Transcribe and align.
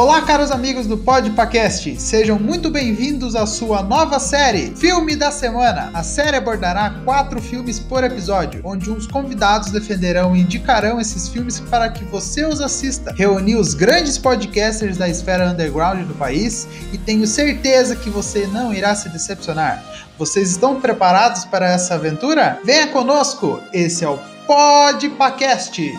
Olá, 0.00 0.22
caros 0.22 0.50
amigos 0.50 0.86
do 0.86 0.96
Podpacast, 0.96 2.00
sejam 2.00 2.38
muito 2.38 2.70
bem-vindos 2.70 3.36
à 3.36 3.44
sua 3.44 3.82
nova 3.82 4.18
série, 4.18 4.74
Filme 4.74 5.14
da 5.14 5.30
Semana. 5.30 5.90
A 5.92 6.02
série 6.02 6.38
abordará 6.38 6.88
quatro 7.04 7.38
filmes 7.38 7.78
por 7.78 8.02
episódio, 8.02 8.62
onde 8.64 8.90
uns 8.90 9.06
convidados 9.06 9.70
defenderão 9.70 10.34
e 10.34 10.40
indicarão 10.40 10.98
esses 10.98 11.28
filmes 11.28 11.60
para 11.60 11.90
que 11.90 12.02
você 12.02 12.46
os 12.46 12.62
assista. 12.62 13.12
Reuni 13.14 13.56
os 13.56 13.74
grandes 13.74 14.16
podcasters 14.16 14.96
da 14.96 15.06
esfera 15.06 15.50
underground 15.50 16.06
do 16.06 16.14
país 16.14 16.66
e 16.94 16.96
tenho 16.96 17.26
certeza 17.26 17.94
que 17.94 18.08
você 18.08 18.46
não 18.46 18.72
irá 18.72 18.94
se 18.94 19.10
decepcionar. 19.10 19.84
Vocês 20.18 20.50
estão 20.50 20.80
preparados 20.80 21.44
para 21.44 21.70
essa 21.70 21.96
aventura? 21.96 22.58
Venha 22.64 22.86
conosco! 22.86 23.60
Esse 23.70 24.02
é 24.02 24.08
o 24.08 24.18
Podpacast! 24.46 25.92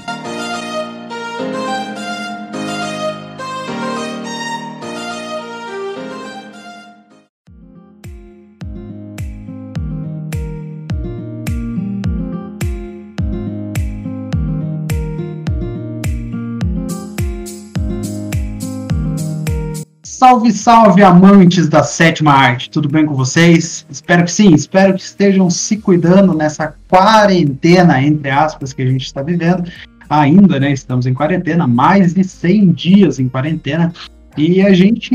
Salve, 20.32 20.54
salve, 20.54 21.04
amantes 21.04 21.68
da 21.68 21.84
sétima 21.84 22.32
arte, 22.32 22.70
tudo 22.70 22.88
bem 22.88 23.06
com 23.06 23.14
vocês? 23.14 23.86
Espero 23.90 24.24
que 24.24 24.32
sim, 24.32 24.54
espero 24.54 24.94
que 24.94 25.02
estejam 25.02 25.50
se 25.50 25.76
cuidando 25.76 26.34
nessa 26.34 26.74
quarentena, 26.88 28.02
entre 28.02 28.30
aspas, 28.30 28.72
que 28.72 28.82
a 28.82 28.86
gente 28.86 29.04
está 29.06 29.22
vivendo. 29.22 29.70
Ainda, 30.10 30.58
né? 30.58 30.72
Estamos 30.72 31.06
em 31.06 31.14
quarentena, 31.14 31.68
mais 31.68 32.14
de 32.14 32.24
100 32.24 32.72
dias 32.72 33.20
em 33.20 33.28
quarentena. 33.28 33.92
E 34.38 34.62
a 34.62 34.72
gente 34.72 35.14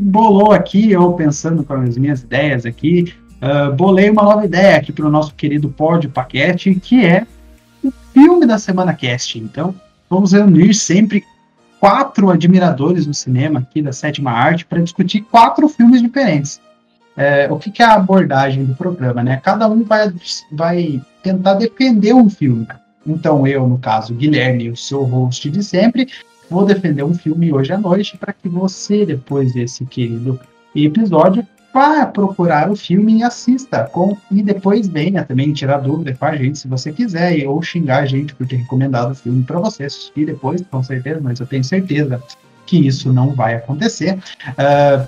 bolou 0.00 0.50
aqui, 0.50 0.90
eu 0.90 1.12
pensando 1.12 1.62
com 1.62 1.74
as 1.74 1.96
minhas 1.96 2.22
ideias 2.22 2.66
aqui, 2.66 3.14
uh, 3.40 3.72
bolei 3.72 4.10
uma 4.10 4.24
nova 4.24 4.44
ideia 4.44 4.76
aqui 4.76 4.90
para 4.90 5.06
o 5.06 5.10
nosso 5.10 5.32
querido 5.36 5.68
Pod 5.68 6.08
Paquete, 6.08 6.74
que 6.74 7.06
é 7.06 7.24
o 7.84 7.92
filme 8.12 8.44
da 8.44 8.58
Semana 8.58 8.92
Cast. 8.92 9.38
Então, 9.38 9.72
vamos 10.10 10.32
reunir 10.32 10.74
sempre 10.74 11.22
quatro 11.82 12.30
admiradores 12.30 13.06
do 13.06 13.12
cinema 13.12 13.58
aqui 13.58 13.82
da 13.82 13.92
sétima 13.92 14.30
arte 14.30 14.64
para 14.64 14.80
discutir 14.80 15.22
quatro 15.22 15.68
filmes 15.68 16.00
diferentes. 16.00 16.60
É, 17.16 17.48
o 17.50 17.58
que, 17.58 17.72
que, 17.72 17.82
é 17.82 17.86
a 17.86 17.94
abordagem 17.94 18.64
do 18.64 18.72
programa, 18.76 19.20
né? 19.20 19.40
Cada 19.42 19.68
um 19.68 19.82
vai, 19.82 20.14
vai 20.52 21.02
tentar 21.24 21.54
defender 21.54 22.14
um 22.14 22.30
filme. 22.30 22.68
Então 23.04 23.44
eu, 23.48 23.66
no 23.66 23.78
caso, 23.78 24.14
Guilherme, 24.14 24.70
o 24.70 24.76
seu 24.76 25.02
host 25.02 25.50
de 25.50 25.60
sempre, 25.64 26.06
vou 26.48 26.64
defender 26.64 27.02
um 27.02 27.14
filme 27.14 27.52
hoje 27.52 27.72
à 27.72 27.78
noite 27.78 28.16
para 28.16 28.32
que 28.32 28.48
você, 28.48 29.04
depois 29.04 29.52
desse 29.52 29.84
querido 29.84 30.38
episódio, 30.76 31.44
vá 31.72 32.06
procurar 32.06 32.70
o 32.70 32.76
filme 32.76 33.18
e 33.18 33.22
assista. 33.22 33.84
Com, 33.92 34.16
e 34.30 34.42
depois 34.42 34.86
venha 34.88 35.24
também 35.24 35.52
tirar 35.52 35.78
dúvida 35.78 36.14
com 36.14 36.24
a 36.24 36.36
gente, 36.36 36.58
se 36.58 36.68
você 36.68 36.92
quiser, 36.92 37.46
ou 37.46 37.62
xingar 37.62 38.02
a 38.02 38.06
gente 38.06 38.34
por 38.34 38.46
ter 38.46 38.56
recomendado 38.56 39.12
o 39.12 39.14
filme 39.14 39.42
para 39.42 39.58
você 39.58 39.84
assistir 39.84 40.26
depois, 40.26 40.62
com 40.70 40.82
certeza, 40.82 41.20
mas 41.22 41.40
eu 41.40 41.46
tenho 41.46 41.64
certeza 41.64 42.22
que 42.66 42.86
isso 42.86 43.12
não 43.12 43.34
vai 43.34 43.54
acontecer. 43.54 44.18
Uh, 44.50 45.06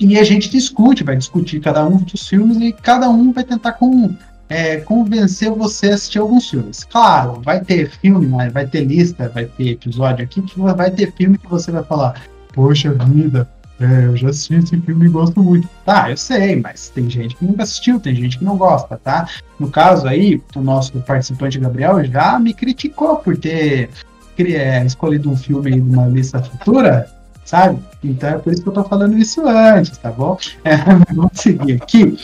e 0.00 0.16
a 0.18 0.22
gente 0.22 0.48
discute, 0.48 1.02
vai 1.02 1.16
discutir 1.16 1.60
cada 1.60 1.84
um 1.84 1.96
dos 1.96 2.28
filmes 2.28 2.58
e 2.58 2.72
cada 2.72 3.08
um 3.08 3.32
vai 3.32 3.42
tentar 3.42 3.72
com, 3.72 4.14
é, 4.48 4.76
convencer 4.78 5.50
você 5.50 5.90
a 5.90 5.94
assistir 5.94 6.18
alguns 6.18 6.48
filmes. 6.48 6.84
Claro, 6.84 7.40
vai 7.44 7.60
ter 7.60 7.90
filme, 7.90 8.26
vai 8.50 8.66
ter 8.66 8.84
lista, 8.84 9.28
vai 9.28 9.46
ter 9.46 9.70
episódio 9.70 10.24
aqui 10.24 10.40
que 10.40 10.58
vai 10.60 10.90
ter 10.90 11.12
filme 11.14 11.36
que 11.36 11.48
você 11.48 11.72
vai 11.72 11.82
falar, 11.82 12.22
poxa 12.54 12.92
vida, 12.92 13.48
é, 13.80 14.06
eu 14.06 14.16
já 14.16 14.30
assisti 14.30 14.54
esse 14.54 14.76
filme 14.80 15.06
e 15.06 15.08
gosto 15.08 15.40
muito. 15.42 15.68
Tá, 15.84 16.10
eu 16.10 16.16
sei, 16.16 16.56
mas 16.56 16.88
tem 16.88 17.08
gente 17.08 17.36
que 17.36 17.44
nunca 17.44 17.62
assistiu, 17.62 18.00
tem 18.00 18.14
gente 18.14 18.38
que 18.38 18.44
não 18.44 18.56
gosta, 18.56 18.96
tá? 18.96 19.28
No 19.58 19.70
caso 19.70 20.06
aí, 20.06 20.42
o 20.54 20.60
nosso 20.60 20.98
participante 21.00 21.60
Gabriel 21.60 22.04
já 22.04 22.38
me 22.38 22.52
criticou 22.52 23.16
por 23.16 23.36
ter 23.36 23.88
é, 24.36 24.84
escolhido 24.84 25.30
um 25.30 25.36
filme 25.36 25.74
aí 25.74 25.80
de 25.80 25.90
uma 25.90 26.06
lista 26.06 26.42
futura, 26.42 27.08
sabe? 27.44 27.78
Então 28.02 28.30
é 28.30 28.38
por 28.38 28.52
isso 28.52 28.62
que 28.62 28.68
eu 28.68 28.72
tô 28.74 28.84
falando 28.84 29.16
isso 29.16 29.46
antes, 29.46 29.96
tá 29.96 30.10
bom? 30.10 30.36
É, 30.64 30.76
vamos 31.14 31.32
seguir 31.34 31.80
aqui. 31.80 32.18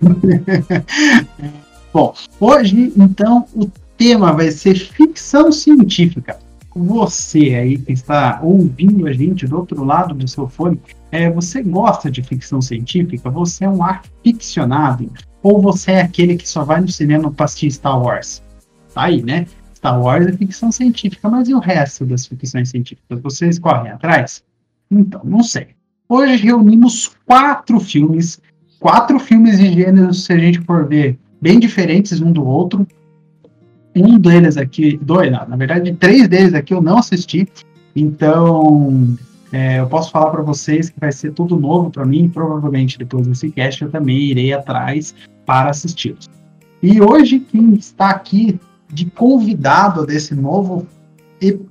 bom, 1.92 2.14
hoje, 2.40 2.92
então, 2.96 3.46
o 3.54 3.70
tema 3.98 4.32
vai 4.32 4.50
ser 4.50 4.74
ficção 4.74 5.52
científica 5.52 6.38
você 6.74 7.54
aí 7.54 7.78
que 7.78 7.92
está 7.92 8.40
ouvindo 8.42 9.06
a 9.06 9.12
gente 9.12 9.46
do 9.46 9.56
outro 9.56 9.84
lado 9.84 10.14
do 10.14 10.28
seu 10.28 10.48
fone, 10.48 10.80
é, 11.12 11.30
você 11.30 11.62
gosta 11.62 12.10
de 12.10 12.22
ficção 12.22 12.60
científica? 12.60 13.30
Você 13.30 13.64
é 13.64 13.68
um 13.68 13.82
aficionado? 13.84 15.10
Ou 15.42 15.62
você 15.62 15.92
é 15.92 16.02
aquele 16.02 16.36
que 16.36 16.48
só 16.48 16.64
vai 16.64 16.80
no 16.80 16.88
cinema 16.88 17.30
para 17.30 17.44
assistir 17.44 17.70
Star 17.70 18.02
Wars? 18.02 18.42
Tá 18.92 19.02
aí, 19.04 19.22
né? 19.22 19.46
Star 19.74 20.00
Wars 20.00 20.26
é 20.26 20.32
ficção 20.32 20.72
científica, 20.72 21.28
mas 21.28 21.48
e 21.48 21.54
o 21.54 21.58
resto 21.58 22.04
das 22.04 22.26
ficções 22.26 22.70
científicas? 22.70 23.20
Vocês 23.20 23.58
correm 23.58 23.92
atrás? 23.92 24.42
Então, 24.90 25.20
não 25.22 25.42
sei. 25.42 25.68
Hoje 26.08 26.36
reunimos 26.36 27.12
quatro 27.26 27.78
filmes, 27.78 28.40
quatro 28.80 29.18
filmes 29.18 29.58
de 29.58 29.72
gêneros, 29.72 30.24
se 30.24 30.32
a 30.32 30.38
gente 30.38 30.60
for 30.60 30.86
ver, 30.88 31.18
bem 31.40 31.60
diferentes 31.60 32.20
um 32.20 32.32
do 32.32 32.44
outro, 32.44 32.86
um 33.94 34.18
deles 34.18 34.56
aqui, 34.56 34.98
dois, 35.00 35.30
não, 35.30 35.46
na 35.46 35.56
verdade, 35.56 35.92
três 35.94 36.26
deles 36.28 36.54
aqui 36.54 36.74
eu 36.74 36.82
não 36.82 36.98
assisti. 36.98 37.48
Então, 37.94 39.16
é, 39.52 39.78
eu 39.78 39.86
posso 39.86 40.10
falar 40.10 40.30
para 40.30 40.42
vocês 40.42 40.90
que 40.90 40.98
vai 40.98 41.12
ser 41.12 41.32
tudo 41.32 41.58
novo 41.58 41.90
para 41.90 42.04
mim. 42.04 42.28
Provavelmente 42.28 42.98
depois 42.98 43.26
desse 43.26 43.50
cast 43.50 43.82
eu 43.82 43.90
também 43.90 44.18
irei 44.18 44.52
atrás 44.52 45.14
para 45.46 45.70
assisti-los. 45.70 46.28
E 46.82 47.00
hoje 47.00 47.38
quem 47.38 47.74
está 47.74 48.10
aqui 48.10 48.58
de 48.92 49.06
convidado 49.06 50.04
desse 50.04 50.34
novo 50.34 50.86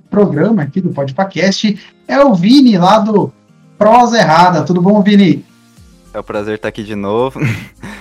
programa 0.08 0.62
aqui 0.62 0.80
do 0.80 0.90
Podpacast 0.90 1.78
é 2.06 2.20
o 2.22 2.34
Vini 2.34 2.78
lá 2.78 3.00
do 3.00 3.32
Prosa 3.76 4.18
Errada. 4.18 4.62
Tudo 4.62 4.80
bom, 4.80 5.02
Vini? 5.02 5.44
É 6.12 6.20
um 6.20 6.22
prazer 6.22 6.54
estar 6.54 6.68
aqui 6.68 6.82
de 6.82 6.94
novo. 6.94 7.40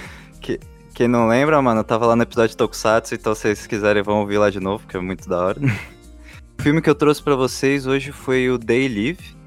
que, 0.94 1.04
quem 1.04 1.08
não 1.08 1.28
lembra, 1.28 1.62
mano, 1.62 1.82
eu 1.82 1.84
tava 1.84 2.06
lá 2.06 2.16
no 2.16 2.24
episódio 2.24 2.52
de 2.52 2.58
Tokusatsu, 2.58 3.16
então 3.16 3.34
se 3.34 3.42
vocês 3.42 3.68
quiserem 3.68 4.04
vão 4.04 4.22
ouvir 4.22 4.38
lá 4.38 4.50
de 4.50 4.60
novo, 4.60 4.88
que 4.88 4.96
é 4.96 5.00
muito 5.00 5.28
da 5.28 5.40
hora. 5.40 5.60
o 6.60 6.62
filme 6.62 6.82
que 6.82 6.90
eu 6.90 6.96
trouxe 6.96 7.22
para 7.22 7.36
vocês 7.36 7.88
hoje 7.88 8.12
foi 8.12 8.50
o 8.50 8.58
Day 8.58 8.88
Live. 8.88 9.44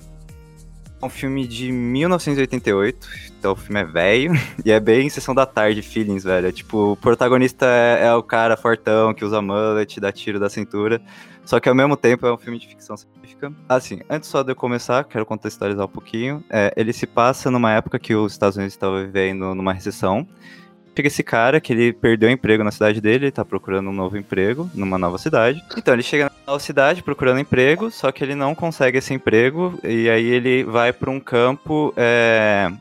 É 1.00 1.06
um 1.06 1.10
filme 1.10 1.46
de 1.46 1.70
1988, 1.70 3.08
então 3.38 3.52
o 3.52 3.56
filme 3.56 3.80
é 3.80 3.84
velho, 3.84 4.32
e 4.64 4.72
é 4.72 4.80
bem 4.80 5.08
sessão 5.08 5.34
da 5.34 5.46
tarde, 5.46 5.82
feelings, 5.82 6.24
velho. 6.24 6.48
É, 6.48 6.52
tipo, 6.52 6.92
o 6.92 6.96
protagonista 6.96 7.66
é, 7.66 8.06
é, 8.06 8.14
o 8.14 8.22
cara 8.22 8.56
fortão 8.56 9.14
que 9.14 9.24
usa 9.24 9.40
mullet, 9.40 10.00
dá 10.00 10.10
tiro 10.10 10.40
da 10.40 10.50
cintura, 10.50 11.00
só 11.44 11.60
que 11.60 11.68
ao 11.68 11.74
mesmo 11.74 11.96
tempo 11.96 12.26
é 12.26 12.32
um 12.32 12.38
filme 12.38 12.58
de 12.58 12.66
ficção 12.66 12.96
científica. 12.96 13.52
Assim, 13.68 14.00
antes 14.10 14.28
só 14.28 14.42
de 14.42 14.50
eu 14.50 14.56
começar, 14.56 15.04
quero 15.04 15.24
contextualizar 15.24 15.84
um 15.84 15.88
pouquinho. 15.88 16.42
É, 16.50 16.72
ele 16.76 16.92
se 16.92 17.06
passa 17.06 17.50
numa 17.50 17.72
época 17.72 17.98
que 17.98 18.14
os 18.14 18.32
Estados 18.32 18.56
Unidos 18.56 18.74
estavam 18.74 18.98
vivendo 19.04 19.54
numa 19.54 19.72
recessão, 19.72 20.26
Chega 20.96 21.08
esse 21.08 21.22
cara 21.22 21.60
que 21.60 21.74
ele 21.74 21.92
perdeu 21.92 22.30
o 22.30 22.32
emprego 22.32 22.64
na 22.64 22.70
cidade 22.70 23.02
dele, 23.02 23.26
ele 23.26 23.30
tá 23.30 23.44
procurando 23.44 23.90
um 23.90 23.92
novo 23.92 24.16
emprego 24.16 24.70
numa 24.72 24.96
nova 24.96 25.18
cidade. 25.18 25.62
Então 25.76 25.92
ele 25.92 26.02
chega 26.02 26.24
na 26.24 26.30
nova 26.46 26.58
cidade 26.58 27.02
procurando 27.02 27.38
emprego, 27.38 27.90
só 27.90 28.10
que 28.10 28.24
ele 28.24 28.34
não 28.34 28.54
consegue 28.54 28.96
esse 28.96 29.12
emprego 29.12 29.78
e 29.84 30.08
aí 30.08 30.24
ele 30.24 30.64
vai 30.64 30.94
para 30.94 31.10
um 31.10 31.20
campo 31.20 31.92
é, 31.98 32.72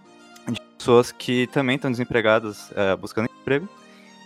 de 0.47 0.61
pessoas 0.77 1.11
que 1.11 1.45
também 1.47 1.75
estão 1.75 1.91
desempregadas 1.91 2.71
é, 2.73 2.95
buscando 2.95 3.29
emprego. 3.41 3.67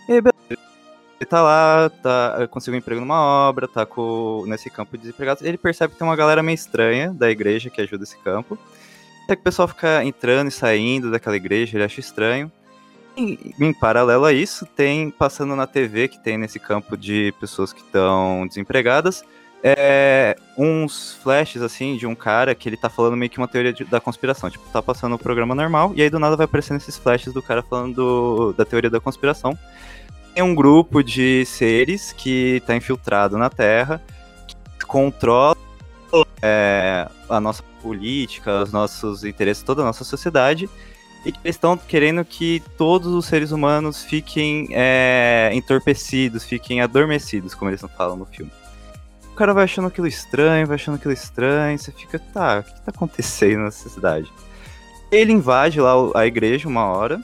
E 0.08 0.12
aí, 0.12 0.22
ele 0.48 1.26
tá 1.28 1.42
lá, 1.42 1.90
tá, 2.00 2.46
conseguiu 2.48 2.76
um 2.76 2.78
emprego 2.78 3.00
numa 3.00 3.20
obra, 3.20 3.66
tá 3.66 3.84
com, 3.84 4.44
nesse 4.46 4.70
campo 4.70 4.96
de 4.96 5.02
desempregados. 5.02 5.42
Ele 5.42 5.58
percebe 5.58 5.94
que 5.94 5.98
tem 5.98 6.06
uma 6.06 6.14
galera 6.14 6.44
meio 6.44 6.54
estranha 6.54 7.12
da 7.12 7.28
igreja 7.28 7.68
que 7.68 7.80
ajuda 7.80 8.04
esse 8.04 8.16
campo. 8.18 8.56
Até 9.24 9.34
que 9.34 9.40
o 9.40 9.44
pessoal 9.44 9.66
fica 9.66 10.04
entrando 10.04 10.46
e 10.46 10.52
saindo 10.52 11.10
daquela 11.10 11.34
igreja, 11.36 11.76
ele 11.76 11.84
acha 11.84 11.98
estranho. 11.98 12.52
Em, 13.20 13.72
paralelo 13.72 14.24
a 14.24 14.32
isso, 14.32 14.64
tem 14.64 15.10
passando 15.10 15.54
na 15.54 15.66
TV 15.66 16.08
que 16.08 16.18
tem 16.18 16.38
nesse 16.38 16.58
campo 16.58 16.96
de 16.96 17.34
pessoas 17.38 17.72
que 17.72 17.80
estão 17.80 18.46
desempregadas, 18.46 19.22
é, 19.62 20.36
uns 20.56 21.12
flashes, 21.22 21.60
assim, 21.60 21.96
de 21.96 22.06
um 22.06 22.14
cara 22.14 22.54
que 22.54 22.68
ele 22.68 22.76
tá 22.76 22.88
falando 22.88 23.16
meio 23.16 23.30
que 23.30 23.38
uma 23.38 23.48
teoria 23.48 23.72
de, 23.72 23.84
da 23.84 24.00
conspiração. 24.00 24.48
Tipo, 24.48 24.64
tá 24.72 24.82
passando 24.82 25.14
o 25.14 25.18
programa 25.18 25.54
normal, 25.54 25.92
e 25.94 26.02
aí 26.02 26.08
do 26.08 26.18
nada 26.18 26.36
vai 26.36 26.44
aparecendo 26.44 26.78
esses 26.78 26.96
flashes 26.96 27.32
do 27.32 27.42
cara 27.42 27.62
falando 27.62 27.94
do, 27.94 28.52
da 28.54 28.64
teoria 28.64 28.88
da 28.88 29.00
conspiração. 29.00 29.56
Tem 30.34 30.42
um 30.42 30.54
grupo 30.54 31.02
de 31.02 31.44
seres 31.44 32.12
que 32.12 32.62
tá 32.66 32.74
infiltrado 32.74 33.36
na 33.36 33.50
Terra, 33.50 34.00
que 34.78 34.86
controla 34.86 35.56
é, 36.40 37.08
a 37.28 37.40
nossa 37.40 37.62
política, 37.82 38.62
os 38.62 38.72
nossos 38.72 39.24
interesses, 39.24 39.62
toda 39.62 39.82
a 39.82 39.84
nossa 39.84 40.04
sociedade, 40.04 40.70
e 41.24 41.32
que 41.32 41.38
eles 41.44 41.56
estão 41.56 41.76
querendo 41.76 42.24
que 42.24 42.62
todos 42.78 43.12
os 43.12 43.26
seres 43.26 43.50
humanos 43.50 44.04
fiquem 44.04 44.68
é, 44.72 45.50
entorpecidos, 45.52 46.44
fiquem 46.44 46.80
adormecidos, 46.80 47.54
como 47.54 47.70
eles 47.70 47.82
falam 47.96 48.16
no 48.16 48.26
filme 48.26 48.50
cara 49.40 49.54
vai 49.54 49.64
achando 49.64 49.88
aquilo 49.88 50.06
estranho, 50.06 50.66
vai 50.66 50.74
achando 50.74 50.96
aquilo 50.96 51.14
estranho, 51.14 51.78
você 51.78 51.90
fica, 51.90 52.18
tá, 52.18 52.58
o 52.58 52.62
que 52.62 52.82
tá 52.82 52.90
acontecendo 52.94 53.62
nessa 53.62 53.88
cidade? 53.88 54.30
Ele 55.10 55.32
invade 55.32 55.80
lá 55.80 55.94
a 56.14 56.26
igreja 56.26 56.68
uma 56.68 56.84
hora, 56.84 57.18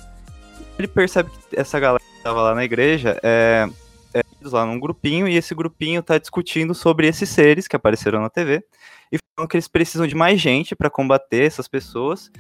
ele 0.79 0.89
percebe 0.89 1.29
que 1.29 1.61
essa 1.61 1.79
galera 1.79 2.03
que 2.03 2.23
tava 2.23 2.41
lá 2.41 2.55
na 2.55 2.65
igreja 2.65 3.21
é, 3.23 3.69
é 4.15 4.23
lá 4.45 4.65
num 4.65 4.81
grupinho, 4.81 5.29
e 5.29 5.37
esse 5.37 5.55
grupinho 5.55 6.03
tá 6.03 6.17
discutindo 6.17 6.75
sobre 6.75 7.07
esses 7.07 7.29
seres 7.29 7.69
que 7.69 7.77
apareceram 7.77 8.23
na 8.23 8.31
TV, 8.31 8.65
e 9.13 9.19
falam 9.37 9.47
que 9.47 9.59
eles 9.59 9.69
precisam 9.69 10.07
de 10.07 10.15
mais 10.15 10.41
gente 10.41 10.75
para 10.75 10.89
combater 10.89 11.45
essas 11.45 11.69
pessoas, 11.69 12.31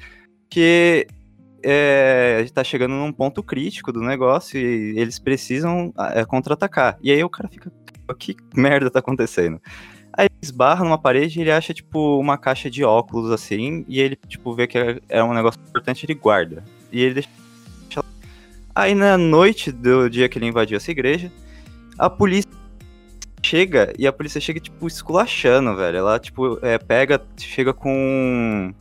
que 0.48 1.06
é, 1.68 2.42
está 2.44 2.62
chegando 2.62 2.94
num 2.94 3.12
ponto 3.12 3.42
crítico 3.42 3.90
do 3.90 4.00
negócio 4.00 4.56
e 4.56 4.96
eles 4.96 5.18
precisam 5.18 5.92
é, 6.14 6.24
contra-atacar. 6.24 6.96
E 7.02 7.10
aí 7.10 7.22
o 7.24 7.28
cara 7.28 7.48
fica, 7.48 7.72
que 8.16 8.36
merda 8.54 8.88
tá 8.88 9.00
acontecendo? 9.00 9.60
Aí 10.12 10.28
esbarra 10.40 10.84
numa 10.84 10.96
parede 10.96 11.38
e 11.38 11.42
ele 11.42 11.50
acha, 11.50 11.74
tipo, 11.74 12.18
uma 12.20 12.38
caixa 12.38 12.70
de 12.70 12.84
óculos, 12.84 13.32
assim, 13.32 13.84
e 13.88 14.00
ele, 14.00 14.16
tipo, 14.28 14.54
vê 14.54 14.68
que 14.68 14.78
é, 14.78 15.00
é 15.08 15.24
um 15.24 15.34
negócio 15.34 15.60
importante 15.60 16.06
ele 16.06 16.14
guarda. 16.14 16.62
E 16.92 17.02
ele 17.02 17.14
deixa... 17.14 17.28
Aí 18.72 18.94
na 18.94 19.18
noite 19.18 19.72
do 19.72 20.08
dia 20.08 20.28
que 20.28 20.38
ele 20.38 20.46
invadiu 20.46 20.76
essa 20.76 20.90
igreja, 20.90 21.32
a 21.98 22.08
polícia 22.08 22.50
chega, 23.42 23.92
e 23.98 24.06
a 24.06 24.12
polícia 24.12 24.40
chega, 24.40 24.60
tipo, 24.60 24.86
esculachando, 24.86 25.74
velho. 25.74 25.98
Ela, 25.98 26.18
tipo, 26.18 26.58
é, 26.62 26.78
pega, 26.78 27.20
chega 27.36 27.74
com 27.74 28.72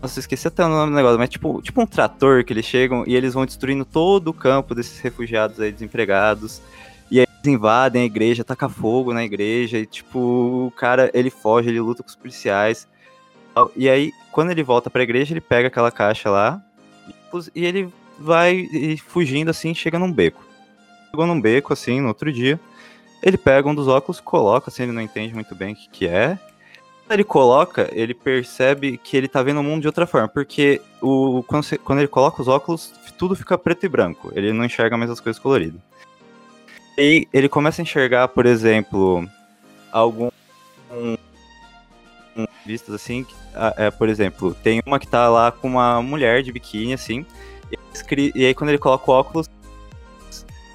nossa, 0.00 0.18
esqueci 0.18 0.48
até 0.48 0.64
o 0.64 0.68
nome 0.68 0.92
do 0.92 0.96
negócio, 0.96 1.18
mas 1.18 1.28
tipo, 1.28 1.60
tipo 1.60 1.80
um 1.80 1.86
trator 1.86 2.42
que 2.44 2.52
eles 2.52 2.64
chegam 2.64 3.04
e 3.06 3.14
eles 3.14 3.34
vão 3.34 3.44
destruindo 3.44 3.84
todo 3.84 4.28
o 4.28 4.34
campo 4.34 4.74
desses 4.74 4.98
refugiados 5.00 5.60
aí 5.60 5.70
desempregados. 5.70 6.62
E 7.10 7.20
aí 7.20 7.26
eles 7.26 7.54
invadem 7.54 8.02
a 8.02 8.04
igreja, 8.06 8.42
taca 8.42 8.68
fogo 8.68 9.12
na 9.12 9.24
igreja, 9.24 9.78
e 9.78 9.84
tipo, 9.84 10.18
o 10.68 10.72
cara, 10.74 11.10
ele 11.12 11.28
foge, 11.28 11.68
ele 11.68 11.80
luta 11.80 12.02
com 12.02 12.08
os 12.08 12.16
policiais. 12.16 12.88
E 13.76 13.90
aí, 13.90 14.12
quando 14.32 14.50
ele 14.50 14.62
volta 14.62 14.88
pra 14.88 15.02
igreja, 15.02 15.34
ele 15.34 15.40
pega 15.40 15.68
aquela 15.68 15.90
caixa 15.90 16.30
lá 16.30 16.62
e 17.54 17.64
ele 17.64 17.92
vai 18.18 18.66
fugindo 19.06 19.50
assim, 19.50 19.74
chega 19.74 19.98
num 19.98 20.10
beco. 20.10 20.42
Chegou 21.10 21.26
num 21.26 21.40
beco, 21.40 21.72
assim, 21.72 22.00
no 22.00 22.08
outro 22.08 22.32
dia. 22.32 22.58
Ele 23.22 23.36
pega 23.36 23.68
um 23.68 23.74
dos 23.74 23.86
óculos, 23.86 24.20
coloca, 24.20 24.70
assim, 24.70 24.84
ele 24.84 24.92
não 24.92 25.02
entende 25.02 25.34
muito 25.34 25.54
bem 25.54 25.74
o 25.74 25.76
que, 25.76 25.88
que 25.90 26.06
é 26.06 26.38
ele 27.14 27.24
coloca, 27.24 27.88
ele 27.92 28.14
percebe 28.14 28.96
que 28.96 29.16
ele 29.16 29.28
tá 29.28 29.42
vendo 29.42 29.60
o 29.60 29.62
mundo 29.62 29.82
de 29.82 29.88
outra 29.88 30.06
forma, 30.06 30.28
porque 30.28 30.80
o, 31.02 31.42
quando, 31.46 31.64
você, 31.64 31.76
quando 31.76 31.98
ele 31.98 32.08
coloca 32.08 32.40
os 32.40 32.48
óculos, 32.48 32.92
tudo 33.18 33.34
fica 33.34 33.58
preto 33.58 33.84
e 33.84 33.88
branco, 33.88 34.32
ele 34.34 34.52
não 34.52 34.64
enxerga 34.64 34.96
mais 34.96 35.10
as 35.10 35.20
coisas 35.20 35.40
coloridas. 35.40 35.80
E 36.96 37.26
ele 37.32 37.48
começa 37.48 37.80
a 37.80 37.84
enxergar, 37.84 38.28
por 38.28 38.46
exemplo, 38.46 39.28
algum 39.90 40.30
um, 40.90 41.16
um, 42.36 42.46
vistas 42.64 42.94
assim, 42.94 43.26
é, 43.76 43.90
por 43.90 44.08
exemplo, 44.08 44.54
tem 44.62 44.82
uma 44.86 44.98
que 44.98 45.06
tá 45.06 45.28
lá 45.28 45.50
com 45.50 45.68
uma 45.68 46.00
mulher 46.02 46.42
de 46.42 46.52
biquíni, 46.52 46.92
assim, 46.92 47.26
e, 48.34 48.46
aí 48.46 48.54
quando 48.54 48.70
ele 48.70 48.78
coloca 48.78 49.10
o 49.10 49.14
óculos, 49.14 49.48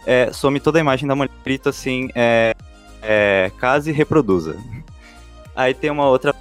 é, 0.05 0.31
some 0.31 0.59
toda 0.59 0.79
a 0.79 0.81
imagem 0.81 1.07
da 1.07 1.15
mulher 1.15 1.31
escrito 1.37 1.69
assim, 1.69 2.09
é, 2.13 2.53
é, 3.01 3.51
case 3.59 3.91
reproduza. 3.91 4.57
Aí 5.55 5.73
tem 5.73 5.89
uma 5.89 6.07
outra 6.07 6.33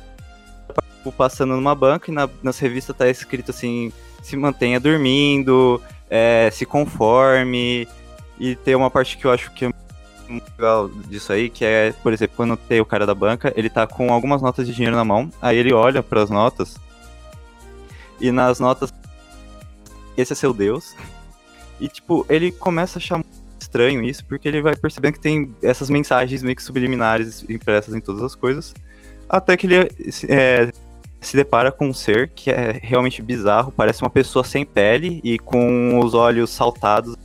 passando 1.16 1.54
numa 1.54 1.74
banca 1.74 2.10
e 2.10 2.14
na, 2.14 2.28
nas 2.42 2.58
revistas 2.58 2.96
tá 2.96 3.08
escrito 3.08 3.50
assim: 3.50 3.92
se 4.22 4.36
mantenha 4.36 4.80
dormindo, 4.80 5.80
é, 6.10 6.50
se 6.52 6.66
conforme. 6.66 7.86
E 8.38 8.56
tem 8.56 8.74
uma 8.74 8.90
parte 8.90 9.16
que 9.16 9.24
eu 9.24 9.30
acho 9.30 9.52
que 9.52 9.66
é 9.66 9.72
muito 10.28 10.50
legal 10.58 10.88
disso 10.88 11.32
aí, 11.32 11.48
que 11.48 11.64
é, 11.64 11.92
por 12.02 12.12
exemplo, 12.12 12.36
quando 12.36 12.56
tem 12.56 12.80
o 12.80 12.86
cara 12.86 13.06
da 13.06 13.14
banca, 13.14 13.52
ele 13.56 13.70
tá 13.70 13.86
com 13.86 14.12
algumas 14.12 14.42
notas 14.42 14.66
de 14.66 14.74
dinheiro 14.74 14.96
na 14.96 15.04
mão, 15.04 15.30
aí 15.40 15.56
ele 15.56 15.72
olha 15.72 16.02
para 16.02 16.22
as 16.22 16.30
notas 16.30 16.76
e 18.20 18.32
nas 18.32 18.58
notas 18.58 18.92
esse 20.16 20.32
é 20.32 20.36
seu 20.36 20.52
Deus. 20.52 20.96
E 21.80 21.88
tipo, 21.88 22.24
ele 22.28 22.52
começa 22.52 22.98
a 22.98 23.00
achar 23.00 23.22
estranho 23.60 24.02
isso, 24.02 24.24
porque 24.24 24.46
ele 24.46 24.62
vai 24.62 24.76
percebendo 24.76 25.14
que 25.14 25.20
tem 25.20 25.54
essas 25.62 25.90
mensagens 25.90 26.42
meio 26.42 26.56
que 26.56 26.62
subliminares 26.62 27.44
impressas 27.48 27.94
em 27.94 28.00
todas 28.00 28.22
as 28.22 28.34
coisas. 28.34 28.72
Até 29.28 29.56
que 29.56 29.66
ele 29.66 29.88
é, 30.28 30.72
se 31.20 31.36
depara 31.36 31.72
com 31.72 31.88
um 31.88 31.94
ser 31.94 32.28
que 32.28 32.50
é 32.50 32.78
realmente 32.82 33.22
bizarro, 33.22 33.72
parece 33.72 34.02
uma 34.02 34.10
pessoa 34.10 34.44
sem 34.44 34.64
pele 34.64 35.20
e 35.24 35.38
com 35.38 35.98
os 35.98 36.14
olhos 36.14 36.50
saltados, 36.50 37.16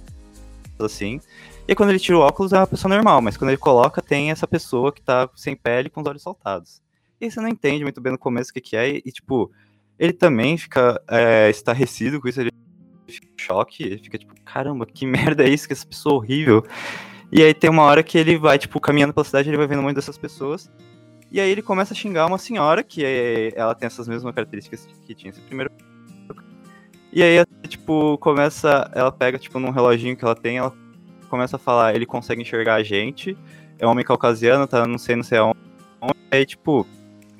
assim. 0.80 1.20
E 1.68 1.76
quando 1.76 1.90
ele 1.90 2.00
tira 2.00 2.18
o 2.18 2.22
óculos 2.22 2.54
é 2.54 2.58
uma 2.58 2.68
pessoa 2.68 2.94
normal, 2.94 3.22
mas 3.22 3.38
quando 3.38 3.52
ele 3.52 3.58
coloca, 3.58 4.02
tem 4.02 4.32
essa 4.32 4.48
pessoa 4.48 4.92
que 4.92 5.02
tá 5.02 5.30
sem 5.36 5.56
pele 5.56 5.90
com 5.90 6.02
os 6.02 6.08
olhos 6.08 6.24
saltados. 6.24 6.82
E 7.22 7.30
você 7.30 7.40
não 7.42 7.50
entende 7.50 7.84
muito 7.84 8.00
bem 8.00 8.14
no 8.14 8.18
começo 8.18 8.50
o 8.50 8.54
que, 8.54 8.62
que 8.62 8.76
é, 8.76 8.90
e, 8.90 9.04
e 9.06 9.12
tipo, 9.12 9.52
ele 10.00 10.14
também 10.14 10.58
fica 10.58 11.00
é, 11.08 11.50
estarrecido 11.50 12.22
com 12.22 12.28
isso, 12.28 12.40
ele 12.40 12.52
fica 13.08 13.28
em 13.28 13.38
choque, 13.38 13.84
ele 13.84 13.98
fica 13.98 14.18
tipo, 14.18 14.34
caramba, 14.46 14.86
que 14.86 15.06
merda 15.08 15.44
é 15.44 15.50
isso, 15.50 15.68
que 15.68 15.74
essa 15.74 15.86
pessoa 15.86 16.16
horrível. 16.16 16.66
E 17.32 17.44
aí 17.44 17.54
tem 17.54 17.70
uma 17.70 17.84
hora 17.84 18.02
que 18.02 18.18
ele 18.18 18.38
vai, 18.38 18.58
tipo, 18.58 18.80
caminhando 18.80 19.14
pela 19.14 19.24
cidade, 19.24 19.50
ele 19.50 19.58
vai 19.58 19.68
vendo 19.68 19.80
um 19.80 19.84
monte 19.84 19.96
dessas 19.96 20.18
pessoas, 20.18 20.72
e 21.32 21.40
aí 21.40 21.50
ele 21.50 21.62
começa 21.62 21.94
a 21.94 21.96
xingar 21.96 22.26
uma 22.26 22.38
senhora, 22.38 22.84
que 22.84 23.06
é, 23.06 23.54
ela 23.56 23.76
tem 23.76 23.88
essas 23.88 24.08
mesmas 24.08 24.34
características 24.34 24.88
que 25.06 25.14
tinha 25.14 25.30
esse 25.30 25.42
primeiro. 25.42 25.72
E 27.12 27.24
aí, 27.24 27.44
tipo, 27.68 28.18
começa. 28.18 28.90
Ela 28.94 29.12
pega, 29.12 29.38
tipo, 29.38 29.60
num 29.60 29.72
reloginho 29.72 30.16
que 30.16 30.24
ela 30.24 30.36
tem, 30.36 30.58
ela 30.58 30.74
começa 31.30 31.56
a 31.56 31.60
falar, 31.60 31.96
ele 31.96 32.06
consegue 32.06 32.42
enxergar 32.42 32.76
a 32.76 32.84
gente. 32.84 33.38
É 33.78 33.86
um 33.86 33.92
homem 33.92 34.04
caucasiano, 34.04 34.68
tá 34.68 34.86
não 34.86 34.98
sei, 34.98 35.16
não 35.16 35.24
sei 35.24 35.38
aonde. 35.38 35.60
Aí, 36.32 36.46
tipo, 36.46 36.86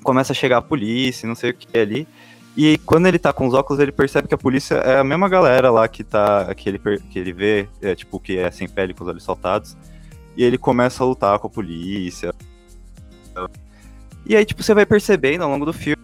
começa 0.02 0.32
a 0.32 0.36
chegar 0.36 0.58
a 0.58 0.62
polícia, 0.62 1.28
não 1.28 1.34
sei 1.34 1.50
o 1.50 1.54
que 1.54 1.66
é 1.76 1.82
ali. 1.82 2.08
E 2.56 2.78
quando 2.78 3.06
ele 3.06 3.18
tá 3.18 3.32
com 3.32 3.46
os 3.46 3.54
óculos, 3.54 3.80
ele 3.80 3.92
percebe 3.92 4.26
que 4.26 4.34
a 4.34 4.38
polícia 4.38 4.76
é 4.76 4.98
a 4.98 5.04
mesma 5.04 5.28
galera 5.28 5.70
lá 5.70 5.86
que 5.88 6.02
tá. 6.02 6.52
que 6.54 6.68
ele, 6.68 6.78
que 6.78 7.18
ele 7.18 7.32
vê, 7.32 7.68
é, 7.80 7.94
tipo, 7.94 8.18
que 8.18 8.38
é 8.38 8.50
sem 8.50 8.68
pele 8.68 8.94
com 8.94 9.04
os 9.04 9.10
olhos 9.10 9.22
saltados. 9.22 9.76
E 10.36 10.44
ele 10.44 10.58
começa 10.58 11.02
a 11.02 11.06
lutar 11.06 11.38
com 11.38 11.46
a 11.46 11.50
polícia. 11.50 12.32
E 14.26 14.36
aí, 14.36 14.44
tipo, 14.44 14.62
você 14.62 14.74
vai 14.74 14.86
percebendo 14.86 15.42
ao 15.42 15.50
longo 15.50 15.64
do 15.64 15.72
filme 15.72 15.96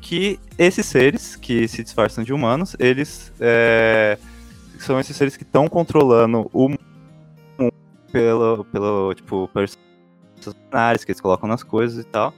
que 0.00 0.38
esses 0.56 0.86
seres 0.86 1.36
que 1.36 1.66
se 1.66 1.82
disfarçam 1.82 2.22
de 2.22 2.32
humanos, 2.32 2.76
eles 2.78 3.32
é, 3.40 4.16
são 4.78 5.00
esses 5.00 5.16
seres 5.16 5.36
que 5.36 5.42
estão 5.42 5.68
controlando 5.68 6.48
o 6.52 6.68
mundo 6.68 7.74
pelo, 8.12 8.64
pelo 8.66 9.14
tipo, 9.14 9.50
personagens 9.52 11.04
que 11.04 11.10
eles 11.10 11.20
colocam 11.20 11.48
nas 11.48 11.62
coisas 11.62 12.04
e 12.04 12.06
tal. 12.06 12.32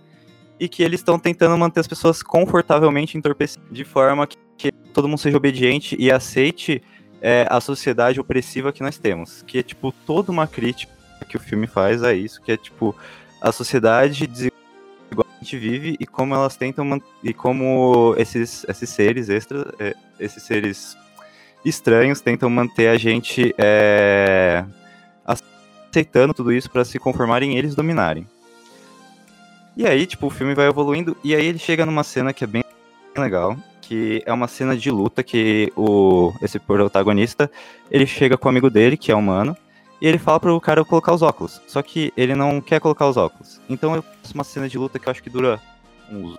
E 0.58 0.68
que 0.68 0.82
eles 0.82 1.00
estão 1.00 1.18
tentando 1.18 1.56
manter 1.58 1.80
as 1.80 1.86
pessoas 1.86 2.22
confortavelmente 2.22 3.18
entorpecidas, 3.18 3.68
de 3.70 3.84
forma 3.84 4.26
que, 4.26 4.38
que 4.56 4.72
todo 4.72 5.06
mundo 5.06 5.18
seja 5.18 5.36
obediente 5.36 5.94
e 5.98 6.10
aceite 6.10 6.82
é, 7.20 7.46
a 7.50 7.60
sociedade 7.60 8.18
opressiva 8.18 8.72
que 8.72 8.82
nós 8.82 8.96
temos. 8.96 9.42
Que 9.42 9.58
é, 9.58 9.62
tipo, 9.62 9.92
toda 10.06 10.32
uma 10.32 10.46
crítica 10.46 10.92
que 11.28 11.36
o 11.36 11.40
filme 11.40 11.66
faz 11.66 12.02
a 12.02 12.14
isso, 12.14 12.40
que 12.40 12.52
é, 12.52 12.56
tipo, 12.56 12.96
a 13.40 13.52
sociedade 13.52 14.26
gente 15.46 15.56
vive 15.56 15.96
e 16.00 16.06
como 16.06 16.34
elas 16.34 16.56
tentam 16.56 17.00
e 17.22 17.32
como 17.32 18.14
esses, 18.18 18.66
esses 18.68 18.90
seres 18.90 19.28
extras, 19.28 19.64
é, 19.78 19.94
esses 20.18 20.42
seres 20.42 20.96
estranhos 21.64 22.20
tentam 22.20 22.50
manter 22.50 22.88
a 22.88 22.98
gente 22.98 23.54
é, 23.56 24.64
aceitando 25.24 26.34
tudo 26.34 26.52
isso 26.52 26.68
para 26.68 26.84
se 26.84 26.98
conformarem 26.98 27.54
e 27.54 27.58
eles 27.58 27.74
dominarem. 27.74 28.26
E 29.76 29.86
aí, 29.86 30.06
tipo, 30.06 30.26
o 30.26 30.30
filme 30.30 30.54
vai 30.54 30.66
evoluindo 30.66 31.16
e 31.22 31.34
aí 31.34 31.46
ele 31.46 31.58
chega 31.58 31.86
numa 31.86 32.02
cena 32.02 32.32
que 32.32 32.42
é 32.42 32.46
bem 32.46 32.64
legal, 33.16 33.56
que 33.80 34.22
é 34.26 34.32
uma 34.32 34.48
cena 34.48 34.76
de 34.76 34.90
luta 34.90 35.22
que 35.22 35.72
o 35.76 36.32
esse 36.42 36.58
protagonista, 36.58 37.50
ele 37.90 38.06
chega 38.06 38.36
com 38.36 38.48
o 38.48 38.50
amigo 38.50 38.68
dele, 38.68 38.96
que 38.96 39.12
é 39.12 39.14
humano, 39.14 39.56
e 40.00 40.06
ele 40.06 40.18
fala 40.18 40.38
pro 40.38 40.60
cara 40.60 40.84
colocar 40.84 41.12
os 41.12 41.22
óculos. 41.22 41.60
Só 41.66 41.82
que 41.82 42.12
ele 42.16 42.34
não 42.34 42.60
quer 42.60 42.80
colocar 42.80 43.08
os 43.08 43.16
óculos. 43.16 43.60
Então 43.68 43.94
eu 43.94 44.02
faço 44.02 44.34
uma 44.34 44.44
cena 44.44 44.68
de 44.68 44.78
luta 44.78 44.98
que 44.98 45.08
eu 45.08 45.10
acho 45.10 45.22
que 45.22 45.30
dura 45.30 45.60
uns 46.10 46.38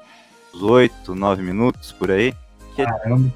8, 0.62 1.16
9 1.16 1.42
minutos 1.42 1.92
por 1.92 2.12
aí. 2.12 2.34
que 2.76 2.82
é 2.82 2.88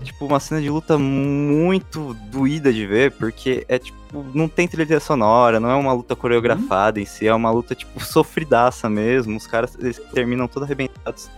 tipo 0.03 0.25
uma 0.25 0.39
cena 0.39 0.61
de 0.61 0.69
luta 0.69 0.97
muito 0.97 2.13
doída 2.31 2.71
de 2.71 2.85
ver, 2.85 3.11
porque 3.13 3.65
é 3.67 3.79
tipo, 3.79 4.23
não 4.35 4.47
tem 4.47 4.67
trilha 4.67 4.99
sonora, 4.99 5.59
não 5.59 5.69
é 5.69 5.75
uma 5.75 5.93
luta 5.93 6.15
coreografada 6.15 6.99
uhum. 6.99 7.03
em 7.03 7.05
si, 7.05 7.27
é 7.27 7.33
uma 7.33 7.49
luta 7.49 7.73
tipo 7.73 7.99
sofridaça 8.05 8.89
mesmo. 8.89 9.35
Os 9.35 9.47
caras 9.47 9.75
eles 9.79 9.99
terminam 10.13 10.47
todos 10.47 10.67
arrebentados. 10.67 11.29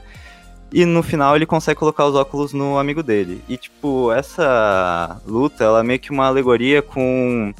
E 0.74 0.86
no 0.86 1.04
final 1.04 1.36
ele 1.36 1.46
consegue 1.46 1.80
colocar 1.80 2.06
os 2.08 2.16
óculos 2.16 2.52
no 2.52 2.80
amigo 2.80 3.04
dele. 3.04 3.44
E 3.48 3.58
tipo, 3.58 4.12
essa 4.12 5.22
luta, 5.26 5.64
ela 5.64 5.82
é 5.82 5.84
meio 5.84 6.00
que 6.00 6.10
uma 6.12 6.26
alegoria 6.26 6.82
com 6.82 7.54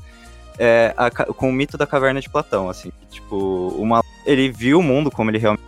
é, 0.58 0.94
a, 0.98 1.10
com 1.10 1.50
o 1.50 1.54
mito 1.54 1.78
da 1.78 1.88
caverna 1.88 2.22
de 2.22 2.30
Platão, 2.30 2.70
assim. 2.70 2.92
Tipo, 3.10 3.70
uma, 3.78 4.04
ele 4.26 4.52
viu 4.52 4.80
o 4.80 4.84
mundo 4.84 5.12
como 5.12 5.30
ele 5.30 5.38
realmente 5.38 5.64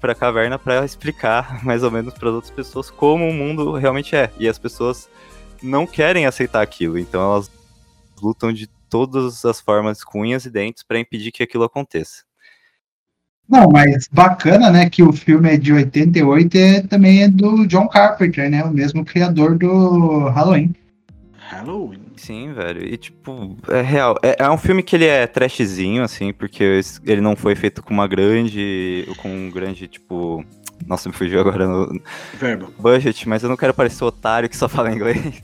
para 0.00 0.12
a 0.12 0.14
caverna 0.14 0.58
para 0.58 0.84
explicar 0.84 1.62
mais 1.64 1.82
ou 1.82 1.90
menos 1.90 2.12
para 2.14 2.28
as 2.28 2.34
outras 2.34 2.52
pessoas 2.52 2.90
como 2.90 3.28
o 3.28 3.32
mundo 3.32 3.72
realmente 3.72 4.16
é. 4.16 4.30
E 4.38 4.48
as 4.48 4.58
pessoas 4.58 5.08
não 5.62 5.86
querem 5.86 6.26
aceitar 6.26 6.62
aquilo, 6.62 6.98
então 6.98 7.22
elas 7.22 7.50
lutam 8.20 8.52
de 8.52 8.66
todas 8.88 9.44
as 9.44 9.60
formas 9.60 10.02
com 10.02 10.20
unhas 10.20 10.44
e 10.44 10.50
dentes 10.50 10.82
para 10.82 10.98
impedir 10.98 11.30
que 11.30 11.42
aquilo 11.42 11.64
aconteça. 11.64 12.24
Não, 13.48 13.68
mas 13.68 14.08
bacana, 14.12 14.70
né, 14.70 14.88
que 14.88 15.02
o 15.02 15.12
filme 15.12 15.52
é 15.52 15.56
de 15.56 15.72
88 15.72 16.56
e 16.56 16.82
também 16.82 17.24
é 17.24 17.28
do 17.28 17.66
John 17.66 17.88
Carpenter, 17.88 18.48
né, 18.48 18.62
o 18.62 18.70
mesmo 18.70 19.04
criador 19.04 19.58
do 19.58 20.28
Halloween. 20.28 20.72
Halloween. 21.50 22.02
Sim, 22.16 22.52
velho. 22.52 22.84
E, 22.86 22.96
tipo, 22.96 23.56
é 23.68 23.80
real. 23.80 24.16
É, 24.22 24.36
é, 24.38 24.50
um 24.50 24.56
filme 24.56 24.84
que 24.84 24.94
ele 24.94 25.06
é 25.06 25.26
trashzinho, 25.26 26.04
assim, 26.04 26.32
porque 26.32 26.80
ele 27.04 27.20
não 27.20 27.34
foi 27.34 27.56
feito 27.56 27.82
com 27.82 27.92
uma 27.92 28.06
grande. 28.06 29.08
com 29.18 29.28
um 29.28 29.50
grande, 29.50 29.88
tipo. 29.88 30.44
Nossa, 30.86 31.08
me 31.08 31.14
fugiu 31.14 31.40
agora 31.40 31.66
no. 31.66 32.00
Verbo. 32.38 32.72
Budget, 32.78 33.28
mas 33.28 33.42
eu 33.42 33.48
não 33.48 33.56
quero 33.56 33.74
parecer 33.74 34.04
otário 34.04 34.48
que 34.48 34.56
só 34.56 34.68
fala 34.68 34.92
inglês. 34.92 35.42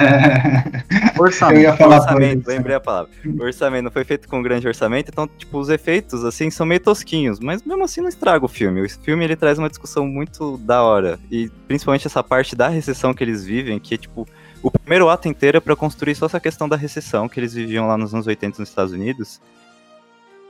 É. 0.00 0.82
Orçamento. 1.18 1.58
Eu 1.58 1.62
ia 1.62 1.76
falar 1.76 2.00
orçamento, 2.00 2.48
lembrei 2.48 2.76
a 2.76 2.80
palavra. 2.80 3.10
orçamento 3.40 3.84
não 3.84 3.90
foi 3.90 4.04
feito 4.04 4.28
com 4.28 4.40
um 4.40 4.42
grande 4.42 4.66
orçamento, 4.66 5.10
então, 5.10 5.28
tipo, 5.38 5.58
os 5.58 5.68
efeitos, 5.68 6.24
assim, 6.24 6.50
são 6.50 6.66
meio 6.66 6.80
tosquinhos, 6.80 7.38
mas 7.40 7.62
mesmo 7.62 7.82
assim 7.82 8.00
não 8.00 8.08
estraga 8.08 8.44
o 8.44 8.48
filme. 8.48 8.82
O 8.82 8.90
filme, 8.90 9.24
ele 9.24 9.36
traz 9.36 9.58
uma 9.58 9.68
discussão 9.68 10.06
muito 10.06 10.58
da 10.58 10.82
hora. 10.82 11.18
E 11.30 11.48
principalmente 11.66 12.06
essa 12.06 12.22
parte 12.22 12.54
da 12.54 12.68
recessão 12.68 13.14
que 13.14 13.22
eles 13.22 13.44
vivem, 13.44 13.78
que 13.78 13.94
é, 13.94 13.96
tipo 13.96 14.26
o 14.64 14.70
primeiro 14.70 15.10
ato 15.10 15.28
inteiro 15.28 15.58
é 15.58 15.60
para 15.60 15.76
construir 15.76 16.14
só 16.14 16.24
essa 16.24 16.40
questão 16.40 16.66
da 16.66 16.74
recessão 16.74 17.28
que 17.28 17.38
eles 17.38 17.52
viviam 17.52 17.86
lá 17.86 17.98
nos 17.98 18.14
anos 18.14 18.26
80 18.26 18.60
nos 18.60 18.70
Estados 18.70 18.94
Unidos. 18.94 19.38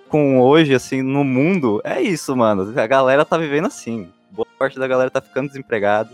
Com 0.08 0.40
hoje, 0.40 0.72
assim, 0.72 1.02
no 1.02 1.24
mundo, 1.24 1.80
é 1.82 2.00
isso, 2.00 2.36
mano. 2.36 2.78
A 2.78 2.86
galera 2.86 3.24
tá 3.24 3.36
vivendo 3.36 3.66
assim. 3.66 4.08
Boa 4.30 4.46
parte 4.56 4.78
da 4.78 4.86
galera 4.86 5.10
tá 5.10 5.20
ficando 5.20 5.48
desempregado. 5.48 6.10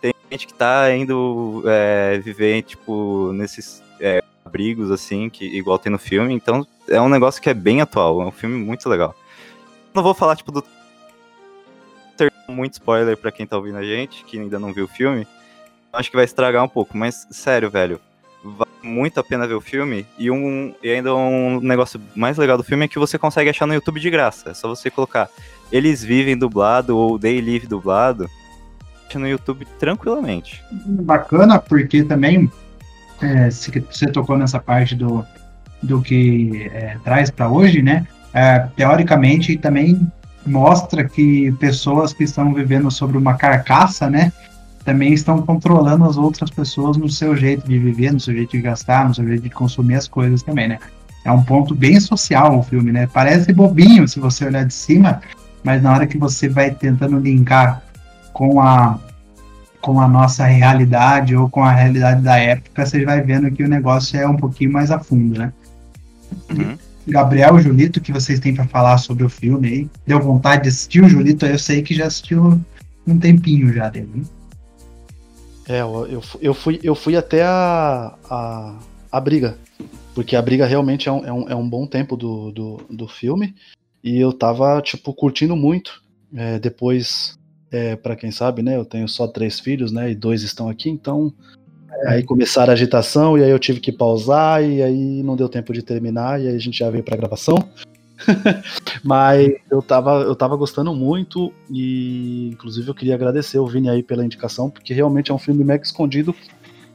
Tem 0.00 0.12
gente 0.28 0.48
que 0.48 0.54
tá 0.54 0.92
indo 0.92 1.62
é, 1.66 2.18
viver, 2.18 2.62
tipo, 2.62 3.30
nesses 3.32 3.80
é, 4.00 4.24
abrigos, 4.44 4.90
assim, 4.90 5.30
que 5.30 5.44
igual 5.44 5.78
tem 5.78 5.92
no 5.92 6.00
filme. 6.00 6.34
Então, 6.34 6.66
é 6.88 7.00
um 7.00 7.08
negócio 7.08 7.40
que 7.40 7.48
é 7.48 7.54
bem 7.54 7.80
atual. 7.80 8.22
É 8.22 8.24
um 8.24 8.32
filme 8.32 8.56
muito 8.56 8.88
legal. 8.88 9.14
Não 9.94 10.02
vou 10.02 10.14
falar, 10.14 10.34
tipo, 10.34 10.50
do. 10.50 10.64
Ter 12.16 12.32
muito 12.48 12.72
spoiler 12.72 13.16
para 13.16 13.30
quem 13.30 13.46
tá 13.46 13.56
ouvindo 13.56 13.78
a 13.78 13.84
gente, 13.84 14.24
que 14.24 14.36
ainda 14.36 14.58
não 14.58 14.72
viu 14.72 14.86
o 14.86 14.88
filme 14.88 15.28
acho 15.96 16.10
que 16.10 16.16
vai 16.16 16.24
estragar 16.24 16.62
um 16.62 16.68
pouco, 16.68 16.96
mas 16.96 17.26
sério, 17.30 17.70
velho, 17.70 18.00
vale 18.44 18.70
muito 18.82 19.18
a 19.18 19.24
pena 19.24 19.46
ver 19.46 19.54
o 19.54 19.60
filme. 19.60 20.06
E, 20.18 20.30
um, 20.30 20.74
e 20.82 20.90
ainda 20.90 21.14
um 21.14 21.60
negócio 21.60 22.00
mais 22.14 22.36
legal 22.38 22.56
do 22.56 22.64
filme 22.64 22.84
é 22.84 22.88
que 22.88 22.98
você 22.98 23.18
consegue 23.18 23.50
achar 23.50 23.66
no 23.66 23.74
YouTube 23.74 24.00
de 24.00 24.10
graça. 24.10 24.50
É 24.50 24.54
só 24.54 24.68
você 24.68 24.90
colocar 24.90 25.28
Eles 25.72 26.04
Vivem 26.04 26.36
dublado 26.36 26.96
ou 26.96 27.18
They 27.18 27.40
Live 27.40 27.66
dublado 27.66 28.28
no 29.14 29.28
YouTube 29.28 29.66
tranquilamente. 29.78 30.62
Bacana, 30.70 31.58
porque 31.58 32.02
também 32.04 32.50
é, 33.22 33.50
você 33.50 34.06
tocou 34.12 34.36
nessa 34.36 34.60
parte 34.60 34.94
do, 34.94 35.24
do 35.82 36.02
que 36.02 36.70
é, 36.72 36.98
traz 37.02 37.30
para 37.30 37.48
hoje, 37.48 37.82
né? 37.82 38.06
É, 38.34 38.58
teoricamente 38.76 39.56
também 39.56 40.06
mostra 40.44 41.08
que 41.08 41.50
pessoas 41.52 42.12
que 42.12 42.24
estão 42.24 42.52
vivendo 42.52 42.90
sobre 42.90 43.16
uma 43.16 43.34
carcaça, 43.34 44.10
né? 44.10 44.32
Também 44.86 45.12
estão 45.12 45.42
controlando 45.42 46.04
as 46.04 46.16
outras 46.16 46.48
pessoas 46.48 46.96
no 46.96 47.08
seu 47.10 47.36
jeito 47.36 47.68
de 47.68 47.76
viver, 47.76 48.12
no 48.12 48.20
seu 48.20 48.32
jeito 48.32 48.52
de 48.52 48.62
gastar, 48.62 49.08
no 49.08 49.12
seu 49.12 49.26
jeito 49.26 49.42
de 49.42 49.50
consumir 49.50 49.96
as 49.96 50.06
coisas 50.06 50.44
também, 50.44 50.68
né? 50.68 50.78
É 51.24 51.30
um 51.32 51.42
ponto 51.42 51.74
bem 51.74 51.98
social 51.98 52.60
o 52.60 52.62
filme, 52.62 52.92
né? 52.92 53.08
Parece 53.12 53.52
bobinho 53.52 54.06
se 54.06 54.20
você 54.20 54.46
olhar 54.46 54.64
de 54.64 54.72
cima, 54.72 55.20
mas 55.64 55.82
na 55.82 55.92
hora 55.92 56.06
que 56.06 56.16
você 56.16 56.48
vai 56.48 56.70
tentando 56.70 57.18
linkar 57.18 57.82
com 58.32 58.60
a 58.60 58.98
com 59.82 60.00
a 60.00 60.08
nossa 60.08 60.44
realidade 60.46 61.36
ou 61.36 61.48
com 61.48 61.62
a 61.62 61.70
realidade 61.70 62.20
da 62.20 62.36
época, 62.36 62.84
você 62.84 63.04
vai 63.04 63.20
vendo 63.20 63.50
que 63.52 63.62
o 63.62 63.68
negócio 63.68 64.18
é 64.18 64.26
um 64.26 64.36
pouquinho 64.36 64.72
mais 64.72 64.90
a 64.90 64.98
fundo, 64.98 65.38
né? 65.38 65.52
Uhum. 66.50 66.76
Gabriel, 67.06 67.58
Julito, 67.60 68.00
que 68.00 68.12
vocês 68.12 68.40
têm 68.40 68.52
para 68.52 68.66
falar 68.66 68.98
sobre 68.98 69.22
o 69.22 69.28
filme 69.28 69.68
aí? 69.68 69.90
Deu 70.04 70.20
vontade 70.20 70.64
de 70.64 70.70
assistir 70.70 71.04
o 71.04 71.08
Julito? 71.08 71.46
Eu 71.46 71.58
sei 71.58 71.82
que 71.82 71.94
já 71.94 72.06
assistiu 72.06 72.60
um 73.06 73.18
tempinho 73.18 73.72
já 73.72 73.88
dele. 73.88 74.10
Hein? 74.16 74.35
É, 75.68 75.80
eu, 75.80 76.22
eu, 76.40 76.54
fui, 76.54 76.80
eu 76.82 76.94
fui 76.94 77.16
até 77.16 77.42
a, 77.42 78.14
a, 78.30 78.78
a 79.10 79.20
briga. 79.20 79.58
Porque 80.14 80.36
a 80.36 80.42
briga 80.42 80.64
realmente 80.64 81.08
é 81.08 81.12
um, 81.12 81.24
é 81.26 81.32
um, 81.32 81.48
é 81.50 81.54
um 81.54 81.68
bom 81.68 81.86
tempo 81.86 82.16
do, 82.16 82.50
do, 82.50 82.80
do 82.88 83.08
filme. 83.08 83.54
E 84.02 84.18
eu 84.18 84.32
tava, 84.32 84.80
tipo, 84.80 85.12
curtindo 85.12 85.56
muito. 85.56 86.02
É, 86.34 86.58
depois, 86.58 87.38
é, 87.70 87.96
para 87.96 88.16
quem 88.16 88.30
sabe, 88.30 88.62
né? 88.62 88.76
Eu 88.76 88.84
tenho 88.84 89.08
só 89.08 89.26
três 89.26 89.60
filhos, 89.60 89.92
né? 89.92 90.10
E 90.10 90.14
dois 90.14 90.42
estão 90.42 90.68
aqui, 90.68 90.88
então. 90.88 91.32
É. 91.90 92.08
Aí 92.10 92.22
começaram 92.22 92.70
a 92.70 92.74
agitação, 92.74 93.36
e 93.36 93.42
aí 93.42 93.50
eu 93.50 93.58
tive 93.58 93.80
que 93.80 93.92
pausar, 93.92 94.62
e 94.62 94.82
aí 94.82 95.22
não 95.22 95.36
deu 95.36 95.48
tempo 95.48 95.72
de 95.72 95.82
terminar, 95.82 96.40
e 96.40 96.48
aí 96.48 96.54
a 96.54 96.58
gente 96.58 96.78
já 96.78 96.88
veio 96.88 97.04
pra 97.04 97.16
gravação. 97.16 97.56
Mas 99.04 99.54
eu 99.70 99.82
tava, 99.82 100.22
eu 100.22 100.34
tava 100.34 100.56
gostando 100.56 100.94
muito 100.94 101.52
e 101.70 102.50
inclusive 102.52 102.88
eu 102.88 102.94
queria 102.94 103.14
agradecer 103.14 103.58
o 103.58 103.66
Vini 103.66 103.88
aí 103.88 104.02
pela 104.02 104.24
indicação, 104.24 104.70
porque 104.70 104.94
realmente 104.94 105.30
é 105.30 105.34
um 105.34 105.38
filme 105.38 105.64
mega 105.64 105.84
escondido. 105.84 106.34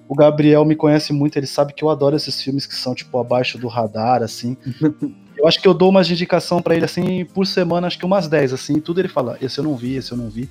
O 0.08 0.16
Gabriel 0.16 0.66
me 0.66 0.76
conhece 0.76 1.14
muito, 1.14 1.38
ele 1.38 1.48
sabe 1.48 1.74
que 1.74 1.84
eu 1.84 1.90
adoro 1.90 2.16
esses 2.16 2.42
filmes 2.42 2.66
que 2.66 2.76
são 2.76 2.94
tipo 2.94 3.18
abaixo 3.18 3.58
do 3.58 3.68
radar 3.68 4.22
assim. 4.22 4.58
eu 5.38 5.48
acho 5.48 5.62
que 5.62 5.68
eu 5.68 5.74
dou 5.74 5.90
uma 5.90 6.02
indicação 6.02 6.62
para 6.62 6.76
ele 6.76 6.86
assim 6.86 7.26
por 7.26 7.48
semana, 7.48 7.88
acho 7.88 7.98
que 7.98 8.06
umas 8.06 8.28
10 8.28 8.54
assim, 8.54 8.80
tudo 8.80 9.00
ele 9.00 9.08
fala, 9.08 9.38
esse 9.42 9.60
eu 9.60 9.64
não 9.64 9.76
vi, 9.76 9.96
esse 9.96 10.12
eu 10.12 10.18
não 10.18 10.30
vi. 10.30 10.50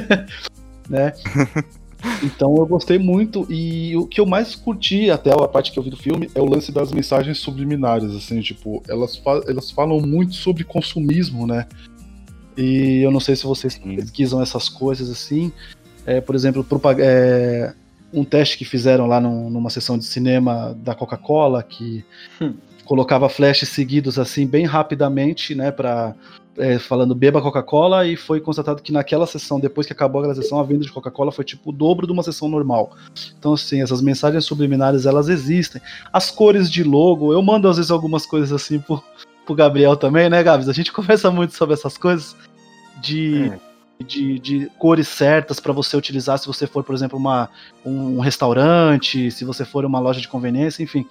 né? 0.88 1.12
Então 2.22 2.56
eu 2.56 2.66
gostei 2.66 2.98
muito 2.98 3.46
e 3.50 3.96
o 3.96 4.06
que 4.06 4.20
eu 4.20 4.26
mais 4.26 4.54
curti 4.54 5.10
até 5.10 5.32
a 5.32 5.48
parte 5.48 5.72
que 5.72 5.78
eu 5.78 5.82
vi 5.82 5.90
do 5.90 5.96
filme 5.96 6.30
é 6.34 6.40
o 6.40 6.44
lance 6.44 6.72
das 6.72 6.92
mensagens 6.92 7.38
subliminares, 7.38 8.14
assim, 8.14 8.40
tipo, 8.40 8.82
elas, 8.88 9.16
fa 9.16 9.42
elas 9.46 9.70
falam 9.70 10.00
muito 10.00 10.34
sobre 10.34 10.64
consumismo, 10.64 11.46
né? 11.46 11.66
E 12.56 13.00
eu 13.02 13.10
não 13.10 13.20
sei 13.20 13.36
se 13.36 13.44
vocês 13.44 13.74
Sim. 13.74 13.96
pesquisam 13.96 14.42
essas 14.42 14.68
coisas 14.68 15.10
assim. 15.10 15.52
É, 16.04 16.20
por 16.20 16.34
exemplo, 16.34 16.66
é, 16.98 17.72
um 18.12 18.24
teste 18.24 18.58
que 18.58 18.64
fizeram 18.64 19.06
lá 19.06 19.20
num, 19.20 19.48
numa 19.48 19.70
sessão 19.70 19.96
de 19.96 20.04
cinema 20.04 20.76
da 20.82 20.94
Coca-Cola 20.94 21.62
que 21.62 22.04
hum. 22.40 22.54
Colocava 22.84 23.28
flashes 23.28 23.68
seguidos 23.68 24.18
assim 24.18 24.46
bem 24.46 24.64
rapidamente, 24.64 25.54
né, 25.54 25.70
para 25.70 26.14
é, 26.56 26.78
falando 26.78 27.14
beba 27.14 27.40
Coca-Cola 27.40 28.06
e 28.06 28.16
foi 28.16 28.40
constatado 28.40 28.82
que 28.82 28.92
naquela 28.92 29.26
sessão, 29.26 29.58
depois 29.58 29.86
que 29.86 29.92
acabou 29.92 30.20
aquela 30.20 30.34
sessão, 30.34 30.58
a 30.58 30.62
venda 30.62 30.84
de 30.84 30.92
Coca-Cola 30.92 31.32
foi 31.32 31.44
tipo 31.44 31.70
o 31.70 31.72
dobro 31.72 32.06
de 32.06 32.12
uma 32.12 32.22
sessão 32.22 32.48
normal. 32.48 32.92
Então, 33.38 33.54
assim, 33.54 33.82
essas 33.82 34.02
mensagens 34.02 34.44
subliminares, 34.44 35.06
elas 35.06 35.28
existem. 35.28 35.80
As 36.12 36.30
cores 36.30 36.70
de 36.70 36.82
logo, 36.82 37.32
eu 37.32 37.42
mando 37.42 37.68
às 37.68 37.76
vezes 37.76 37.90
algumas 37.90 38.26
coisas 38.26 38.52
assim 38.52 38.78
pro, 38.78 39.02
pro 39.46 39.54
Gabriel 39.54 39.96
também, 39.96 40.28
né, 40.28 40.42
Gabs? 40.42 40.68
A 40.68 40.72
gente 40.72 40.92
conversa 40.92 41.30
muito 41.30 41.54
sobre 41.54 41.74
essas 41.74 41.96
coisas 41.96 42.36
de... 43.00 43.44
É. 43.44 43.72
De, 44.04 44.36
de, 44.40 44.68
cores 44.80 45.06
certas 45.06 45.60
para 45.60 45.72
você 45.72 45.96
utilizar 45.96 46.36
se 46.36 46.48
você 46.48 46.66
for, 46.66 46.82
por 46.82 46.92
exemplo, 46.92 47.16
uma, 47.16 47.48
um 47.84 48.18
restaurante, 48.18 49.30
se 49.30 49.44
você 49.44 49.64
for 49.64 49.84
uma 49.84 50.00
loja 50.00 50.20
de 50.20 50.26
conveniência, 50.26 50.82
enfim. 50.82 51.06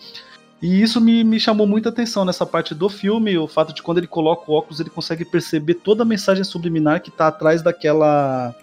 E 0.62 0.82
isso 0.82 1.01
me, 1.01 1.24
me 1.24 1.39
chamou 1.39 1.65
muita 1.65 1.89
atenção 1.89 2.24
nessa 2.24 2.46
parte 2.46 2.75
do 2.75 2.88
filme, 2.88 3.36
o 3.38 3.48
fato 3.48 3.74
de 3.74 3.82
quando 3.82 3.98
ele 3.98 4.08
coloca 4.08 4.50
o 4.50 4.53
óculos, 4.53 4.80
ele 4.80 4.91
consegue 4.91 5.25
perceber 5.25 5.75
toda 5.75 6.03
a 6.03 6.06
mensagem 6.06 6.44
subliminar 6.44 7.01
que 7.01 7.10
está 7.10 7.27
atrás 7.27 7.63
daquela 7.63 8.56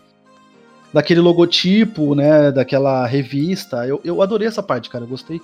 daquele 0.93 1.21
logotipo, 1.21 2.15
né, 2.15 2.51
daquela 2.51 3.07
revista. 3.07 3.87
Eu, 3.87 4.01
eu 4.05 4.23
adorei 4.23 4.49
essa 4.49 4.63
parte, 4.63 4.89
cara, 4.89 5.05
eu 5.05 5.09
gostei, 5.09 5.41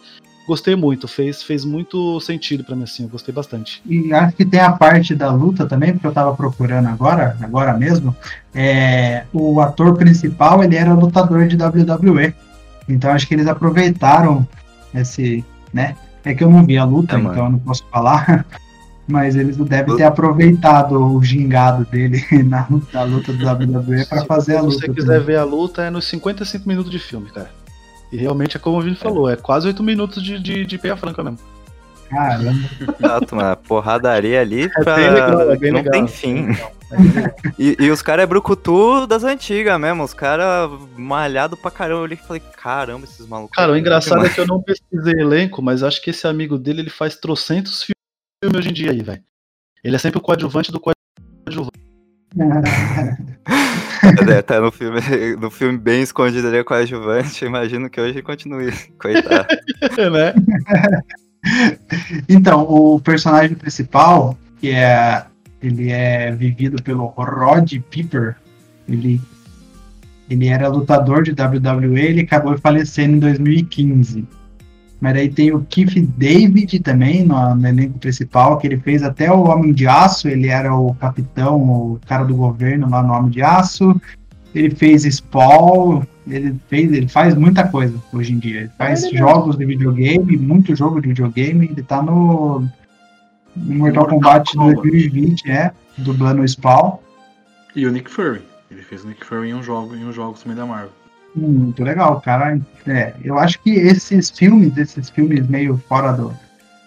gostei 0.47 0.77
muito, 0.77 1.07
fez, 1.07 1.43
fez 1.43 1.65
muito 1.65 2.19
sentido 2.21 2.65
para 2.65 2.77
mim 2.77 2.85
assim, 2.85 3.03
eu 3.03 3.09
gostei 3.09 3.35
bastante. 3.35 3.83
E 3.85 4.13
acho 4.13 4.37
que 4.37 4.45
tem 4.45 4.61
a 4.61 4.73
parte 4.73 5.15
da 5.15 5.31
luta 5.33 5.67
também, 5.67 5.93
porque 5.93 6.07
eu 6.07 6.13
tava 6.13 6.35
procurando 6.35 6.89
agora, 6.89 7.37
agora 7.43 7.75
mesmo, 7.75 8.17
é, 8.55 9.25
o 9.33 9.61
ator 9.61 9.97
principal, 9.97 10.63
ele 10.63 10.77
era 10.77 10.95
lutador 10.95 11.47
de 11.47 11.57
WWE. 11.57 12.35
Então 12.89 13.11
acho 13.11 13.27
que 13.27 13.35
eles 13.35 13.47
aproveitaram 13.47 14.47
esse, 14.95 15.45
né, 15.73 15.97
é 16.25 16.35
que 16.35 16.43
eu 16.43 16.51
não 16.51 16.65
vi 16.65 16.79
a 16.79 16.85
luta, 16.85 17.17
é, 17.17 17.21
então 17.21 17.45
eu 17.45 17.51
não 17.51 17.59
posso 17.59 17.85
falar. 17.91 18.47
Mas 19.07 19.37
eles 19.37 19.59
devem 19.59 19.97
ter 19.97 20.05
aproveitado 20.05 20.93
o 20.93 21.23
gingado 21.23 21.85
dele 21.85 22.25
na, 22.45 22.67
na 22.91 23.03
luta 23.03 23.35
do 23.35 23.47
WWE 23.47 24.07
para 24.07 24.25
fazer 24.25 24.57
a 24.57 24.63
luta. 24.63 24.77
Se 24.77 24.81
você 24.87 24.93
quiser 24.93 25.07
também. 25.07 25.27
ver 25.27 25.37
a 25.37 25.45
luta, 25.45 25.83
é 25.83 25.91
nos 25.91 26.07
55 26.07 26.67
minutos 26.67 26.91
de 26.91 26.99
filme, 26.99 27.31
cara. 27.31 27.51
E 28.11 28.17
realmente 28.17 28.57
é 28.57 28.61
como 28.61 28.79
o 28.79 28.81
Vini 28.81 28.97
falou, 28.97 29.29
é 29.29 29.37
quase 29.37 29.67
8 29.67 29.83
minutos 29.83 30.23
de, 30.23 30.39
de, 30.39 30.65
de 30.65 30.79
peia 30.79 30.97
franca 30.97 31.23
mesmo. 31.23 31.39
Caramba. 32.09 32.53
Exato, 32.99 33.37
mano. 33.37 33.57
Porradaria 33.57 34.41
ali 34.41 34.63
é 34.63 34.69
pra... 34.69 34.97
legal, 34.97 35.41
é 35.41 35.57
não 35.57 35.57
legal. 35.57 35.93
tem 35.93 36.07
fim. 36.07 36.47
e, 37.59 37.77
e, 37.79 37.91
os 37.91 38.03
caras 38.03 38.25
é 38.25 38.27
brucutu 38.27 39.07
das 39.07 39.25
antigas 39.25 39.79
mesmo. 39.81 40.03
Os 40.03 40.15
caras 40.15 40.71
malhado 40.97 41.57
pra 41.57 41.71
caramba. 41.71 42.01
Eu 42.01 42.05
olhei 42.05 42.19
e 42.21 42.27
falei, 42.27 42.43
caramba, 42.57 43.05
esses 43.05 43.27
malucos. 43.27 43.57
Cara, 43.57 43.73
o 43.73 43.77
engraçado 43.77 44.25
é 44.25 44.29
que 44.29 44.41
eu 44.41 44.47
não 44.47 44.63
pesquisei 44.63 45.15
elenco, 45.15 45.63
mas 45.63 45.83
acho 45.83 46.03
que 46.03 46.11
esse 46.11 46.27
amigo 46.27 46.59
dele 46.59 46.81
ele 46.81 46.91
faz 46.91 47.17
trocentos 47.17 47.83
filmes 47.83 48.59
hoje 48.59 48.71
em 48.71 48.73
dia 48.73 48.91
aí, 48.91 49.03
velho. 49.03 49.23
Ele 49.83 49.97
é 49.97 49.99
sempre 49.99 50.19
o 50.19 50.23
coadjuvante 50.23 50.73
do 50.73 50.81
coadjuvante. 50.81 51.85
é, 54.29 54.43
tá 54.43 54.61
no 54.61 54.73
filme, 54.73 55.01
no 55.41 55.51
filme 55.51 55.79
bem 55.79 56.03
escondido 56.03 56.49
ali 56.49 56.65
com 56.65 56.75
a 56.75 56.79
adjuvante. 56.79 57.45
Imagino 57.45 57.89
que 57.89 58.01
hoje 58.01 58.23
continue. 58.23 58.73
Coitado. 58.99 59.47
né? 60.11 60.35
então, 62.29 62.63
o 62.63 62.99
personagem 63.01 63.55
principal, 63.57 64.37
que 64.59 64.71
é 64.71 65.27
ele 65.67 65.91
é 65.91 66.31
vivido 66.33 66.83
pelo 66.83 67.07
Rod 67.07 67.73
Piper, 67.91 68.37
ele 68.89 69.21
ele 70.29 70.49
era 70.49 70.69
lutador 70.69 71.23
de 71.23 71.33
WWE, 71.33 72.01
ele 72.01 72.23
acabou 72.23 72.57
falecendo 72.59 73.17
em 73.17 73.19
2015. 73.19 74.27
Mas 75.01 75.17
aí 75.17 75.29
tem 75.29 75.53
o 75.53 75.61
Keith 75.69 76.01
David 76.17 76.81
também 76.81 77.25
no, 77.25 77.55
no, 77.55 77.69
elenco 77.69 77.99
principal, 77.99 78.57
que 78.57 78.67
ele 78.67 78.79
fez 78.79 79.03
até 79.03 79.31
o 79.31 79.45
Homem 79.45 79.73
de 79.73 79.87
Aço, 79.87 80.29
ele 80.29 80.49
era 80.49 80.75
o 80.75 80.95
capitão, 80.95 81.61
o 81.61 82.01
cara 82.07 82.25
do 82.25 82.35
governo 82.35 82.89
lá 82.89 83.03
no 83.03 83.13
Homem 83.13 83.31
de 83.31 83.43
Aço. 83.43 84.01
Ele 84.55 84.75
fez 84.75 85.03
Spawn, 85.03 86.05
ele 86.27 86.55
fez, 86.69 86.91
ele 86.91 87.09
faz 87.09 87.35
muita 87.35 87.69
coisa 87.69 87.95
hoje 88.13 88.33
em 88.33 88.39
dia. 88.39 88.61
Ele 88.61 88.71
faz 88.79 89.05
é 89.05 89.11
jogos 89.11 89.59
de 89.59 89.67
videogame, 89.67 90.39
muito 90.39 90.75
jogo 90.75 91.03
de 91.03 91.09
videogame. 91.09 91.67
Ele 91.67 91.83
tá 91.83 92.01
no, 92.01 92.61
no 92.61 92.71
Mortal, 93.57 94.03
Mortal 94.03 94.07
Kombat 94.09 94.57
2020, 94.57 95.51
é, 95.51 95.73
dublando 95.99 96.43
o 96.43 96.49
Spawn. 96.49 96.99
E 97.75 97.87
o 97.87 97.93
Nick 97.93 98.11
Fury. 98.11 98.43
Ele 98.71 98.83
fez 98.83 99.05
o 99.05 99.09
Nick 99.09 99.25
Fury 99.25 99.51
em 99.51 99.55
um 99.55 99.63
jogo, 99.63 99.95
em 99.95 100.05
um 100.05 100.13
jogo 100.13 100.39
também 100.39 100.57
da 100.57 100.67
Marvel. 100.67 100.91
Muito 101.35 101.83
legal, 101.83 102.21
cara. 102.21 102.61
É, 102.87 103.15
eu 103.23 103.39
acho 103.39 103.61
que 103.61 103.71
esses 103.71 104.31
filmes, 104.31 104.77
esses 104.77 105.11
filmes 105.11 105.47
meio 105.49 105.77
fora 105.89 106.13
do 106.13 106.35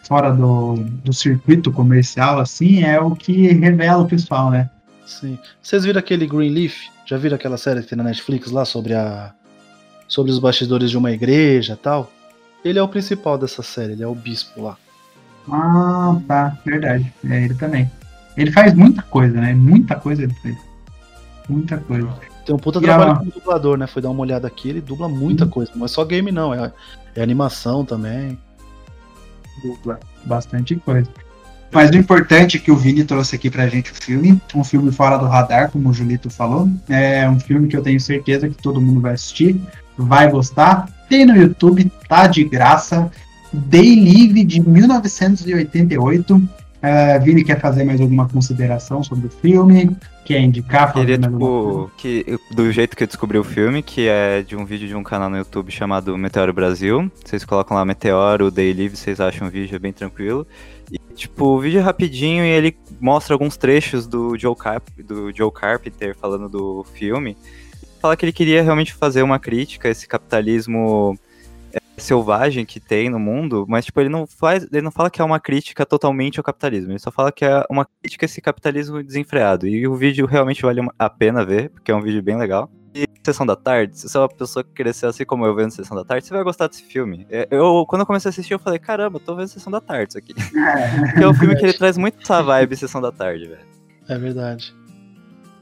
fora 0.08 0.32
do, 0.32 0.76
do 1.04 1.12
circuito 1.12 1.70
comercial, 1.70 2.40
assim, 2.40 2.82
é 2.82 2.98
o 2.98 3.14
que 3.14 3.48
revela 3.50 4.04
o 4.04 4.08
pessoal, 4.08 4.50
né? 4.50 4.70
Sim. 5.06 5.38
Vocês 5.62 5.84
viram 5.84 6.00
aquele 6.00 6.26
Greenleaf? 6.26 6.88
Já 7.06 7.18
viram 7.18 7.36
aquela 7.36 7.58
série 7.58 7.82
que 7.82 7.90
tem 7.90 7.98
na 7.98 8.06
Netflix 8.06 8.50
lá 8.50 8.64
sobre 8.64 8.94
a 8.94 9.34
sobre 10.08 10.32
os 10.32 10.40
bastidores 10.40 10.90
de 10.90 10.98
uma 10.98 11.12
igreja 11.12 11.78
tal? 11.82 12.10
Ele 12.64 12.80
é 12.80 12.82
o 12.82 12.88
principal 12.88 13.38
dessa 13.38 13.62
série, 13.62 13.94
ele 13.94 14.04
é 14.04 14.08
o 14.08 14.16
bispo 14.16 14.62
lá. 14.62 14.78
Ah, 15.51 16.20
tá, 16.27 16.58
verdade. 16.66 17.12
É 17.30 17.44
ele 17.44 17.56
também. 17.56 17.89
Ele 18.36 18.51
faz 18.51 18.74
muita 18.74 19.01
coisa, 19.01 19.39
né? 19.39 19.54
Muita 19.54 19.96
coisa 19.96 20.24
ele 20.24 20.34
fez. 20.36 20.58
Muita 21.50 21.77
coisa. 21.77 22.08
Tem 22.46 22.56
um 22.56 22.60
puta 22.60 22.80
e 22.80 22.82
trabalho 22.82 23.12
a... 23.12 23.16
como 23.18 23.32
dublador, 23.32 23.77
né? 23.77 23.88
Foi 23.88 24.01
dar 24.01 24.10
uma 24.10 24.22
olhada 24.22 24.48
aqui, 24.48 24.70
ele 24.70 24.82
dubla 24.82 25.10
muita 25.10 25.46
hum. 25.46 25.50
coisa. 25.50 25.72
Não 25.75 25.86
é 25.86 25.88
só 25.88 26.06
game, 26.06 26.32
não, 26.32 26.54
é, 26.54 26.72
é 27.16 27.22
animação 27.22 27.84
também. 27.84 28.38
Dubla 29.63 30.00
bastante 30.25 30.75
coisa. 30.75 31.10
Mas 31.72 31.89
o 31.89 31.98
importante 31.98 32.58
é 32.58 32.60
que 32.60 32.72
o 32.72 32.75
Vini 32.75 33.04
trouxe 33.04 33.36
aqui 33.36 33.50
pra 33.50 33.68
gente 33.68 33.92
o 33.92 33.96
filme, 33.96 34.42
um 34.56 34.63
filme 34.63 34.92
fora 34.92 35.18
do 35.18 35.25
radar, 35.25 35.70
como 35.70 35.89
o 35.89 35.94
Julito 35.94 36.30
falou. 36.30 36.70
É 36.88 37.30
um 37.30 37.39
filme 37.39 37.68
que 37.68 37.75
eu 37.75 37.84
tenho 37.84 38.00
certeza 38.00 38.48
que 38.48 38.56
todo 38.56 38.80
mundo 38.80 39.01
vai 39.01 39.13
assistir, 39.13 39.60
vai 39.98 40.30
gostar. 40.32 40.88
Tem 41.10 41.25
no 41.25 41.36
YouTube, 41.36 41.92
tá 42.08 42.27
de 42.27 42.44
graça. 42.44 43.12
Day 43.54 43.96
Live 43.96 44.44
de 44.44 44.62
1988. 44.62 46.36
Uh, 46.36 47.24
Vini 47.24 47.44
quer 47.44 47.60
fazer 47.60 47.84
mais 47.84 48.00
alguma 48.00 48.30
consideração 48.30 49.04
sobre 49.04 49.27
o 49.27 49.30
filme? 49.30 49.96
Quer 50.24 50.42
indicar? 50.42 50.94
Queria, 50.94 51.18
tipo, 51.18 51.89
que, 51.98 52.38
do 52.51 52.72
jeito 52.72 52.96
que 52.96 53.04
eu 53.04 53.08
descobri 53.08 53.38
o 53.38 53.44
filme, 53.44 53.82
que 53.82 54.08
é 54.08 54.44
de 54.44 54.56
um 54.56 54.63
vídeo 54.63 54.88
de 54.88 54.94
um 54.96 55.01
canal 55.01 55.30
no 55.30 55.38
YouTube 55.38 55.72
chamado 55.72 56.16
Meteoro 56.18 56.54
Brasil. 56.54 57.12
Vocês 57.25 57.44
colocam 57.44 57.75
lá 57.75 57.84
Meteoro, 57.84 58.51
Day 58.51 58.74
Live, 58.74 58.95
vocês 58.95 59.19
acham 59.19 59.48
o 59.48 59.50
vídeo 59.50 59.76
é 59.76 59.80
bem 59.80 59.91
tranquilo. 59.91 60.45
E, 60.91 61.00
tipo, 61.15 61.45
o 61.45 61.60
vídeo 61.60 61.80
é 61.80 61.82
rapidinho 61.82 62.43
e 62.43 62.50
ele 62.50 62.78
mostra 63.00 63.34
alguns 63.34 63.58
trechos 63.58 64.06
do 64.06 64.38
Joe, 64.38 64.56
Carp, 64.56 64.88
do 65.00 65.36
Joe 65.36 65.52
Carpenter 65.52 66.15
falando 66.15 66.48
do 66.48 66.86
filme. 66.93 67.36
Fala 68.00 68.15
que 68.15 68.24
ele 68.24 68.34
queria 68.34 68.62
realmente 68.62 68.93
fazer 68.93 69.24
uma 69.24 69.39
crítica 69.39 69.88
a 69.88 69.91
esse 69.91 70.08
capitalismo 70.08 71.17
selvagem 71.98 72.66
que 72.66 72.80
tem 72.80 73.10
no 73.10 73.20
mundo, 73.20 73.66
mas 73.68 73.86
tipo, 73.86 74.00
ele 74.00 74.10
não 74.10 74.28
faz, 74.28 74.68
ele 74.72 74.82
não 74.82 74.92
fala 74.92 75.10
que 75.10 75.22
é 75.22 75.26
uma 75.26 75.40
crítica 75.40 75.86
totalmente 75.86 76.40
ao 76.40 76.44
capitalismo, 76.44 76.92
ele 76.92 77.00
só 77.00 77.12
fala 77.12 77.32
que 77.32 77.44
é 77.44 77.64
uma 77.70 77.86
crítica 77.86 78.26
a 78.26 78.28
esse 78.28 78.42
capitalismo 78.42 79.04
desenfreado. 79.04 79.68
E 79.68 79.88
o 79.88 79.96
vídeo 79.96 80.26
realmente 80.26 80.62
vale 80.62 80.82
a 80.98 81.10
pena 81.10 81.44
ver, 81.44 81.70
porque 81.70 81.92
é 81.92 81.96
um 81.96 82.02
vídeo 82.02 82.22
bem 82.22 82.38
legal. 82.38 82.70
E 82.94 83.06
Sessão 83.24 83.46
da 83.46 83.56
Tarde, 83.56 83.98
se 83.98 84.08
você 84.08 84.18
é 84.18 84.22
uma 84.22 84.30
pessoa 84.30 84.64
que 84.64 84.72
cresceu 84.72 85.10
assim 85.10 85.26
como 85.26 85.46
eu 85.46 85.56
vendo 85.56 85.72
Sessão 85.72 85.98
da 85.98 86.04
Tarde, 86.04 86.26
você 86.26 86.34
vai 86.34 86.44
gostar 86.44 86.68
desse 86.68 86.84
filme. 86.84 87.28
É, 87.30 87.48
eu, 87.52 87.86
quando 87.88 88.02
eu 88.02 88.06
comecei 88.06 88.30
a 88.30 88.32
assistir, 88.32 88.54
eu 88.54 88.60
falei, 88.60 88.80
caramba, 88.80 89.18
eu 89.18 89.20
tô 89.20 89.36
vendo 89.36 89.48
Sessão 89.48 89.72
da 89.72 89.82
Tarde 89.82 90.10
isso 90.12 90.18
aqui. 90.18 90.34
porque 91.12 91.24
é 91.24 91.28
um 91.28 91.34
filme 91.34 91.56
que 91.56 91.66
ele 91.66 91.74
traz 91.74 91.98
muito 91.98 92.22
essa 92.22 92.42
vibe 92.42 92.76
Sessão 92.76 93.02
da 93.02 93.12
Tarde, 93.12 93.48
velho. 93.48 93.66
É 94.08 94.18
verdade. 94.18 94.74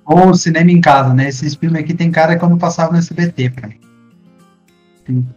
Ou 0.05 0.33
cinema 0.35 0.69
em 0.69 0.79
casa, 0.79 1.13
né? 1.13 1.27
Esses 1.27 1.55
filmes 1.55 1.81
aqui 1.81 1.93
tem 1.93 2.11
cara 2.11 2.37
que 2.37 2.45
eu 2.45 2.49
não 2.49 2.59
passava 2.59 2.91
no 2.91 2.99
SBT, 2.99 3.49
cara. 3.49 3.73
Sim. 5.07 5.27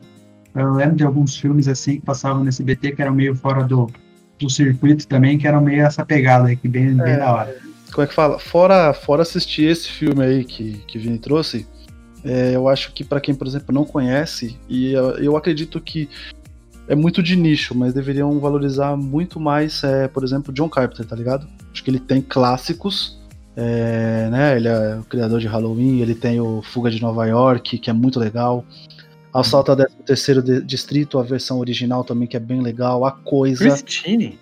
Eu 0.55 0.73
lembro 0.73 0.97
de 0.97 1.05
alguns 1.05 1.37
filmes 1.37 1.69
assim 1.69 1.97
que 1.97 2.07
passavam 2.07 2.43
nesse 2.43 2.63
BT 2.63 2.93
que 2.93 3.03
eram 3.03 3.15
meio 3.15 3.35
fora 3.37 3.63
do, 3.63 3.91
do 4.39 4.51
circuito 4.51 5.07
também, 5.07 5.39
que 5.39 5.47
eram 5.47 5.61
meio 5.61 5.83
essa 5.83 6.05
pegada 6.05 6.49
aí, 6.49 6.57
que 6.57 6.69
bem, 6.69 6.89
é, 6.89 7.05
bem 7.05 7.19
da 7.19 7.33
hora. 7.33 7.57
Como 7.93 8.05
é 8.05 8.07
que 8.07 8.15
fala? 8.15 8.39
Fora, 8.39 8.93
fora 8.93 9.23
assistir 9.23 9.65
esse 9.65 9.89
filme 9.89 10.25
aí 10.25 10.45
que, 10.45 10.83
que 10.87 10.99
Vini 10.99 11.19
trouxe, 11.19 11.67
é, 12.25 12.55
eu 12.55 12.69
acho 12.69 12.93
que 12.93 13.05
para 13.05 13.21
quem, 13.21 13.35
por 13.35 13.47
exemplo, 13.47 13.75
não 13.75 13.85
conhece, 13.85 14.59
e 14.69 14.93
eu, 14.93 15.11
eu, 15.19 15.37
acredito 15.37 15.81
que 15.81 16.09
é 16.89 16.95
muito 16.95 17.23
de 17.23 17.37
nicho, 17.37 17.75
mas 17.75 17.95
deveriam 17.95 18.39
valorizar 18.41 18.97
muito 18.97 19.39
mais, 19.39 19.83
é, 19.85 20.09
por 20.09 20.25
exemplo, 20.25 20.53
John 20.53 20.69
Carpenter, 20.69 21.07
tá 21.07 21.15
ligado? 21.15 21.47
Acho 21.73 21.85
que 21.85 21.91
ele 21.91 22.01
tem 22.01 22.21
clássicos, 22.21 23.19
é, 23.57 24.29
né? 24.31 24.57
Ele 24.57 24.69
é 24.69 24.97
o 24.97 25.05
criador 25.05 25.41
de 25.41 25.47
Halloween, 25.47 26.01
ele 26.01 26.15
tem 26.15 26.41
o 26.41 26.63
Fuga 26.63 26.91
de 26.91 27.01
Nova 27.03 27.27
York, 27.27 27.79
que 27.79 27.91
é 27.91 27.93
muito 27.93 28.19
legal. 28.19 28.65
Assalto 29.33 29.73
ao 29.73 29.77
13 29.77 30.62
Distrito, 30.62 31.19
a 31.19 31.23
versão 31.23 31.59
original 31.59 32.05
também, 32.05 32.27
que 32.27 32.37
é 32.37 32.41
bem 32.41 32.61
legal. 32.61 33.05
A 33.05 33.12
Coisa. 33.12 33.64
Christine? 33.64 34.38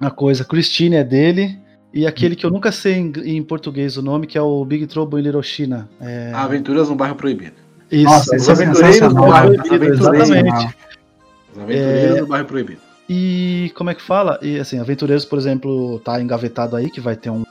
A 0.00 0.10
Coisa. 0.10 0.44
Christine 0.44 0.96
é 0.96 1.04
dele. 1.04 1.58
E 1.94 2.06
aquele 2.06 2.34
que 2.34 2.46
eu 2.46 2.50
nunca 2.50 2.72
sei 2.72 2.94
em, 2.94 3.12
em 3.24 3.42
português 3.42 3.96
o 3.96 4.02
nome, 4.02 4.26
que 4.26 4.38
é 4.38 4.42
o 4.42 4.64
Big 4.64 4.86
Trouble 4.86 5.20
in 5.20 5.24
Little 5.24 5.42
China. 5.42 5.88
É... 6.00 6.32
Aventuras 6.34 6.88
no 6.88 6.94
Bairro 6.94 7.14
Proibido. 7.14 7.52
Isso, 7.90 8.04
Nossa, 8.04 8.34
os 8.34 8.48
Aventureiros 8.48 9.12
no 9.12 9.26
Bairro 9.28 9.62
Proibido. 9.62 9.92
Exatamente. 9.92 10.74
Os 11.52 11.58
Aventureiros 11.58 12.16
é... 12.16 12.24
Bairro 12.24 12.46
Proibido. 12.46 12.80
E 13.08 13.70
como 13.74 13.90
é 13.90 13.94
que 13.94 14.00
fala? 14.00 14.38
E 14.40 14.58
assim, 14.58 14.78
Aventureiros, 14.78 15.26
por 15.26 15.38
exemplo, 15.38 16.00
tá 16.00 16.20
engavetado 16.20 16.76
aí, 16.76 16.90
que 16.90 17.00
vai 17.00 17.14
ter 17.14 17.28
um, 17.28 17.44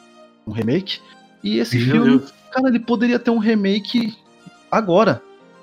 um 0.48 0.52
remake. 0.52 1.00
E 1.44 1.60
esse 1.60 1.78
Meu 1.78 1.86
filme, 1.86 2.18
Deus. 2.18 2.34
cara, 2.52 2.68
ele 2.68 2.80
poderia 2.80 3.20
ter 3.20 3.30
um 3.30 3.38
remake 3.38 4.16
agora. 4.72 5.22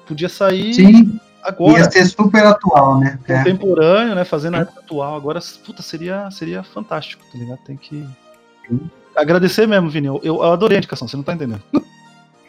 Podia 0.08 0.28
sair 0.28 0.72
Sim, 0.72 1.20
agora. 1.42 1.78
Ia 1.78 1.90
ser 1.90 2.06
super 2.06 2.44
atual, 2.46 2.98
né? 2.98 3.18
É. 3.28 3.38
Contemporâneo, 3.38 4.14
né? 4.14 4.24
Fazendo 4.24 4.56
a 4.56 4.60
época 4.60 4.80
atual. 4.80 5.14
Agora, 5.14 5.38
puta, 5.64 5.82
seria, 5.82 6.30
seria 6.30 6.62
fantástico, 6.62 7.22
tá 7.30 7.38
ligado? 7.38 7.58
Tem 7.58 7.76
que. 7.76 8.06
Sim. 8.66 8.90
Agradecer 9.14 9.66
mesmo, 9.66 9.90
Vini. 9.90 10.06
Eu, 10.06 10.20
eu 10.22 10.42
adorei 10.42 10.76
a 10.76 10.78
indicação, 10.78 11.06
você 11.06 11.16
não 11.16 11.24
tá 11.24 11.34
entendendo. 11.34 11.62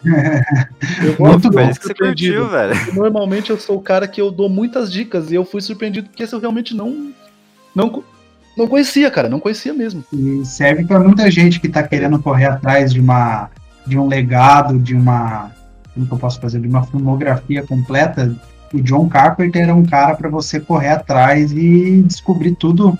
eu 0.04 1.15
Muito 1.19 1.50
bom. 1.50 1.67
Que 1.67 1.84
você 1.84 1.93
curtiu, 1.93 2.48
velho. 2.48 2.93
Normalmente 2.93 3.50
eu 3.50 3.60
sou 3.60 3.78
o 3.78 3.82
cara 3.82 4.08
que 4.08 4.22
eu 4.22 4.32
dou 4.32 4.48
muitas 4.48 4.91
dicas 4.91 5.32
e 5.32 5.36
eu 5.36 5.43
fui 5.43 5.62
surpreendido 5.62 6.08
porque 6.08 6.24
esse 6.24 6.34
eu 6.34 6.39
realmente 6.39 6.74
não. 6.74 7.12
Não, 7.76 8.04
não 8.58 8.67
conhecia, 8.67 9.12
cara, 9.12 9.28
não 9.30 9.39
conhecia 9.39 9.74
mesmo. 9.74 10.04
E 10.13 10.45
serve 10.45 10.86
para 10.86 11.00
muita 11.00 11.30
gente 11.30 11.60
que 11.60 11.67
tá 11.67 11.84
querendo 11.84 12.22
correr 12.22 12.45
atrás 12.45 12.93
de 12.93 13.00
uma 13.00 13.50
de 13.86 13.98
um 13.98 14.08
legado, 14.08 14.78
de 14.78 14.93
uma 14.93 15.52
como 15.93 16.06
que 16.06 16.13
eu 16.13 16.17
posso 16.17 16.39
fazer, 16.39 16.60
de 16.60 16.67
uma 16.67 16.84
filmografia 16.84 17.63
completa, 17.63 18.36
o 18.73 18.82
John 18.82 19.08
Carpenter 19.10 19.63
era 19.63 19.73
um 19.73 19.84
cara 19.84 20.15
para 20.15 20.30
você 20.30 20.60
correr 20.60 20.89
atrás 20.89 21.52
e 21.52 22.04
descobrir 22.04 22.56
tudo 22.56 22.97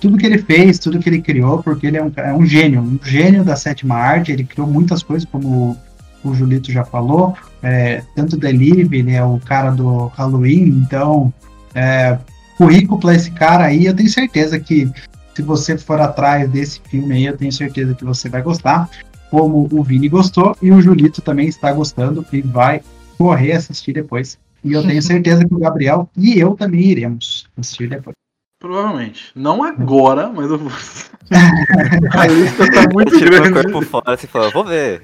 tudo 0.00 0.18
que 0.18 0.26
ele 0.26 0.38
fez, 0.38 0.80
tudo 0.80 0.98
que 0.98 1.08
ele 1.08 1.22
criou, 1.22 1.62
porque 1.62 1.86
ele 1.86 1.96
é 1.96 2.02
um, 2.02 2.12
é 2.16 2.32
um 2.32 2.44
gênio, 2.44 2.80
um 2.80 2.98
gênio 3.04 3.44
da 3.44 3.54
sétima 3.54 3.94
arte, 3.94 4.32
ele 4.32 4.42
criou 4.42 4.66
muitas 4.66 5.00
coisas, 5.00 5.28
como 5.30 5.78
o, 6.24 6.34
Julito 6.34 6.72
já 6.72 6.84
falou, 6.84 7.36
é, 7.62 8.02
tanto 8.16 8.36
Delivery, 8.36 8.98
ele 8.98 9.12
é 9.12 9.22
o 9.22 9.38
cara 9.38 9.70
do 9.70 10.06
Halloween, 10.06 10.66
então, 10.66 11.32
é, 11.72 12.18
currículo 12.58 13.00
para 13.00 13.14
esse 13.14 13.30
cara 13.30 13.66
aí, 13.66 13.86
eu 13.86 13.94
tenho 13.94 14.08
certeza 14.08 14.58
que 14.58 14.90
Se 15.36 15.40
você 15.40 15.78
for 15.78 16.00
atrás 16.00 16.50
desse 16.50 16.80
filme 16.90 17.14
aí, 17.14 17.26
eu 17.26 17.36
tenho 17.36 17.52
certeza 17.52 17.94
que 17.94 18.04
você 18.04 18.28
vai 18.28 18.42
gostar. 18.42 18.90
Como 19.32 19.66
o 19.72 19.82
Vini 19.82 20.10
gostou 20.10 20.54
e 20.60 20.70
o 20.70 20.82
Julito 20.82 21.22
também 21.22 21.48
está 21.48 21.72
gostando 21.72 22.22
e 22.30 22.42
vai 22.42 22.82
correr 23.16 23.52
assistir 23.52 23.94
depois. 23.94 24.38
E 24.62 24.74
eu 24.74 24.86
tenho 24.86 25.00
certeza 25.00 25.42
que 25.42 25.54
o 25.54 25.58
Gabriel 25.58 26.06
e 26.14 26.38
eu 26.38 26.54
também 26.54 26.82
iremos 26.82 27.48
assistir 27.56 27.88
depois. 27.88 28.14
Provavelmente. 28.60 29.32
Não 29.34 29.64
agora, 29.64 30.28
mas 30.28 30.50
eu 30.50 30.58
vou. 30.58 30.70
a 32.12 32.26
lista 32.26 32.70
tá 32.70 32.82
muito 32.92 33.16
Tirou 33.16 33.38
o 33.38 33.42
grande. 33.42 33.72
corpo 33.72 33.80
fora 33.86 34.18
e 34.22 34.26
falou, 34.26 34.50
vou 34.52 34.66
ver. 34.66 35.00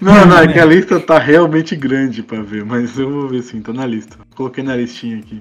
Não, 0.00 0.26
não, 0.26 0.38
é 0.38 0.52
que 0.52 0.58
a 0.58 0.64
lista 0.64 0.98
tá 0.98 1.16
realmente 1.20 1.76
grande 1.76 2.20
pra 2.20 2.42
ver, 2.42 2.64
mas 2.64 2.98
eu 2.98 3.08
vou 3.08 3.28
ver 3.28 3.42
sim, 3.44 3.62
tá 3.62 3.72
na 3.72 3.86
lista. 3.86 4.18
Coloquei 4.34 4.64
na 4.64 4.74
listinha 4.74 5.18
aqui. 5.18 5.40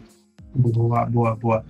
Boa, 0.54 1.08
boa, 1.08 1.36
boa. 1.36 1.66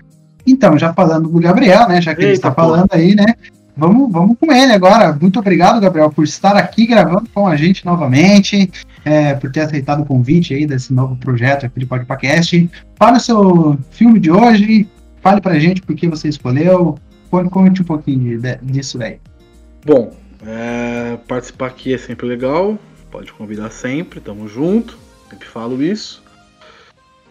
Então, 0.46 0.78
já 0.78 0.94
falando 0.94 1.30
do 1.30 1.40
Gabriel, 1.40 1.88
né? 1.88 2.02
Já 2.02 2.14
que 2.14 2.22
ele 2.24 2.32
Eita, 2.32 2.50
está 2.50 2.52
porra. 2.52 2.68
falando 2.68 2.90
aí, 2.92 3.16
né? 3.16 3.36
Vamos, 3.82 4.12
vamos 4.12 4.38
com 4.40 4.52
ele 4.54 4.72
agora. 4.74 5.18
Muito 5.20 5.40
obrigado, 5.40 5.82
Gabriel, 5.82 6.12
por 6.12 6.24
estar 6.24 6.56
aqui 6.56 6.86
gravando 6.86 7.28
com 7.34 7.48
a 7.48 7.56
gente 7.56 7.84
novamente, 7.84 8.72
é, 9.04 9.34
por 9.34 9.52
ter 9.52 9.62
aceitado 9.62 10.04
o 10.04 10.06
convite 10.06 10.54
aí 10.54 10.68
desse 10.68 10.94
novo 10.94 11.16
projeto 11.16 11.66
aqui 11.66 11.80
de 11.80 11.88
podcast. 11.88 12.70
Fale 12.96 13.18
o 13.18 13.20
seu 13.20 13.80
filme 13.90 14.20
de 14.20 14.30
hoje, 14.30 14.88
fale 15.24 15.42
pra 15.42 15.58
gente 15.58 15.82
por 15.82 15.96
que 15.96 16.08
você 16.08 16.28
escolheu. 16.30 17.00
Conte- 17.32 17.50
Conte 17.50 17.82
um 17.82 17.86
pouquinho 17.86 18.40
de- 18.40 18.58
disso 18.62 19.02
aí. 19.02 19.18
Bom, 19.84 20.14
é, 20.46 21.18
participar 21.28 21.66
aqui 21.68 21.92
é 21.92 21.98
sempre 21.98 22.28
legal. 22.28 22.78
Pode 23.10 23.34
convidar 23.34 23.72
sempre, 23.72 24.20
tamo 24.20 24.48
junto. 24.48 24.96
Sempre 25.28 25.48
falo 25.48 25.82
isso. 25.82 26.22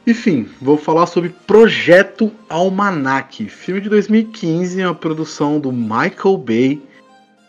Enfim, 0.06 0.48
vou 0.60 0.76
falar 0.76 1.06
sobre 1.06 1.28
Projeto 1.46 2.32
Almanac, 2.48 3.48
filme 3.48 3.80
de 3.80 3.88
2015, 3.88 4.82
uma 4.82 4.94
produção 4.94 5.60
do 5.60 5.70
Michael 5.70 6.36
Bay. 6.38 6.82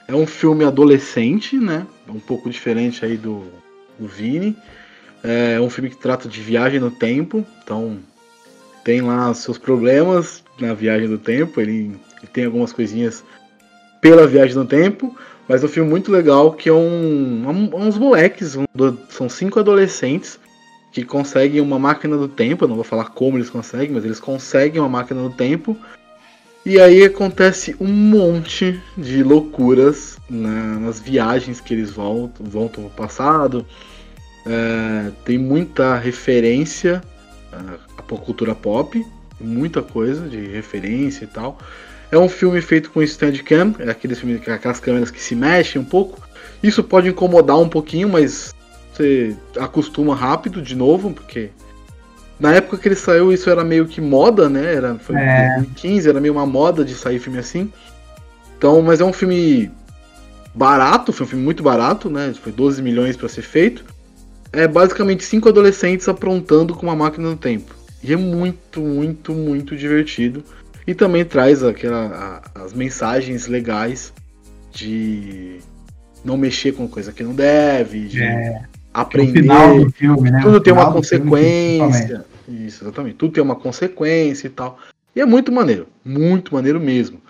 É 0.07 0.13
um 0.13 0.27
filme 0.27 0.65
adolescente, 0.65 1.57
né? 1.57 1.87
Um 2.07 2.19
pouco 2.19 2.49
diferente 2.49 3.05
aí 3.05 3.15
do, 3.15 3.43
do 3.97 4.07
Vini. 4.07 4.55
É 5.23 5.59
um 5.61 5.69
filme 5.69 5.89
que 5.89 5.95
trata 5.97 6.27
de 6.27 6.41
viagem 6.41 6.79
no 6.79 6.91
tempo, 6.91 7.45
então 7.63 7.97
tem 8.83 9.01
lá 9.01 9.33
seus 9.33 9.57
problemas 9.57 10.43
na 10.59 10.73
viagem 10.73 11.07
do 11.07 11.17
tempo. 11.17 11.61
Ele, 11.61 11.95
ele 12.19 12.27
tem 12.33 12.45
algumas 12.45 12.73
coisinhas 12.73 13.23
pela 14.01 14.27
viagem 14.27 14.55
no 14.55 14.65
tempo, 14.65 15.15
mas 15.47 15.61
é 15.63 15.65
um 15.67 15.69
filme 15.69 15.89
muito 15.89 16.11
legal 16.11 16.51
que 16.51 16.67
é 16.67 16.73
um, 16.73 17.47
um- 17.47 17.75
uns 17.87 17.97
moleques, 17.97 18.55
um 18.55 18.65
são 19.09 19.29
cinco 19.29 19.59
adolescentes 19.59 20.39
que 20.91 21.03
conseguem 21.03 21.61
uma 21.61 21.79
máquina 21.79 22.17
do 22.17 22.27
tempo. 22.27 22.67
Não 22.67 22.75
vou 22.75 22.83
falar 22.83 23.05
como 23.05 23.37
eles 23.37 23.49
conseguem, 23.49 23.91
mas 23.91 24.03
eles 24.05 24.19
conseguem 24.19 24.79
uma 24.81 24.89
máquina 24.89 25.21
do 25.21 25.29
tempo. 25.29 25.77
E 26.65 26.79
aí 26.79 27.03
acontece 27.03 27.75
um 27.79 27.87
monte 27.87 28.79
de 28.95 29.23
loucuras 29.23 30.17
na- 30.29 30.79
nas 30.79 30.99
viagens 30.99 31.59
que 31.59 31.73
eles 31.73 31.89
voltam, 31.89 32.45
voltam 32.45 32.83
ao 32.83 32.89
passado. 32.89 33.65
É, 34.45 35.11
tem 35.25 35.37
muita 35.37 35.95
referência 35.97 37.01
à 37.51 37.91
à 37.97 38.17
cultura 38.17 38.53
pop, 38.53 39.05
muita 39.39 39.81
coisa 39.81 40.27
de 40.27 40.47
referência 40.47 41.23
e 41.23 41.27
tal. 41.27 41.57
É 42.11 42.17
um 42.17 42.27
filme 42.27 42.61
feito 42.61 42.91
com 42.91 43.05
Steadicam, 43.05 43.73
é 43.79 43.89
aqueles 43.89 44.19
filmes 44.19 44.41
aquelas 44.47 44.79
câmeras 44.81 45.09
que 45.09 45.21
se 45.21 45.33
mexem 45.33 45.81
um 45.81 45.85
pouco. 45.85 46.19
Isso 46.61 46.83
pode 46.83 47.07
incomodar 47.07 47.57
um 47.57 47.69
pouquinho, 47.69 48.09
mas 48.09 48.53
você 49.01 49.35
acostuma 49.59 50.15
rápido 50.15 50.61
de 50.61 50.75
novo, 50.75 51.11
porque 51.11 51.49
na 52.39 52.53
época 52.53 52.77
que 52.77 52.87
ele 52.87 52.95
saiu 52.95 53.31
isso 53.33 53.49
era 53.49 53.63
meio 53.63 53.85
que 53.87 53.99
moda, 54.01 54.49
né? 54.49 54.73
Era, 54.75 54.95
foi 54.95 55.15
em 55.15 55.19
É. 55.19 55.47
2015, 55.57 56.09
era 56.09 56.19
meio 56.21 56.33
uma 56.33 56.45
moda 56.45 56.83
de 56.85 56.93
sair 56.95 57.19
filme 57.19 57.39
assim. 57.39 57.71
Então, 58.57 58.81
mas 58.81 59.01
é 59.01 59.05
um 59.05 59.13
filme 59.13 59.71
barato, 60.53 61.11
foi 61.13 61.25
um 61.25 61.29
filme 61.29 61.43
muito 61.45 61.63
barato, 61.63 62.09
né? 62.09 62.33
Foi 62.41 62.51
12 62.51 62.81
milhões 62.81 63.15
para 63.15 63.27
ser 63.29 63.41
feito. 63.41 63.83
É 64.53 64.67
basicamente 64.67 65.23
cinco 65.23 65.47
adolescentes 65.49 66.07
aprontando 66.09 66.75
com 66.75 66.85
uma 66.85 66.95
máquina 66.95 67.29
do 67.29 67.35
tempo. 67.35 67.73
E 68.03 68.11
é 68.11 68.17
muito, 68.17 68.81
muito, 68.81 69.33
muito 69.33 69.75
divertido. 69.75 70.43
E 70.85 70.93
também 70.93 71.23
traz 71.23 71.63
aquela, 71.63 72.41
a- 72.55 72.63
as 72.63 72.73
mensagens 72.73 73.47
legais 73.47 74.11
de 74.73 75.59
não 76.25 76.37
mexer 76.37 76.71
com 76.73 76.87
coisa 76.87 77.11
que 77.11 77.23
não 77.23 77.33
deve, 77.33 78.07
de 78.07 78.21
É, 78.23 78.61
aprender. 78.93 79.41
final 79.41 79.79
do 79.79 79.91
filme, 79.91 80.31
né? 80.31 80.41
Tudo 80.41 80.59
tem 80.59 80.73
uma 80.73 80.85
do 80.91 81.03
filme, 81.03 81.29
consequência. 81.29 82.25
Isso, 82.47 82.83
exatamente. 82.83 83.15
Tudo 83.15 83.33
tem 83.33 83.43
uma 83.43 83.55
consequência 83.55 84.47
e 84.47 84.49
tal. 84.49 84.77
E 85.15 85.21
é 85.21 85.25
muito 85.25 85.51
maneiro. 85.51 85.87
Muito 86.03 86.53
maneiro 86.53 86.79
mesmo. 86.79 87.21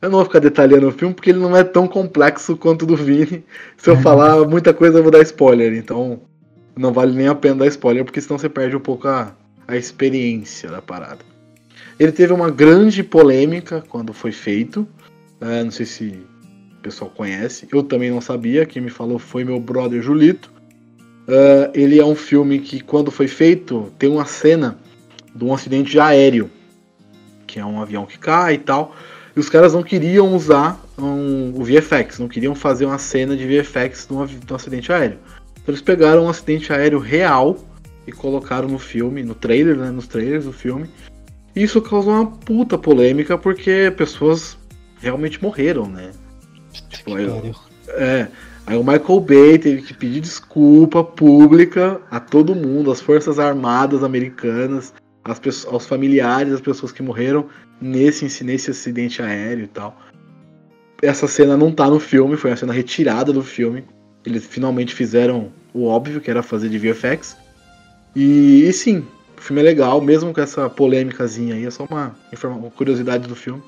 Eu 0.00 0.10
não 0.10 0.18
vou 0.18 0.24
ficar 0.26 0.38
detalhando 0.40 0.88
o 0.88 0.92
filme 0.92 1.14
porque 1.14 1.30
ele 1.30 1.38
não 1.38 1.56
é 1.56 1.64
tão 1.64 1.88
complexo 1.88 2.56
quanto 2.56 2.82
o 2.82 2.86
do 2.86 2.96
Vini. 2.96 3.44
Se 3.76 3.88
eu 3.90 3.94
Uhum. 3.94 4.02
falar 4.02 4.46
muita 4.46 4.72
coisa, 4.74 4.98
eu 4.98 5.02
vou 5.02 5.10
dar 5.10 5.22
spoiler. 5.22 5.72
Então 5.74 6.20
não 6.76 6.92
vale 6.92 7.12
nem 7.16 7.28
a 7.28 7.34
pena 7.34 7.56
dar 7.56 7.66
spoiler, 7.68 8.04
porque 8.04 8.20
senão 8.20 8.38
você 8.38 8.48
perde 8.48 8.76
um 8.76 8.80
pouco 8.80 9.08
a, 9.08 9.34
a 9.66 9.76
experiência 9.76 10.70
da 10.70 10.82
parada. 10.82 11.20
Ele 11.98 12.12
teve 12.12 12.32
uma 12.32 12.50
grande 12.50 13.02
polêmica 13.02 13.82
quando 13.88 14.12
foi 14.12 14.32
feito. 14.32 14.86
É, 15.40 15.64
não 15.64 15.70
sei 15.70 15.86
se 15.86 16.20
o 16.78 16.82
pessoal 16.82 17.10
conhece. 17.10 17.66
Eu 17.72 17.82
também 17.82 18.10
não 18.10 18.20
sabia. 18.20 18.66
Quem 18.66 18.82
me 18.82 18.90
falou 18.90 19.18
foi 19.18 19.44
meu 19.44 19.58
brother 19.58 20.02
Julito. 20.02 20.52
Uh, 21.26 21.70
ele 21.74 21.98
é 21.98 22.04
um 22.04 22.14
filme 22.14 22.60
que, 22.60 22.80
quando 22.80 23.10
foi 23.10 23.26
feito, 23.26 23.92
tem 23.98 24.08
uma 24.08 24.24
cena 24.24 24.78
de 25.34 25.44
um 25.44 25.52
acidente 25.52 25.98
aéreo, 25.98 26.50
que 27.46 27.58
é 27.58 27.64
um 27.64 27.80
avião 27.80 28.06
que 28.06 28.18
cai 28.18 28.54
e 28.54 28.58
tal. 28.58 28.94
E 29.34 29.40
os 29.40 29.48
caras 29.48 29.74
não 29.74 29.82
queriam 29.82 30.34
usar 30.34 30.80
um, 30.96 31.52
o 31.54 31.64
VFX, 31.64 32.18
não 32.18 32.28
queriam 32.28 32.54
fazer 32.54 32.86
uma 32.86 32.98
cena 32.98 33.36
de 33.36 33.44
VFX 33.44 34.06
de 34.06 34.14
um, 34.14 34.24
de 34.24 34.52
um 34.52 34.56
acidente 34.56 34.92
aéreo. 34.92 35.18
Então 35.60 35.72
eles 35.74 35.82
pegaram 35.82 36.24
um 36.24 36.28
acidente 36.28 36.72
aéreo 36.72 36.98
real 36.98 37.58
e 38.06 38.12
colocaram 38.12 38.68
no 38.68 38.78
filme, 38.78 39.22
no 39.22 39.34
trailer, 39.34 39.76
né, 39.76 39.90
nos 39.90 40.06
trailers 40.06 40.44
do 40.44 40.52
filme. 40.52 40.88
E 41.54 41.62
isso 41.62 41.82
causou 41.82 42.12
uma 42.12 42.26
puta 42.26 42.78
polêmica 42.78 43.36
porque 43.36 43.92
pessoas 43.96 44.56
realmente 45.00 45.42
morreram, 45.42 45.86
né? 45.86 46.12
Tipo, 46.88 47.18
eu- 47.18 47.54
é. 47.88 48.28
Aí 48.66 48.76
o 48.76 48.82
Michael 48.82 49.20
Bay 49.20 49.58
teve 49.58 49.82
que 49.82 49.94
pedir 49.94 50.20
desculpa 50.20 51.04
pública 51.04 52.00
a 52.10 52.18
todo 52.18 52.54
mundo, 52.54 52.90
às 52.90 53.00
Forças 53.00 53.38
Armadas 53.38 54.02
Americanas, 54.02 54.92
pessoas, 55.40 55.72
aos 55.72 55.86
familiares 55.86 56.52
das 56.52 56.60
pessoas 56.60 56.90
que 56.90 57.00
morreram 57.00 57.46
nesse, 57.80 58.42
nesse 58.42 58.72
acidente 58.72 59.22
aéreo 59.22 59.64
e 59.64 59.68
tal. 59.68 59.96
Essa 61.00 61.28
cena 61.28 61.56
não 61.56 61.70
tá 61.70 61.88
no 61.88 62.00
filme, 62.00 62.36
foi 62.36 62.50
uma 62.50 62.56
cena 62.56 62.72
retirada 62.72 63.32
do 63.32 63.42
filme. 63.42 63.84
Eles 64.24 64.44
finalmente 64.44 64.94
fizeram 64.94 65.52
o 65.72 65.84
óbvio, 65.84 66.20
que 66.20 66.30
era 66.30 66.42
fazer 66.42 66.68
de 66.68 66.78
VFX. 66.78 67.36
E, 68.16 68.64
e 68.66 68.72
sim, 68.72 69.04
o 69.38 69.40
filme 69.40 69.60
é 69.60 69.64
legal, 69.64 70.00
mesmo 70.00 70.34
com 70.34 70.40
essa 70.40 70.68
polêmicazinha 70.68 71.54
aí, 71.54 71.66
é 71.66 71.70
só 71.70 71.86
uma, 71.88 72.16
uma 72.44 72.70
curiosidade 72.70 73.28
do 73.28 73.36
filme. 73.36 73.62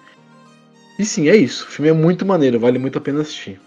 E 0.98 1.04
sim, 1.04 1.28
é 1.28 1.36
isso. 1.36 1.66
O 1.66 1.68
filme 1.68 1.88
é 1.88 1.92
muito 1.92 2.26
maneiro, 2.26 2.58
vale 2.58 2.80
muito 2.80 2.98
a 2.98 3.00
pena 3.00 3.20
assistir. 3.20 3.60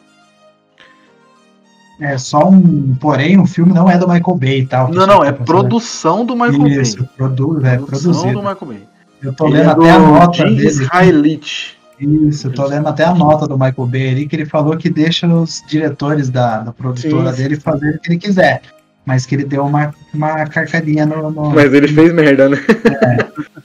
É 2.01 2.17
só 2.17 2.49
um. 2.49 2.95
Porém, 2.99 3.39
o 3.39 3.45
filme 3.45 3.71
não 3.71 3.87
é 3.87 3.95
do 3.95 4.07
Michael 4.07 4.35
Bay, 4.35 4.65
tá? 4.65 4.87
Não, 4.87 5.05
não, 5.05 5.23
é 5.23 5.31
produção 5.31 6.25
do 6.25 6.35
Michael 6.35 6.67
Isso, 6.67 6.97
Bay. 6.97 7.09
produ 7.15 7.63
é 7.63 7.77
Produção 7.77 8.11
produzido. 8.11 8.33
do 8.33 8.39
Michael 8.39 8.65
Bay. 8.65 8.83
Eu 9.21 9.33
tô 9.33 9.45
Ele 9.45 9.57
lendo 9.57 9.67
é 9.67 9.71
até 9.71 9.91
a 9.91 9.99
nota 9.99 10.33
Jim 10.47 10.55
dele. 10.55 10.67
Israelite. 10.67 11.77
Isso, 11.99 12.47
eu 12.47 12.53
tô 12.53 12.65
lendo 12.65 12.87
até 12.87 13.03
a 13.05 13.13
nota 13.13 13.47
do 13.47 13.53
Michael 13.53 13.85
Bay 13.85 14.09
ali, 14.09 14.27
que 14.27 14.35
ele 14.35 14.45
falou 14.47 14.75
que 14.75 14.89
deixa 14.89 15.27
os 15.27 15.63
diretores 15.67 16.31
da, 16.31 16.61
da 16.61 16.73
produtora 16.73 17.31
Sim, 17.31 17.43
dele 17.43 17.59
fazer 17.59 17.97
o 17.97 17.99
que 17.99 18.11
ele 18.13 18.17
quiser. 18.19 18.63
Mas 19.05 19.27
que 19.27 19.35
ele 19.35 19.45
deu 19.45 19.63
uma, 19.63 19.93
uma 20.11 20.45
carcadinha 20.47 21.05
no. 21.05 21.29
no 21.29 21.51
Mas 21.51 21.71
ele 21.71 21.87
fez 21.87 22.11
merda, 22.11 22.49
né? 22.49 22.57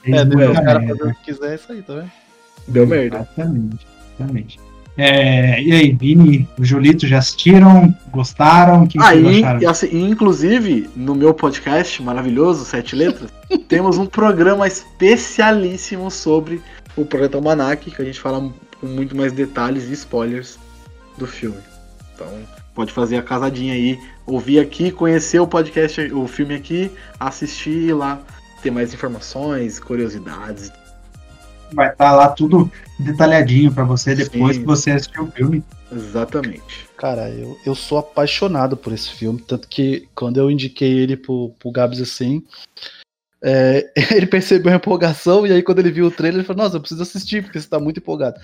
É, 0.05 0.23
deixa 0.23 0.51
o 0.51 0.53
cara 0.53 0.79
fazer 0.79 1.03
o 1.03 1.13
que 1.15 1.23
quiser, 1.25 1.51
é 1.53 1.55
isso 1.55 1.71
aí, 1.71 1.81
tá 1.81 1.93
vendo? 1.95 2.11
Deu 2.67 2.85
merda. 2.85 3.27
Exatamente, 3.35 3.87
exatamente. 4.19 4.59
É, 4.97 5.61
e 5.61 5.71
aí, 5.71 5.91
Vini, 5.91 6.47
o 6.57 6.65
Julito 6.65 7.05
já 7.05 7.19
assistiram? 7.19 7.95
Gostaram? 8.09 8.83
O 8.83 8.87
que, 8.87 8.97
e 9.61 9.65
assim, 9.65 9.87
e 9.91 10.09
inclusive, 10.09 10.89
no 10.95 11.13
meu 11.13 11.35
podcast 11.35 12.01
maravilhoso, 12.01 12.65
Sete 12.65 12.95
Letras, 12.95 13.31
temos 13.69 13.99
um 13.99 14.07
programa 14.07 14.65
especialíssimo 14.65 16.09
sobre 16.09 16.59
o 16.95 17.05
Projeto 17.05 17.35
Almanac, 17.35 17.91
que 17.91 18.01
a 18.01 18.05
gente 18.05 18.19
fala 18.19 18.51
com 18.81 18.87
muito 18.87 19.15
mais 19.15 19.31
detalhes 19.31 19.87
e 19.87 19.93
spoilers 19.93 20.57
do 21.15 21.27
filme. 21.27 21.57
Então, 22.15 22.27
pode 22.73 22.91
fazer 22.91 23.17
a 23.17 23.21
casadinha 23.21 23.73
aí, 23.73 23.99
ouvir 24.25 24.59
aqui, 24.59 24.89
conhecer 24.89 25.39
o 25.39 25.47
podcast, 25.47 26.01
o 26.11 26.27
filme 26.27 26.55
aqui, 26.55 26.91
assistir 27.19 27.89
e 27.89 27.93
lá 27.93 28.19
ter 28.63 28.71
mais 28.71 28.93
informações, 28.93 29.79
curiosidades. 29.79 30.71
Vai 31.73 31.89
estar 31.91 32.13
lá 32.13 32.29
tudo 32.29 32.71
detalhadinho 32.99 33.71
pra 33.71 33.83
você 33.83 34.15
depois 34.15 34.55
Sim. 34.55 34.61
que 34.61 34.67
você 34.67 34.91
assistir 34.91 35.21
o 35.21 35.31
filme. 35.31 35.63
Exatamente. 35.91 36.87
Cara, 36.97 37.29
eu, 37.29 37.57
eu 37.65 37.75
sou 37.75 37.97
apaixonado 37.97 38.75
por 38.75 38.91
esse 38.93 39.09
filme, 39.09 39.41
tanto 39.41 39.67
que 39.67 40.07
quando 40.15 40.37
eu 40.37 40.49
indiquei 40.49 40.91
ele 40.91 41.15
pro, 41.15 41.51
pro 41.59 41.71
Gabs 41.71 42.01
assim, 42.01 42.43
É, 43.41 43.91
ele 44.15 44.25
percebeu 44.25 44.73
a 44.73 44.77
empolgação 44.77 45.45
e 45.45 45.51
aí 45.51 45.61
quando 45.61 45.79
ele 45.79 45.91
viu 45.91 46.07
o 46.07 46.11
trailer, 46.11 46.39
ele 46.39 46.47
falou, 46.47 46.63
nossa, 46.63 46.77
eu 46.77 46.81
preciso 46.81 47.03
assistir, 47.03 47.43
porque 47.43 47.59
você 47.59 47.67
tá 47.67 47.79
muito 47.79 47.99
empolgado. 47.99 48.39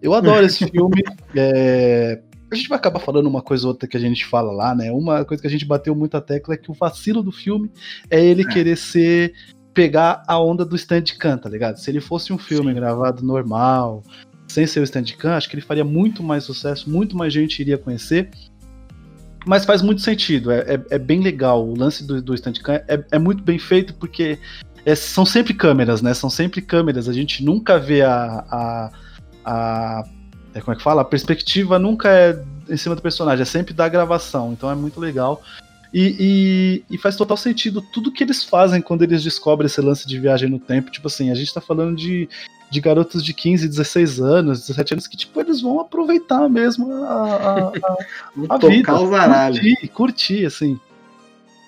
Eu 0.00 0.14
adoro 0.14 0.44
esse 0.46 0.66
filme. 0.70 1.02
É, 1.36 2.20
a 2.50 2.54
gente 2.54 2.68
vai 2.68 2.78
acabar 2.78 2.98
falando 2.98 3.26
uma 3.26 3.42
coisa 3.42 3.66
ou 3.66 3.72
outra 3.72 3.86
que 3.86 3.96
a 3.96 4.00
gente 4.00 4.24
fala 4.24 4.50
lá, 4.50 4.74
né? 4.74 4.90
Uma 4.90 5.24
coisa 5.24 5.40
que 5.40 5.46
a 5.46 5.50
gente 5.50 5.66
bateu 5.66 5.94
muito 5.94 6.16
a 6.16 6.20
tecla 6.20 6.54
é 6.54 6.56
que 6.56 6.70
o 6.70 6.74
vacilo 6.74 7.22
do 7.22 7.30
filme 7.30 7.70
é 8.10 8.24
ele 8.24 8.42
é. 8.42 8.48
querer 8.48 8.76
ser. 8.76 9.34
Pegar 9.78 10.24
a 10.26 10.36
onda 10.40 10.64
do 10.64 10.76
Steadicam, 10.76 11.38
tá 11.38 11.48
ligado? 11.48 11.76
Se 11.76 11.88
ele 11.88 12.00
fosse 12.00 12.32
um 12.32 12.38
filme 12.38 12.70
Sim. 12.70 12.80
gravado 12.80 13.24
normal, 13.24 14.02
sem 14.48 14.66
ser 14.66 14.80
o 14.80 14.86
Steadicam, 14.86 15.36
acho 15.36 15.48
que 15.48 15.54
ele 15.54 15.62
faria 15.62 15.84
muito 15.84 16.20
mais 16.20 16.42
sucesso, 16.42 16.90
muito 16.90 17.16
mais 17.16 17.32
gente 17.32 17.60
iria 17.60 17.78
conhecer. 17.78 18.28
Mas 19.46 19.64
faz 19.64 19.80
muito 19.80 20.02
sentido, 20.02 20.50
é, 20.50 20.58
é, 20.74 20.80
é 20.90 20.98
bem 20.98 21.20
legal. 21.20 21.64
O 21.64 21.78
lance 21.78 22.02
do, 22.04 22.20
do 22.20 22.36
Steadicam 22.36 22.72
é, 22.88 23.04
é 23.12 23.18
muito 23.20 23.40
bem 23.44 23.56
feito 23.56 23.94
porque 23.94 24.36
é, 24.84 24.96
são 24.96 25.24
sempre 25.24 25.54
câmeras, 25.54 26.02
né? 26.02 26.12
São 26.12 26.28
sempre 26.28 26.60
câmeras. 26.60 27.08
A 27.08 27.12
gente 27.12 27.44
nunca 27.44 27.78
vê 27.78 28.02
a, 28.02 28.44
a, 28.50 28.90
a 29.44 30.04
é, 30.54 30.60
como 30.60 30.72
é 30.72 30.76
que 30.76 30.82
fala? 30.82 31.02
A 31.02 31.04
perspectiva 31.04 31.78
nunca 31.78 32.08
é 32.08 32.42
em 32.68 32.76
cima 32.76 32.96
do 32.96 33.00
personagem, 33.00 33.42
é 33.42 33.46
sempre 33.46 33.72
da 33.72 33.88
gravação, 33.88 34.52
então 34.52 34.68
é 34.68 34.74
muito 34.74 34.98
legal. 34.98 35.40
E, 35.92 36.82
e, 36.90 36.94
e, 36.94 36.98
faz 36.98 37.16
total 37.16 37.36
sentido 37.36 37.80
tudo 37.80 38.12
que 38.12 38.22
eles 38.22 38.44
fazem 38.44 38.82
quando 38.82 39.02
eles 39.02 39.22
descobrem 39.22 39.66
esse 39.66 39.80
lance 39.80 40.06
de 40.06 40.18
viagem 40.18 40.48
no 40.48 40.58
tempo. 40.58 40.90
Tipo 40.90 41.06
assim, 41.06 41.30
a 41.30 41.34
gente 41.34 41.52
tá 41.52 41.60
falando 41.60 41.96
de, 41.96 42.28
de 42.70 42.80
garotos 42.80 43.24
de 43.24 43.32
15, 43.32 43.66
16 43.66 44.20
anos, 44.20 44.60
17 44.60 44.94
anos, 44.94 45.06
que 45.06 45.16
tipo, 45.16 45.40
eles 45.40 45.62
vão 45.62 45.80
aproveitar 45.80 46.46
mesmo 46.48 46.92
a, 46.92 47.06
a, 47.06 47.58
a, 47.58 48.54
a 48.54 48.58
vida. 48.58 48.92
Curtir, 48.92 49.88
curtir, 49.88 50.46
assim. 50.46 50.78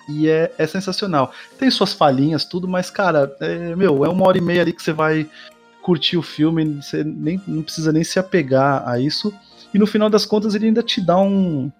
E 0.07 0.27
é, 0.27 0.53
é 0.57 0.67
sensacional. 0.67 1.31
Tem 1.57 1.71
suas 1.71 1.93
falhinhas, 1.93 2.45
tudo, 2.45 2.67
mas, 2.67 2.91
cara, 2.91 3.35
é, 3.39 3.75
meu, 3.75 4.05
é 4.05 4.09
uma 4.09 4.27
hora 4.27 4.37
e 4.37 4.41
meia 4.41 4.61
ali 4.61 4.73
que 4.73 4.83
você 4.83 4.93
vai 4.93 5.27
curtir 5.81 6.17
o 6.17 6.21
filme, 6.21 6.79
você 6.81 7.03
nem, 7.03 7.41
não 7.47 7.63
precisa 7.63 7.91
nem 7.91 8.03
se 8.03 8.19
apegar 8.19 8.87
a 8.87 8.99
isso. 8.99 9.33
E 9.73 9.79
no 9.79 9.87
final 9.87 10.09
das 10.09 10.25
contas 10.25 10.53
ele 10.53 10.67
ainda 10.67 10.83
te 10.83 11.01
dá 11.01 11.17
um, 11.17 11.71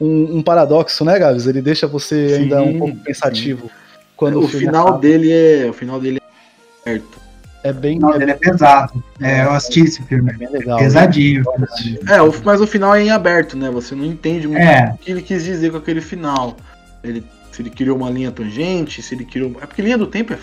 um, 0.00 0.38
um 0.38 0.42
paradoxo, 0.42 1.04
né, 1.04 1.18
Gabs? 1.18 1.46
Ele 1.46 1.60
deixa 1.60 1.86
você 1.86 2.28
sim, 2.28 2.42
ainda 2.42 2.62
um 2.62 2.78
pouco 2.78 2.96
pensativo. 2.96 3.66
Sim. 3.66 3.72
Quando 4.16 4.40
o, 4.40 4.44
o 4.44 4.48
final 4.48 4.88
acaba. 4.88 4.98
dele 4.98 5.32
é. 5.32 5.66
O 5.68 5.72
final 5.72 6.00
dele 6.00 6.20
é 6.20 6.90
aberto. 6.90 7.18
É 7.62 7.72
bem. 7.72 7.98
O 7.98 8.00
final 8.00 8.18
dele 8.18 8.30
é 8.32 8.34
pesado. 8.34 9.04
É, 9.20 9.44
eu 9.44 9.52
assisti 9.52 9.80
esse 9.80 10.02
filme. 10.02 10.30
É 10.30 10.34
bem 10.34 10.50
legal. 10.50 10.78
Pesadinho. 10.78 11.44
Né? 11.58 12.16
É, 12.16 12.22
o, 12.22 12.32
mas 12.44 12.60
o 12.60 12.66
final 12.66 12.94
é 12.94 13.02
em 13.02 13.10
aberto, 13.10 13.56
né? 13.56 13.70
Você 13.70 13.94
não 13.94 14.04
entende 14.04 14.46
muito 14.46 14.62
é. 14.62 14.92
o 14.94 14.98
que 14.98 15.10
ele 15.10 15.22
quis 15.22 15.44
dizer 15.44 15.70
com 15.70 15.78
aquele 15.78 16.00
final. 16.00 16.56
Ele, 17.02 17.24
se 17.52 17.62
ele 17.62 17.70
criou 17.70 17.96
uma 17.96 18.10
linha 18.10 18.30
tangente, 18.30 19.02
se 19.02 19.14
ele 19.14 19.24
criou. 19.24 19.56
É 19.60 19.66
porque 19.66 19.82
linha 19.82 19.98
do 19.98 20.06
tempo 20.06 20.32
é 20.32 20.38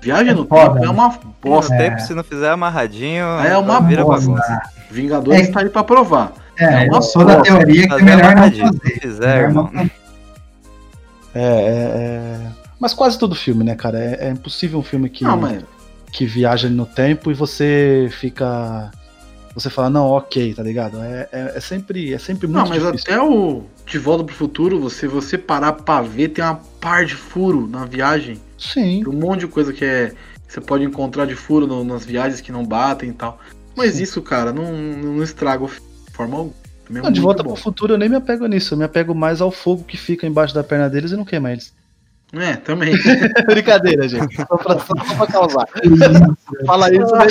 Viagem 0.00 0.32
é 0.32 0.34
no 0.34 0.46
foda, 0.46 0.74
tempo 0.74 0.86
é 0.86 0.90
uma 0.90 1.18
bosta. 1.42 1.74
É. 1.74 1.90
tempo, 1.90 2.00
se 2.00 2.14
não 2.14 2.24
fizer 2.24 2.48
amarradinho, 2.48 3.24
é 3.44 3.56
uma 3.58 3.80
vira 3.80 4.02
bosta. 4.02 4.30
bagunça. 4.30 4.62
Vingadores 4.90 5.48
é, 5.48 5.52
tá 5.52 5.60
aí 5.60 5.68
pra 5.68 5.84
provar. 5.84 6.32
É, 6.60 6.86
eu 6.88 7.02
sou 7.02 7.24
da 7.24 7.40
teoria 7.40 7.88
que 7.88 7.94
é 7.94 8.02
melhor 8.02 8.36
não 8.36 8.52
fazer. 8.52 9.00
Fizer, 9.00 9.52
não 9.52 9.70
é, 11.34 11.42
é, 11.42 11.42
é, 11.42 12.52
Mas 12.78 12.92
quase 12.92 13.18
todo 13.18 13.34
filme, 13.34 13.64
né, 13.64 13.74
cara? 13.74 13.98
É, 13.98 14.28
é 14.28 14.30
impossível 14.30 14.78
um 14.78 14.82
filme 14.82 15.08
que, 15.08 15.24
não, 15.24 15.36
mas... 15.36 15.64
que 16.12 16.26
viaja 16.26 16.68
no 16.68 16.86
tempo 16.86 17.30
e 17.30 17.34
você 17.34 18.08
fica. 18.12 18.90
Você 19.54 19.68
fala, 19.68 19.90
não, 19.90 20.06
ok, 20.06 20.54
tá 20.54 20.62
ligado? 20.62 20.98
É, 21.02 21.28
é, 21.32 21.52
é 21.56 21.60
sempre, 21.60 22.12
é 22.12 22.18
sempre 22.18 22.46
muito 22.46 22.58
Não, 22.60 22.68
mas 22.68 22.82
difícil. 22.82 23.14
até 23.14 23.20
o 23.20 23.64
De 23.84 23.98
Volta 23.98 24.22
pro 24.22 24.34
Futuro, 24.34 24.78
você, 24.78 25.08
você 25.08 25.36
parar 25.36 25.72
pra 25.72 26.00
ver, 26.02 26.28
tem 26.28 26.44
uma 26.44 26.60
par 26.80 27.04
de 27.04 27.16
furo 27.16 27.66
na 27.66 27.84
viagem. 27.84 28.40
Sim. 28.56 29.02
Tem 29.02 29.08
um 29.08 29.18
monte 29.18 29.40
de 29.40 29.46
coisa 29.48 29.72
que 29.72 29.84
é. 29.84 30.12
Você 30.46 30.60
pode 30.60 30.84
encontrar 30.84 31.26
de 31.26 31.34
furo 31.34 31.66
no, 31.66 31.84
nas 31.84 32.04
viagens 32.04 32.40
que 32.40 32.52
não 32.52 32.64
batem 32.64 33.10
e 33.10 33.12
tal. 33.12 33.40
Mas 33.76 33.94
Sim. 33.94 34.02
isso, 34.02 34.22
cara, 34.22 34.52
não, 34.52 34.72
não 34.72 35.22
estraga 35.22 35.64
de 35.64 35.89
forma 36.20 36.36
alguma. 36.36 36.54
É 36.90 37.02
não, 37.02 37.12
de 37.12 37.20
volta 37.20 37.42
bom. 37.42 37.52
pro 37.52 37.62
futuro 37.62 37.94
eu 37.94 37.98
nem 37.98 38.08
me 38.08 38.16
apego 38.16 38.46
nisso, 38.46 38.72
eu 38.74 38.78
me 38.78 38.84
apego 38.84 39.14
mais 39.14 39.40
ao 39.40 39.52
fogo 39.52 39.84
que 39.84 39.96
fica 39.96 40.26
embaixo 40.26 40.52
da 40.52 40.64
perna 40.64 40.90
deles 40.90 41.12
e 41.12 41.16
não 41.16 41.24
queima 41.24 41.52
eles. 41.52 41.72
É, 42.32 42.54
também. 42.56 42.94
Brincadeira, 43.46 44.08
gente. 44.08 44.36
Só 44.36 44.56
pra, 44.56 44.78
só 44.78 44.94
pra 44.94 45.26
causar. 45.26 45.66
Fala 46.64 46.88
isso, 46.92 47.12
né? 47.12 47.26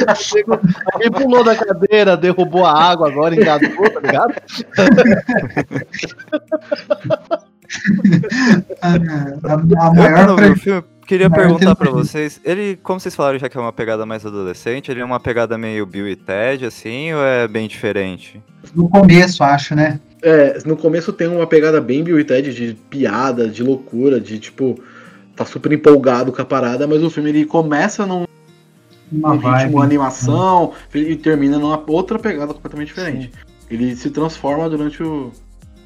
Alguém 0.93 1.09
pulou 1.11 1.41
da 1.43 1.55
cadeira, 1.55 2.17
derrubou 2.17 2.65
a 2.65 2.73
água 2.73 3.09
agora, 3.09 3.33
engasgou, 3.35 3.89
tá 3.89 3.99
ligado? 4.01 4.33
a, 8.81 8.89
a, 8.89 9.53
a 9.53 9.93
maior. 9.93 10.57
filme, 10.57 10.83
Queria 11.09 11.27
perguntar 11.27 11.75
para 11.75 11.89
vocês, 11.89 12.39
ele, 12.45 12.77
como 12.83 12.99
vocês 12.99 13.15
falaram 13.15 13.39
já 13.39 13.49
que 13.49 13.57
é 13.57 13.59
uma 13.59 13.73
pegada 13.73 14.05
mais 14.05 14.23
adolescente, 14.23 14.91
ele 14.91 14.99
é 14.99 15.03
uma 15.03 15.19
pegada 15.19 15.57
meio 15.57 15.83
Bill 15.83 16.07
e 16.07 16.15
Ted, 16.15 16.63
assim, 16.63 17.11
ou 17.11 17.23
é 17.23 17.47
bem 17.47 17.67
diferente? 17.67 18.39
No 18.75 18.87
começo, 18.87 19.43
acho, 19.43 19.73
né? 19.73 19.99
É, 20.21 20.59
no 20.67 20.77
começo 20.77 21.11
tem 21.11 21.27
uma 21.27 21.47
pegada 21.47 21.81
bem 21.81 22.03
Bill 22.03 22.19
e 22.19 22.23
Ted, 22.23 22.53
de 22.53 22.75
piada, 22.91 23.47
de 23.47 23.63
loucura, 23.63 24.21
de 24.21 24.37
tipo, 24.37 24.79
tá 25.35 25.43
super 25.45 25.71
empolgado 25.71 26.31
com 26.31 26.43
a 26.43 26.45
parada, 26.45 26.85
mas 26.85 27.01
o 27.01 27.09
filme 27.09 27.31
ele 27.31 27.43
começa 27.43 28.05
num, 28.05 28.25
uma 29.11 29.33
num 29.33 29.39
ritmo 29.39 29.81
animação 29.81 30.73
né? 30.93 31.01
e 31.01 31.15
termina 31.15 31.57
numa 31.57 31.83
outra 31.87 32.19
pegada 32.19 32.53
completamente 32.53 32.89
diferente. 32.89 33.31
Sim. 33.33 33.39
Ele 33.71 33.95
se 33.95 34.11
transforma 34.11 34.69
durante 34.69 35.01
o, 35.01 35.31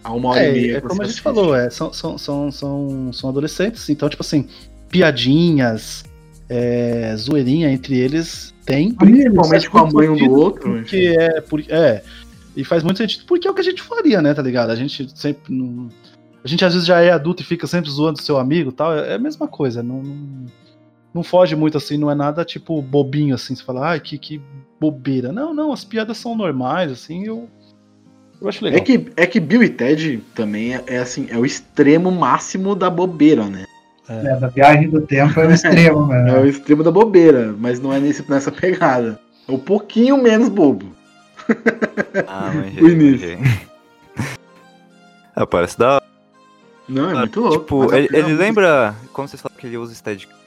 a 0.03 0.11
uma 0.11 0.31
hora 0.31 0.43
é, 0.43 0.49
e 0.49 0.51
meia. 0.51 0.77
É 0.79 0.81
como 0.81 1.01
a 1.01 1.05
gente 1.05 1.21
falou, 1.21 1.55
é, 1.55 1.69
são, 1.69 1.93
são, 1.93 2.17
são, 2.17 2.51
são, 2.51 3.13
são 3.13 3.29
adolescentes, 3.29 3.87
então, 3.87 4.09
tipo 4.09 4.21
assim, 4.21 4.49
piadinhas, 4.93 6.05
é, 6.47 7.15
zoeirinha 7.17 7.71
entre 7.71 7.97
eles 7.97 8.53
tem. 8.63 8.93
Principalmente 8.93 9.69
com 9.69 9.79
a 9.79 9.91
mãe 9.91 10.07
um 10.07 10.15
do 10.15 10.31
outro. 10.31 10.71
Porque 10.71 11.15
é, 11.17 11.41
por, 11.41 11.59
é. 11.67 12.03
E 12.55 12.63
faz 12.63 12.83
muito 12.83 12.97
sentido, 12.97 13.25
porque 13.25 13.47
é 13.47 13.51
o 13.51 13.53
que 13.55 13.61
a 13.61 13.63
gente 13.63 13.81
faria, 13.81 14.21
né, 14.21 14.31
tá 14.35 14.43
ligado? 14.43 14.69
A 14.69 14.75
gente 14.75 15.09
sempre. 15.19 15.51
Não, 15.51 15.89
a 16.43 16.47
gente 16.47 16.63
às 16.63 16.73
vezes 16.73 16.87
já 16.87 17.01
é 17.01 17.09
adulto 17.09 17.41
e 17.41 17.45
fica 17.45 17.65
sempre 17.65 17.89
zoando 17.89 18.21
seu 18.21 18.37
amigo 18.37 18.71
tal. 18.71 18.93
É, 18.93 19.13
é 19.13 19.15
a 19.15 19.19
mesma 19.19 19.47
coisa. 19.47 19.81
Não, 19.81 20.03
não, 20.03 20.45
não, 21.11 21.23
foge 21.23 21.55
muito 21.55 21.75
assim, 21.75 21.97
não 21.97 22.11
é 22.11 22.15
nada 22.15 22.45
tipo 22.45 22.79
bobinho 22.81 23.33
assim. 23.33 23.55
Você 23.55 23.63
fala, 23.63 23.89
ai, 23.89 23.99
que, 23.99 24.19
que 24.19 24.39
bobeira. 24.79 25.31
Não, 25.31 25.55
não, 25.55 25.73
as 25.73 25.83
piadas 25.83 26.17
são 26.17 26.35
normais, 26.35 26.91
assim, 26.91 27.25
eu. 27.25 27.49
Eu 28.39 28.49
acho 28.49 28.63
legal. 28.63 28.79
É 28.79 28.83
que, 28.83 29.11
é 29.15 29.25
que 29.25 29.39
Bill 29.39 29.63
e 29.63 29.69
Ted 29.69 30.21
também 30.35 30.75
é, 30.75 30.83
é 30.85 30.97
assim, 30.99 31.27
é 31.29 31.37
o 31.37 31.45
extremo 31.45 32.11
máximo 32.11 32.75
da 32.75 32.89
bobeira, 32.89 33.47
né? 33.47 33.65
É. 34.09 34.27
é. 34.27 34.35
da 34.35 34.47
viagem 34.47 34.89
do 34.89 35.01
tempo 35.01 35.39
é 35.39 35.47
o 35.47 35.51
extremo, 35.51 36.07
mano. 36.07 36.29
É 36.29 36.39
o 36.39 36.45
extremo 36.45 36.83
da 36.83 36.91
bobeira, 36.91 37.53
mas 37.57 37.79
não 37.79 37.93
é 37.93 37.99
nesse, 37.99 38.29
nessa 38.29 38.51
pegada. 38.51 39.19
É 39.47 39.51
um 39.51 39.59
pouquinho 39.59 40.21
menos 40.21 40.49
bobo. 40.49 40.87
Ah, 42.27 42.51
mas 42.53 42.75
o 42.81 42.89
início. 42.89 43.37
ah, 45.35 45.45
parece 45.45 45.77
da 45.77 45.95
hora. 45.95 46.03
Não, 46.87 47.11
é 47.11 47.13
muito 47.15 47.39
louco. 47.39 47.59
Tipo, 47.59 47.95
ele, 47.95 48.09
ele 48.11 48.33
lembra. 48.33 48.93
Como 49.13 49.27
vocês 49.27 49.41
falam 49.41 49.57
que 49.57 49.67
ele 49.67 49.77
usa 49.77 49.95
Steadicam 49.95 50.42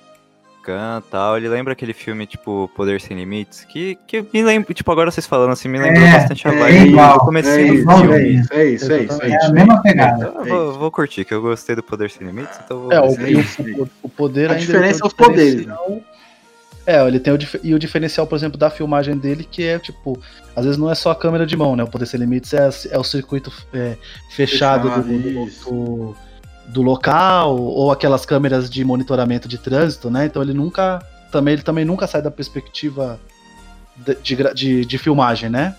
e 0.73 1.11
tal, 1.11 1.37
ele 1.37 1.49
lembra 1.49 1.73
aquele 1.73 1.93
filme, 1.93 2.27
tipo, 2.27 2.71
Poder 2.75 3.01
Sem 3.01 3.17
Limites, 3.17 3.65
que, 3.65 3.99
que 4.07 4.25
me 4.33 4.43
lembra, 4.43 4.73
tipo, 4.75 4.91
agora 4.91 5.11
vocês 5.11 5.27
falando 5.27 5.53
assim, 5.53 5.69
me 5.69 5.79
lembra 5.79 6.01
é, 6.01 6.13
bastante 6.13 6.47
a 6.49 6.53
é 6.53 6.59
vibe 6.59 6.89
igual, 6.89 7.15
do 7.15 7.21
começo 7.21 7.49
é, 7.49 7.65
do 7.65 7.67
filme. 7.67 8.15
É 8.15 8.29
isso, 8.29 8.53
é 8.53 8.67
isso, 8.67 8.93
é 8.93 9.03
isso. 9.03 9.23
É 9.23 9.47
a 9.47 9.51
mesma 9.51 9.83
pegada. 9.83 10.29
Então, 10.29 10.45
vou, 10.45 10.73
vou, 10.75 10.91
curtir, 10.91 11.25
que 11.25 11.35
eu 11.35 11.43
gostei 11.43 11.77
do 11.77 11.83
Poder 11.83 12.11
Sem 12.11 12.27
Limites, 12.27 12.59
então 12.65 12.81
vou... 12.81 12.93
É, 12.93 13.01
o, 13.01 13.11
o, 13.11 13.91
o, 14.03 14.09
poder 14.09 14.51
a 14.51 14.55
diferença 14.55 15.05
é 15.05 15.07
os 15.07 15.13
poderes. 15.13 15.67
É, 16.87 17.05
ele 17.07 17.19
tem 17.19 17.33
o, 17.33 17.39
e 17.65 17.75
o 17.75 17.79
diferencial, 17.81 18.29
por 18.29 18.37
exemplo, 18.37 18.57
da 18.57 18.71
filmagem 18.71 19.17
dele, 19.17 19.47
que 19.51 19.65
é, 19.65 19.77
tipo, 19.77 20.17
às 20.55 20.65
vezes 20.65 20.79
não 20.79 20.89
é 20.89 20.95
só 20.95 21.11
a 21.11 21.17
câmera 21.17 21.45
de 21.45 21.57
mão, 21.57 21.75
né? 21.75 21.83
O 21.83 21.89
Poder 21.89 22.07
Sem 22.07 22.21
Limites 22.21 22.55
é, 22.55 22.71
é 22.93 22.99
o 22.99 23.03
circuito 23.03 23.53
é, 23.75 23.97
fechado, 24.31 24.89
fechado 24.89 25.03
do, 25.03 25.19
do, 25.19 25.47
do, 25.65 26.17
do, 26.69 26.83
local, 26.83 27.57
ou 27.57 27.91
aquelas 27.91 28.27
câmeras 28.27 28.69
de 28.69 28.85
monitoramento 28.85 29.49
de 29.49 29.59
trânsito, 29.59 30.11
né? 30.11 30.27
Então 30.27 30.43
ele 30.43 30.53
nunca 30.53 31.01
também 31.31 31.55
ele 31.55 31.63
também 31.63 31.85
nunca 31.85 32.07
sai 32.07 32.23
da 32.23 32.31
perspectiva 32.31 33.21
de, 33.97 34.15
de, 34.17 34.55
de, 34.55 34.85
de 34.85 34.99
filmagem, 34.99 35.51
né? 35.51 35.75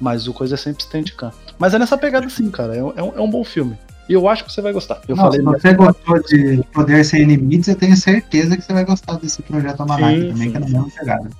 Mas 0.00 0.26
o 0.26 0.32
coisa 0.32 0.54
é 0.54 0.58
sempre 0.58 0.82
Steadicam. 0.82 1.30
Mas 1.58 1.74
é 1.74 1.78
nessa 1.78 1.98
pegada 1.98 2.28
sim, 2.28 2.50
cara. 2.50 2.74
É, 2.74 2.82
um, 2.82 3.12
é 3.16 3.20
um 3.20 3.30
bom 3.30 3.44
filme. 3.44 3.76
E 4.08 4.12
eu 4.12 4.28
acho 4.28 4.44
que 4.44 4.52
você 4.52 4.60
vai 4.60 4.72
gostar. 4.72 5.00
Eu 5.06 5.14
falei 5.14 5.40
se 5.40 5.44
você 5.44 5.74
gostou 5.74 6.20
de 6.22 6.64
Poder 6.72 7.04
Sem 7.04 7.24
Limites, 7.24 7.68
eu 7.68 7.76
tenho 7.76 7.96
certeza 7.96 8.56
que 8.56 8.62
você 8.62 8.72
vai 8.72 8.84
gostar 8.84 9.14
desse 9.18 9.40
projeto 9.42 9.80
Almanac 9.80 10.28
também, 10.28 10.36
sim. 10.36 10.50
que 10.50 10.56
é 10.56 10.60
na 10.60 10.66
mesma 10.66 10.88
pegada. 10.98 11.30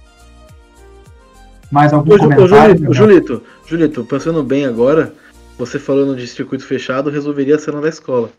Mais 1.70 1.92
algum 1.92 2.14
ô, 2.14 2.18
comentário? 2.18 2.88
Ô, 2.88 2.94
Julito, 2.94 3.42
Julito, 3.66 4.04
pensando 4.04 4.42
bem 4.42 4.66
agora, 4.66 5.12
você 5.58 5.78
falando 5.78 6.14
de 6.16 6.26
circuito 6.26 6.64
fechado, 6.64 7.10
resolveria 7.10 7.56
a 7.56 7.58
cena 7.58 7.80
da 7.80 7.88
escola. 7.88 8.30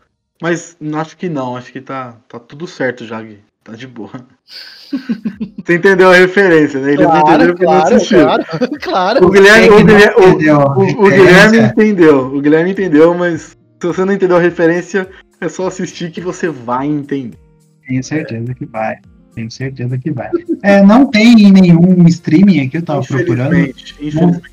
Mas 0.42 0.76
acho 0.94 1.16
que 1.16 1.28
não, 1.28 1.56
acho 1.56 1.72
que 1.72 1.80
tá, 1.80 2.16
tá 2.28 2.36
tudo 2.40 2.66
certo 2.66 3.06
já, 3.06 3.22
Gui. 3.22 3.38
Tá 3.62 3.74
de 3.74 3.86
boa. 3.86 4.10
Você 4.90 5.76
entendeu 5.76 6.10
a 6.10 6.16
referência, 6.16 6.80
né? 6.80 6.94
Eles 6.94 7.06
claro, 7.06 7.20
entenderam 7.20 7.46
porque 7.52 7.64
claro, 7.64 7.90
não 7.90 7.96
assistiram. 7.96 8.24
Claro, 8.24 8.44
claro. 8.82 9.26
O 9.26 9.30
Guilherme, 9.30 9.70
o 9.70 9.84
Guilherme, 9.84 10.14
o, 10.16 11.00
o, 11.00 11.06
o 11.06 11.10
Guilherme 11.10 11.58
entendeu. 11.58 12.26
O 12.34 12.40
Guilherme 12.40 12.70
entendeu, 12.72 13.14
mas 13.14 13.56
se 13.80 13.86
você 13.86 14.04
não 14.04 14.12
entendeu 14.12 14.36
a 14.36 14.40
referência, 14.40 15.08
é 15.40 15.48
só 15.48 15.68
assistir 15.68 16.10
que 16.10 16.20
você 16.20 16.48
vai 16.48 16.88
entender. 16.88 17.38
Tenho 17.86 18.02
certeza 18.02 18.52
que 18.52 18.66
vai. 18.66 18.96
Tenho 19.36 19.50
certeza 19.50 19.96
que 19.96 20.10
vai. 20.10 20.30
É, 20.64 20.82
não 20.82 21.06
tem 21.06 21.36
nenhum 21.36 22.04
streaming 22.08 22.66
aqui, 22.66 22.78
eu 22.78 22.82
tava 22.82 23.02
procurando. 23.02 23.56
Infelizmente, 23.56 23.94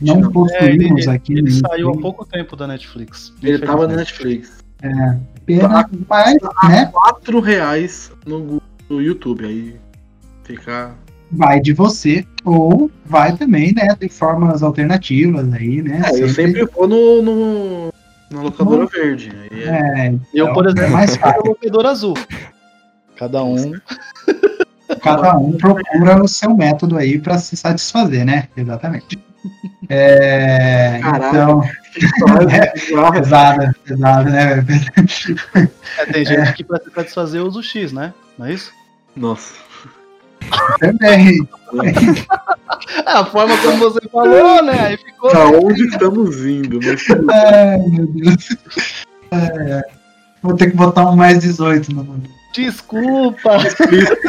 Não, 0.01 0.21
não 0.21 0.29
não. 0.29 0.49
É, 0.51 0.65
ele, 0.67 0.77
possuímos 0.77 1.07
aqui. 1.07 1.33
ele 1.33 1.51
saiu 1.51 1.89
há 1.89 1.97
pouco 1.97 2.27
tempo 2.27 2.55
da 2.55 2.67
Netflix. 2.67 3.33
Ele 3.41 3.57
tava 3.57 3.87
na. 3.87 3.95
Netflix. 3.95 4.59
Pena, 5.57 5.89
mas, 6.07 6.37
né, 6.69 6.85
4 6.91 7.39
reais 7.39 8.11
no, 8.25 8.61
no 8.89 9.01
YouTube. 9.01 9.45
Aí 9.45 9.75
fica. 10.43 10.91
vai 11.31 11.59
de 11.59 11.73
você, 11.73 12.23
ou 12.45 12.91
vai 13.05 13.35
também, 13.35 13.73
né, 13.73 13.95
de 13.99 14.09
formas 14.09 14.61
alternativas 14.61 15.51
aí, 15.53 15.81
né? 15.81 16.01
É, 16.05 16.21
eu 16.23 16.29
sempre 16.29 16.65
vou 16.65 16.87
no, 16.87 17.21
no, 17.21 17.93
na 18.31 18.41
locadora 18.43 18.85
verde. 18.85 19.31
Aí 19.51 19.63
é- 19.63 20.07
É, 20.07 20.15
Eu, 20.33 20.53
por 20.53 20.67
é 20.67 20.69
exemplo, 20.69 20.91
mais 20.91 21.11
sou 21.11 21.19
fácil. 21.19 21.41
locador 21.45 21.85
azul. 21.87 22.13
Cada 23.17 23.43
um. 23.43 23.73
Cada 25.01 25.37
um 25.37 25.51
procura 25.53 26.23
o 26.23 26.27
seu 26.27 26.55
método 26.55 26.97
aí 26.97 27.19
para 27.19 27.37
se 27.37 27.55
satisfazer, 27.57 28.25
né? 28.25 28.47
Exatamente. 28.57 29.19
É, 29.87 30.99
Caraca. 31.01 31.27
então, 31.29 31.61
Bizarra. 31.93 33.11
pesada, 33.11 33.75
pesada, 33.83 34.29
né? 34.29 34.65
É, 35.97 36.05
tem 36.05 36.25
gente 36.25 36.53
que 36.53 36.63
pra 36.63 36.79
se 36.79 36.91
satisfazer 36.91 37.43
usa 37.43 37.59
o 37.59 37.63
X, 37.63 37.91
né? 37.91 38.13
Não 38.37 38.45
é 38.45 38.53
isso? 38.53 38.71
Nossa. 39.15 39.53
Também. 40.79 41.47
É, 43.05 43.11
a 43.11 43.25
forma 43.25 43.57
como 43.57 43.77
você 43.77 43.99
falou, 44.09 44.63
né? 44.63 44.87
Aí 44.87 44.97
ficou. 44.97 45.29
Pra 45.29 45.47
onde 45.47 45.83
estamos 45.87 46.45
indo? 46.45 46.79
Mas 46.83 47.05
bem. 47.07 47.35
Ai, 47.35 47.77
meu 47.89 48.07
Deus. 48.07 48.49
É, 49.31 49.81
vou 50.41 50.55
ter 50.55 50.71
que 50.71 50.77
botar 50.77 51.09
um 51.09 51.15
mais 51.15 51.39
18 51.39 51.93
no. 51.93 52.23
Desculpa. 52.53 53.57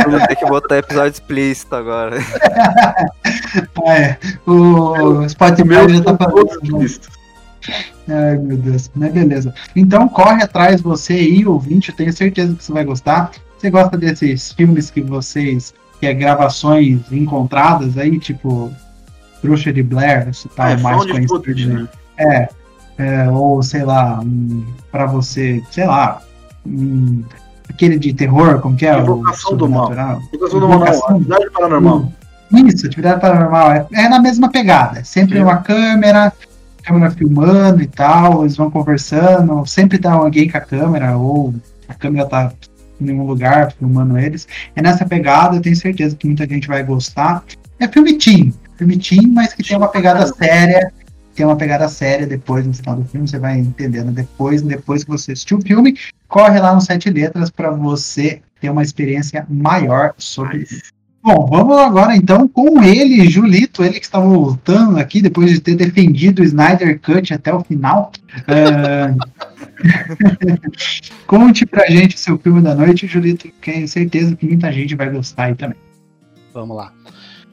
Vamos 0.05 0.27
ter 0.27 0.37
que 0.37 0.47
botar 0.47 0.79
episódio 0.79 1.13
explícito 1.13 1.75
agora. 1.75 2.17
É. 3.85 4.17
O 4.47 5.29
Spotify 5.29 5.89
já 5.89 6.03
tá 6.03 6.17
fazendo. 6.17 7.20
Ai, 8.09 8.37
meu 8.39 8.57
Deus, 8.57 8.91
mas 8.95 9.13
beleza. 9.13 9.55
Então 9.75 10.09
corre 10.09 10.43
atrás 10.43 10.81
você 10.81 11.15
aí, 11.15 11.47
ouvinte, 11.47 11.91
eu 11.91 11.97
tenho 11.97 12.13
certeza 12.13 12.55
que 12.55 12.65
você 12.65 12.73
vai 12.73 12.85
gostar. 12.85 13.31
Você 13.59 13.71
gosta 13.71 13.97
desses 13.97 14.53
filmes 14.53 14.91
que 14.91 15.01
vocês, 15.01 15.75
que 15.99 16.07
é 16.07 16.15
gravações 16.15 17.01
encontradas 17.13 17.99
aí, 17.99 18.19
tipo 18.19 18.71
Bruxa 19.43 19.73
de 19.73 19.83
Blair, 19.83 20.29
esse 20.29 20.49
tal 20.49 20.69
É, 20.69 20.77
mais 20.77 21.03
conhecido. 21.05 21.29
footage, 21.29 21.67
né? 21.67 21.81
né? 21.83 21.89
É, 22.19 22.49
é, 22.99 23.31
ou 23.31 23.63
sei 23.63 23.85
lá, 23.85 24.21
um, 24.21 24.65
para 24.91 25.07
você, 25.07 25.63
sei 25.71 25.87
lá, 25.87 26.21
um, 26.67 27.23
aquele 27.69 27.99
de 27.99 28.13
terror, 28.13 28.61
como 28.61 28.77
que 28.77 28.87
é? 28.87 28.99
Invocação 28.99 29.57
do 29.57 29.69
Mal. 29.69 29.91
Invocação 30.33 30.61
do 30.61 30.69
Mal, 30.69 30.79
não. 30.81 30.87
Atividade 30.87 31.51
paranormal. 31.51 32.13
Isso, 32.53 32.87
atividade 32.87 33.21
paranormal. 33.21 33.73
É, 33.73 33.87
é 33.93 34.09
na 34.09 34.19
mesma 34.19 34.51
pegada. 34.51 34.99
É 34.99 35.05
sempre 35.05 35.37
Sim. 35.37 35.45
uma 35.45 35.59
câmera, 35.59 36.33
câmera 36.81 37.11
filmando 37.11 37.83
e 37.83 37.87
tal, 37.87 38.43
eles 38.43 38.57
vão 38.57 38.71
conversando, 38.71 39.65
sempre 39.67 39.99
tá 39.99 40.13
alguém 40.13 40.49
com 40.49 40.59
a 40.59 40.61
câmera, 40.61 41.17
ou 41.17 41.55
a 41.89 41.95
câmera 41.95 42.27
tá 42.27 42.53
em 43.01 43.05
nenhum 43.05 43.27
lugar 43.27 43.73
filmando 43.73 44.19
eles. 44.19 44.47
É 44.75 44.83
nessa 44.83 45.05
pegada, 45.05 45.57
eu 45.57 45.63
tenho 45.63 45.77
certeza 45.77 46.17
que 46.17 46.27
muita 46.27 46.47
gente 46.47 46.69
vai 46.69 46.83
gostar. 46.83 47.45
É 47.79 47.89
filme 47.89 48.19
teen, 48.19 48.53
filme 48.77 48.99
teen, 48.99 49.27
mas 49.29 49.55
que 49.55 49.63
tem 49.63 49.77
uma 49.77 49.89
pegada 49.89 50.27
séria. 50.27 50.93
Tem 51.35 51.47
uma 51.47 51.57
pegada 51.57 51.89
séria 51.89 52.27
depois 52.27 52.67
no 52.67 52.75
final 52.75 52.97
do 52.97 53.05
filme, 53.05 53.27
você 53.27 53.39
vai 53.39 53.59
entendendo 53.59 54.11
depois, 54.11 54.61
depois 54.63 55.05
que 55.05 55.11
você 55.11 55.33
assistiu 55.33 55.59
o 55.59 55.63
filme, 55.63 55.97
corre 56.29 56.59
lá 56.59 56.75
no 56.75 56.81
Sete 56.81 57.09
Letras 57.09 57.51
para 57.51 57.71
você 57.71 58.43
ter 58.61 58.69
uma 58.69 58.83
experiência 58.83 59.47
maior 59.49 60.13
sobre 60.19 60.67
Bom, 61.23 61.47
vamos 61.47 61.77
agora 61.77 62.17
então 62.17 62.49
com 62.49 62.83
ele, 62.83 63.29
Julito, 63.29 63.85
ele 63.85 64.01
que 64.01 64.07
está 64.07 64.19
voltando 64.19 64.99
aqui 64.99 65.21
depois 65.21 65.51
de 65.51 65.61
ter 65.61 65.75
defendido 65.75 66.41
o 66.41 66.45
Snyder 66.45 66.99
Cut 66.99 67.35
até 67.35 67.53
o 67.53 67.63
final. 67.63 68.11
É, 68.49 69.15
Conte 71.27 71.67
pra 71.67 71.87
gente 71.91 72.17
o 72.17 72.19
seu 72.19 72.39
filme 72.39 72.63
da 72.63 72.75
noite, 72.75 73.07
Julito, 73.07 73.49
que 73.49 73.73
tenho 73.73 73.87
certeza 73.87 74.35
que 74.35 74.47
muita 74.47 74.73
gente 74.73 74.95
vai 74.95 75.11
gostar 75.11 75.45
aí 75.45 75.55
também. 75.55 75.79
Vamos 76.53 76.77
lá. 76.77 76.93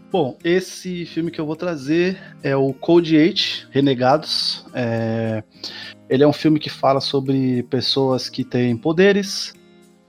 Bom, 0.10 0.38
esse 0.44 1.06
filme 1.06 1.30
que 1.30 1.40
eu 1.40 1.46
vou 1.46 1.56
trazer 1.56 2.18
é 2.42 2.56
o 2.56 2.74
Code 2.74 3.18
8, 3.18 3.68
Renegados. 3.72 4.66
É, 4.74 5.44
Ele 6.10 6.24
é 6.24 6.28
um 6.28 6.34
filme 6.34 6.60
que 6.60 6.70
fala 6.70 7.02
sobre 7.02 7.64
pessoas 7.64 8.30
que 8.30 8.46
têm 8.46 8.78
poderes 8.78 9.54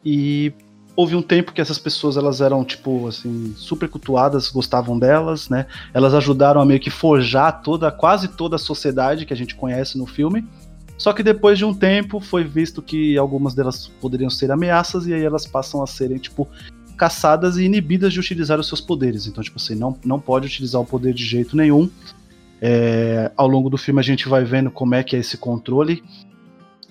e 0.05 0.53
houve 0.99 1.15
um 1.15 1.23
tempo 1.23 1.53
que 1.53 1.61
essas 1.61 1.79
pessoas 1.79 2.17
elas 2.17 2.41
eram 2.41 2.65
tipo 2.65 3.07
assim 3.07 3.55
super 3.57 3.89
cultuadas, 3.89 4.49
gostavam 4.49 4.99
delas, 4.99 5.49
né? 5.49 5.67
Elas 5.95 6.13
ajudaram 6.13 6.61
a 6.61 6.67
meio 6.67 6.81
que 6.81 6.91
forjar 6.91 7.63
toda, 7.63 7.89
quase 7.93 8.27
toda 8.27 8.57
a 8.57 8.59
sociedade 8.59 9.25
que 9.25 9.33
a 9.33 9.37
gente 9.37 9.55
conhece 9.55 9.97
no 9.97 10.07
filme. 10.07 10.45
Só 10.99 11.13
que 11.13 11.23
depois 11.23 11.57
de 11.57 11.65
um 11.65 11.73
tempo 11.73 12.19
foi 12.19 12.43
visto 12.43 12.83
que 12.83 13.17
algumas 13.17 13.55
delas 13.55 13.87
poderiam 14.01 14.29
ser 14.29 14.51
ameaças 14.51 15.07
e 15.07 15.15
aí 15.15 15.23
elas 15.23 15.47
passam 15.47 15.81
a 15.85 15.87
serem 15.87 16.19
tipo 16.19 16.49
caçadas 16.97 17.59
e 17.59 17.63
inibidas 17.63 18.13
de 18.13 18.19
utilizar 18.19 18.59
os 18.59 18.67
seus 18.67 18.81
poderes. 18.81 19.29
Então, 19.29 19.45
tipo 19.45 19.57
assim, 19.57 19.77
não, 19.77 19.97
não 20.05 20.19
pode 20.19 20.49
utilizar 20.49 20.81
o 20.81 20.85
poder 20.85 21.15
de 21.15 21.25
jeito 21.25 21.57
nenhum. 21.57 21.89
É, 22.61 23.31
ao 23.37 23.47
longo 23.47 23.71
do 23.71 23.79
filme 23.79 24.01
a 24.01 24.03
gente 24.03 24.29
vai 24.29 24.43
vendo 24.43 24.69
como 24.69 24.97
é 24.97 25.05
que 25.05 25.15
é 25.15 25.21
esse 25.21 25.37
controle, 25.37 26.03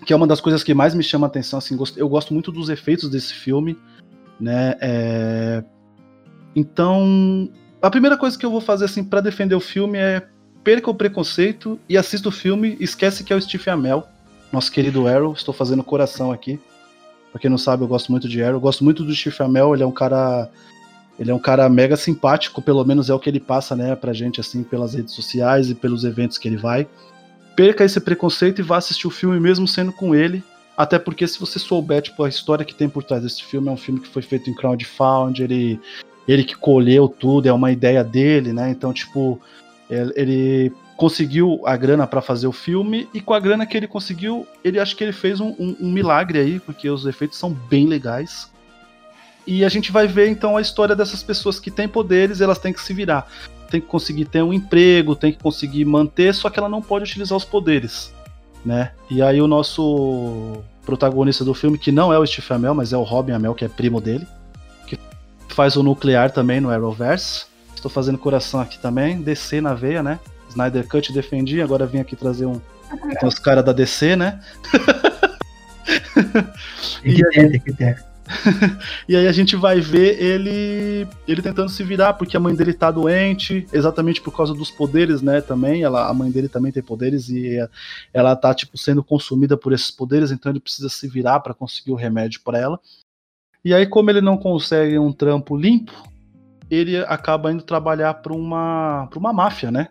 que 0.06 0.14
é 0.14 0.16
uma 0.16 0.26
das 0.26 0.40
coisas 0.40 0.64
que 0.64 0.74
mais 0.74 0.96
me 0.96 1.04
chama 1.04 1.28
a 1.28 1.30
atenção. 1.30 1.60
Assim, 1.60 1.78
eu 1.98 2.08
gosto 2.08 2.34
muito 2.34 2.54
dos 2.54 2.70
efeitos 2.70 3.10
desse 3.10 3.34
filme, 3.34 3.78
né? 4.40 4.76
É, 4.80 5.64
então, 6.56 7.50
a 7.82 7.90
primeira 7.90 8.18
coisa 8.18 8.38
que 8.38 8.46
eu 8.46 8.52
vou 8.52 8.62
fazer 8.62 8.86
assim 8.86 9.04
para 9.04 9.22
defender 9.22 9.56
o 9.56 9.60
filme 9.60 9.98
é 9.98 10.26
perca 10.64 10.90
o 10.90 10.96
preconceito 10.96 11.80
e 11.88 11.98
assista 11.98 12.30
o 12.30 12.32
filme. 12.32 12.76
Esquece 12.80 13.24
que 13.24 13.32
é 13.32 13.36
o 13.36 13.42
Stephen 13.42 13.74
Amell, 13.74 14.04
nosso 14.52 14.72
querido 14.72 15.08
Arrow. 15.08 15.34
Estou 15.34 15.54
fazendo 15.54 15.84
coração 15.84 16.32
aqui. 16.32 16.60
Pra 17.32 17.40
quem 17.40 17.50
não 17.50 17.58
sabe, 17.58 17.84
eu 17.84 17.88
gosto 17.88 18.12
muito 18.12 18.28
de 18.28 18.42
Arrow. 18.42 18.60
Gosto 18.60 18.84
muito 18.84 19.04
do 19.04 19.14
Stephen 19.16 19.46
Amell, 19.48 19.74
ele 19.74 19.84
é 19.84 19.86
um 19.86 19.92
cara. 19.92 20.50
Ele 21.20 21.32
é 21.32 21.34
um 21.34 21.40
cara 21.40 21.68
mega 21.68 21.96
simpático, 21.96 22.62
pelo 22.62 22.84
menos 22.86 23.10
é 23.10 23.14
o 23.14 23.20
que 23.20 23.28
ele 23.28 23.40
passa, 23.40 23.76
né, 23.76 23.96
pra 23.96 24.14
gente, 24.14 24.40
assim, 24.40 24.62
pelas 24.62 24.94
redes 24.94 25.16
sociais 25.16 25.68
e 25.70 25.74
pelos 25.74 26.04
eventos 26.04 26.38
que 26.38 26.48
ele 26.48 26.58
vai. 26.58 26.88
Perca 27.56 27.84
esse 27.84 28.00
preconceito 28.00 28.60
e 28.60 28.64
vá 28.64 28.78
assistir 28.78 29.08
o 29.08 29.12
filme 29.12 29.40
mesmo 29.40 29.68
sendo 29.68 29.92
com 29.92 30.14
ele. 30.14 30.44
Até 30.78 31.00
porque 31.00 31.28
se 31.28 31.40
você 31.40 31.58
souber, 31.58 32.04
tipo, 32.04 32.24
a 32.24 32.30
história 32.30 32.64
que 32.64 32.76
tem 32.76 32.88
por 32.88 33.04
trás 33.04 33.24
desse 33.24 33.44
filme, 33.44 33.68
é 33.68 33.72
um 33.72 33.78
filme 33.78 34.00
que 34.00 34.08
foi 34.08 34.22
feito 34.22 34.48
em 34.48 34.54
crowdfunding, 34.54 35.44
ele, 35.44 35.80
ele 36.28 36.44
que 36.44 36.56
colheu 36.56 37.08
tudo, 37.10 37.48
é 37.48 37.52
uma 37.52 37.72
ideia 37.72 38.04
dele, 38.04 38.54
né? 38.54 38.70
Então, 38.70 38.94
tipo, 38.94 39.42
ele, 39.90 40.14
ele 40.16 40.74
conseguiu 40.96 41.62
a 41.66 41.76
grana 41.76 42.06
para 42.06 42.22
fazer 42.22 42.46
o 42.48 42.52
filme 42.52 43.10
e 43.14 43.20
com 43.20 43.34
a 43.34 43.40
grana 43.40 43.66
que 43.66 43.76
ele 43.76 43.88
conseguiu, 43.88 44.46
ele 44.64 44.80
acho 44.80 44.96
que 44.96 45.04
ele 45.04 45.14
fez 45.14 45.40
um, 45.40 45.50
um- 45.60 45.76
um 45.80 45.92
milagre 45.92 46.40
aí, 46.40 46.60
porque 46.60 46.88
os 46.90 47.06
efeitos 47.08 47.40
são 47.40 47.52
bem 47.52 47.88
legais. 47.88 48.52
E 49.46 49.64
a 49.64 49.70
gente 49.70 49.92
vai 49.92 50.08
ver 50.08 50.28
então 50.30 50.58
a 50.58 50.62
história 50.62 50.96
dessas 50.96 51.24
pessoas 51.24 51.60
que 51.60 51.72
têm 51.72 51.88
poderes, 51.88 52.42
elas 52.42 52.60
têm 52.60 52.74
que 52.74 52.82
se 52.82 52.94
virar. 52.94 53.28
Tem 53.72 53.80
que 53.82 53.88
conseguir 53.88 54.26
ter 54.26 54.44
um 54.44 54.52
emprego, 54.54 55.16
tem 55.16 55.32
que 55.32 55.42
conseguir 55.42 55.86
manter, 55.86 56.34
só 56.36 56.50
que 56.50 56.60
ela 56.60 56.70
não 56.70 56.82
pode 56.82 57.06
utilizar 57.06 57.38
os 57.38 57.46
poderes, 57.46 58.14
né? 58.68 58.92
E 59.10 59.22
aí 59.22 59.42
o 59.42 59.48
nosso 59.48 60.62
protagonista 60.86 61.44
do 61.44 61.54
filme, 61.54 61.78
que 61.78 61.92
não 61.92 62.14
é 62.14 62.20
o 62.20 62.26
Stephen 62.26 62.58
Amell, 62.58 62.76
mas 62.76 62.94
é 62.94 62.98
o 62.98 63.04
Robin 63.04 63.32
Amell, 63.32 63.56
que 63.56 63.66
é 63.66 63.68
primo 63.68 64.00
dele, 64.00 64.28
que 64.86 65.00
faz 65.50 65.76
o 65.76 65.84
nuclear 65.84 66.32
também 66.32 66.60
no 66.60 66.70
Arrowverse. 66.70 67.46
Estou 67.74 67.90
fazendo 67.90 68.18
coração 68.18 68.60
aqui 68.60 68.78
também, 68.78 69.22
DC 69.22 69.62
na 69.62 69.74
veia, 69.74 70.04
né? 70.04 70.20
Snyder 70.50 70.88
Cut 70.88 71.12
defendi, 71.14 71.62
agora 71.62 71.86
vim 71.86 72.00
aqui 72.00 72.16
trazer 72.16 72.46
um 72.46 72.60
os 73.24 73.40
caras 73.40 73.64
da 73.66 73.72
DC, 73.72 74.16
né? 74.16 74.40
Tem 77.02 77.16
que 77.16 77.24
ter, 77.30 77.52
tem 77.52 77.60
que 77.60 77.74
ter. 77.74 78.04
E 79.08 79.16
aí 79.16 79.28
a 79.28 79.32
gente 79.32 79.56
vai 79.56 79.80
ver 79.80 80.22
ele 80.22 81.08
ele 81.28 81.42
tentando 81.42 81.70
se 81.70 81.84
virar 81.84 82.14
porque 82.14 82.36
a 82.36 82.40
mãe 82.40 82.56
dele 82.56 82.74
tá 82.74 82.92
doente, 82.92 83.66
exatamente 83.72 84.22
por 84.22 84.36
causa 84.36 84.54
dos 84.54 84.70
poderes, 84.70 85.22
né, 85.22 85.42
também. 85.42 85.84
Ela, 85.84 86.10
a 86.10 86.14
mãe 86.14 86.30
dele 86.30 86.50
também 86.50 86.72
tem 86.72 86.84
poderes 86.84 87.30
e 87.30 87.58
ela 88.14 88.36
tá 88.36 88.54
tipo 88.54 88.78
sendo 88.78 89.04
consumida 89.04 89.58
por 89.58 89.74
esses 89.74 89.92
poderes, 89.92 90.32
então 90.32 90.52
ele 90.52 90.60
precisa 90.60 90.90
se 90.90 91.08
virar 91.08 91.40
para 91.40 91.54
conseguir 91.54 91.92
o 91.92 91.96
remédio 91.96 92.42
para 92.44 92.60
ela. 92.60 92.80
E 93.64 93.74
aí 93.74 93.86
como 93.86 94.10
ele 94.10 94.22
não 94.22 94.38
consegue 94.38 95.00
um 95.00 95.12
trampo 95.12 95.56
limpo, 95.56 95.94
ele 96.70 96.98
acaba 96.98 97.52
indo 97.52 97.64
trabalhar 97.64 98.14
para 98.16 98.34
uma 98.34 99.08
para 99.10 99.20
uma 99.20 99.34
máfia, 99.34 99.72
né? 99.72 99.90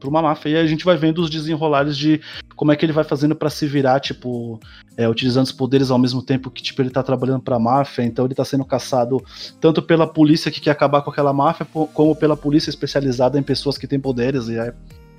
Para 0.00 0.08
uma 0.08 0.22
máfia. 0.22 0.48
E 0.48 0.56
a 0.56 0.66
gente 0.66 0.84
vai 0.84 0.96
vendo 0.96 1.20
os 1.20 1.28
desenrolares 1.28 1.96
de 1.96 2.20
como 2.56 2.72
é 2.72 2.76
que 2.76 2.84
ele 2.84 2.92
vai 2.92 3.04
fazendo 3.04 3.36
para 3.36 3.50
se 3.50 3.66
virar, 3.66 4.00
tipo, 4.00 4.58
é, 4.96 5.08
utilizando 5.08 5.44
os 5.44 5.52
poderes 5.52 5.90
ao 5.90 5.98
mesmo 5.98 6.22
tempo 6.22 6.50
que 6.50 6.62
tipo, 6.62 6.82
ele 6.82 6.90
tá 6.90 7.02
trabalhando 7.02 7.42
pra 7.42 7.58
máfia, 7.58 8.02
então 8.02 8.24
ele 8.24 8.34
tá 8.34 8.44
sendo 8.44 8.64
caçado 8.64 9.22
tanto 9.60 9.80
pela 9.82 10.06
polícia 10.06 10.50
que 10.50 10.60
quer 10.60 10.70
acabar 10.70 11.02
com 11.02 11.10
aquela 11.10 11.32
máfia, 11.32 11.66
como 11.94 12.16
pela 12.16 12.36
polícia 12.36 12.70
especializada 12.70 13.38
em 13.38 13.42
pessoas 13.42 13.78
que 13.78 13.86
têm 13.86 14.00
poderes, 14.00 14.48
e 14.48 14.58
é, 14.58 14.74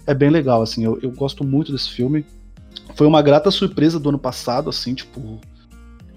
é 0.05 0.13
bem 0.13 0.29
legal, 0.29 0.61
assim, 0.61 0.83
eu, 0.83 0.99
eu 1.01 1.11
gosto 1.11 1.43
muito 1.43 1.71
desse 1.71 1.89
filme. 1.89 2.25
Foi 2.95 3.07
uma 3.07 3.21
grata 3.21 3.51
surpresa 3.51 3.99
do 3.99 4.09
ano 4.09 4.19
passado, 4.19 4.69
assim, 4.69 4.93
tipo. 4.93 5.39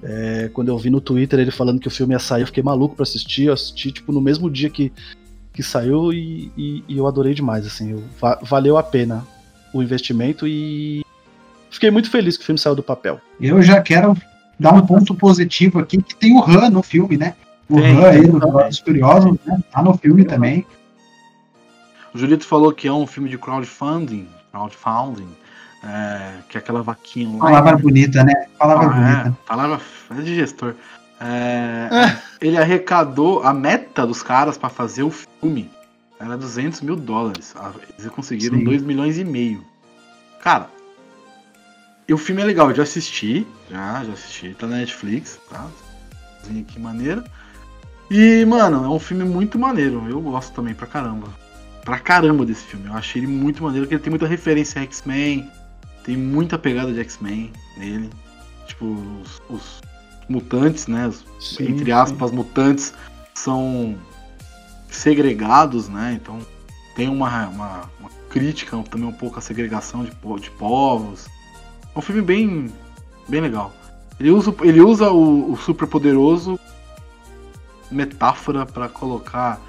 É, 0.03 0.51
quando 0.53 0.69
eu 0.69 0.77
vi 0.77 0.91
no 0.91 1.01
Twitter 1.01 1.41
ele 1.41 1.51
falando 1.51 1.81
que 1.81 1.89
o 1.89 1.91
filme 1.91 2.13
ia 2.13 2.19
sair, 2.19 2.43
eu 2.43 2.47
fiquei 2.47 2.63
maluco 2.63 2.95
pra 2.95 3.05
assistir. 3.05 3.45
Eu 3.45 3.55
assisti, 3.55 3.91
tipo, 3.91 4.13
no 4.13 4.21
mesmo 4.21 4.51
dia 4.51 4.69
que, 4.69 4.93
que 5.55 5.63
saiu 5.63 6.13
e, 6.13 6.53
e, 6.57 6.85
e 6.89 6.99
eu 6.99 7.07
adorei 7.07 7.33
demais, 7.33 7.65
assim. 7.67 7.93
Eu, 7.93 8.05
va 8.21 8.39
valeu 8.43 8.77
a 8.77 8.83
pena 8.83 9.25
o 9.73 9.83
investimento 9.83 10.47
e 10.47 11.03
fiquei 11.71 11.91
muito 11.91 12.11
feliz 12.11 12.37
que 12.37 12.43
o 12.43 12.47
filme 12.47 12.59
saiu 12.59 12.75
do 12.75 12.83
papel. 12.83 13.21
Eu 13.41 13.63
já 13.63 13.81
quero 13.81 14.17
dar 14.59 14.75
um 14.75 14.85
ponto 14.85 15.15
positivo 15.15 15.79
aqui, 15.79 16.03
que 16.03 16.15
tem 16.15 16.37
o 16.37 16.43
Han 16.45 16.71
no 16.71 16.83
filme, 16.83 17.17
né? 17.17 17.35
O 17.69 17.77
Tem, 17.81 17.97
Han 17.97 18.09
aí, 18.09 18.21
tem 18.21 18.31
do 18.31 18.39
Velozes 18.39 18.79
e 18.79 18.85
Furiosos, 18.85 19.39
né? 19.47 19.59
Tá 19.73 19.83
no 19.83 19.97
filme 19.97 20.25
também. 20.25 20.67
O 22.13 22.19
Julito 22.19 22.45
falou 22.45 22.73
que 22.73 22.87
é 22.87 22.93
um 22.93 23.07
filme 23.07 23.29
de 23.29 23.39
crowdfunding, 23.39 24.29
crowdfunding, 24.53 25.29
é, 25.83 26.35
que 26.49 26.57
é 26.57 26.61
aquela 26.61 26.83
vaquinha 26.83 27.37
lá. 27.37 27.47
Palavra 27.51 27.77
bonita, 27.77 28.23
né? 28.23 28.33
Palavra 28.59 28.89
Ah, 28.93 29.11
é, 29.11 29.23
bonita. 29.23 29.39
palavra 29.47 29.81
é 30.17 30.23
de 30.23 30.35
gestor. 30.37 30.75
É, 31.27 31.89
ele 32.39 32.59
arrecadou 32.59 33.43
a 33.43 33.55
meta 33.55 34.07
dos 34.07 34.23
caras 34.23 34.59
pra 34.59 34.69
fazer 34.69 35.03
o 35.03 35.11
filme. 35.11 35.71
Era 36.21 36.37
200 36.37 36.83
mil 36.83 36.97
dólares. 36.97 37.55
Ah, 37.57 37.73
Eles 37.99 38.11
conseguiram 38.13 38.59
Sim. 38.59 38.65
2 38.65 38.83
milhões 38.83 39.19
e 39.19 39.25
meio. 39.25 39.65
Cara, 40.43 40.69
e 42.07 42.13
o 42.13 42.19
filme 42.19 42.43
é 42.43 42.45
legal, 42.45 42.69
eu 42.69 42.77
já 42.77 42.83
assisti. 42.83 43.47
Já, 43.71 44.05
já 44.05 44.13
assisti. 44.13 44.55
Tá 44.59 44.67
na 44.67 44.77
Netflix, 44.77 45.41
tá? 45.49 45.67
Que 46.69 46.79
maneira. 46.79 47.25
E, 48.11 48.45
mano, 48.45 48.85
é 48.85 48.89
um 48.89 48.99
filme 48.99 49.25
muito 49.25 49.59
maneiro. 49.59 50.05
Eu 50.07 50.21
gosto 50.21 50.53
também 50.53 50.75
pra 50.75 50.87
caramba. 50.87 51.29
Pra 51.83 51.99
caramba 51.99 52.45
desse 52.45 52.65
filme. 52.65 52.87
Eu 52.87 52.93
achei 52.95 53.23
ele 53.23 53.33
muito 53.33 53.63
maneiro, 53.63 53.87
porque 53.87 53.95
ele 53.95 54.03
tem 54.03 54.11
muita 54.11 54.27
referência 54.27 54.81
a 54.81 54.85
X-Men. 54.85 55.51
Tem 56.05 56.17
muita 56.17 56.59
pegada 56.59 56.93
de 56.93 57.01
X-Men 57.01 57.51
nele. 57.79 58.11
Tipo, 58.67 58.85
os, 59.23 59.43
os 59.49 59.81
mutantes, 60.29 60.87
né? 60.87 61.11
Sim, 61.41 61.69
entre 61.69 61.93
aspas, 61.93 62.31
mutantes 62.31 62.95
são 63.35 63.97
segregados, 64.91 65.89
né? 65.89 66.19
Então 66.21 66.39
tem 66.95 67.09
uma, 67.09 67.49
uma, 67.49 67.91
uma 68.01 68.11
crítica 68.31 68.77
também 68.91 69.09
um 69.09 69.13
pouco 69.13 69.39
à 69.39 69.43
segregação 69.43 70.05
de, 70.05 70.11
de 70.41 70.51
povos. 70.53 71.27
É 71.95 71.99
um 71.99 72.03
filme 72.03 72.23
bem, 72.23 72.73
bem 73.29 73.41
legal. 73.41 73.73
Ele 74.19 74.31
usa, 74.31 74.55
ele 74.63 74.81
usa 74.81 75.11
o, 75.11 75.53
o 75.53 75.57
super 75.57 75.87
poderoso 75.89 76.59
metáfora 77.91 78.65
para 78.65 78.89
colocar 78.89 79.61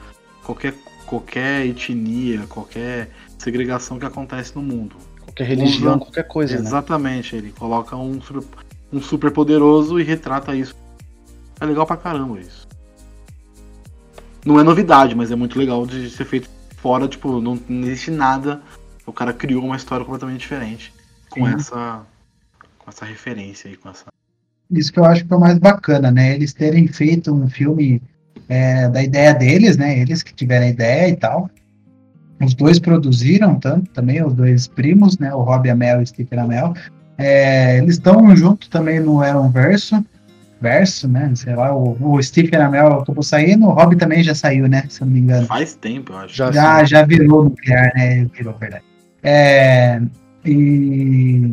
qualquer, 0.44 0.74
qualquer 1.06 1.66
etnia, 1.66 2.46
qualquer 2.48 3.10
segregação 3.38 4.00
que 4.00 4.06
acontece 4.06 4.56
no 4.56 4.62
mundo. 4.62 4.96
Qualquer 5.22 5.48
religião, 5.48 5.96
Usa- 5.96 6.06
qualquer 6.06 6.28
coisa, 6.28 6.56
né? 6.56 6.62
Exatamente, 6.62 7.36
ele 7.36 7.52
coloca 7.52 7.96
um 7.96 8.22
super, 8.22 8.44
um 8.96 9.02
super 9.02 9.30
poderoso 9.32 10.00
e 10.00 10.04
retrata 10.04 10.56
isso. 10.56 10.74
É 11.60 11.66
legal 11.66 11.86
pra 11.86 11.98
caramba 11.98 12.40
isso. 12.40 12.66
Não 14.46 14.60
é 14.60 14.64
novidade, 14.64 15.14
mas 15.16 15.32
é 15.32 15.36
muito 15.36 15.60
legal 15.60 15.86
de 15.86 16.10
ser 16.10 16.24
feito 16.24 16.50
fora, 16.78 17.08
tipo, 17.08 17.42
não, 17.42 17.60
não 17.68 17.88
existe 17.88 18.10
nada. 18.10 18.62
O 19.06 19.12
cara 19.12 19.34
criou 19.34 19.64
uma 19.64 19.76
história 19.76 20.06
completamente 20.06 20.42
diferente. 20.42 20.94
Com 21.30 21.46
Sim. 21.46 21.56
essa. 21.56 22.02
Com 22.80 22.90
essa 22.90 23.06
referência 23.06 23.70
aí, 23.70 23.76
com 23.76 23.90
essa. 23.90 24.06
Isso 24.72 24.94
que 24.94 25.00
eu 25.00 25.06
acho 25.06 25.26
que 25.26 25.34
é 25.34 25.36
o 25.36 25.40
mais 25.40 25.58
bacana, 25.58 26.12
né? 26.12 26.36
Eles 26.36 26.54
terem 26.54 26.88
feito 26.88 27.34
um 27.34 27.50
filme 27.50 28.02
é, 28.48 28.88
da 28.88 29.04
ideia 29.04 29.34
deles, 29.34 29.78
né? 29.78 30.00
Eles 30.00 30.24
que 30.24 30.34
tiveram 30.34 30.66
a 30.66 30.70
ideia 30.70 31.10
e 31.10 31.16
tal. 31.16 31.50
Os 32.44 32.54
dois 32.54 32.80
produziram 32.80 33.60
tanto 33.60 33.90
também, 33.92 34.24
os 34.24 34.34
dois 34.34 34.68
primos, 34.68 35.18
né? 35.18 35.34
O 35.34 35.42
Rob 35.42 35.70
Amell 35.70 36.00
e 36.00 36.04
o 36.04 36.08
Stephen 36.08 36.40
Amell. 36.40 36.74
É, 37.18 37.78
eles 37.78 37.96
estão 37.96 38.36
junto 38.36 38.70
também 38.70 39.00
no 39.00 39.22
Aaron 39.22 39.50
Verso, 39.50 40.04
Verso, 40.62 41.08
né? 41.08 41.32
Sei 41.36 41.54
lá, 41.56 41.76
o, 41.76 41.96
o 42.02 42.22
Stephen 42.24 42.60
Amell 42.60 42.88
acabou 43.00 43.24
saindo, 43.24 43.66
o 43.68 43.72
Rob 43.72 43.96
também 43.96 44.24
já 44.24 44.34
saiu, 44.34 44.68
né? 44.68 44.84
Se 44.90 45.02
eu 45.02 45.06
não 45.06 45.14
me 45.14 45.20
engano. 45.20 45.46
Faz 45.48 45.76
tempo, 45.76 46.14
eu 46.14 46.18
acho. 46.18 46.36
Já- 46.36 46.52
Já, 46.52 46.84
já 46.84 47.06
virou 47.06 47.44
nuclear, 47.46 47.92
né? 47.96 48.26
Virou, 48.34 48.54
verdade. 48.58 48.84
É, 49.24 50.02
e, 50.46 51.52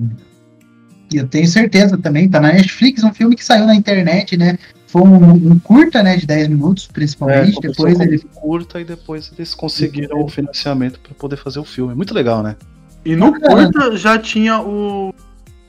e 1.12 1.16
eu 1.16 1.26
tenho 1.26 1.46
certeza 1.46 1.98
também, 1.98 2.28
tá 2.28 2.40
na 2.40 2.52
Netflix, 2.52 3.02
um 3.04 3.12
filme 3.12 3.34
que 3.36 3.44
saiu 3.44 3.66
na 3.66 3.74
internet, 3.74 4.36
né? 4.36 4.56
Foi 4.86 5.02
um, 5.02 5.52
um 5.52 5.58
curta, 5.58 6.02
né? 6.02 6.16
De 6.16 6.26
10 6.26 6.48
minutos, 6.48 6.86
É, 6.90 6.92
principalmente. 6.92 7.54
começou 7.54 7.86
Depois 7.86 8.00
ele. 8.08 8.18
curta 8.34 8.80
e 8.80 8.84
depois 8.84 9.32
eles 9.36 9.54
conseguiram 9.54 10.20
o 10.22 10.28
financiamento 10.28 11.00
para 11.00 11.14
poder 11.14 11.36
fazer 11.36 11.58
o 11.58 11.64
filme. 11.64 11.94
Muito 11.94 12.14
legal, 12.14 12.42
né? 12.42 12.56
E 13.04 13.16
no 13.16 13.32
curta 13.40 13.96
já 13.96 14.18
tinha 14.18 14.60
o. 14.60 15.12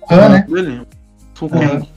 Han, 0.09 0.29
né? 0.29 0.45
dele, 0.49 0.81
Sun 1.35 1.47
Aham. 1.47 1.67
Kang. 1.67 1.89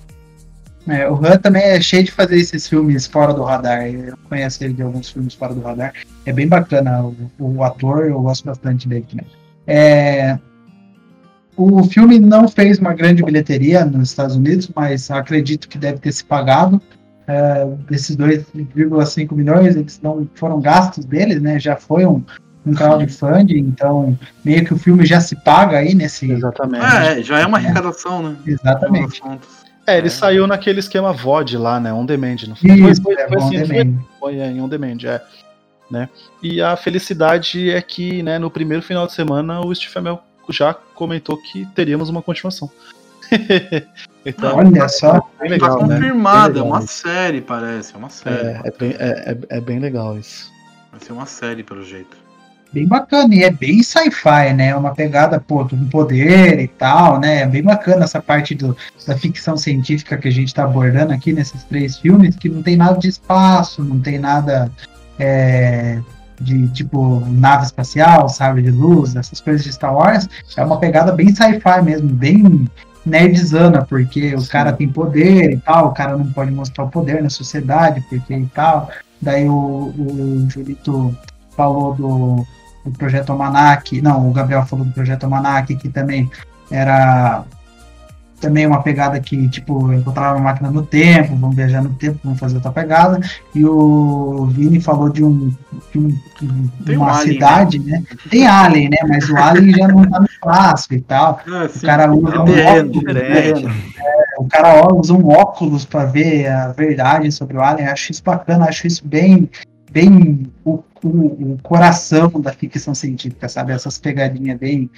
É, 0.89 1.11
o 1.11 1.15
Han 1.17 1.37
também 1.39 1.63
é 1.63 1.81
cheio 1.81 2.05
de 2.05 2.13
fazer 2.13 2.37
esses 2.37 2.69
filmes 2.69 3.07
fora 3.07 3.35
do 3.35 3.43
radar. 3.43 3.87
Eu 3.87 4.17
conheço 4.29 4.63
ele 4.63 4.75
de 4.75 4.83
alguns 4.83 5.11
filmes 5.11 5.35
fora 5.35 5.53
do 5.53 5.61
radar. 5.61 5.93
É 6.25 6.33
bem 6.33 6.47
bacana. 6.47 7.03
O, 7.03 7.15
o 7.39 7.65
ator, 7.65 8.07
eu 8.07 8.21
gosto 8.23 8.45
bastante 8.45 8.89
dele 8.89 9.05
também. 9.11 9.27
É, 9.67 10.39
o 11.57 11.83
filme 11.85 12.21
não 12.21 12.47
fez 12.47 12.79
uma 12.79 12.93
grande 12.93 13.23
bilheteria 13.23 13.85
nos 13.85 14.11
Estados 14.11 14.37
Unidos, 14.37 14.71
mas 14.77 15.11
acredito 15.11 15.69
que 15.69 15.79
deve 15.79 15.99
ter 15.99 16.13
se 16.13 16.25
pagado. 16.25 16.81
É, 17.27 17.67
desses 17.89 18.17
2,5 18.17 19.33
milhões, 19.35 19.75
eles 19.75 19.99
não 20.01 20.29
foram 20.35 20.61
gastos 20.61 21.05
deles, 21.05 21.43
né? 21.43 21.59
Já 21.59 21.75
foi 21.75 22.07
um, 22.07 22.23
um 22.67 22.75
crowdfunding, 22.75 23.59
então 23.59 24.19
meio 24.45 24.65
que 24.65 24.75
o 24.75 24.79
filme 24.79 25.07
já 25.07 25.21
se 25.21 25.37
paga 25.37 25.79
aí 25.79 25.95
nesse. 25.95 26.31
Exatamente. 26.31 26.85
É, 26.85 27.23
já 27.23 27.39
é 27.39 27.47
uma 27.47 27.59
arrecadação, 27.59 28.23
né? 28.23 28.37
Exatamente. 28.47 29.23
No. 29.25 29.39
É, 29.87 29.99
ele 29.99 30.09
É. 30.09 30.11
saiu 30.11 30.47
naquele 30.47 30.81
esquema 30.81 31.13
VOD 31.13 31.57
lá, 31.57 31.79
né? 31.79 31.93
On 31.93 32.05
demand, 32.05 32.37
não 32.49 32.57
foi? 32.57 32.71
Isso, 32.73 33.03
foi, 33.03 33.15
é 33.15 33.29
foi, 33.29 33.37
bom 33.39 33.45
assim, 33.47 33.59
foi, 33.59 33.67
também. 33.67 34.07
foi 34.19 34.39
é, 34.41 34.51
em 34.51 34.61
on 34.61 34.69
demand, 34.69 34.99
é. 35.05 35.23
Né? 35.89 36.09
E 36.43 36.61
a 36.61 36.77
felicidade 36.77 37.71
é 37.71 37.81
que, 37.81 38.21
né, 38.21 38.39
no 38.41 38.51
primeiro 38.51 38.83
final 38.83 39.07
de 39.07 39.13
semana, 39.13 39.61
o 39.61 39.73
Steve 39.73 39.93
Amell 39.97 40.19
já 40.51 40.75
comentou 40.75 41.37
que 41.37 41.65
teríamos 41.67 42.09
uma 42.09 42.21
continuação. 42.21 42.69
então, 44.25 44.57
Olha 44.57 44.89
só. 44.89 45.13
bem 45.13 45.51
Tá 45.51 45.67
legal, 45.67 45.87
né? 45.87 45.95
confirmada, 45.97 46.55
Bem 46.55 46.63
é 46.63 46.65
uma 46.65 46.79
isso. 46.81 46.89
série, 46.89 47.41
parece. 47.41 47.95
É 47.95 47.99
uma 47.99 48.11
série. 48.11 48.49
É, 48.49 48.61
é, 48.65 48.71
bem, 48.77 48.97
é, 48.99 49.31
é- 49.51 49.57
é 49.59 49.61
bem 49.61 49.79
legal 49.79 50.19
isso. 50.19 50.51
Vai 50.91 51.01
ser 51.01 51.13
uma 51.13 51.27
série, 51.27 51.63
pelo 51.63 51.85
jeito. 51.85 52.17
Bem 52.77 52.87
bacana 52.87 53.35
e 53.35 53.43
é 53.43 53.51
bem 53.51 53.83
sci-fi, 53.83 54.53
né? 54.55 54.77
Uma 54.77 54.95
pegada 54.95 55.41
pô, 55.41 55.65
do 55.65 55.77
poder 55.87 56.61
e 56.61 56.69
tal, 56.69 57.19
né? 57.19 57.41
É 57.41 57.47
bem 57.47 57.63
bacana 57.63 58.05
essa 58.05 58.21
parte 58.21 58.55
do, 58.55 58.77
da 59.07 59.17
ficção 59.17 59.57
científica 59.57 60.19
que 60.19 60.29
a 60.29 60.31
gente 60.31 60.49
está 60.49 60.65
abordando 60.65 61.15
aqui 61.15 61.33
nesses 61.33 61.65
três 61.65 61.97
filmes, 61.97 62.37
que 62.37 62.51
não 62.51 62.63
tem 62.63 62.77
nada 62.77 62.99
de 62.99 63.09
espaço, 63.09 63.83
não 63.83 63.99
tem 63.99 64.19
nada 64.19 64.71
é, 65.19 65.99
de 66.39 66.69
tipo 66.69 67.21
nave 67.31 67.65
espacial, 67.65 68.29
sabe, 68.29 68.61
de 68.61 68.71
luz, 68.71 69.17
essas 69.17 69.41
coisas 69.41 69.65
de 69.65 69.73
Star 69.73 69.95
Wars. 69.95 70.29
É 70.55 70.63
uma 70.63 70.79
pegada 70.79 71.13
bem 71.13 71.35
sci-fi 71.35 71.81
mesmo, 71.83 72.11
bem 72.11 72.69
nerdzana, 73.07 73.87
porque 73.87 74.35
o 74.35 74.47
cara 74.47 74.71
tem 74.71 74.87
poder 74.87 75.53
e 75.53 75.57
tal, 75.57 75.87
o 75.87 75.93
cara 75.93 76.15
não 76.15 76.31
pode 76.31 76.51
mostrar 76.51 76.85
o 76.85 76.91
poder 76.91 77.23
na 77.23 77.31
sociedade, 77.31 78.05
porque 78.11 78.35
e 78.35 78.47
tal. 78.49 78.91
Daí 79.23 79.49
o, 79.49 79.95
o 79.97 80.47
Julito 80.51 81.17
falou 81.57 81.95
do, 81.95 82.47
do 82.91 82.99
projeto 82.99 83.31
Almanac, 83.31 84.01
não, 84.01 84.29
o 84.29 84.33
Gabriel 84.33 84.65
falou 84.67 84.85
do 84.85 84.93
projeto 84.93 85.25
Almanac, 85.25 85.75
que 85.77 85.89
também 85.89 86.31
era 86.71 87.45
também 88.39 88.67
uma 88.67 88.83
pegada 88.83 89.19
que, 89.19 89.49
tipo, 89.49 89.91
encontrar 89.95 90.35
uma 90.35 90.43
máquina 90.45 90.71
no 90.71 90.83
tempo, 90.85 91.35
vamos 91.37 91.57
viajar 91.57 91.83
no 91.83 91.89
tempo, 91.95 92.19
vamos 92.23 92.39
fazer 92.39 92.57
outra 92.57 92.71
pegada. 92.71 93.19
E 93.55 93.65
o 93.65 94.47
Vini 94.51 94.79
falou 94.79 95.09
de 95.09 95.25
um, 95.25 95.49
de 95.91 95.99
um- 95.99 96.09
de 96.09 96.85
Tem 96.85 96.99
um 96.99 97.01
uma 97.01 97.13
Alien, 97.19 97.33
cidade, 97.33 97.79
né? 97.79 98.03
Tem 98.31 98.47
Alien, 98.47 98.91
né? 98.91 98.99
Mas 99.09 99.29
o 99.31 99.37
Alien 99.39 99.75
já 99.75 99.89
não 99.89 100.05
tá 100.05 100.21
no 100.21 100.29
clássico 100.41 100.95
e 100.95 101.01
tal. 101.01 101.41
Ah, 101.49 101.67
O 101.75 101.81
cara 101.81 102.13
usa 102.13 102.43
um 102.43 102.45
terreno, 102.45 102.89
óculos, 102.91 103.05
diferente. 103.15 103.65
né? 103.65 103.75
o 104.39 104.45
cara 104.45 104.95
usa 104.95 105.15
um 105.15 105.29
óculos 105.29 105.85
para 105.87 106.05
ver 106.05 106.47
a 106.47 106.69
verdade 106.73 107.33
sobre 107.33 107.57
o 107.57 107.63
Alien. 107.63 107.89
Acho 107.89 108.13
isso 108.13 108.23
bacana, 108.23 108.67
acho 108.67 108.87
isso 108.87 109.03
bem, 109.09 109.49
bem 109.97 110.53
o, 110.63 110.83
o, 111.03 111.09
o 111.09 111.59
coração 111.63 112.31
da 112.39 112.53
ficção 112.53 112.95
científica, 112.95 113.49
sabe? 113.49 113.73
Essas 113.73 113.97
pegadinhas 113.97 114.59
bem, 114.59 114.91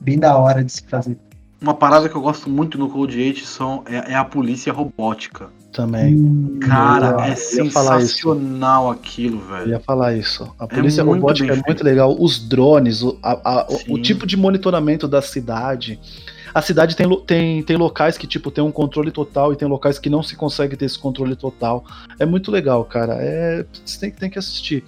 bem 0.00 0.16
da 0.16 0.36
hora 0.38 0.62
de 0.62 0.70
se 0.70 0.82
fazer. 0.88 1.18
Uma 1.60 1.74
parada 1.74 2.08
que 2.08 2.14
eu 2.14 2.20
gosto 2.20 2.48
muito 2.48 2.78
no 2.78 2.88
Code 2.88 3.18
8 3.18 3.40
são, 3.44 3.82
é, 3.86 4.12
é 4.12 4.14
a 4.14 4.24
polícia 4.24 4.72
robótica. 4.72 5.48
Também. 5.72 6.14
Hum, 6.14 6.58
Cara, 6.62 7.06
eu 7.10 7.20
é 7.20 7.34
sensacional 7.34 8.88
aquilo, 8.92 9.40
Eu 9.40 9.48
velho. 9.48 9.70
ia 9.70 9.80
falar 9.80 10.14
isso. 10.14 10.48
A 10.56 10.68
polícia 10.68 11.04
muito 11.04 11.20
robótica 11.22 11.52
é 11.52 11.62
muito 11.66 11.82
legal. 11.82 12.14
Os 12.16 12.38
drones, 12.48 13.02
o, 13.02 13.18
a- 13.20 13.40
a- 13.44 13.66
o- 13.88 13.94
o 13.94 13.98
tipo 14.00 14.24
de 14.24 14.36
monitoramento 14.36 15.08
da 15.08 15.20
cidade. 15.20 15.98
A 16.54 16.62
cidade 16.62 16.94
tem, 16.94 17.08
tem, 17.26 17.62
tem 17.64 17.76
locais 17.76 18.16
que, 18.16 18.26
tipo, 18.28 18.48
tem 18.50 18.62
um 18.62 18.70
controle 18.70 19.10
total 19.10 19.52
e 19.52 19.56
tem 19.56 19.66
locais 19.66 19.98
que 19.98 20.08
não 20.08 20.22
se 20.22 20.36
consegue 20.36 20.76
ter 20.76 20.84
esse 20.84 20.98
controle 20.98 21.34
total. 21.34 21.84
É 22.18 22.24
muito 22.24 22.50
legal, 22.52 22.84
cara. 22.84 23.16
É, 23.18 23.66
você 23.84 23.98
tem, 23.98 24.10
tem 24.12 24.30
que 24.30 24.38
assistir. 24.38 24.84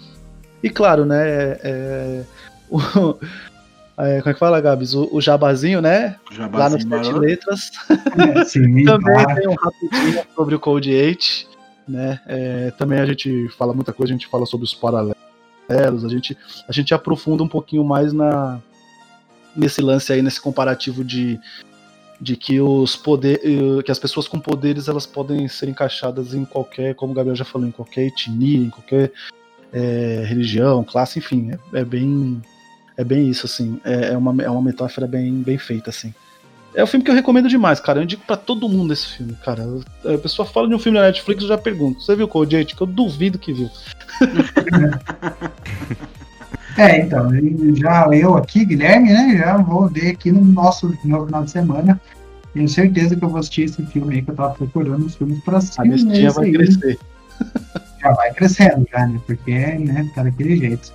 E 0.62 0.70
claro, 0.70 1.04
né? 1.04 1.58
é- 1.62 2.24
o- 2.70 2.78
é, 3.98 4.20
como 4.20 4.30
é 4.30 4.32
que 4.34 4.38
fala, 4.38 4.60
Gabs? 4.60 4.94
O, 4.94 5.08
o 5.12 5.20
jabazinho, 5.20 5.80
né? 5.80 6.16
Já 6.30 6.46
Lá 6.46 6.70
nas 6.70 6.84
bate 6.84 7.06
sete 7.06 7.18
letras. 7.18 7.70
É, 8.38 8.44
sim, 8.44 8.82
Também 8.86 9.14
claro. 9.14 9.34
tem 9.40 9.48
um 9.48 9.54
rapidinho 9.54 10.22
sobre 10.36 10.54
o 10.54 10.60
Code 10.60 10.94
8, 10.94 11.24
né? 11.88 12.20
É, 12.26 12.70
também 12.78 13.00
a 13.00 13.06
gente 13.06 13.48
fala 13.58 13.74
muita 13.74 13.92
coisa, 13.92 14.12
a 14.12 14.16
gente 14.16 14.28
fala 14.28 14.46
sobre 14.46 14.64
os 14.64 14.72
paralelos, 14.74 16.04
a 16.04 16.08
gente, 16.08 16.36
a 16.68 16.72
gente 16.72 16.94
aprofunda 16.94 17.42
um 17.42 17.48
pouquinho 17.48 17.82
mais 17.84 18.12
na 18.12 18.60
nesse 19.56 19.80
lance 19.80 20.12
aí, 20.12 20.22
nesse 20.22 20.40
comparativo 20.40 21.04
de, 21.04 21.40
de 22.20 22.36
que 22.36 22.60
os 22.60 22.96
poder, 22.96 23.40
eh, 23.42 23.82
que 23.82 23.90
as 23.90 23.98
pessoas 23.98 24.28
com 24.28 24.38
poderes 24.38 24.88
elas 24.88 25.06
podem 25.06 25.48
ser 25.48 25.68
encaixadas 25.68 26.34
em 26.34 26.44
qualquer, 26.44 26.94
como 26.94 27.12
o 27.12 27.14
Gabriel 27.14 27.36
já 27.36 27.44
falou, 27.44 27.66
em 27.66 27.72
qualquer 27.72 28.06
etnia, 28.06 28.58
em 28.58 28.70
qualquer 28.70 29.12
eh, 29.72 30.24
religião, 30.26 30.84
classe, 30.84 31.18
enfim, 31.18 31.52
é, 31.52 31.80
é 31.80 31.84
bem 31.84 32.40
é 32.96 33.04
bem 33.04 33.28
isso 33.28 33.44
assim, 33.44 33.78
é, 33.84 34.12
é 34.12 34.16
uma, 34.16 34.42
é 34.42 34.48
uma 34.48 34.62
metáfora 34.62 35.06
bem, 35.06 35.42
bem 35.42 35.58
feita 35.58 35.90
assim. 35.90 36.14
É 36.74 36.84
um 36.84 36.86
filme 36.86 37.02
que 37.02 37.10
eu 37.10 37.14
recomendo 37.14 37.48
demais, 37.48 37.80
cara. 37.80 38.00
Eu 38.00 38.02
indico 38.02 38.22
pra 38.26 38.36
todo 38.36 38.68
mundo 38.68 38.92
esse 38.92 39.06
filme, 39.06 39.34
cara. 39.42 39.64
A 40.04 40.18
pessoa 40.18 40.44
fala 40.46 40.68
de 40.68 40.74
um 40.74 40.78
filme 40.78 40.98
na 40.98 41.06
Netflix, 41.06 41.40
eu 41.42 41.48
já 41.48 41.56
pergunto. 41.56 42.02
Você 42.02 42.14
viu 42.14 42.28
Code 42.28 42.54
8? 42.54 42.76
Que 42.76 42.82
eu 42.82 42.86
duvido 42.86 43.38
que 43.38 43.50
viu. 43.50 43.70
É, 46.76 47.00
então, 47.00 47.30
já 47.74 48.06
eu 48.12 48.36
aqui, 48.36 48.64
Guilherme, 48.64 49.12
né, 49.12 49.36
já 49.38 49.56
vou 49.56 49.88
ver 49.88 50.10
aqui 50.10 50.30
no 50.30 50.44
nosso 50.44 50.88
no 51.04 51.26
final 51.26 51.44
de 51.44 51.50
semana. 51.50 52.00
Tenho 52.52 52.68
certeza 52.68 53.16
que 53.16 53.24
eu 53.24 53.28
vou 53.28 53.38
assistir 53.38 53.62
esse 53.62 53.84
filme 53.86 54.14
aí 54.14 54.22
que 54.22 54.30
eu 54.30 54.34
tava 54.34 54.54
procurando 54.54 55.04
os 55.04 55.14
filmes 55.14 55.42
pra 55.44 55.58
assistir. 55.58 55.80
A 55.80 55.84
listinha 55.84 56.22
né, 56.22 56.30
vai 56.30 56.44
aí 56.46 56.52
crescer. 56.52 56.98
Já 58.00 58.12
vai 58.12 58.32
crescendo, 58.32 58.86
já, 58.90 59.06
né? 59.06 59.20
Porque, 59.26 59.52
né, 59.52 60.10
tá 60.14 60.22
daquele 60.22 60.56
jeito. 60.56 60.92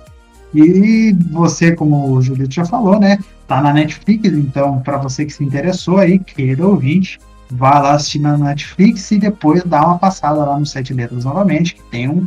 E 0.54 1.12
você, 1.30 1.72
como 1.72 2.12
o 2.12 2.20
Julito 2.20 2.54
já 2.54 2.64
falou, 2.64 2.98
né, 2.98 3.18
tá 3.46 3.60
na 3.62 3.72
Netflix, 3.72 4.32
então, 4.32 4.80
pra 4.80 4.98
você 4.98 5.24
que 5.24 5.32
se 5.32 5.42
interessou 5.42 5.98
aí, 5.98 6.18
querido 6.18 6.68
ouvinte, 6.68 7.18
vá 7.50 7.78
lá 7.78 7.94
assistir 7.94 8.18
na 8.18 8.36
Netflix 8.36 9.10
e 9.10 9.18
depois 9.18 9.62
dá 9.64 9.84
uma 9.84 9.98
passada 9.98 10.44
lá 10.44 10.58
no 10.58 10.66
Sete 10.66 10.92
Letras 10.92 11.24
novamente, 11.24 11.74
que 11.74 11.82
tem 11.84 12.08
um, 12.08 12.26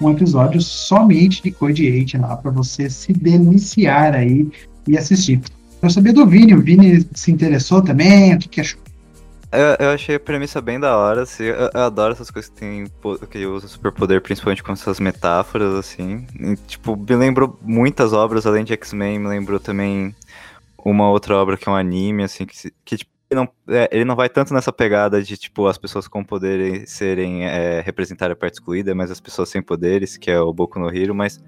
um 0.00 0.10
episódio 0.10 0.60
somente 0.60 1.42
de 1.42 1.50
Code 1.50 1.90
8 1.90 2.20
lá 2.20 2.36
pra 2.36 2.50
você 2.50 2.88
se 2.88 3.12
deliciar 3.12 4.14
aí 4.14 4.48
e 4.86 4.96
assistir. 4.96 5.40
Eu 5.82 5.90
sabia 5.90 6.12
do 6.12 6.26
Vini, 6.26 6.54
o 6.54 6.60
Vini 6.60 7.06
se 7.14 7.30
interessou 7.30 7.82
também, 7.82 8.34
o 8.34 8.38
que, 8.38 8.48
que 8.48 8.60
achou? 8.60 8.80
Eu, 9.52 9.86
eu 9.86 9.90
achei 9.90 10.14
a 10.14 10.20
premissa 10.20 10.60
bem 10.60 10.78
da 10.78 10.96
hora, 10.96 11.22
assim. 11.22 11.44
Eu, 11.44 11.70
eu 11.74 11.80
adoro 11.80 12.12
essas 12.12 12.30
coisas 12.30 12.50
que 12.50 12.56
tem 12.56 12.84
que 13.30 13.46
usa 13.46 13.66
superpoder, 13.66 14.20
principalmente 14.20 14.62
com 14.62 14.72
essas 14.72 15.00
metáforas, 15.00 15.74
assim. 15.74 16.24
E, 16.38 16.56
tipo, 16.68 16.96
me 16.96 17.16
lembrou 17.16 17.58
muitas 17.60 18.12
obras, 18.12 18.46
além 18.46 18.62
de 18.62 18.72
X-Men, 18.74 19.18
me 19.18 19.28
lembrou 19.28 19.58
também 19.58 20.14
uma 20.84 21.10
outra 21.10 21.34
obra 21.34 21.56
que 21.56 21.68
é 21.68 21.72
um 21.72 21.74
anime, 21.74 22.22
assim, 22.22 22.46
que, 22.46 22.72
que 22.84 22.98
tipo, 22.98 23.10
não, 23.34 23.48
é, 23.68 23.88
ele 23.92 24.04
não 24.04 24.16
vai 24.16 24.28
tanto 24.28 24.52
nessa 24.52 24.72
pegada 24.72 25.22
de, 25.22 25.36
tipo, 25.36 25.66
as 25.66 25.78
pessoas 25.78 26.08
com 26.08 26.24
poderes 26.24 26.90
serem 26.90 27.44
é, 27.44 27.80
representar 27.80 28.30
a 28.30 28.36
parte 28.36 28.54
excluída, 28.54 28.94
mas 28.94 29.10
as 29.10 29.20
pessoas 29.20 29.48
sem 29.48 29.62
poderes, 29.62 30.16
que 30.16 30.30
é 30.30 30.40
o 30.40 30.52
Boku 30.52 30.78
no 30.78 30.94
Hero, 30.94 31.14
mas 31.14 31.40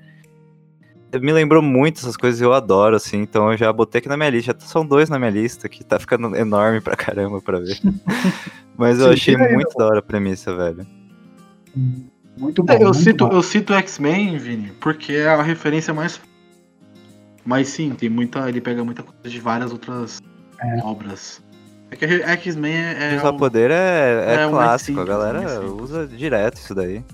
me 1.20 1.32
lembrou 1.32 1.60
muito 1.60 1.98
essas 1.98 2.16
coisas 2.16 2.40
e 2.40 2.44
eu 2.44 2.52
adoro, 2.52 2.96
assim, 2.96 3.18
então 3.18 3.50
eu 3.52 3.58
já 3.58 3.72
botei 3.72 3.98
aqui 3.98 4.08
na 4.08 4.16
minha 4.16 4.30
lista. 4.30 4.56
Já 4.58 4.66
são 4.66 4.86
dois 4.86 5.10
na 5.10 5.18
minha 5.18 5.30
lista, 5.30 5.68
que 5.68 5.84
tá 5.84 5.98
ficando 5.98 6.34
enorme 6.36 6.80
pra 6.80 6.96
caramba 6.96 7.40
pra 7.40 7.58
ver. 7.58 7.78
Mas 8.76 8.98
eu 8.98 9.08
Sim, 9.08 9.12
achei 9.12 9.36
aí, 9.36 9.52
muito 9.54 9.76
da 9.76 9.86
hora 9.86 9.98
a 9.98 10.02
premissa, 10.02 10.54
velho. 10.56 10.86
Muito 12.38 12.62
bom. 12.62 12.72
É, 12.72 12.76
eu, 12.76 12.84
muito 12.84 12.94
cito, 12.94 13.26
bom. 13.28 13.34
eu 13.34 13.42
cito 13.42 13.74
X-Men, 13.74 14.38
Vini, 14.38 14.72
porque 14.80 15.12
é 15.12 15.28
a 15.28 15.42
referência 15.42 15.92
mais. 15.92 16.20
Mas 17.44 17.68
sim, 17.68 17.90
tem 17.90 18.08
muita. 18.08 18.48
Ele 18.48 18.60
pega 18.60 18.82
muita 18.84 19.02
coisa 19.02 19.28
de 19.28 19.40
várias 19.40 19.72
outras 19.72 20.22
É. 20.60 20.78
obras. 20.82 21.42
É 21.92 21.96
que 21.96 22.04
a 22.04 22.32
X-Men 22.32 22.72
é. 22.74 23.14
é 23.14 23.16
Usar 23.18 23.30
o- 23.30 23.36
poder 23.36 23.70
é, 23.70 24.24
é 24.26 24.34
é 24.44 24.48
clássico, 24.48 24.58
a 24.58 24.78
simples, 24.78 25.06
galera 25.06 25.60
usa 25.66 26.06
direto 26.06 26.56
isso 26.56 26.74
daí. 26.74 27.04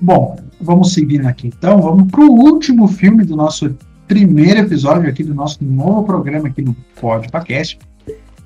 Bom, 0.00 0.38
vamos 0.60 0.92
seguindo 0.92 1.26
aqui 1.26 1.48
então. 1.48 1.80
Vamos 1.82 2.10
pro 2.10 2.30
último 2.30 2.86
filme 2.86 3.24
do 3.24 3.34
nosso 3.34 3.76
primeiro 4.06 4.60
episódio 4.60 5.08
aqui 5.08 5.24
do 5.24 5.34
nosso 5.34 5.64
novo 5.64 6.04
programa 6.04 6.46
aqui 6.48 6.62
no 6.62 6.74
Podcast. 7.00 7.78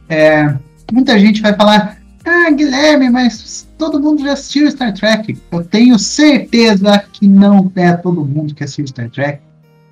É, 0.08 0.54
muita 0.90 1.18
gente 1.18 1.42
vai 1.42 1.54
falar: 1.54 1.98
Ah, 2.24 2.50
Guilherme, 2.50 3.10
mas 3.10 3.68
todo 3.76 4.00
mundo 4.00 4.22
já 4.22 4.32
assistiu 4.32 4.70
Star 4.70 4.94
Trek. 4.94 5.36
Eu 5.52 5.62
tenho 5.64 5.98
certeza 5.98 6.98
que 7.12 7.28
não 7.28 7.70
é 7.76 7.92
todo 7.94 8.24
mundo 8.24 8.54
que 8.54 8.64
assistiu 8.64 8.86
Star 8.86 9.10
Trek. 9.10 9.40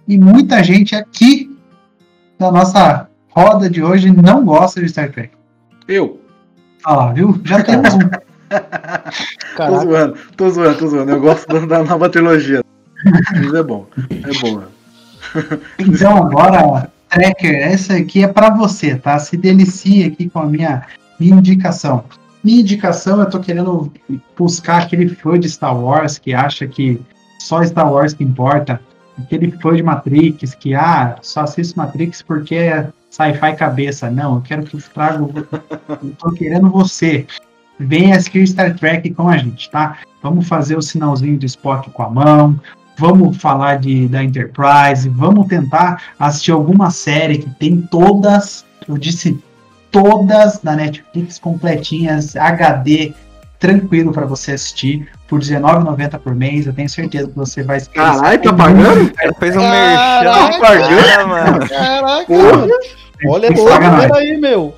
E 0.06 0.16
muita 0.16 0.64
gente 0.64 0.94
aqui 0.94 1.54
da 2.38 2.50
nossa 2.50 3.06
roda 3.28 3.68
de 3.68 3.82
hoje 3.82 4.10
não 4.10 4.44
gosta 4.44 4.80
de 4.80 4.88
Star 4.88 5.10
Trek. 5.12 5.36
Eu. 5.88 6.20
Ah 6.84 6.94
lá, 6.94 7.12
viu? 7.12 7.40
Já 7.44 7.62
temos 7.64 7.94
um. 7.94 7.98
Tô 9.56 9.80
zoando, 9.80 10.18
tô 10.36 10.50
zoando, 10.50 10.78
tô 10.78 10.86
zoando. 10.86 11.10
Eu 11.10 11.20
gosto 11.20 11.46
da, 11.48 11.66
da 11.66 11.84
nova 11.84 12.08
trilogia. 12.08 12.64
Mas 13.04 13.54
é 13.54 13.62
bom. 13.62 13.86
É 14.10 14.40
bom. 14.40 14.62
Então, 15.78 16.16
agora, 16.16 16.90
Tracker, 17.10 17.54
essa 17.54 17.94
aqui 17.94 18.24
é 18.24 18.28
pra 18.28 18.48
você, 18.48 18.96
tá? 18.96 19.18
Se 19.18 19.36
delicie 19.36 20.04
aqui 20.04 20.30
com 20.30 20.38
a 20.38 20.46
minha, 20.46 20.86
minha 21.20 21.36
indicação. 21.36 22.04
Minha 22.42 22.60
indicação, 22.60 23.20
eu 23.20 23.28
tô 23.28 23.38
querendo 23.40 23.92
buscar 24.36 24.82
aquele 24.82 25.08
fã 25.08 25.38
de 25.38 25.50
Star 25.50 25.78
Wars 25.78 26.16
que 26.16 26.32
acha 26.32 26.66
que 26.66 26.98
só 27.38 27.62
Star 27.62 27.92
Wars 27.92 28.14
que 28.14 28.24
importa. 28.24 28.80
Aquele 29.18 29.50
fã 29.60 29.74
de 29.74 29.82
Matrix 29.82 30.54
que, 30.54 30.74
ah, 30.74 31.16
só 31.20 31.40
assiste 31.40 31.76
Matrix 31.76 32.22
porque 32.22 32.54
é 32.54 32.88
sci-fi 33.10 33.54
cabeça. 33.56 34.10
Não, 34.10 34.36
eu 34.36 34.42
quero 34.42 34.62
que 34.64 34.74
eu 34.76 34.82
trago. 34.92 35.32
Eu 36.02 36.12
tô 36.18 36.32
querendo 36.32 36.70
você. 36.70 37.26
Venha 37.78 38.16
assistir 38.16 38.46
Star 38.46 38.76
Trek 38.76 39.10
com 39.14 39.28
a 39.28 39.36
gente, 39.36 39.70
tá? 39.70 39.98
Vamos 40.22 40.48
fazer 40.48 40.76
o 40.76 40.82
sinalzinho 40.82 41.38
de 41.38 41.46
Spock 41.46 41.90
com 41.90 42.02
a 42.02 42.10
mão, 42.10 42.60
vamos 42.98 43.36
falar 43.36 43.78
de, 43.78 44.08
da 44.08 44.22
Enterprise, 44.22 45.08
vamos 45.08 45.46
tentar 45.46 46.02
assistir 46.18 46.50
alguma 46.50 46.90
série 46.90 47.38
que 47.38 47.50
tem 47.50 47.80
todas, 47.80 48.66
eu 48.88 48.98
disse 48.98 49.40
todas 49.92 50.58
da 50.58 50.74
Netflix 50.74 51.38
completinhas, 51.38 52.34
HD, 52.34 53.14
tranquilo 53.58 54.12
para 54.12 54.24
você 54.26 54.52
assistir 54.52 55.08
por 55.26 55.40
R$19,90 55.42 56.18
por 56.18 56.34
mês. 56.34 56.66
Eu 56.66 56.72
tenho 56.72 56.88
certeza 56.88 57.28
que 57.28 57.34
você 57.36 57.62
vai 57.62 57.78
esquecer. 57.78 58.00
Caralho, 58.06 58.42
tá 58.42 58.52
pagando? 58.52 59.04
O 59.04 59.14
cara 59.14 59.34
fez 59.38 59.56
um 59.56 59.60
merchan, 59.60 60.60
cara, 60.60 61.26
mano. 61.26 61.68
caraca! 61.68 62.24
Porra. 62.26 62.66
Olha 63.26 63.50
nós. 63.50 64.12
aí, 64.12 64.36
meu. 64.38 64.74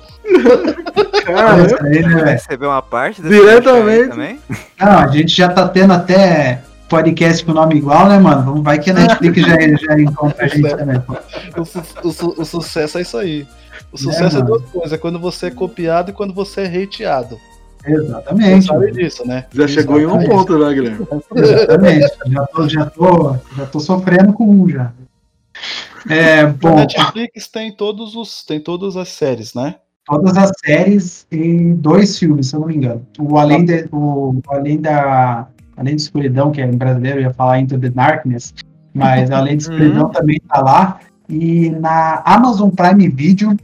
Caramba. 1.25 1.81
Né, 1.83 2.01
Vai 2.01 2.33
receber 2.33 2.65
uma 2.65 2.81
parte 2.81 3.21
desse 3.21 3.39
Diretamente. 3.39 4.09
também? 4.09 4.39
Não, 4.79 4.99
a 4.99 5.07
gente 5.07 5.35
já 5.35 5.49
tá 5.49 5.67
tendo 5.67 5.93
até 5.93 6.61
podcast 6.89 7.45
com 7.45 7.53
nome 7.53 7.75
igual, 7.75 8.07
né, 8.09 8.17
mano? 8.19 8.43
Vamos, 8.43 8.63
vai 8.63 8.79
que 8.79 8.89
a 8.89 8.93
Netflix 8.93 9.41
já, 9.41 9.55
já 9.57 9.99
encontra 10.01 10.45
a 10.45 10.47
gente 10.47 10.75
também. 10.75 10.99
pô. 11.05 11.15
O, 11.61 11.65
su- 11.65 11.83
o 12.03 12.11
su- 12.11 12.35
o 12.37 12.45
sucesso 12.45 12.97
é 12.97 13.01
isso 13.01 13.17
aí. 13.17 13.47
O 13.91 13.97
sucesso 13.97 14.37
é, 14.37 14.39
mano. 14.39 14.57
duas 14.57 14.71
coisas: 14.71 14.93
é 14.93 14.97
quando 14.97 15.19
você 15.19 15.47
é 15.47 15.51
copiado 15.51 16.09
e 16.11 16.13
quando 16.13 16.33
você 16.33 16.61
é 16.61 16.83
hateado. 16.83 17.39
Você 17.81 17.91
Exatamente. 17.91 18.65
sabe 18.65 18.91
disso, 18.91 19.27
né? 19.27 19.45
Já 19.51 19.67
chegou 19.67 19.99
em 19.99 20.05
um 20.05 20.21
Exatamente. 20.21 20.29
ponto, 20.29 20.57
né, 20.59 20.73
Guilherme? 20.73 21.07
Exatamente. 21.35 22.07
Já 22.27 22.45
tô, 22.47 22.69
já, 22.69 22.85
tô, 22.85 23.35
já 23.57 23.65
tô 23.65 23.79
sofrendo 23.79 24.33
com 24.33 24.45
um 24.45 24.69
já. 24.69 24.91
É, 26.09 26.43
Na 26.45 26.49
bom, 26.49 26.75
Netflix 26.75 27.47
tem 27.47 27.75
todos 27.75 28.15
os 28.15 28.43
tem 28.45 28.59
todas 28.59 28.95
as 28.95 29.09
séries, 29.09 29.53
né? 29.53 29.75
todas 30.05 30.35
as 30.35 30.51
séries 30.63 31.25
e 31.31 31.73
dois 31.73 32.17
filmes, 32.17 32.47
se 32.47 32.55
eu 32.55 32.61
não 32.61 32.67
me 32.67 32.75
engano. 32.75 33.05
O 33.19 33.37
Além, 33.37 33.63
de, 33.65 33.87
o, 33.91 34.41
Além 34.49 34.79
da 34.79 35.47
Além 35.77 35.95
de 35.95 36.01
Escuridão, 36.01 36.51
que 36.51 36.61
é 36.61 36.65
em 36.65 36.77
brasileiro, 36.77 37.19
eu 37.19 37.23
ia 37.23 37.33
falar 37.33 37.59
Into 37.59 37.79
the 37.79 37.89
Darkness, 37.89 38.53
mas 38.93 39.29
Além 39.31 39.57
de 39.57 39.63
Escuridão 39.63 40.09
também 40.09 40.39
tá 40.47 40.61
lá. 40.61 40.99
E 41.29 41.69
na 41.69 42.21
Amazon 42.25 42.69
Prime 42.69 43.07
Video. 43.07 43.55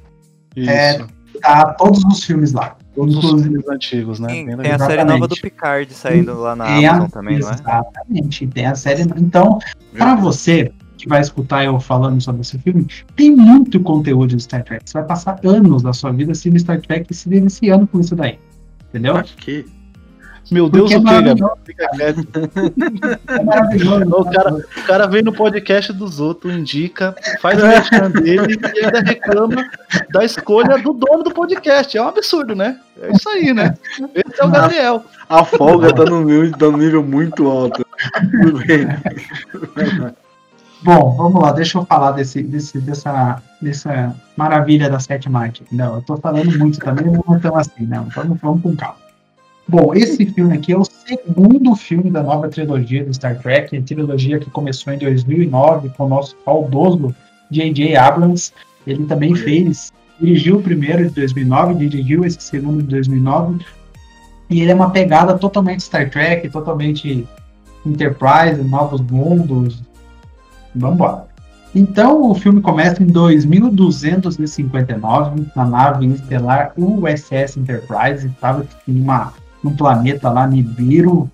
É, 0.55 0.99
tá 1.41 1.73
todos 1.73 2.03
os 2.05 2.23
filmes 2.23 2.53
lá. 2.53 2.77
Todos 2.97 3.15
os 3.23 3.41
filmes 3.43 3.67
antigos, 3.69 4.19
né? 4.19 4.27
Tem, 4.27 4.71
a 4.71 4.79
série 4.79 5.03
nova 5.03 5.27
do. 5.27 5.35
Picard 5.35 5.93
saindo 5.93 6.33
lá 6.39 6.55
na 6.55 6.65
Tem 6.65 6.85
a- 6.87 6.91
Amazon 6.91 7.09
também, 7.09 7.39
não 7.39 7.49
é? 7.49 7.53
Exatamente, 7.53 8.47
tem 8.47 8.65
a 8.65 8.75
série. 8.75 9.03
Então, 9.17 9.59
para 9.95 10.15
você 10.15 10.71
que 10.97 11.07
vai 11.07 11.21
escutar 11.21 11.63
eu 11.63 11.79
falando 11.79 12.19
sobre 12.19 12.41
esse 12.41 12.57
filme, 12.57 12.87
tem 13.15 13.35
muito 13.35 13.79
conteúdo 13.81 14.35
de 14.35 14.41
Star 14.41 14.63
Trek. 14.63 14.81
Você 14.83 14.93
vai 14.97 15.07
passar 15.07 15.39
anos 15.45 15.83
da 15.83 15.93
sua 15.93 16.11
vida 16.11 16.31
assistindo 16.31 16.57
Star 16.59 16.81
Trek 16.81 17.05
e 17.09 17.13
se 17.13 17.29
deliciando 17.29 17.85
com 17.85 17.99
isso 17.99 18.15
daí. 18.15 18.39
Entendeu? 18.89 19.13
Pra 19.13 19.23
quê? 19.23 19.63
Meu 20.49 20.69
Deus, 20.69 20.93
Porque 20.93 20.95
é 20.95 20.97
o 20.97 21.03
que, 21.03 21.11
Gabriel? 21.11 21.35
maravilhoso, 21.37 21.57
Fica 21.65 21.89
quieto. 21.89 22.27
é 23.27 23.43
maravilhoso. 23.43 24.15
O 24.15 24.31
cara, 24.31 24.53
o 24.55 24.83
cara 24.85 25.07
vem 25.07 25.21
no 25.21 25.33
podcast 25.33 25.91
dos 25.91 26.19
outros, 26.19 26.53
indica, 26.53 27.15
faz 27.41 27.61
o 27.61 27.67
merchan 27.67 28.11
dele 28.11 28.57
e 28.75 28.85
ainda 28.85 28.99
reclama 29.01 29.69
da 30.11 30.23
escolha 30.23 30.77
do 30.77 30.93
dono 30.93 31.23
do 31.23 31.31
podcast. 31.33 31.97
É 31.97 32.01
um 32.01 32.07
absurdo, 32.07 32.55
né? 32.55 32.79
É 33.01 33.11
isso 33.11 33.27
aí, 33.29 33.53
né? 33.53 33.75
Esse 34.15 34.41
é 34.41 34.45
o 34.45 34.49
Gabriel. 34.49 35.03
A 35.29 35.43
folga 35.43 35.93
tá 35.93 36.05
no 36.05 36.23
nível, 36.23 36.51
tá 36.57 36.65
no 36.67 36.77
nível 36.77 37.03
muito 37.03 37.47
alto. 37.47 37.85
Tudo 38.43 38.65
bem. 38.65 38.87
Bom, 40.83 41.15
vamos 41.17 41.41
lá, 41.41 41.51
deixa 41.51 41.77
eu 41.79 41.85
falar 41.85 42.11
desse, 42.11 42.41
desse, 42.43 42.79
dessa, 42.79 43.41
dessa 43.61 44.15
maravilha 44.37 44.89
da 44.89 44.99
sétima 44.99 45.41
arte. 45.41 45.63
Não, 45.71 45.95
eu 45.95 46.01
tô 46.03 46.15
falando 46.17 46.57
muito 46.57 46.79
também, 46.79 47.07
não 47.07 47.35
é 47.35 47.39
tão 47.39 47.57
assim, 47.57 47.85
não. 47.85 48.05
Vamos, 48.05 48.39
vamos 48.39 48.61
com 48.61 48.75
calma. 48.75 49.06
Bom, 49.69 49.93
esse 49.93 50.25
filme 50.27 50.55
aqui 50.55 50.71
é 50.71 50.77
o 50.77 50.85
segundo 50.85 51.75
filme 51.75 52.09
da 52.09 52.23
nova 52.23 52.47
trilogia 52.47 53.03
do 53.03 53.13
Star 53.13 53.37
Trek, 53.37 53.75
a 53.75 53.81
trilogia 53.81 54.39
que 54.39 54.49
começou 54.49 54.93
em 54.93 54.97
2009 54.97 55.89
com 55.89 56.05
o 56.05 56.09
nosso 56.09 56.37
saudoso 56.45 57.13
J.J. 57.51 57.97
Abrams. 57.97 58.53
Ele 58.85 59.05
também 59.05 59.35
fez, 59.35 59.91
dirigiu 60.21 60.55
o 60.57 60.63
primeiro 60.63 61.09
de 61.09 61.15
2009, 61.15 61.85
dirigiu 61.85 62.23
esse 62.23 62.41
segundo 62.41 62.81
de 62.81 62.87
2009, 62.87 63.65
e 64.49 64.61
ele 64.61 64.71
é 64.71 64.75
uma 64.75 64.89
pegada 64.89 65.37
totalmente 65.37 65.83
Star 65.83 66.09
Trek, 66.09 66.49
totalmente 66.49 67.27
Enterprise, 67.85 68.63
novos 68.63 69.01
mundos. 69.01 69.83
Vamos 70.73 70.95
embora. 70.95 71.27
Então 71.75 72.31
o 72.31 72.33
filme 72.33 72.61
começa 72.61 73.03
em 73.03 73.07
2259, 73.07 75.45
na 75.53 75.65
nave 75.65 76.07
estelar 76.07 76.71
USS 76.77 77.57
Enterprise, 77.57 78.27
estava 78.27 78.65
em 78.87 79.01
uma, 79.01 79.33
um 79.67 79.75
planeta 79.75 80.29
lá, 80.29 80.47
Nibiru, 80.47 81.29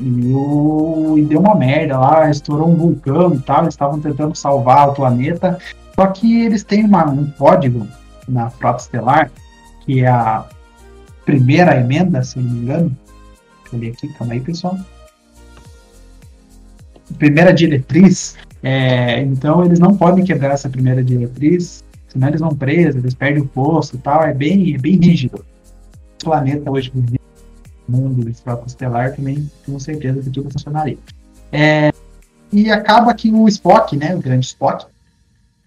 e, 0.00 0.32
o, 0.34 1.14
e 1.18 1.22
deu 1.22 1.40
uma 1.40 1.54
merda 1.54 1.98
lá, 1.98 2.30
estourou 2.30 2.68
um 2.68 2.76
vulcão 2.76 3.34
e 3.34 3.38
tal, 3.40 3.62
eles 3.62 3.74
estavam 3.74 4.00
tentando 4.00 4.34
salvar 4.34 4.88
o 4.88 4.94
planeta, 4.94 5.58
só 5.94 6.06
que 6.08 6.42
eles 6.42 6.62
têm 6.62 6.84
uma, 6.84 7.06
um 7.06 7.30
código 7.30 7.86
na 8.28 8.50
Frota 8.50 8.82
Estelar, 8.82 9.30
que 9.84 10.00
é 10.00 10.08
a 10.08 10.44
primeira 11.24 11.78
emenda, 11.78 12.22
se 12.22 12.38
não 12.38 12.50
me 12.50 12.60
engano. 12.60 12.96
Deixa 13.72 13.86
eu 13.86 13.92
aqui, 13.92 14.18
calma 14.18 14.34
aí, 14.34 14.40
pessoal. 14.40 14.78
Primeira 17.18 17.52
diretriz. 17.52 18.36
É, 18.62 19.20
então 19.22 19.64
eles 19.64 19.78
não 19.78 19.96
podem 19.96 20.24
quebrar 20.24 20.52
essa 20.52 20.68
primeira 20.68 21.02
diretriz, 21.02 21.84
senão 22.08 22.28
eles 22.28 22.40
vão 22.40 22.50
presos, 22.50 22.96
eles 22.96 23.14
perdem 23.14 23.42
o 23.42 23.46
posto 23.46 23.96
e 23.96 23.98
tal. 23.98 24.22
É 24.22 24.34
bem, 24.34 24.74
é 24.74 24.78
bem 24.78 24.96
rígido. 24.96 25.44
O 26.20 26.24
planeta 26.24 26.70
hoje, 26.70 26.90
o 26.94 27.25
mundo 27.88 28.28
estelar, 28.28 29.14
também 29.14 29.50
tenho 29.64 29.80
certeza 29.80 30.20
que 30.20 30.30
tudo 30.30 30.50
funcionaria. 30.50 30.98
É, 31.52 31.92
e 32.52 32.70
acaba 32.70 33.12
que 33.14 33.30
o 33.30 33.48
Spock, 33.48 33.96
né, 33.96 34.14
o 34.14 34.20
grande 34.20 34.46
Spock, 34.46 34.86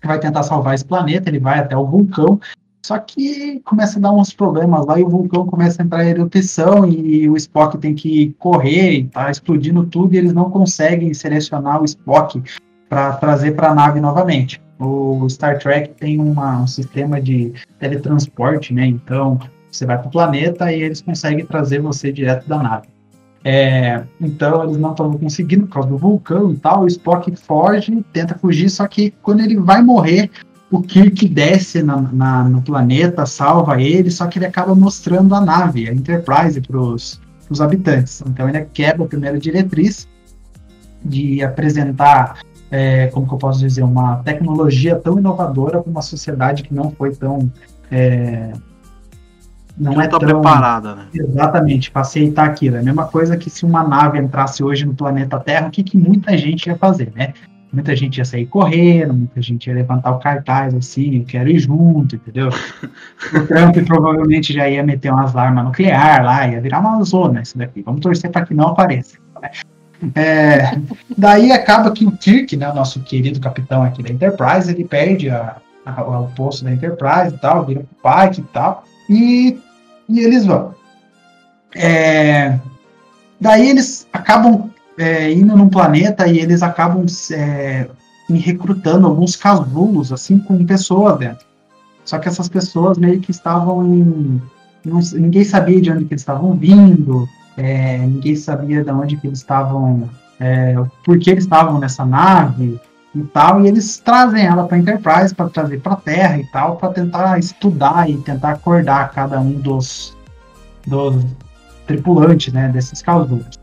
vai 0.03 0.19
tentar 0.19 0.43
salvar 0.43 0.75
esse 0.75 0.85
planeta, 0.85 1.29
ele 1.29 1.39
vai 1.39 1.59
até 1.59 1.75
o 1.75 1.85
vulcão, 1.85 2.39
só 2.85 2.97
que 2.97 3.59
começa 3.59 3.99
a 3.99 4.01
dar 4.01 4.13
uns 4.13 4.33
problemas 4.33 4.85
lá 4.85 4.99
e 4.99 5.03
o 5.03 5.09
vulcão 5.09 5.45
começa 5.45 5.81
a 5.81 5.85
entrar 5.85 6.05
em 6.05 6.09
erupção 6.09 6.87
e 6.87 7.29
o 7.29 7.35
Spock 7.35 7.77
tem 7.77 7.93
que 7.93 8.33
correr 8.39 9.07
tá 9.11 9.29
explodindo 9.29 9.85
tudo 9.85 10.15
e 10.15 10.17
eles 10.17 10.33
não 10.33 10.49
conseguem 10.49 11.13
selecionar 11.13 11.81
o 11.81 11.85
Spock 11.85 12.41
para 12.87 13.13
trazer 13.13 13.51
para 13.51 13.69
a 13.69 13.75
nave 13.75 13.99
novamente. 13.99 14.61
O 14.79 15.27
Star 15.29 15.59
Trek 15.59 15.89
tem 15.99 16.19
uma, 16.19 16.61
um 16.61 16.67
sistema 16.67 17.21
de 17.21 17.53
teletransporte, 17.77 18.73
né? 18.73 18.85
Então 18.85 19.37
você 19.71 19.85
vai 19.85 19.97
para 19.97 20.07
o 20.07 20.11
planeta 20.11 20.71
e 20.71 20.81
eles 20.81 21.01
conseguem 21.01 21.45
trazer 21.45 21.79
você 21.79 22.11
direto 22.11 22.47
da 22.47 22.61
nave. 22.61 22.87
É, 23.43 24.03
então 24.19 24.63
eles 24.63 24.77
não 24.77 24.91
estão 24.91 25.11
conseguindo 25.17 25.65
por 25.65 25.75
causa 25.75 25.89
do 25.89 25.97
vulcão 25.97 26.51
e 26.51 26.57
tal. 26.57 26.83
O 26.83 26.87
Spock 26.87 27.33
foge, 27.35 28.03
tenta 28.11 28.37
fugir, 28.37 28.69
só 28.69 28.87
que 28.87 29.11
quando 29.21 29.41
ele 29.41 29.57
vai 29.57 29.81
morrer, 29.81 30.29
o 30.71 30.81
Kirk 30.81 31.27
desce 31.27 31.81
na, 31.81 32.01
na, 32.01 32.43
no 32.43 32.61
planeta, 32.61 33.25
salva 33.25 33.81
ele, 33.81 34.11
só 34.11 34.27
que 34.27 34.37
ele 34.37 34.45
acaba 34.45 34.75
mostrando 34.75 35.33
a 35.33 35.41
nave, 35.41 35.89
a 35.89 35.93
Enterprise, 35.93 36.61
para 36.61 36.79
os 36.79 37.19
habitantes. 37.59 38.21
Então 38.27 38.47
ele 38.47 38.61
quebra 38.73 39.05
a 39.05 39.07
primeira 39.07 39.39
diretriz 39.39 40.07
de 41.03 41.41
apresentar, 41.41 42.39
é, 42.69 43.07
como 43.07 43.27
que 43.27 43.33
eu 43.33 43.37
posso 43.37 43.59
dizer, 43.59 43.83
uma 43.83 44.17
tecnologia 44.17 44.95
tão 44.95 45.17
inovadora 45.17 45.81
para 45.81 45.89
uma 45.89 46.01
sociedade 46.01 46.63
que 46.63 46.73
não 46.73 46.91
foi 46.91 47.15
tão 47.15 47.51
é, 47.89 48.51
não, 49.79 50.01
é 50.01 50.07
tá 50.07 50.19
tão 50.19 50.27
preparada, 50.27 50.95
né? 50.95 51.05
Exatamente, 51.13 51.89
para 51.89 52.01
aceitar 52.01 52.45
aquilo. 52.45 52.75
É 52.75 52.79
a 52.79 52.83
mesma 52.83 53.05
coisa 53.05 53.37
que 53.37 53.49
se 53.49 53.63
uma 53.65 53.83
nave 53.83 54.19
entrasse 54.19 54.63
hoje 54.63 54.85
no 54.85 54.93
planeta 54.93 55.39
Terra, 55.39 55.67
o 55.67 55.71
que, 55.71 55.83
que 55.83 55.97
muita 55.97 56.37
gente 56.37 56.67
ia 56.67 56.75
fazer, 56.75 57.11
né? 57.15 57.33
Muita 57.71 57.95
gente 57.95 58.17
ia 58.17 58.25
sair 58.25 58.47
correndo, 58.47 59.13
muita 59.13 59.41
gente 59.41 59.67
ia 59.67 59.75
levantar 59.75 60.11
o 60.11 60.19
cartaz 60.19 60.73
assim, 60.73 61.17
eu 61.17 61.23
quero 61.23 61.49
ir 61.49 61.59
junto, 61.59 62.15
entendeu? 62.15 62.49
o 63.33 63.47
Trump 63.47 63.77
provavelmente 63.85 64.51
já 64.51 64.67
ia 64.67 64.83
meter 64.83 65.13
umas 65.13 65.35
armas 65.35 65.63
nucleares 65.65 66.25
lá, 66.25 66.47
ia 66.47 66.59
virar 66.59 66.79
uma 66.79 67.01
zona 67.03 67.41
isso 67.41 67.57
daqui. 67.57 67.81
Vamos 67.83 68.01
torcer 68.01 68.31
para 68.31 68.45
que 68.45 68.53
não 68.53 68.69
apareça. 68.69 69.17
Né? 69.39 69.51
É, 70.15 70.77
daí 71.17 71.51
acaba 71.51 71.91
que 71.91 72.05
o 72.05 72.11
Kirk, 72.11 72.55
né, 72.57 72.69
o 72.69 72.75
nosso 72.75 73.01
querido 73.01 73.39
capitão 73.39 73.83
aqui 73.83 74.01
da 74.01 74.09
Enterprise, 74.09 74.71
ele 74.71 74.83
perde 74.83 75.29
a, 75.29 75.57
a, 75.85 76.01
o 76.01 76.27
posto 76.29 76.63
da 76.63 76.71
Enterprise 76.71 77.35
e 77.35 77.37
tal, 77.37 77.65
vira 77.65 77.81
pro 77.81 78.11
Pike 78.11 78.41
e 78.41 78.43
tal, 78.45 78.83
e 79.09 79.59
e 80.09 80.19
eles 80.19 80.45
vão. 80.45 80.73
É, 81.75 82.59
daí 83.39 83.69
eles 83.69 84.07
acabam 84.11 84.71
é, 84.97 85.31
indo 85.31 85.55
num 85.55 85.69
planeta 85.69 86.27
e 86.27 86.39
eles 86.39 86.63
acabam 86.63 87.05
é, 87.31 87.87
recrutando 88.29 89.07
alguns 89.07 89.35
casulos, 89.35 90.11
assim, 90.11 90.39
com 90.39 90.65
pessoas 90.65 91.17
dentro. 91.17 91.45
Só 92.03 92.17
que 92.17 92.27
essas 92.27 92.49
pessoas 92.49 92.97
meio 92.97 93.19
que 93.19 93.31
estavam 93.31 93.85
em. 93.85 94.41
Não, 94.83 94.99
ninguém 95.13 95.43
sabia 95.43 95.79
de 95.79 95.91
onde 95.91 96.05
que 96.05 96.13
eles 96.13 96.21
estavam 96.21 96.55
vindo, 96.55 97.27
é, 97.55 97.99
ninguém 97.99 98.35
sabia 98.35 98.83
de 98.83 98.91
onde 98.91 99.15
que 99.17 99.27
eles 99.27 99.39
estavam. 99.39 100.09
É, 100.39 100.73
por 101.03 101.19
que 101.19 101.29
eles 101.29 101.43
estavam 101.43 101.79
nessa 101.79 102.05
nave 102.05 102.79
e 103.15 103.23
tal, 103.23 103.63
e 103.63 103.67
eles 103.67 103.97
trazem 103.97 104.45
ela 104.45 104.67
para 104.67 104.77
Enterprise 104.77 105.33
para 105.33 105.49
trazer 105.49 105.79
para 105.79 105.95
Terra 105.95 106.37
e 106.37 106.45
tal, 106.51 106.75
para 106.75 106.93
tentar 106.93 107.39
estudar 107.39 108.09
e 108.09 108.17
tentar 108.17 108.51
acordar 108.51 109.11
cada 109.11 109.39
um 109.39 109.53
dos, 109.53 110.15
dos 110.85 111.25
tripulantes, 111.87 112.53
né, 112.53 112.69
desses 112.69 113.01
casulos. 113.01 113.59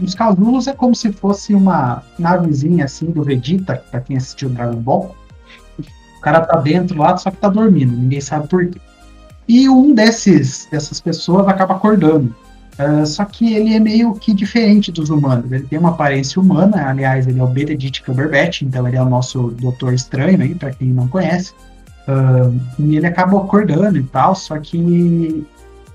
Os 0.00 0.14
casulos 0.14 0.66
é 0.66 0.72
como 0.72 0.94
se 0.94 1.12
fosse 1.12 1.54
uma 1.54 2.02
navezinha 2.18 2.84
assim 2.84 3.06
do 3.06 3.22
Vegeta, 3.22 3.82
para 3.90 4.00
quem 4.00 4.16
assistiu 4.16 4.48
Dragon 4.48 4.80
Ball. 4.80 5.14
O 5.78 6.20
cara 6.20 6.40
tá 6.40 6.58
dentro 6.60 6.98
lá, 6.98 7.16
só 7.16 7.30
que 7.30 7.36
tá 7.36 7.48
dormindo, 7.48 7.96
ninguém 7.96 8.20
sabe 8.20 8.48
por 8.48 8.66
quê. 8.66 8.80
E 9.46 9.68
um 9.68 9.94
desses 9.94 10.68
dessas 10.70 11.00
pessoas 11.00 11.48
acaba 11.48 11.74
acordando. 11.74 12.34
Uh, 12.78 13.04
só 13.04 13.24
que 13.24 13.54
ele 13.54 13.74
é 13.74 13.80
meio 13.80 14.14
que 14.14 14.32
diferente 14.32 14.92
dos 14.92 15.10
humanos. 15.10 15.50
Ele 15.50 15.64
tem 15.64 15.78
uma 15.78 15.90
aparência 15.90 16.40
humana, 16.40 16.88
aliás, 16.88 17.26
ele 17.26 17.40
é 17.40 17.42
o 17.42 17.48
Benedict 17.48 18.04
Cumberbatch, 18.04 18.62
então 18.62 18.86
ele 18.86 18.96
é 18.96 19.02
o 19.02 19.08
nosso 19.08 19.48
Doutor 19.60 19.92
Estranho 19.92 20.40
aí, 20.40 20.54
para 20.54 20.70
quem 20.70 20.88
não 20.88 21.08
conhece. 21.08 21.52
Uh, 22.06 22.58
e 22.78 22.96
ele 22.96 23.06
acaba 23.06 23.36
acordando 23.36 23.98
e 23.98 24.02
tal, 24.04 24.34
só 24.34 24.58
que 24.58 25.44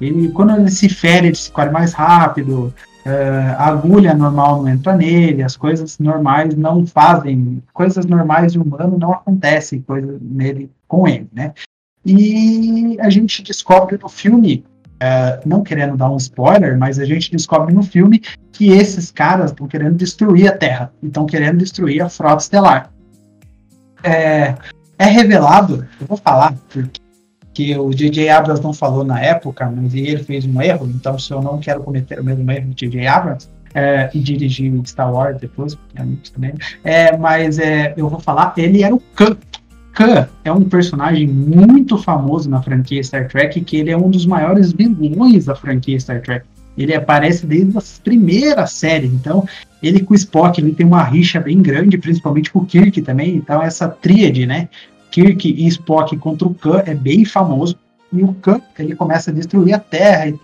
ele, 0.02 0.30
quando 0.30 0.56
ele 0.58 0.70
se 0.70 0.90
fere, 0.90 1.28
ele 1.28 1.36
se 1.36 1.50
corre 1.50 1.70
mais 1.70 1.94
rápido, 1.94 2.74
uh, 3.06 3.56
a 3.58 3.68
agulha 3.68 4.14
normal 4.14 4.62
não 4.62 4.70
entra 4.70 4.96
nele, 4.96 5.42
as 5.42 5.56
coisas 5.56 5.98
normais 5.98 6.54
não 6.56 6.86
fazem, 6.86 7.64
coisas 7.74 8.06
normais 8.06 8.52
de 8.52 8.60
humano 8.60 8.98
não 9.00 9.14
acontecem 9.14 9.82
coisa 9.82 10.20
nele 10.22 10.70
com 10.86 11.08
ele, 11.08 11.30
né? 11.32 11.54
E 12.06 12.98
a 13.00 13.10
gente 13.10 13.42
descobre 13.42 13.98
no 13.98 14.10
filme 14.10 14.66
é, 15.04 15.42
não 15.46 15.64
querendo 15.64 15.98
dar 15.98 16.10
um 16.10 16.16
spoiler, 16.16 16.78
mas 16.78 16.98
a 16.98 17.04
gente 17.04 17.30
descobre 17.30 17.74
no 17.76 17.84
filme 17.84 18.22
que 18.54 18.70
esses 18.70 19.12
caras 19.12 19.52
estão 19.52 19.68
querendo 19.68 19.96
destruir 19.96 20.48
a 20.48 20.58
Terra, 20.58 20.94
estão 21.04 21.26
querendo 21.26 21.58
destruir 21.58 22.02
a 22.02 22.08
frota 22.08 22.42
estelar. 22.42 22.90
É, 24.02 24.56
é 24.98 25.06
revelado, 25.06 25.86
eu 26.00 26.08
vou 26.08 26.16
falar, 26.16 26.56
porque 26.72 27.78
o 27.78 27.94
J.J. 27.94 28.30
Abrams 28.30 28.64
não 28.64 28.72
falou 28.72 29.04
na 29.04 29.20
época, 29.20 29.70
mas 29.70 29.94
ele 29.94 30.24
fez 30.24 30.46
um 30.46 30.62
erro, 30.62 30.90
então 30.96 31.20
se 31.20 31.34
eu 31.34 31.42
não 31.42 31.60
quero 31.60 31.84
cometer 31.84 32.22
o 32.22 32.24
mesmo 32.24 32.50
erro 32.50 32.70
de 32.70 32.86
J.J. 32.86 33.06
Abrams, 33.06 33.50
é, 33.76 34.10
e 34.14 34.20
dirigir 34.20 34.72
Star 34.86 35.12
Wars 35.12 35.38
depois, 35.38 35.78
amigos 35.98 36.30
também, 36.30 36.54
é, 36.82 37.18
mas 37.18 37.60
é, 37.60 37.94
eu 37.98 38.08
vou 38.08 38.22
falar, 38.22 38.54
ele 38.56 38.84
era 38.84 38.96
o 38.96 39.02
Khan, 39.16 39.36
Khan 39.94 40.28
é 40.44 40.52
um 40.52 40.64
personagem 40.64 41.28
muito 41.28 41.98
famoso 41.98 42.50
na 42.50 42.62
franquia 42.62 43.04
Star 43.04 43.28
Trek, 43.28 43.62
que 43.62 43.78
ele 43.78 43.92
é 43.92 43.98
um 43.98 44.10
dos 44.10 44.26
maiores 44.26 44.74
vilões 44.74 45.46
da 45.46 45.56
franquia 45.56 46.00
Star 46.00 46.22
Trek. 46.22 46.46
Ele 46.76 46.96
aparece 46.96 47.46
desde 47.46 47.78
as 47.78 48.00
primeiras 48.00 48.72
séries, 48.72 49.14
então 49.14 49.48
ele 49.82 50.02
com 50.02 50.14
o 50.14 50.18
Spock 50.18 50.60
ele 50.60 50.74
tem 50.74 50.86
uma 50.86 51.04
rixa 51.04 51.40
bem 51.40 51.62
grande, 51.62 52.00
principalmente 52.00 52.52
com 52.52 52.60
o 52.60 52.66
Kirk 52.66 53.02
também. 53.04 53.36
Então 53.36 53.62
essa 53.62 53.88
tríade, 53.88 54.48
né, 54.48 54.68
Kirk 55.12 55.48
e 55.48 55.68
Spock 55.68 56.18
contra 56.18 56.48
o 56.48 56.54
Khan 56.56 56.82
é 56.86 56.96
bem 56.96 57.24
famoso. 57.24 57.78
E 58.12 58.24
o 58.24 58.34
Khan 58.34 58.60
ele 58.80 58.96
começa 58.96 59.30
a 59.30 59.34
destruir 59.34 59.74
a 59.74 59.80
Terra 59.80 60.30
e 60.30 60.40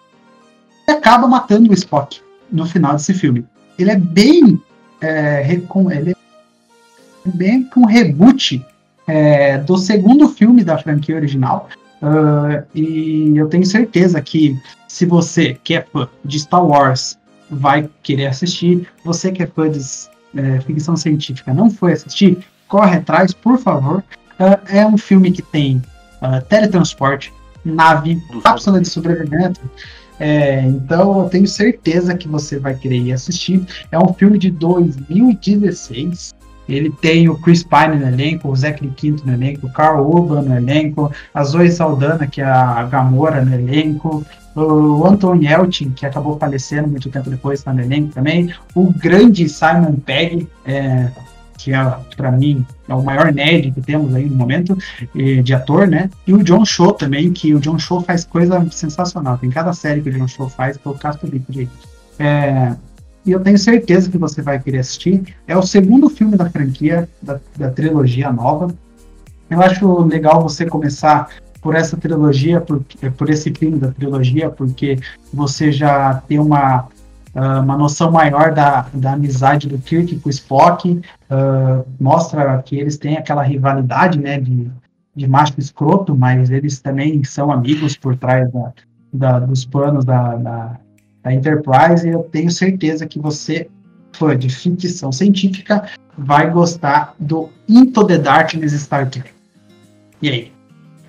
acaba 0.87 1.27
matando 1.27 1.71
o 1.71 1.73
Spock 1.73 2.21
no 2.51 2.65
final 2.65 2.93
desse 2.93 3.15
filme. 3.15 3.43
Ele 3.79 3.89
é 3.89 3.97
bem 3.97 4.61
é, 5.01 5.51
ele 5.51 6.11
é 6.11 7.29
bem 7.33 7.63
com 7.63 7.81
um 7.81 7.85
reboot 7.85 8.63
é, 9.09 9.57
do 9.57 9.75
segundo 9.75 10.29
filme 10.29 10.63
da 10.63 10.77
franquia 10.77 11.15
original. 11.15 11.67
Uh, 11.99 12.63
e 12.73 13.33
eu 13.35 13.47
tenho 13.49 13.65
certeza 13.65 14.21
que 14.21 14.57
se 14.87 15.05
você 15.05 15.57
que 15.63 15.73
é 15.73 15.81
fã 15.81 16.07
de 16.23 16.39
Star 16.39 16.63
Wars 16.63 17.17
vai 17.49 17.89
querer 18.03 18.27
assistir, 18.27 18.87
você 19.03 19.31
que 19.31 19.41
é 19.41 19.47
fã 19.47 19.67
de, 19.69 19.79
é, 20.35 20.61
ficção 20.61 20.95
científica 20.95 21.53
não 21.53 21.69
foi 21.71 21.93
assistir, 21.93 22.37
corre 22.67 22.97
atrás, 22.97 23.33
por 23.33 23.57
favor. 23.57 24.03
Uh, 24.39 24.59
é 24.67 24.85
um 24.85 24.97
filme 24.97 25.31
que 25.31 25.41
tem 25.41 25.81
uh, 26.21 26.45
teletransporte, 26.47 27.33
nave, 27.65 28.21
cápsula 28.43 28.79
de 28.79 28.87
sobrevivimento. 28.87 29.59
É, 30.19 30.61
então 30.61 31.21
eu 31.21 31.29
tenho 31.29 31.47
certeza 31.47 32.15
que 32.15 32.27
você 32.27 32.59
vai 32.59 32.75
querer 32.75 32.97
ir 32.97 33.13
assistir. 33.13 33.65
É 33.91 33.97
um 33.97 34.13
filme 34.13 34.37
de 34.37 34.51
2016. 34.51 36.35
Ele 36.73 36.89
tem 36.89 37.29
o 37.29 37.35
Chris 37.35 37.63
Pine 37.63 37.97
no 37.97 38.07
elenco, 38.07 38.49
o 38.49 38.55
Zachary 38.55 38.91
Quinto 38.95 39.25
no 39.25 39.33
elenco, 39.33 39.67
o 39.67 39.73
Carl 39.73 40.05
Urban 40.05 40.43
no 40.43 40.55
elenco, 40.55 41.11
a 41.33 41.43
Zoe 41.43 41.71
Saldana, 41.71 42.27
que 42.27 42.41
é 42.41 42.45
a 42.45 42.83
Gamora 42.83 43.43
no 43.43 43.53
elenco, 43.53 44.25
o 44.55 45.05
Anton 45.05 45.35
Yelchin, 45.35 45.91
que 45.91 46.05
acabou 46.05 46.37
falecendo 46.37 46.87
muito 46.87 47.09
tempo 47.09 47.29
depois, 47.29 47.59
está 47.59 47.73
no 47.73 47.81
elenco 47.81 48.13
também, 48.13 48.53
o 48.75 48.91
grande 48.91 49.47
Simon 49.47 49.95
Pegg, 50.05 50.47
é, 50.65 51.09
que 51.57 51.73
é, 51.73 51.95
para 52.15 52.31
mim, 52.31 52.65
é 52.87 52.93
o 52.93 53.03
maior 53.03 53.33
nerd 53.33 53.71
que 53.71 53.81
temos 53.81 54.15
aí 54.15 54.25
no 54.25 54.35
momento, 54.35 54.77
de 55.43 55.53
ator, 55.53 55.87
né? 55.87 56.09
E 56.25 56.33
o 56.33 56.41
John 56.41 56.63
Cho 56.63 56.93
também, 56.93 57.31
que 57.31 57.53
o 57.53 57.59
John 57.59 57.77
Cho 57.77 58.01
faz 58.01 58.23
coisa 58.23 58.65
sensacional. 58.71 59.37
Tem 59.37 59.49
cada 59.49 59.73
série 59.73 60.01
que 60.01 60.09
o 60.09 60.13
John 60.13 60.27
Cho 60.27 60.49
faz 60.49 60.77
que 60.77 60.85
eu 60.85 60.93
casto 60.93 61.27
o 61.27 61.29
bico 61.29 61.51
de 61.51 61.67
é, 62.17 62.75
E 63.25 63.31
eu 63.31 63.39
tenho 63.39 63.57
certeza 63.57 64.09
que 64.09 64.17
você 64.17 64.41
vai 64.41 64.59
querer 64.59 64.79
assistir. 64.79 65.35
É 65.47 65.57
o 65.57 65.61
segundo 65.61 66.09
filme 66.09 66.37
da 66.37 66.49
franquia, 66.49 67.07
da, 67.21 67.39
da 67.57 67.69
trilogia 67.69 68.31
nova. 68.31 68.73
Eu 69.49 69.61
acho 69.61 70.03
legal 70.03 70.41
você 70.41 70.65
começar 70.65 71.29
por 71.61 71.75
essa 71.75 71.97
trilogia, 71.97 72.61
por, 72.61 72.83
por 73.17 73.29
esse 73.29 73.53
filme 73.53 73.77
da 73.77 73.91
trilogia, 73.91 74.49
porque 74.49 74.97
você 75.33 75.71
já 75.71 76.15
tem 76.27 76.39
uma 76.39 76.87
uh, 77.35 77.61
uma 77.61 77.77
noção 77.77 78.11
maior 78.11 78.53
da, 78.53 78.87
da 78.93 79.13
amizade 79.13 79.67
do 79.67 79.77
Kirk 79.77 80.19
com 80.19 80.29
o 80.29 80.31
Spock, 80.31 80.89
uh, 80.91 81.85
mostra 81.99 82.61
que 82.63 82.77
eles 82.77 82.97
têm 82.97 83.17
aquela 83.17 83.43
rivalidade, 83.43 84.19
né, 84.19 84.39
de, 84.39 84.69
de 85.15 85.27
macho 85.27 85.53
escroto, 85.57 86.15
mas 86.15 86.49
eles 86.49 86.79
também 86.79 87.23
são 87.23 87.51
amigos 87.51 87.95
por 87.95 88.15
trás 88.15 88.49
da, 88.51 88.73
da 89.13 89.39
dos 89.39 89.65
planos 89.65 90.05
da, 90.05 90.35
da, 90.35 90.79
da 91.23 91.33
Enterprise, 91.33 92.07
eu 92.07 92.23
tenho 92.23 92.49
certeza 92.49 93.05
que 93.05 93.19
você, 93.19 93.69
fã 94.13 94.37
de 94.37 94.49
ficção 94.49 95.11
científica, 95.11 95.89
vai 96.17 96.49
gostar 96.49 97.15
do 97.19 97.49
Into 97.67 98.05
the 98.05 98.17
Darkness 98.17 98.73
Star 98.73 99.09
Trek. 99.09 99.31
E 100.21 100.29
aí? 100.29 100.51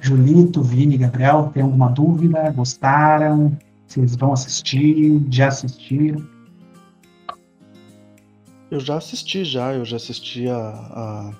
Julito, 0.01 0.63
Vini, 0.63 0.97
Gabriel, 0.97 1.51
tem 1.53 1.63
alguma 1.63 1.89
dúvida? 1.89 2.51
Gostaram? 2.53 3.57
Vocês 3.87 4.17
vão 4.17 4.33
assistir? 4.33 5.21
Já 5.31 5.49
assistiram? 5.49 6.25
Eu 8.71 8.81
já 8.81 8.97
assisti, 8.97 9.45
já. 9.45 9.75
Eu 9.75 9.85
já 9.85 9.97
assisti 9.97 10.49
a, 10.49 10.57
a 10.59 11.33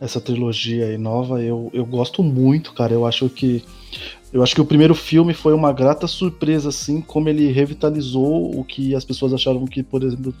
essa 0.00 0.20
trilogia 0.20 0.86
aí 0.86 0.98
nova. 0.98 1.42
Eu, 1.42 1.70
eu 1.72 1.84
gosto 1.84 2.22
muito, 2.22 2.72
cara. 2.72 2.92
Eu 2.92 3.06
acho 3.06 3.28
que 3.28 3.62
eu 4.32 4.42
acho 4.42 4.54
que 4.54 4.60
o 4.60 4.64
primeiro 4.64 4.94
filme 4.94 5.32
foi 5.32 5.54
uma 5.54 5.72
grata 5.72 6.06
surpresa, 6.06 6.68
assim, 6.68 7.00
como 7.00 7.28
ele 7.28 7.50
revitalizou 7.50 8.58
o 8.58 8.62
que 8.62 8.94
as 8.94 9.04
pessoas 9.04 9.32
achavam 9.32 9.66
que, 9.66 9.82
por 9.82 10.02
exemplo, 10.02 10.34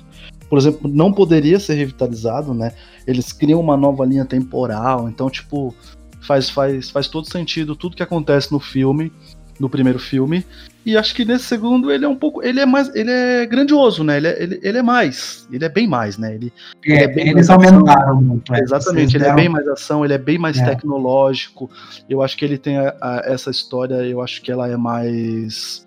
por 0.48 0.58
exemplo, 0.58 0.90
não 0.90 1.12
poderia 1.12 1.58
ser 1.58 1.74
revitalizado, 1.74 2.52
né? 2.52 2.72
Eles 3.06 3.32
criam 3.32 3.60
uma 3.60 3.76
nova 3.76 4.04
linha 4.04 4.24
temporal, 4.24 5.08
então, 5.08 5.30
tipo, 5.30 5.74
faz, 6.20 6.50
faz, 6.50 6.90
faz 6.90 7.08
todo 7.08 7.30
sentido 7.30 7.74
tudo 7.74 7.96
que 7.96 8.02
acontece 8.02 8.52
no 8.52 8.60
filme 8.60 9.12
no 9.58 9.68
primeiro 9.68 9.98
filme. 9.98 10.44
E 10.86 10.96
acho 10.96 11.14
que 11.14 11.24
nesse 11.24 11.44
segundo 11.44 11.90
ele 11.90 12.04
é 12.04 12.08
um 12.08 12.16
pouco. 12.16 12.42
Ele 12.42 12.60
é 12.60 12.66
mais. 12.66 12.94
Ele 12.94 13.10
é 13.10 13.44
grandioso, 13.44 14.02
né? 14.02 14.16
Ele 14.16 14.28
é, 14.28 14.42
ele, 14.42 14.60
ele 14.62 14.78
é 14.78 14.82
mais. 14.82 15.46
Ele 15.52 15.64
é 15.64 15.68
bem 15.68 15.86
mais, 15.86 16.16
né? 16.16 16.34
Ele, 16.34 16.52
é, 16.86 16.92
ele 16.92 17.02
é 17.02 17.08
bem 17.08 17.28
eles 17.28 17.50
aumentaram 17.50 18.22
muito. 18.22 18.54
É, 18.54 18.60
Exatamente, 18.60 19.16
ele 19.16 19.24
deram... 19.24 19.38
é 19.38 19.42
bem 19.42 19.48
mais 19.48 19.68
ação, 19.68 20.04
ele 20.04 20.14
é 20.14 20.18
bem 20.18 20.38
mais 20.38 20.56
é. 20.58 20.64
tecnológico. 20.64 21.70
Eu 22.08 22.22
acho 22.22 22.36
que 22.36 22.44
ele 22.44 22.56
tem 22.56 22.78
a, 22.78 22.94
a, 23.00 23.22
essa 23.26 23.50
história, 23.50 23.96
eu 23.96 24.22
acho 24.22 24.40
que 24.40 24.50
ela 24.50 24.68
é 24.68 24.76
mais. 24.76 25.86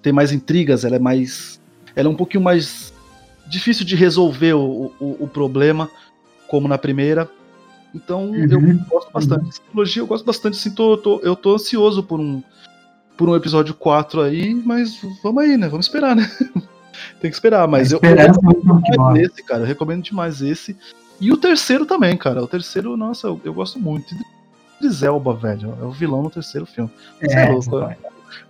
Tem 0.00 0.12
mais 0.12 0.32
intrigas, 0.32 0.84
ela 0.84 0.96
é 0.96 1.00
mais. 1.00 1.60
Ela 1.96 2.08
é 2.08 2.10
um 2.10 2.16
pouquinho 2.16 2.42
mais 2.42 2.92
difícil 3.46 3.84
de 3.84 3.96
resolver 3.96 4.54
o, 4.54 4.92
o, 5.00 5.16
o 5.20 5.28
problema, 5.28 5.90
como 6.46 6.68
na 6.68 6.78
primeira. 6.78 7.28
Então 7.94 8.30
uhum. 8.30 8.48
eu 8.50 8.78
gosto 8.88 9.12
bastante. 9.12 9.48
Essa 9.48 9.62
trilogia 9.62 10.02
eu 10.02 10.06
gosto 10.06 10.24
bastante, 10.24 10.58
assim, 10.58 10.70
tô, 10.70 10.96
tô, 10.96 11.20
eu 11.20 11.36
tô 11.36 11.54
ansioso 11.54 12.02
por 12.02 12.18
um 12.18 12.42
por 13.16 13.28
um 13.28 13.36
episódio 13.36 13.74
4 13.74 14.20
aí, 14.22 14.54
mas 14.54 15.00
vamos 15.22 15.42
aí, 15.42 15.56
né? 15.56 15.68
Vamos 15.68 15.86
esperar, 15.86 16.16
né? 16.16 16.30
Tem 17.20 17.30
que 17.30 17.36
esperar, 17.36 17.66
mas 17.66 17.92
eu, 17.92 18.00
eu 18.02 18.14
recomendo 18.14 19.16
esse, 19.16 19.42
cara. 19.42 19.62
Eu 19.62 19.66
recomendo 19.66 20.02
demais 20.02 20.42
esse. 20.42 20.76
E 21.20 21.32
o 21.32 21.36
terceiro 21.36 21.86
também, 21.86 22.16
cara. 22.16 22.42
O 22.42 22.46
terceiro, 22.46 22.96
nossa, 22.96 23.26
eu, 23.26 23.40
eu 23.44 23.54
gosto 23.54 23.78
muito. 23.78 24.14
De 24.80 24.88
Zelba, 24.88 25.34
velho. 25.34 25.76
É 25.80 25.84
o 25.84 25.90
vilão 25.90 26.22
no 26.22 26.30
terceiro 26.30 26.66
filme. 26.66 26.90
É, 27.20 27.46
é 27.46 27.50
louco. 27.50 27.78
É. 27.80 27.96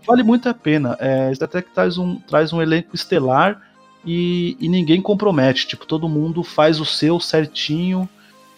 Vale 0.07 0.23
muito 0.23 0.49
a 0.49 0.55
pena. 0.55 0.97
É, 0.99 1.35
Star 1.35 1.49
Trek 1.49 1.71
traz 1.75 1.99
um, 1.99 2.17
traz 2.21 2.53
um 2.53 2.61
elenco 2.61 2.95
estelar 2.95 3.61
e, 4.05 4.57
e 4.59 4.69
ninguém 4.69 5.01
compromete. 5.01 5.67
Tipo, 5.67 5.87
todo 5.87 6.09
mundo 6.09 6.43
faz 6.43 6.81
o 6.81 6.85
seu 6.85 7.21
certinho 7.21 8.09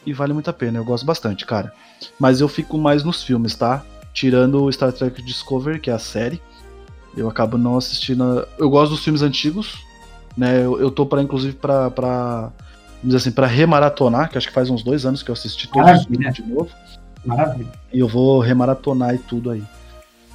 e 0.04 0.12
vale 0.12 0.32
muito 0.32 0.48
a 0.48 0.52
pena. 0.52 0.78
Eu 0.78 0.84
gosto 0.84 1.04
bastante, 1.04 1.44
cara. 1.44 1.72
Mas 2.18 2.40
eu 2.40 2.48
fico 2.48 2.78
mais 2.78 3.02
nos 3.02 3.22
filmes, 3.22 3.54
tá? 3.54 3.84
Tirando 4.16 4.64
o 4.64 4.72
Star 4.72 4.92
Trek 4.92 5.22
Discovery, 5.22 5.78
que 5.78 5.90
é 5.90 5.92
a 5.92 5.98
série. 5.98 6.40
Eu 7.14 7.28
acabo 7.28 7.58
não 7.58 7.76
assistindo. 7.76 8.48
Eu 8.58 8.70
gosto 8.70 8.92
dos 8.92 9.04
filmes 9.04 9.20
antigos, 9.20 9.78
né? 10.36 10.64
Eu, 10.64 10.80
eu 10.80 10.90
tô 10.90 11.04
para 11.04 11.22
inclusive 11.22 11.54
para 11.54 11.90
para 11.90 12.50
dizer 13.04 13.18
assim, 13.18 13.30
para 13.30 13.46
remaratonar, 13.46 14.30
que 14.30 14.38
acho 14.38 14.48
que 14.48 14.54
faz 14.54 14.70
uns 14.70 14.82
dois 14.82 15.04
anos 15.04 15.22
que 15.22 15.30
eu 15.30 15.34
assisti 15.34 15.68
todos 15.68 15.84
Maravilha. 15.84 16.08
os 16.10 16.16
filmes 16.16 16.34
de 16.34 16.42
novo. 16.42 16.70
Maravilha. 17.26 17.72
E 17.92 17.98
eu 18.00 18.08
vou 18.08 18.40
remaratonar 18.40 19.14
e 19.14 19.18
tudo 19.18 19.50
aí. 19.50 19.62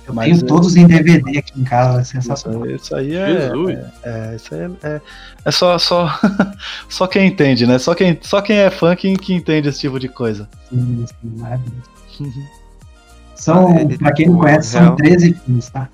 Eu 0.08 0.14
Mas 0.14 0.26
tenho 0.28 0.46
é... 0.46 0.48
todos 0.48 0.76
em 0.76 0.86
DVD 0.86 1.40
aqui 1.40 1.60
em 1.60 1.64
casa, 1.64 2.02
é 2.02 2.04
sensacional. 2.04 2.70
Isso, 2.70 2.96
aí 2.96 3.16
é. 3.16 3.42
Jesus. 3.42 3.78
É, 3.78 3.90
é, 4.04 4.36
isso 4.36 4.56
aí 4.56 4.62
é, 4.62 4.88
é, 4.88 5.02
é, 5.46 5.52
só, 5.52 5.78
só, 5.80 6.20
só 6.88 7.08
quem 7.08 7.28
entende, 7.28 7.66
né? 7.66 7.80
Só 7.80 7.96
quem, 7.96 8.18
só 8.22 8.42
quem 8.42 8.58
é 8.58 8.70
fã 8.70 8.96
que, 8.96 9.16
que 9.18 9.34
entende 9.34 9.70
esse 9.70 9.80
tipo 9.80 10.00
de 10.00 10.08
coisa. 10.08 10.48
Sim, 10.70 11.06
sim, 11.08 11.40
maravilha. 11.40 11.82
São, 13.42 13.70
ah, 13.70 13.98
pra 13.98 14.14
quem 14.14 14.28
não 14.28 14.38
conhece, 14.38 14.70
são 14.70 14.96
13 14.96 15.34
filmes, 15.34 15.68
tá? 15.72 15.89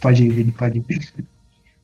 pode 0.00 0.24
ir, 0.24 0.52
pode 0.52 0.78
ir. 0.78 0.98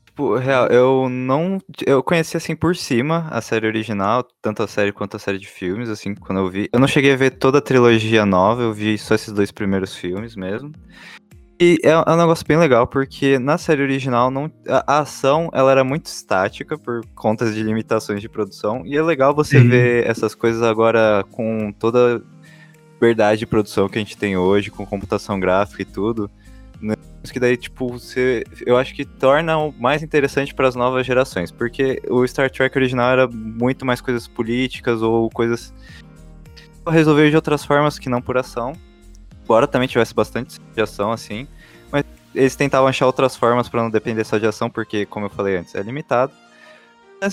Tipo, 0.05 0.34
real, 0.34 0.66
eu 0.66 1.09
não. 1.09 1.59
Eu 1.86 2.03
conheci 2.03 2.36
assim 2.36 2.57
por 2.57 2.74
cima 2.74 3.28
a 3.30 3.40
série 3.40 3.68
original, 3.68 4.26
tanto 4.42 4.64
a 4.64 4.66
série 4.66 4.90
quanto 4.90 5.14
a 5.14 5.20
série 5.20 5.38
de 5.38 5.46
filmes, 5.46 5.88
assim, 5.88 6.12
quando 6.12 6.40
eu 6.40 6.51
vi. 6.51 6.68
Eu 6.72 6.80
não 6.80 6.88
cheguei 6.88 7.12
a 7.12 7.16
ver 7.16 7.30
toda 7.30 7.59
a 7.59 7.62
trilogia 7.62 8.26
nova, 8.26 8.62
eu 8.62 8.74
vi 8.74 8.99
só 8.99 9.14
esses 9.14 9.32
dois 9.32 9.53
primeiros 9.53 9.94
filmes 9.94 10.34
mesmo. 10.34 10.72
E 11.61 11.78
é, 11.84 11.90
é 11.90 12.12
um 12.12 12.16
negócio 12.16 12.44
bem 12.46 12.57
legal, 12.57 12.86
porque 12.88 13.38
na 13.38 13.59
série 13.59 13.82
original 13.82 14.28
não, 14.28 14.51
a, 14.68 14.99
ação 14.99 15.51
ela 15.53 15.70
era 15.70 15.84
muito 15.84 16.07
estática 16.07 16.76
por 16.76 17.05
conta 17.14 17.49
de 17.53 17.62
limitações 17.62 18.20
de 18.20 18.28
produção. 18.28 18.82
E 18.84 18.96
é 18.96 19.03
legal 19.03 19.32
você 19.32 19.59
uhum. 19.59 19.68
ver 19.68 20.05
essas 20.05 20.34
coisas 20.34 20.62
agora 20.62 21.24
com 21.30 21.72
toda 21.72 22.20
liberdade 22.99 23.38
de 23.38 23.46
produção 23.46 23.88
que 23.88 23.96
a 23.96 24.01
gente 24.01 24.16
tem 24.16 24.36
hoje, 24.36 24.70
com 24.70 24.84
computação 24.84 25.38
gráfica 25.38 25.82
e 25.82 25.84
tudo, 25.84 26.28
né? 26.80 26.94
que 27.32 27.38
daí, 27.38 27.57
tipo, 27.57 27.88
você, 27.88 28.44
eu 28.66 28.76
acho 28.76 28.94
que 28.94 29.05
torna 29.05 29.70
mais 29.78 30.03
interessante 30.03 30.55
para 30.55 30.66
as 30.66 30.74
novas 30.74 31.07
gerações, 31.07 31.51
porque 31.51 32.03
o 32.09 32.26
Star 32.26 32.51
Trek 32.51 32.76
original 32.76 33.11
era 33.11 33.28
muito 33.28 33.86
mais 33.86 34.01
coisas 34.01 34.26
políticas 34.26 35.03
ou 35.03 35.30
coisas 35.30 35.72
resolver 36.88 37.28
de 37.28 37.36
outras 37.36 37.64
formas 37.64 37.99
que 37.99 38.09
não 38.09 38.22
por 38.22 38.38
ação, 38.38 38.72
embora 39.44 39.66
também 39.66 39.86
tivesse 39.86 40.14
bastante 40.14 40.59
de 40.74 40.80
ação, 40.80 41.12
assim, 41.12 41.46
mas 41.92 42.03
eles 42.34 42.57
tentavam 42.57 42.88
achar 42.88 43.07
outras 43.07 43.36
formas 43.36 43.68
para 43.68 43.82
não 43.82 43.90
depender 43.90 44.24
só 44.24 44.38
de 44.38 44.46
ação, 44.46 44.70
porque, 44.70 45.05
como 45.05 45.26
eu 45.26 45.30
falei 45.30 45.59
antes, 45.59 45.74
é 45.74 45.82
limitado 45.82 46.32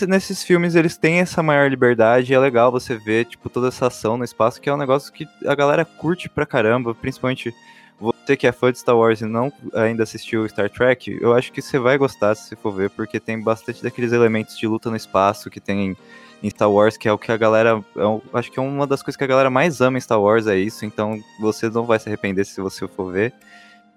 nesses 0.08 0.44
filmes 0.44 0.76
eles 0.76 0.98
têm 0.98 1.20
essa 1.20 1.44
maior 1.44 1.70
liberdade 1.70 2.32
e 2.32 2.36
é 2.36 2.40
legal 2.40 2.72
você 2.72 2.96
ver, 2.98 3.26
tipo, 3.26 3.50
toda 3.50 3.68
essa 3.68 3.88
ação 3.88 4.18
no 4.18 4.24
espaço, 4.24 4.60
que 4.60 4.70
é 4.70 4.74
um 4.74 4.78
negócio 4.78 5.12
que 5.12 5.28
a 5.46 5.56
galera 5.56 5.86
curte 5.86 6.28
pra 6.28 6.46
caramba, 6.46 6.94
principalmente 6.96 7.54
você 8.00 8.36
que 8.36 8.48
é 8.48 8.52
fã 8.52 8.72
de 8.72 8.80
Star 8.80 8.98
Wars 8.98 9.22
e 9.22 9.26
não 9.26 9.52
ainda 9.74 10.04
assistiu 10.04 10.48
Star 10.50 10.70
Trek, 10.70 11.18
eu 11.22 11.34
acho 11.34 11.52
que 11.52 11.62
você 11.62 11.80
vai 11.80 11.98
gostar 11.98 12.36
se 12.36 12.56
for 12.56 12.72
ver, 12.72 12.90
porque 12.90 13.20
tem 13.20 13.42
bastante 13.42 13.82
daqueles 13.82 14.12
elementos 14.12 14.58
de 14.58 14.68
luta 14.68 14.90
no 14.90 14.96
espaço 14.96 15.50
que 15.50 15.60
tem 15.60 15.96
em 16.44 16.50
Star 16.50 16.70
Wars, 16.70 16.98
que 16.98 17.08
é 17.08 17.14
o 17.14 17.18
que 17.18 17.32
a 17.32 17.38
galera. 17.38 17.84
É 17.96 18.38
acho 18.38 18.52
que 18.52 18.60
é 18.60 18.62
uma 18.62 18.86
das 18.86 19.02
coisas 19.02 19.18
que 19.18 19.24
a 19.24 19.28
galera 19.28 19.50
mais 19.50 19.80
ama 19.80 19.98
em 19.98 20.02
Star 20.02 20.22
Wars, 20.22 20.48
é 20.48 20.58
isso, 20.58 20.86
então 20.86 21.20
você 21.40 21.70
não 21.70 21.86
vai 21.86 22.00
se 22.00 22.10
arrepender 22.10 22.46
se 22.46 22.60
você 22.60 22.88
for 22.88 23.12
ver. 23.12 23.34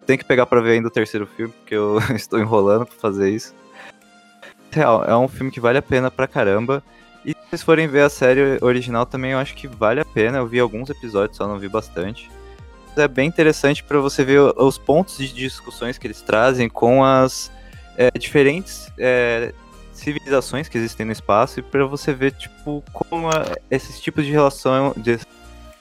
Tem 0.07 0.17
que 0.17 0.25
pegar 0.25 0.47
pra 0.47 0.61
ver 0.61 0.73
ainda 0.73 0.89
o 0.89 0.93
terceiro 0.93 1.27
filme, 1.27 1.53
porque 1.53 1.75
eu 1.75 1.99
estou 2.15 2.39
enrolando 2.39 2.87
pra 2.87 2.97
fazer 2.97 3.31
isso 3.31 3.53
real, 4.71 5.05
é 5.05 5.17
um 5.17 5.29
filme 5.29 5.51
que 5.51 5.61
vale 5.61 5.79
a 5.79 5.83
pena 5.83 6.11
pra 6.11 6.27
caramba. 6.27 6.83
E 7.25 7.31
se 7.33 7.37
vocês 7.51 7.63
forem 7.63 7.87
ver 7.89 8.03
a 8.03 8.09
série 8.11 8.59
original 8.63 9.05
também, 9.05 9.33
eu 9.33 9.39
acho 9.39 9.55
que 9.55 9.67
vale 9.67 10.01
a 10.01 10.05
pena. 10.05 10.39
Eu 10.39 10.47
vi 10.47 10.61
alguns 10.61 10.89
episódios, 10.91 11.37
só 11.37 11.47
não 11.47 11.59
vi 11.59 11.69
bastante. 11.69 12.31
É 12.97 13.07
bem 13.07 13.29
interessante 13.29 13.83
para 13.85 13.99
você 14.01 14.25
ver 14.25 14.41
os 14.41 14.77
pontos 14.79 15.19
de 15.19 15.33
discussões 15.33 15.99
que 15.99 16.07
eles 16.07 16.21
trazem 16.21 16.69
com 16.69 17.05
as 17.05 17.51
é, 17.97 18.11
diferentes 18.19 18.91
é, 18.99 19.53
civilizações 19.93 20.69
que 20.69 20.79
existem 20.79 21.07
no 21.07 21.13
espaço 21.13 21.61
e 21.61 21.63
para 21.63 21.85
você 21.85 22.13
ver 22.13 22.33
tipo 22.33 22.83
como 22.93 23.29
a- 23.29 23.57
esses 23.71 24.01
tipos 24.01 24.25
de 24.25 24.33
relação 24.33 24.95
de 24.97 25.19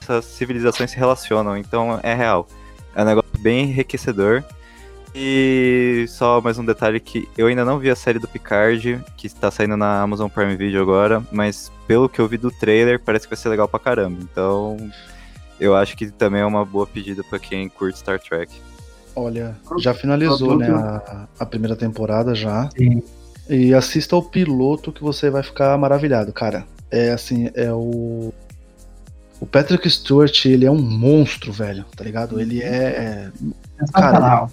essas 0.00 0.24
civilizações 0.26 0.90
se 0.90 0.96
relacionam. 0.96 1.56
Então 1.56 1.98
é 2.02 2.14
real. 2.14 2.46
É 2.94 3.02
um 3.02 3.04
negócio 3.04 3.30
bem 3.38 3.64
enriquecedor. 3.64 4.44
E 5.14 6.04
só 6.08 6.40
mais 6.40 6.58
um 6.58 6.64
detalhe 6.64 7.00
que 7.00 7.28
eu 7.36 7.46
ainda 7.46 7.64
não 7.64 7.78
vi 7.78 7.90
a 7.90 7.96
série 7.96 8.18
do 8.18 8.28
Picard, 8.28 9.00
que 9.16 9.26
está 9.26 9.50
saindo 9.50 9.76
na 9.76 10.00
Amazon 10.02 10.28
Prime 10.28 10.56
Video 10.56 10.80
agora, 10.80 11.22
mas 11.32 11.72
pelo 11.86 12.08
que 12.08 12.20
eu 12.20 12.28
vi 12.28 12.36
do 12.36 12.50
trailer, 12.50 13.00
parece 13.00 13.26
que 13.26 13.34
vai 13.34 13.42
ser 13.42 13.48
legal 13.48 13.66
pra 13.66 13.80
caramba. 13.80 14.18
Então, 14.22 14.76
eu 15.58 15.74
acho 15.74 15.96
que 15.96 16.10
também 16.10 16.42
é 16.42 16.46
uma 16.46 16.64
boa 16.64 16.86
pedida 16.86 17.24
pra 17.24 17.38
quem 17.38 17.68
curte 17.68 17.98
Star 17.98 18.20
Trek. 18.20 18.52
Olha, 19.16 19.56
já 19.78 19.92
finalizou, 19.92 20.56
né, 20.56 20.70
a, 20.70 21.26
a 21.40 21.46
primeira 21.46 21.74
temporada 21.74 22.34
já. 22.34 22.68
Sim. 22.76 23.02
E 23.48 23.74
assista 23.74 24.14
o 24.14 24.22
piloto 24.22 24.92
que 24.92 25.02
você 25.02 25.30
vai 25.30 25.42
ficar 25.42 25.76
maravilhado, 25.78 26.32
cara. 26.32 26.64
É 26.90 27.10
assim, 27.10 27.50
é 27.54 27.72
o. 27.72 28.32
O 29.40 29.46
Patrick 29.46 29.88
Stewart, 29.88 30.44
ele 30.46 30.66
é 30.66 30.70
um 30.70 30.80
monstro, 30.80 31.52
velho, 31.52 31.84
tá 31.96 32.04
ligado? 32.04 32.40
Ele 32.40 32.62
é. 32.62 33.30
Sensacional. 33.78 34.50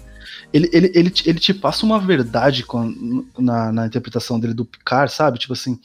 Ele, 0.56 0.70
ele, 0.72 0.90
ele, 0.94 1.10
te- 1.10 1.28
ele 1.28 1.38
te 1.38 1.52
passa 1.52 1.84
uma 1.84 1.98
verdade 2.00 2.64
com- 2.64 3.24
na, 3.38 3.70
na 3.72 3.86
interpretação 3.86 4.40
dele 4.40 4.54
do 4.54 4.64
Picard, 4.64 5.12
sabe? 5.12 5.38
Tipo 5.38 5.52
assim, 5.52 5.78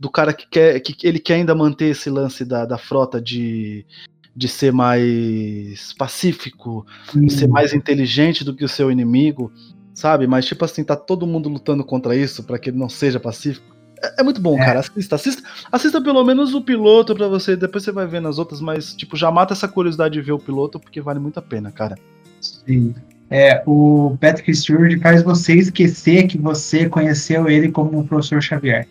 do 0.00 0.10
cara 0.10 0.32
que 0.32 0.46
quer. 0.48 0.80
que 0.80 1.06
ele 1.06 1.18
quer 1.18 1.34
ainda 1.34 1.54
manter 1.54 1.86
esse 1.86 2.10
lance 2.10 2.44
da, 2.44 2.64
da 2.64 2.76
frota 2.78 3.20
de, 3.20 3.86
de 4.34 4.48
ser 4.48 4.72
mais 4.72 5.92
pacífico, 5.94 6.84
de 7.14 7.32
ser 7.32 7.48
mais 7.48 7.72
inteligente 7.72 8.44
do 8.44 8.54
que 8.54 8.64
o 8.64 8.68
seu 8.68 8.90
inimigo, 8.90 9.52
sabe? 9.94 10.26
Mas, 10.26 10.44
tipo 10.46 10.64
assim, 10.64 10.82
tá 10.84 10.96
todo 10.96 11.26
mundo 11.26 11.48
lutando 11.48 11.84
contra 11.84 12.16
isso 12.16 12.42
pra 12.42 12.58
que 12.58 12.70
ele 12.70 12.78
não 12.78 12.88
seja 12.88 13.20
pacífico. 13.20 13.74
É, 14.02 14.20
é 14.20 14.24
muito 14.24 14.40
bom, 14.40 14.58
É. 14.58 14.64
cara. 14.64 14.80
Assista, 14.80 15.14
assista, 15.14 15.42
assista 15.70 16.00
pelo 16.02 16.22
menos 16.24 16.52
o 16.52 16.60
piloto 16.60 17.14
pra 17.14 17.28
você, 17.28 17.54
depois 17.56 17.84
você 17.84 17.92
vai 17.92 18.06
vendo 18.06 18.28
as 18.28 18.38
outras, 18.38 18.60
mas, 18.60 18.94
tipo, 18.94 19.16
já 19.16 19.30
mata 19.30 19.54
essa 19.54 19.68
curiosidade 19.68 20.14
de 20.14 20.20
ver 20.20 20.32
o 20.32 20.38
piloto, 20.38 20.78
porque 20.80 21.00
vale 21.00 21.18
muito 21.20 21.38
a 21.38 21.42
pena, 21.42 21.70
cara. 21.70 21.96
Sim. 22.40 22.94
É, 23.30 23.62
o 23.66 24.16
Patrick 24.20 24.54
Stewart 24.54 25.00
faz 25.00 25.22
você 25.22 25.54
esquecer 25.54 26.26
que 26.26 26.38
você 26.38 26.88
conheceu 26.88 27.48
ele 27.48 27.70
como 27.70 27.98
o 27.98 28.04
professor 28.06 28.40
Xavier. 28.40 28.86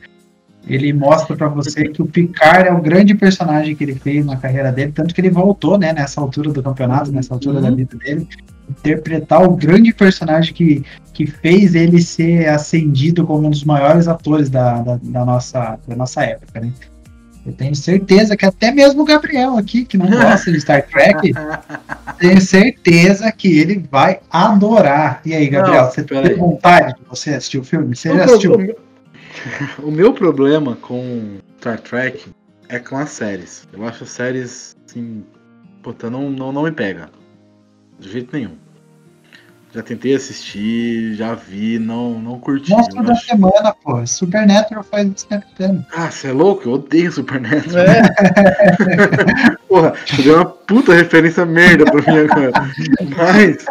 Ele 0.67 0.91
mostra 0.91 1.35
pra 1.35 1.47
você 1.47 1.87
que 1.89 2.01
o 2.01 2.05
Picard 2.07 2.67
é 2.67 2.73
o 2.73 2.81
grande 2.81 3.13
personagem 3.13 3.75
que 3.75 3.83
ele 3.83 3.95
fez 3.95 4.25
na 4.25 4.35
carreira 4.35 4.71
dele, 4.71 4.91
tanto 4.91 5.13
que 5.13 5.21
ele 5.21 5.29
voltou, 5.29 5.77
né, 5.77 5.93
nessa 5.93 6.19
altura 6.19 6.51
do 6.51 6.61
campeonato, 6.63 7.11
nessa 7.11 7.33
altura 7.35 7.57
Uhum. 7.57 7.61
da 7.61 7.71
vida 7.71 7.97
dele, 7.97 8.27
interpretar 8.67 9.43
o 9.43 9.55
grande 9.55 9.93
personagem 9.93 10.53
que, 10.53 10.83
que 11.13 11.27
fez 11.27 11.75
ele 11.75 12.01
ser 12.01 12.49
ascendido 12.49 13.25
como 13.27 13.47
um 13.47 13.51
dos 13.51 13.63
maiores 13.63 14.07
atores 14.07 14.49
da, 14.49 14.81
da, 14.81 14.99
da 15.01 15.23
nossa, 15.23 15.77
da 15.87 15.95
nossa 15.95 16.23
época, 16.23 16.59
né? 16.59 16.71
Eu 17.45 17.53
tenho 17.53 17.75
certeza 17.75 18.35
que 18.35 18.45
até 18.45 18.71
mesmo 18.71 19.03
o 19.03 19.05
Gabriel 19.05 19.55
aqui, 19.57 19.85
que 19.85 19.97
não 19.97 20.09
gosta 20.09 20.51
de 20.51 20.59
Star 20.59 20.87
Trek, 20.87 21.31
tenho 22.17 22.41
certeza 22.41 23.31
que 23.31 23.59
ele 23.59 23.85
vai 23.91 24.19
adorar. 24.31 25.21
E 25.23 25.33
aí, 25.33 25.47
Gabriel, 25.47 25.83
Não, 25.83 25.91
você 25.91 26.03
tem 26.03 26.35
vontade 26.35 26.95
de 26.95 27.01
você 27.07 27.31
assistir 27.35 27.59
o 27.59 27.63
filme? 27.63 27.95
Você 27.95 28.11
O, 28.11 28.17
já 28.17 28.25
assistiu? 28.25 28.55
o 28.55 28.57
meu- 28.57 28.79
o 29.83 29.91
meu 29.91 30.13
problema 30.13 30.75
com 30.77 31.37
Star 31.59 31.79
Trek 31.79 32.25
é 32.67 32.79
com 32.79 32.97
as 32.97 33.11
séries. 33.11 33.67
Eu 33.71 33.85
acho 33.87 34.03
as 34.05 34.09
séries, 34.09 34.75
assim, 34.89 35.23
puta, 35.83 36.09
não, 36.09 36.31
não, 36.31 36.51
não 36.51 36.63
me 36.63 36.71
pega. 36.71 37.09
De 37.99 38.09
jeito 38.11 38.35
nenhum. 38.35 38.55
Já 39.75 39.83
tentei 39.83 40.15
assistir, 40.15 41.15
já 41.15 41.35
vi, 41.35 41.77
não, 41.77 42.17
não 42.17 42.39
curti. 42.39 42.71
Monstro 42.71 43.03
da 43.03 43.11
acho- 43.11 43.25
semana, 43.25 43.75
pô. 43.83 44.07
Supernatural 44.07 44.83
faz 44.85 45.05
isso 45.13 45.27
todo. 45.27 45.85
Ah, 45.93 46.09
você 46.09 46.29
é 46.29 46.31
louco? 46.31 46.69
Eu 46.69 46.73
odeio 46.75 47.11
Supernatural. 47.11 47.83
É, 47.85 48.01
Porra, 49.67 49.93
você 50.05 50.21
deu 50.21 50.35
uma 50.37 50.45
puta 50.45 50.93
referência 50.93 51.45
merda 51.45 51.83
pra 51.83 51.95
mim 52.13 52.19
agora. 52.19 52.51
Mas. 53.17 53.65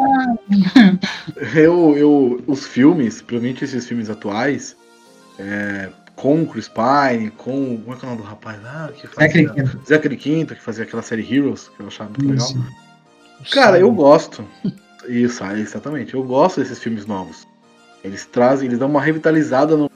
Eu, 1.55 1.96
eu. 1.96 2.44
Os 2.46 2.66
filmes, 2.66 3.22
principalmente 3.22 3.64
esses 3.64 3.86
filmes 3.86 4.11
atuais, 4.11 4.76
é, 5.38 5.88
com 6.14 6.42
o 6.42 6.46
Chris 6.46 6.68
Pine, 6.68 7.30
com. 7.30 7.78
Como 7.78 7.96
é 7.96 7.98
que 7.98 8.05
é 8.05 8.09
o 8.09 8.11
nome 8.11 8.22
do 8.22 8.28
rapaz? 8.28 8.59
Ah, 8.62 8.90
que 8.94 9.07
Zachary 9.07 9.46
fazia. 9.46 9.80
Zachary 9.88 10.16
Quinto, 10.18 10.55
que 10.55 10.61
fazia 10.62 10.84
aquela 10.84 11.02
série 11.02 11.22
Heroes, 11.34 11.70
que 11.74 11.80
eu 11.80 11.86
achava 11.86 12.11
muito 12.11 12.28
legal. 12.28 12.48
Cara, 13.50 13.78
eu 13.78 13.90
gosto. 13.90 14.44
Isso, 15.09 15.44
exatamente. 15.44 16.14
Eu 16.14 16.22
gosto 16.22 16.61
desses 16.61 16.78
filmes 16.78 17.07
novos. 17.07 17.46
Eles 18.02 18.26
trazem, 18.26 18.66
eles 18.68 18.78
dão 18.78 18.88
uma 18.88 19.00
revitalizada 19.00 19.76
no. 19.76 19.90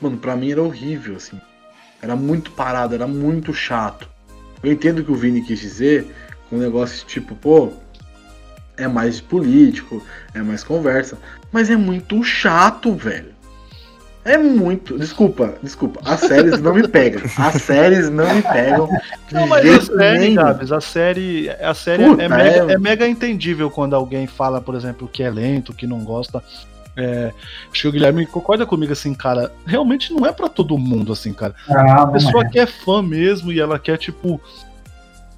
Mano, 0.00 0.16
pra 0.16 0.36
mim 0.36 0.52
era 0.52 0.62
horrível, 0.62 1.16
assim. 1.16 1.40
Era 2.00 2.14
muito 2.16 2.50
parado, 2.52 2.94
era 2.94 3.06
muito 3.06 3.52
chato. 3.52 4.08
Eu 4.62 4.72
entendo 4.72 5.00
o 5.00 5.04
que 5.04 5.12
o 5.12 5.14
Vini 5.14 5.42
quis 5.42 5.60
dizer 5.60 6.06
com 6.48 6.56
um 6.56 6.58
negócio 6.58 7.06
tipo, 7.06 7.34
pô, 7.34 7.72
é 8.76 8.88
mais 8.88 9.20
político, 9.20 10.04
é 10.34 10.40
mais 10.40 10.64
conversa. 10.64 11.18
Mas 11.52 11.70
é 11.70 11.76
muito 11.76 12.22
chato, 12.22 12.94
velho. 12.94 13.37
É 14.28 14.36
muito. 14.38 14.98
Desculpa, 14.98 15.54
desculpa. 15.62 16.00
As 16.04 16.20
séries 16.20 16.60
não 16.60 16.74
me 16.74 16.86
pegam. 16.86 17.22
As 17.38 17.62
séries 17.62 18.10
não 18.10 18.34
me 18.34 18.42
pegam. 18.42 18.86
De 19.26 19.34
Não, 19.34 19.46
mas 19.46 19.66
a 19.66 19.80
série. 19.80 20.34
Gabs, 20.34 20.72
a 20.72 20.80
série, 20.80 21.50
a 21.50 21.72
série 21.74 22.04
Puta, 22.04 22.22
é, 22.22 22.28
mega, 22.28 22.72
é- 22.72 22.74
é 22.74 22.78
mega 22.78 23.08
entendível 23.08 23.70
quando 23.70 23.94
alguém 23.94 24.26
fala, 24.26 24.60
por 24.60 24.74
exemplo, 24.74 25.08
que 25.08 25.22
é 25.22 25.30
lento, 25.30 25.72
que 25.72 25.86
não 25.86 26.00
gosta. 26.04 26.42
É, 26.96 27.32
acho 27.72 27.82
que 27.82 27.88
o 27.88 27.92
Guilherme 27.92 28.26
concorda 28.26 28.66
comigo 28.66 28.92
assim, 28.92 29.14
cara. 29.14 29.52
Realmente 29.64 30.12
não 30.12 30.26
é 30.26 30.32
pra 30.32 30.48
todo 30.48 30.76
mundo 30.76 31.12
assim, 31.12 31.32
cara. 31.32 31.54
Ah, 31.70 32.02
A 32.02 32.06
pessoa 32.08 32.44
é. 32.44 32.48
que 32.48 32.58
é 32.58 32.66
fã 32.66 33.00
mesmo 33.00 33.52
e 33.52 33.60
ela 33.60 33.78
quer, 33.78 33.96
tipo. 33.96 34.40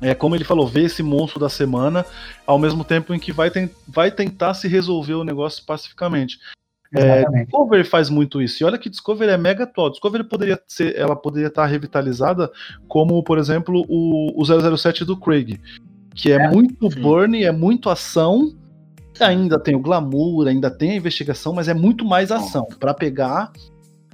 É 0.03 0.15
como 0.15 0.35
ele 0.35 0.45
falou, 0.45 0.67
ver 0.67 0.85
esse 0.85 1.03
monstro 1.03 1.39
da 1.39 1.51
semana, 1.51 2.07
ao 2.47 2.59
mesmo 2.59 2.83
tempo 2.83 3.13
em 3.13 3.19
que 3.19 3.31
vai, 3.33 3.51
ten- 3.51 3.69
vai 3.87 4.11
tentar 4.11 4.55
se 4.55 4.67
resolver 4.67 5.13
o 5.13 5.25
negócio 5.25 5.63
pacificamente. 5.67 6.39
É. 6.95 7.25
Discovery 7.45 7.85
faz 7.85 8.11
muito 8.11 8.43
isso. 8.43 8.63
E 8.63 8.67
olha 8.67 8.79
que 8.79 8.91
Discovery 8.91 9.31
é 9.31 9.39
mega 9.39 9.65
atual. 9.65 9.91
Discovery 9.91 10.25
poderia 10.25 10.61
ser, 10.67 10.97
ela 10.97 11.15
poderia 11.15 11.49
estar 11.49 11.67
revitalizada 11.67 12.51
como, 12.89 13.23
por 13.23 13.39
exemplo, 13.39 13.85
o, 13.89 14.41
o 14.41 14.77
007 14.77 15.05
do 15.05 15.17
Craig, 15.17 15.61
que 16.15 16.33
é, 16.33 16.37
É, 16.37 16.49
muito 16.49 16.91
sim. 16.91 17.01
burn, 17.01 17.45
é 17.45 17.53
muito 17.53 17.89
ação. 17.89 18.53
Ainda 19.21 19.59
tem 19.59 19.77
o 19.77 19.81
glamour, 19.81 20.49
ainda 20.49 20.71
tem 20.71 20.93
a 20.93 20.97
investigação, 20.97 21.53
mas 21.53 21.69
é 21.69 21.75
muito 21.75 22.07
mais 22.07 22.33
ação 22.33 22.67
Pra 22.79 22.95
pegar 22.95 23.53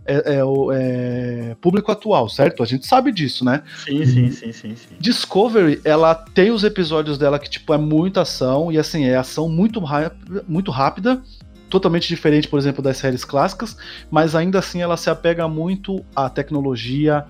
é, 0.06 0.36
é 0.36 0.44
o 0.44 0.72
é, 0.72 1.56
público 1.60 1.90
atual, 1.90 2.28
certo? 2.28 2.62
A 2.62 2.66
gente 2.66 2.86
sabe 2.86 3.12
disso, 3.12 3.44
né? 3.44 3.62
Sim, 3.84 4.04
sim, 4.06 4.30
sim, 4.30 4.52
sim, 4.52 4.76
sim. 4.76 4.94
Discovery, 4.98 5.80
ela 5.84 6.14
tem 6.14 6.50
os 6.50 6.64
episódios 6.64 7.18
dela 7.18 7.38
que, 7.38 7.50
tipo, 7.50 7.74
é 7.74 7.78
muita 7.78 8.22
ação, 8.22 8.70
e 8.70 8.78
assim, 8.78 9.04
é 9.04 9.16
ação 9.16 9.48
muito, 9.48 9.82
muito 10.46 10.70
rápida, 10.70 11.22
totalmente 11.68 12.08
diferente, 12.08 12.48
por 12.48 12.58
exemplo, 12.58 12.82
das 12.82 12.96
séries 12.96 13.24
clássicas, 13.24 13.76
mas 14.10 14.34
ainda 14.34 14.58
assim 14.58 14.82
ela 14.82 14.96
se 14.96 15.10
apega 15.10 15.48
muito 15.48 16.04
à 16.14 16.28
tecnologia, 16.28 17.24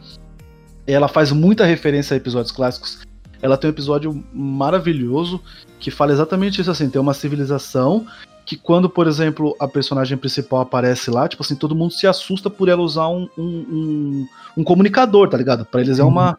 ela 0.87 1.09
faz 1.09 1.33
muita 1.33 1.65
referência 1.65 2.15
a 2.15 2.17
episódios 2.17 2.53
clássicos. 2.53 3.01
Ela 3.43 3.57
tem 3.57 3.69
um 3.69 3.73
episódio 3.73 4.25
maravilhoso 4.33 5.41
que 5.79 5.91
fala 5.91 6.13
exatamente 6.13 6.61
isso, 6.61 6.71
assim, 6.71 6.89
tem 6.89 7.01
uma 7.01 7.15
civilização 7.15 8.07
que 8.47 8.57
quando, 8.57 8.89
por 8.89 9.09
exemplo, 9.09 9.57
a 9.59 9.67
personagem 9.67 10.17
principal 10.17 10.61
aparece 10.61 11.11
lá, 11.11 11.27
tipo 11.29 11.43
assim, 11.43 11.57
todo 11.57 11.75
mundo 11.75 11.93
se 11.93 12.07
assusta 12.07 12.49
por 12.49 12.69
ela 12.69 12.81
usar 12.81 13.09
um, 13.09 13.29
um, 13.37 13.43
um, 13.45 14.27
um 14.59 14.65
comunicador, 14.65 15.29
tá 15.29 15.37
ligado? 15.37 15.67
Pra 15.67 15.81
eles 15.81 15.99
é 15.99 16.03
Uhum. 16.03 16.11
uma, 16.11 16.39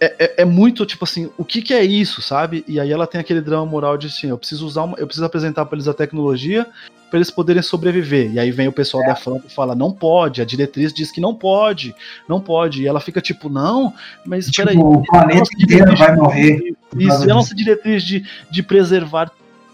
é, 0.00 0.14
é- 0.18 0.34
é 0.42 0.44
muito 0.44 0.84
tipo 0.84 1.04
assim, 1.04 1.30
o 1.38 1.44
que 1.44 1.62
que 1.62 1.72
é 1.74 1.84
isso, 1.84 2.20
sabe? 2.22 2.64
E 2.68 2.78
aí 2.78 2.90
ela 2.92 3.06
tem 3.06 3.20
aquele 3.20 3.40
drama 3.40 3.64
moral 3.66 3.96
de 3.96 4.08
assim, 4.08 4.28
eu 4.28 4.38
preciso 4.38 4.66
usar 4.66 4.82
uma, 4.84 4.98
eu 4.98 5.06
preciso 5.06 5.24
apresentar 5.24 5.64
para 5.66 5.76
eles 5.76 5.88
a 5.88 5.94
tecnologia 5.94 6.66
para 7.08 7.18
eles 7.18 7.30
poderem 7.30 7.62
sobreviver. 7.62 8.32
E 8.32 8.38
aí 8.40 8.50
vem 8.50 8.66
o 8.66 8.72
pessoal 8.72 9.04
da 9.06 9.14
frota 9.14 9.46
e 9.46 9.52
fala, 9.52 9.76
não 9.76 9.92
pode, 9.92 10.42
a 10.42 10.44
diretriz 10.44 10.92
diz 10.92 11.12
que 11.12 11.20
não 11.20 11.34
pode, 11.34 11.94
não 12.28 12.40
pode. 12.40 12.82
E 12.82 12.86
ela 12.88 12.98
fica 13.00 13.20
tipo, 13.20 13.48
não, 13.48 13.94
mas 14.24 14.46
Tipo, 14.46 14.56
peraí. 14.68 14.76
o 14.76 15.02
planeta 15.02 15.48
inteiro 15.56 15.96
vai 15.96 16.16
morrer 16.16 16.74
Isso, 16.96 17.24
e 17.26 17.30
a 17.30 17.34
nossa 17.34 17.54
diretriz 17.54 18.02
de, 18.02 18.26
de 18.50 18.60
preservar 18.62 19.30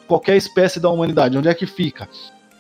qualquer 0.07 0.37
espécie 0.37 0.79
da 0.79 0.91
humanidade, 0.91 1.39
onde 1.39 1.49
é 1.49 1.55
que 1.55 1.65
fica? 1.67 2.07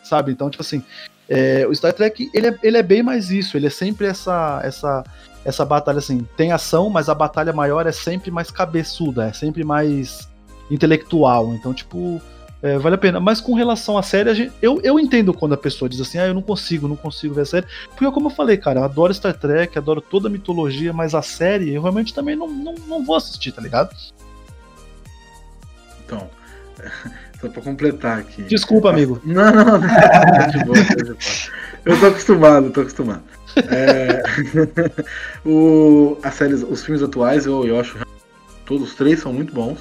Sabe? 0.03 0.33
Então, 0.33 0.49
tipo 0.49 0.63
assim, 0.63 0.83
é, 1.29 1.67
o 1.69 1.75
Star 1.75 1.93
Trek, 1.93 2.31
ele 2.33 2.47
é, 2.49 2.59
ele 2.63 2.79
é 2.79 2.83
bem 2.83 3.03
mais 3.03 3.31
isso, 3.31 3.59
ele 3.59 3.67
é 3.67 3.71
sempre 3.71 4.07
essa, 4.07 4.61
essa, 4.65 5.05
essa 5.45 5.65
batalha, 5.65 5.99
assim, 5.99 6.27
tem 6.37 6.53
ação, 6.53 6.89
mas 6.89 7.09
a 7.09 7.15
batalha 7.15 7.53
maior 7.53 7.87
é 7.87 7.93
sempre 7.93 8.31
mais 8.31 8.51
cabeçuda, 8.51 9.27
é 9.29 9.33
sempre 9.33 9.65
mais 9.65 10.29
intelectual, 10.71 11.53
então, 11.55 11.75
tipo, 11.75 12.21
é, 12.63 12.79
vale 12.79 12.95
a 12.95 12.99
pena. 12.99 13.19
Mas 13.19 13.41
com 13.41 13.55
relação 13.55 13.99
à 13.99 14.03
série, 14.03 14.31
a 14.31 14.35
gente- 14.35 14.53
eu, 14.63 14.81
eu 14.83 14.99
entendo 15.01 15.35
quando 15.35 15.53
a 15.55 15.57
pessoa 15.57 15.89
diz 15.89 16.01
assim, 16.01 16.19
ah, 16.19 16.27
eu 16.29 16.35
não 16.35 16.43
consigo, 16.43 16.87
não 16.87 16.95
consigo 16.97 17.35
ver 17.35 17.41
a 17.43 17.47
série, 17.47 17.67
porque 17.97 18.11
como 18.13 18.29
eu 18.29 18.31
falei, 18.35 18.57
cara, 18.57 18.81
eu 18.81 18.85
adoro 18.85 19.13
Star 19.13 19.35
Trek, 19.35 19.77
adoro 19.77 20.01
toda 20.01 20.29
a 20.29 20.31
mitologia, 20.31 20.93
mas 20.93 21.15
a 21.15 21.23
série 21.23 21.75
eu 21.75 21.83
realmente 21.83 22.15
também 22.15 22.37
não, 22.37 22.49
não, 22.49 22.75
não 22.87 23.05
vou 23.05 23.17
assistir, 23.17 23.51
tá 23.53 23.61
ligado? 23.61 23.91
Então, 26.07 26.29
só 27.41 27.49
pra 27.49 27.63
completar 27.63 28.21
aqui. 28.21 28.43
Desculpa, 28.45 28.91
amigo. 28.91 29.21
Não, 29.25 29.51
não, 29.53 29.65
não. 29.65 29.81
Tá 29.89 30.47
de 30.47 30.65
boa. 30.65 30.77
Eu 31.85 31.99
tô 31.99 32.07
acostumado, 32.07 32.71
tô 32.71 32.81
acostumado. 32.83 33.23
É, 33.57 34.23
o, 35.49 36.19
a 36.23 36.31
série, 36.31 36.55
os 36.55 36.85
filmes 36.85 37.03
atuais 37.03 37.47
eu, 37.47 37.67
eu 37.67 37.79
acho 37.81 37.97
todos 38.65 38.89
os 38.91 38.95
três 38.95 39.21
são 39.21 39.33
muito 39.33 39.53
bons. 39.55 39.79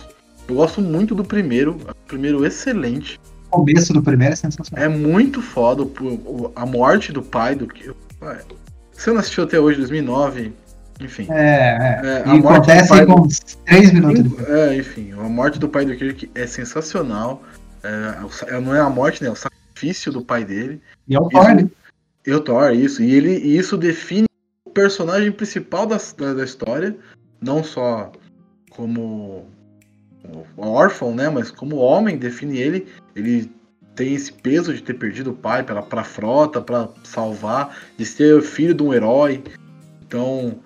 Eu 0.48 0.56
gosto 0.56 0.82
muito 0.82 1.16
do 1.16 1.24
primeiro, 1.24 1.78
o 1.78 2.08
primeiro 2.08 2.46
excelente. 2.46 3.20
O 3.50 3.58
começo 3.60 3.94
do 3.94 4.02
primeiro 4.02 4.34
é 4.34 4.36
sensacional. 4.36 4.84
É 4.86 4.90
muito 4.90 5.42
foda 5.42 5.84
o- 5.84 6.52
a 6.56 6.66
morte 6.66 7.12
do 7.12 7.22
pai 7.22 7.56
do 7.56 7.68
que. 7.68 7.92
Você 8.94 9.12
não 9.12 9.20
assistiu 9.20 9.44
até 9.44 9.60
hoje, 9.60 9.78
2009, 9.78 10.54
enfim. 11.00 11.28
É, 11.30 11.34
é. 11.34 12.02
É, 12.04 12.24
a 12.30 12.36
e 12.36 12.40
morte 12.40 12.42
do 12.42 12.48
acontece 12.72 12.90
pai 12.90 13.06
com 13.06 13.28
três 13.66 13.92
minutos 13.92 14.24
depois. 14.24 14.50
É, 14.50 14.76
enfim, 14.76 15.12
a 15.14 15.24
morte 15.24 15.60
do 15.60 15.68
pai 15.68 15.86
do 15.86 15.96
Kirk 15.96 16.30
é 16.36 16.48
sensacional. 16.48 17.44
É, 17.84 18.60
não 18.60 18.76
é 18.76 18.80
a 18.80 18.90
morte, 18.90 19.24
né? 19.24 19.30
É 19.30 19.32
o 19.32 19.36
sacrifício 19.36 20.12
do 20.12 20.22
pai 20.22 20.46
dele. 20.46 20.82
E 21.08 21.16
é 21.16 21.20
o 21.20 21.28
Thor, 21.30 21.46
Thor, 22.24 22.74
isso. 22.74 23.02
E, 23.02 23.14
ele, 23.14 23.38
e 23.38 23.58
isso 23.58 23.78
define 23.78 24.28
o 24.66 24.70
personagem 24.70 25.32
principal 25.32 25.86
da, 25.86 25.98
da, 26.18 26.34
da 26.34 26.44
história. 26.44 26.96
Não 27.42 27.64
só 27.64 28.12
como 28.70 29.48
órfão, 30.58 31.16
né? 31.16 31.30
Mas 31.30 31.52
como 31.52 31.78
homem, 31.78 32.18
define 32.18 32.58
ele. 32.60 32.88
Ele 33.16 33.52
tem 33.96 34.14
esse 34.14 34.32
peso 34.32 34.74
de 34.74 34.82
ter 34.82 34.94
perdido 34.94 35.32
o 35.32 35.36
pai 35.36 35.64
pela, 35.64 35.82
pra 35.82 36.04
frota, 36.04 36.62
pra 36.62 36.90
salvar, 37.04 37.78
de 37.98 38.06
ser 38.06 38.42
filho 38.42 38.74
de 38.74 38.84
um 38.84 38.94
herói. 38.94 39.44
Então, 40.02 40.60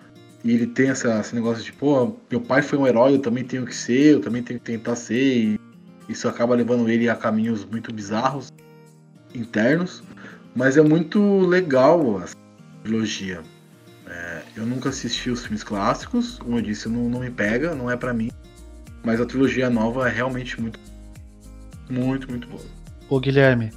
ele 0.43 0.67
tem 0.67 0.89
essa, 0.89 1.19
esse 1.19 1.33
negócio 1.33 1.63
de, 1.63 1.73
pô, 1.73 2.15
meu 2.29 2.41
pai 2.41 2.61
foi 2.61 2.77
um 2.77 2.87
herói, 2.87 3.15
eu 3.15 3.19
também 3.19 3.43
tenho 3.43 3.65
que 3.65 3.75
ser, 3.75 4.13
eu 4.13 4.21
também 4.21 4.43
tenho 4.43 4.59
que 4.59 4.65
tentar 4.65 4.95
ser. 4.95 5.15
E 5.15 5.59
isso 6.07 6.27
acaba 6.27 6.55
levando 6.55 6.87
ele 6.89 7.09
a 7.09 7.15
caminhos 7.15 7.65
muito 7.65 7.91
bizarros, 7.91 8.51
internos. 9.33 10.03
Mas 10.55 10.77
é 10.77 10.81
muito 10.81 11.39
legal 11.41 12.21
essa 12.23 12.35
trilogia. 12.83 13.41
É, 14.07 14.41
eu 14.55 14.65
nunca 14.65 14.89
assisti 14.89 15.29
os 15.29 15.41
filmes 15.41 15.63
clássicos, 15.63 16.37
como 16.37 16.57
eu 16.57 16.61
disse, 16.61 16.87
não, 16.87 17.09
não 17.09 17.19
me 17.19 17.29
pega, 17.29 17.75
não 17.75 17.91
é 17.91 17.97
pra 17.97 18.13
mim. 18.13 18.31
Mas 19.03 19.19
a 19.19 19.25
trilogia 19.25 19.69
nova 19.69 20.07
é 20.07 20.11
realmente 20.11 20.59
muito, 20.59 20.79
muito, 21.89 22.29
muito 22.29 22.47
boa. 22.47 22.61
Ô 23.09 23.19
Guilherme, 23.19 23.71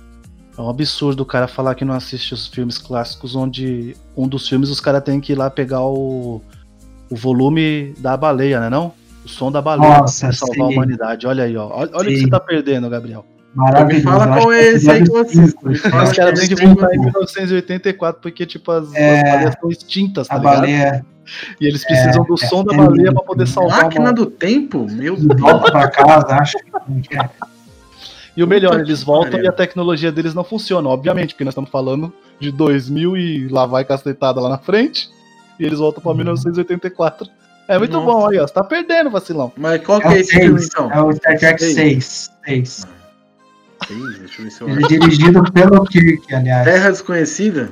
é 0.57 0.61
um 0.61 0.69
absurdo 0.69 1.23
o 1.23 1.27
cara 1.27 1.49
falar 1.49 1.75
que 1.75 1.85
não 1.85 1.95
assiste 1.95 2.33
os 2.33 2.47
filmes 2.47 2.79
clássicos, 2.79 3.35
onde 3.35 3.97
um 4.17 4.29
dos 4.29 4.49
filmes 4.49 4.71
os 4.71 4.81
caras 4.81 5.03
têm 5.03 5.21
que 5.21 5.33
ir 5.33 5.37
lá 5.37 5.51
pegar 5.51 5.83
o, 5.83 6.41
o 7.11 7.17
volume 7.17 7.95
da 7.99 8.17
baleia, 8.17 8.61
né 8.61 8.71
não? 8.71 8.95
O 9.25 9.29
som 9.29 9.51
da 9.51 9.61
baleia 9.61 9.99
Nossa, 9.99 10.27
pra 10.27 10.37
salvar 10.37 10.67
a 10.67 10.69
sim. 10.69 10.75
humanidade. 10.75 11.27
Olha 11.27 11.45
aí, 11.45 11.57
ó. 11.57 11.69
Olha, 11.69 11.91
olha 11.95 12.09
o 12.09 12.13
que 12.13 12.21
você 12.21 12.29
tá 12.29 12.41
perdendo, 12.41 12.89
Gabriel. 12.89 13.25
Maravilhoso. 13.59 14.07
Me 14.07 14.13
fala 14.13 14.27
qual 14.37 14.49
que 14.49 14.55
é 14.55 14.69
esse 14.73 14.91
aí 14.91 15.03
que 15.03 15.11
fala 15.11 15.23
Os 15.25 15.85
Acho 16.09 16.17
caras 16.17 16.41
que 16.41 16.47
têm 16.49 16.57
que 16.57 16.63
é 16.63 16.67
voltar 16.67 16.95
em 16.95 16.99
muito 16.99 17.13
bom. 17.13 17.19
1984, 17.21 18.23
porque, 18.23 18.47
tipo, 18.47 18.71
as, 18.71 18.95
É, 18.95 19.17
as 19.21 19.23
baleias 19.33 19.55
estão 19.55 19.71
extintas, 19.71 20.29
tá 20.29 20.35
A 20.35 20.39
ligado? 20.39 20.55
baleia 20.57 21.07
E 21.61 21.67
eles 21.67 21.85
precisam 21.85 22.25
do 22.25 22.37
som 22.37 22.65
da 22.65 22.73
é 22.75 22.77
baleia 22.77 22.95
muito 23.11 23.15
pra 23.15 23.23
poder 23.25 23.47
salvar 23.49 23.83
Máquina 23.85 24.13
do 24.13 24.27
tempo? 24.27 24.87
Meu 24.91 25.17
de 25.17 25.27
Deus. 25.27 25.41
volta 25.41 25.71
pra 25.73 25.89
casa, 25.91 26.35
acho 26.37 26.57
que 26.59 27.17
é. 27.17 27.29
E 28.37 28.43
o 28.45 28.47
melhor, 28.47 28.79
eles 28.79 29.03
voltam 29.03 29.41
e 29.41 29.49
a 29.49 29.53
tecnologia 29.53 30.13
deles 30.13 30.33
não 30.33 30.45
funciona, 30.45 30.89
obviamente, 30.89 31.35
porque 31.35 31.43
nós 31.45 31.53
estamos 31.53 31.71
falando 31.71 32.13
de 32.39 32.53
2000 32.53 33.17
e 33.17 33.49
lá 33.49 33.67
vai 33.67 33.85
cacetada 33.85 34.41
lá 34.41 34.49
na 34.49 34.59
frente, 34.59 35.11
e 35.59 35.65
eles 35.67 35.81
voltam 35.81 36.01
pra 36.01 36.13
Uhum. 36.13 36.19
1984. 36.19 37.27
É 37.67 37.77
muito 37.79 37.93
Nossa. 37.95 38.07
bom 38.07 38.29
aí, 38.29 38.39
ó. 38.39 38.47
Você 38.47 38.55
tá 38.55 38.63
perdendo, 38.63 39.11
vacilão. 39.11 39.53
Mas 39.57 39.85
qual 39.85 40.01
que 40.01 40.07
É 40.07 40.13
é 40.13 40.21
esse 40.21 40.39
filme 40.39 40.61
então? 40.63 40.91
é 40.93 41.03
o 41.03 41.13
Star 41.13 41.37
Trek 41.37 41.61
Seis. 41.63 41.75
6. 41.75 42.31
6. 42.47 42.87
Deixa 43.89 44.41
eu 44.41 44.45
ver 44.45 44.51
se 44.51 44.61
eu 44.63 44.69
Ele 44.69 44.85
é 44.85 44.89
dirigido 44.89 45.53
pelo 45.53 45.85
Kirk, 45.85 46.35
aliás. 46.35 46.65
Terra 46.65 46.91
Desconhecida? 46.91 47.71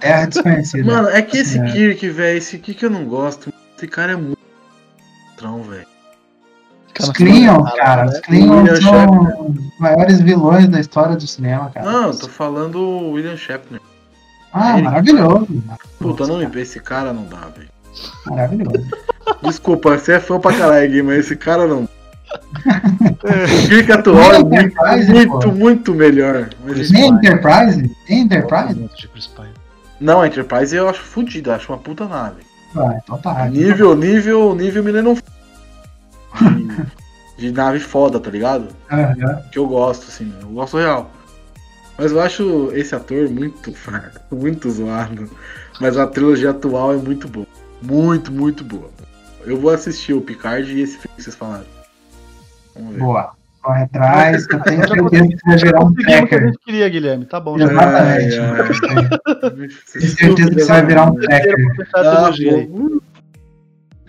Terra 0.00 0.26
Desconhecida. 0.26 0.84
Mano, 0.84 1.08
é 1.08 1.22
que 1.22 1.38
esse 1.38 1.58
É. 1.58 1.70
Kirk, 1.72 2.08
velho, 2.10 2.38
esse 2.38 2.58
Kirk 2.58 2.82
eu 2.82 2.90
não 2.90 3.04
gosto. 3.04 3.52
Esse 3.76 3.86
cara 3.86 4.12
é 4.12 4.16
muito 4.16 4.38
trão, 5.36 5.62
velho. 5.62 5.86
Os 7.00 7.10
Klingons, 7.10 7.72
cara. 7.74 8.06
Os 8.06 8.14
né? 8.14 8.20
William 8.30 8.80
são 8.80 9.46
os 9.50 9.78
maiores 9.78 10.20
vilões 10.20 10.68
da 10.68 10.80
história 10.80 11.14
do 11.14 11.26
cinema, 11.26 11.70
cara. 11.72 11.86
Não, 11.90 12.08
eu 12.08 12.18
tô 12.18 12.28
falando 12.28 12.76
o 12.80 13.12
William 13.12 13.36
Shatner. 13.36 13.80
Ah, 14.52 14.74
Ele- 14.78 14.82
maravilhoso. 14.82 15.46
Puta, 16.00 16.26
não 16.26 16.38
me 16.38 16.46
Nossa, 16.46 16.58
esse 16.58 16.80
cara 16.80 17.12
não 17.12 17.24
dá, 17.26 17.48
velho. 17.56 17.68
Maravilhoso. 18.26 18.84
Desculpa, 19.42 19.96
você 19.96 20.12
é 20.14 20.20
fã 20.20 20.40
pra 20.40 20.52
caralho, 20.56 21.04
mas 21.04 21.18
esse 21.26 21.36
cara 21.36 21.66
não. 21.68 21.82
O 21.84 21.88
Atual 23.92 24.34
é 24.34 24.38
muito, 24.38 24.54
Enterprise, 24.54 25.12
muito, 25.12 25.38
pô. 25.38 25.50
muito 25.52 25.94
melhor. 25.94 26.50
Nem. 26.90 27.08
Enterprise? 27.08 27.96
Nem 28.08 28.20
Enterprise? 28.22 28.90
Não, 30.00 30.20
a 30.20 30.26
Enterprise 30.26 30.74
eu 30.74 30.88
acho 30.88 31.00
fodido, 31.00 31.50
eu 31.50 31.54
acho 31.54 31.72
uma 31.72 31.78
puta 31.78 32.06
nave. 32.06 32.42
Ah, 32.76 32.98
então 33.02 33.18
tá. 33.18 33.46
Nível, 33.48 33.96
nível, 33.96 34.54
nível 34.54 34.84
Millennium 34.84 35.14
de, 36.40 36.86
de 37.38 37.52
nave 37.52 37.80
foda, 37.80 38.20
tá 38.20 38.30
ligado? 38.30 38.68
Aham. 38.90 39.42
Que 39.50 39.58
eu 39.58 39.66
gosto, 39.66 40.08
assim, 40.08 40.32
eu 40.40 40.48
gosto 40.48 40.76
real. 40.76 41.10
Mas 41.96 42.12
eu 42.12 42.20
acho 42.20 42.70
esse 42.74 42.94
ator 42.94 43.28
muito 43.28 43.72
fraco, 43.72 44.20
muito 44.34 44.70
zoado. 44.70 45.28
Mas 45.80 45.96
a 45.96 46.06
trilogia 46.06 46.50
atual 46.50 46.94
é 46.94 46.96
muito 46.96 47.26
boa. 47.26 47.46
Muito, 47.82 48.30
muito 48.32 48.64
boa. 48.64 48.90
Eu 49.44 49.58
vou 49.58 49.70
assistir 49.70 50.12
o 50.12 50.20
Picard 50.20 50.70
e 50.70 50.82
esse 50.82 50.98
filme 50.98 51.16
que 51.16 51.22
vocês 51.22 51.34
falaram. 51.34 51.77
Vamos 52.78 52.94
ver. 52.94 53.00
Boa. 53.00 53.32
Corre 53.60 53.82
atrás, 53.82 54.46
que 54.46 54.54
eu 54.54 54.60
tenho 54.62 54.88
certeza 54.88 55.26
que 55.28 55.36
vai 55.46 55.56
virar 55.58 55.84
um 55.84 55.88
o 55.88 55.94
que 55.94 56.02
a 56.02 56.06
tracker. 56.06 56.46
gente 56.46 56.58
queria, 56.64 56.88
Guilherme. 56.88 57.24
Tá 57.26 57.40
bom, 57.40 57.58
já. 57.58 57.64
Exatamente. 57.64 58.38
Ai, 58.38 58.48
ai. 58.90 59.50
Tenho 59.50 60.10
certeza 60.10 60.50
que 60.50 60.60
você 60.60 60.64
vai 60.66 60.86
virar 60.86 61.10
um 61.10 61.14
tracker. 61.16 61.54
Ah, 61.94 62.30
bom. 62.30 62.98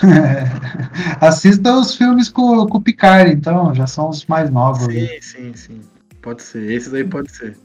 Assista 1.20 1.74
os 1.74 1.95
filmes 1.95 2.30
com, 2.30 2.65
com 2.67 2.78
o 2.78 2.82
Picard, 2.82 3.32
então, 3.32 3.74
já 3.76 3.86
são 3.88 4.09
os 4.09 4.26
mais 4.28 4.49
novos. 4.49 4.88
aí. 4.88 5.07
Sim, 5.22 5.22
sim, 5.22 5.53
sim. 5.55 5.82
Pode 6.22 6.41
ser. 6.43 6.72
Esses 6.72 6.93
aí 6.93 7.03
pode 7.03 7.32
ser. 7.32 7.57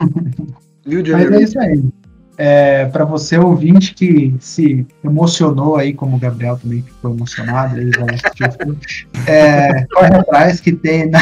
Mas 0.86 1.32
é 1.32 1.42
isso 1.42 1.60
aí. 1.60 1.82
É, 2.38 2.86
para 2.86 3.04
você 3.04 3.36
ouvinte 3.36 3.94
que 3.94 4.34
se 4.40 4.86
emocionou 5.04 5.76
aí, 5.76 5.92
como 5.92 6.16
o 6.16 6.18
Gabriel 6.18 6.56
também 6.56 6.82
ficou 6.82 7.12
emocionado, 7.12 7.76
aí 7.76 7.90
vai 7.90 8.14
assistir 8.14 8.48
o 8.48 8.52
filme, 8.52 8.78
é, 9.26 9.84
corre 9.86 10.16
atrás 10.16 10.58
que 10.58 10.72
tem 10.72 11.10
na, 11.10 11.20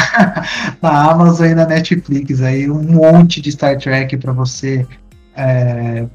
na 0.81 1.11
Amazon 1.11 1.47
e 1.47 1.55
na 1.55 1.65
Netflix 1.65 2.41
aí 2.41 2.69
um 2.71 2.81
monte 2.81 3.41
de 3.41 3.51
Star 3.51 3.77
Trek 3.77 4.15
para 4.17 4.31
você 4.31 4.87
é, 5.35 6.05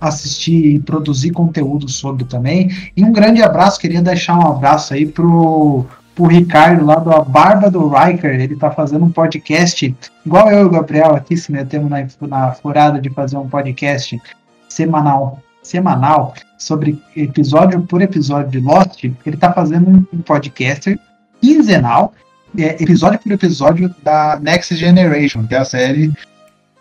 assistir 0.00 0.76
e 0.76 0.78
produzir 0.80 1.32
conteúdo 1.32 1.88
sobre 1.88 2.24
também. 2.24 2.70
E 2.96 3.04
um 3.04 3.12
grande 3.12 3.42
abraço, 3.42 3.80
queria 3.80 4.00
deixar 4.00 4.38
um 4.38 4.46
abraço 4.46 4.94
aí 4.94 5.04
pro, 5.04 5.84
pro 6.14 6.26
Ricardo 6.26 6.84
lá 6.84 6.96
da 6.96 7.20
Barba 7.20 7.70
do 7.70 7.88
Riker, 7.88 8.40
ele 8.40 8.56
tá 8.56 8.70
fazendo 8.70 9.04
um 9.04 9.10
podcast, 9.10 9.94
igual 10.24 10.50
eu 10.50 10.60
e 10.60 10.64
o 10.64 10.70
Gabriel 10.70 11.14
aqui 11.14 11.36
se 11.36 11.52
metemos 11.52 11.90
na, 11.90 12.06
na 12.26 12.52
furada 12.52 13.00
de 13.00 13.10
fazer 13.10 13.36
um 13.36 13.48
podcast 13.48 14.20
semanal, 14.68 15.40
semanal 15.62 16.34
sobre 16.58 17.02
episódio 17.16 17.80
por 17.82 18.02
episódio 18.02 18.50
de 18.50 18.60
Lost, 18.60 19.04
ele 19.04 19.36
tá 19.36 19.52
fazendo 19.52 20.06
um, 20.12 20.22
podcast 20.22 20.98
quinzenal, 21.40 22.12
é, 22.58 22.82
episódio 22.82 23.18
por 23.18 23.32
episódio 23.32 23.94
da 24.02 24.38
Next 24.40 24.74
Generation, 24.76 25.46
que 25.46 25.54
é 25.54 25.58
a 25.58 25.64
série 25.64 26.12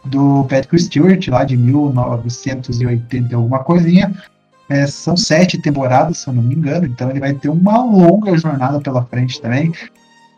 do 0.05 0.43
Patrick 0.45 0.79
Stewart, 0.79 1.27
lá 1.27 1.43
de 1.43 1.55
1980 1.55 3.31
e 3.31 3.35
alguma 3.35 3.59
coisinha. 3.59 4.13
É, 4.69 4.85
são 4.85 5.17
sete 5.17 5.57
temporadas, 5.57 6.19
se 6.19 6.27
eu 6.27 6.33
não 6.33 6.43
me 6.43 6.53
engano, 6.53 6.85
então 6.85 7.09
ele 7.09 7.19
vai 7.19 7.33
ter 7.33 7.49
uma 7.49 7.83
longa 7.83 8.37
jornada 8.37 8.79
pela 8.79 9.03
frente 9.03 9.41
também. 9.41 9.73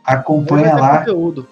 Acompanha 0.06 0.70
Vai 0.70 0.76
ter 0.76 0.82
lá, 0.82 0.98
conteúdo. 1.00 1.48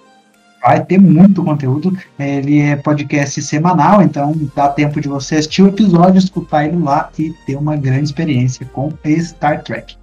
vai 0.62 0.86
ter 0.86 0.98
muito 0.98 1.44
conteúdo. 1.44 1.98
Ele 2.18 2.60
é 2.60 2.76
podcast 2.78 3.42
semanal, 3.42 4.02
então 4.02 4.34
dá 4.56 4.70
tempo 4.70 5.02
de 5.02 5.10
você 5.10 5.36
assistir 5.36 5.62
o 5.62 5.68
episódio, 5.68 6.18
escutar 6.18 6.66
ele 6.66 6.78
lá 6.78 7.10
e 7.20 7.32
ter 7.46 7.58
uma 7.58 7.76
grande 7.76 8.06
experiência 8.06 8.66
com 8.74 8.92
Star 9.20 9.62
Trek. 9.62 9.98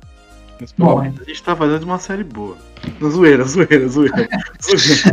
Mas, 0.61 0.73
Bom, 0.77 1.01
a 1.01 1.09
gente 1.25 1.43
tá 1.43 1.57
fazendo 1.57 1.83
uma 1.85 1.99
série 1.99 2.25
boa. 2.25 2.57
Zoeira, 3.03 3.45
zoeira, 3.45 3.89
zoeira. 3.89 4.29
zoeira. 4.63 5.09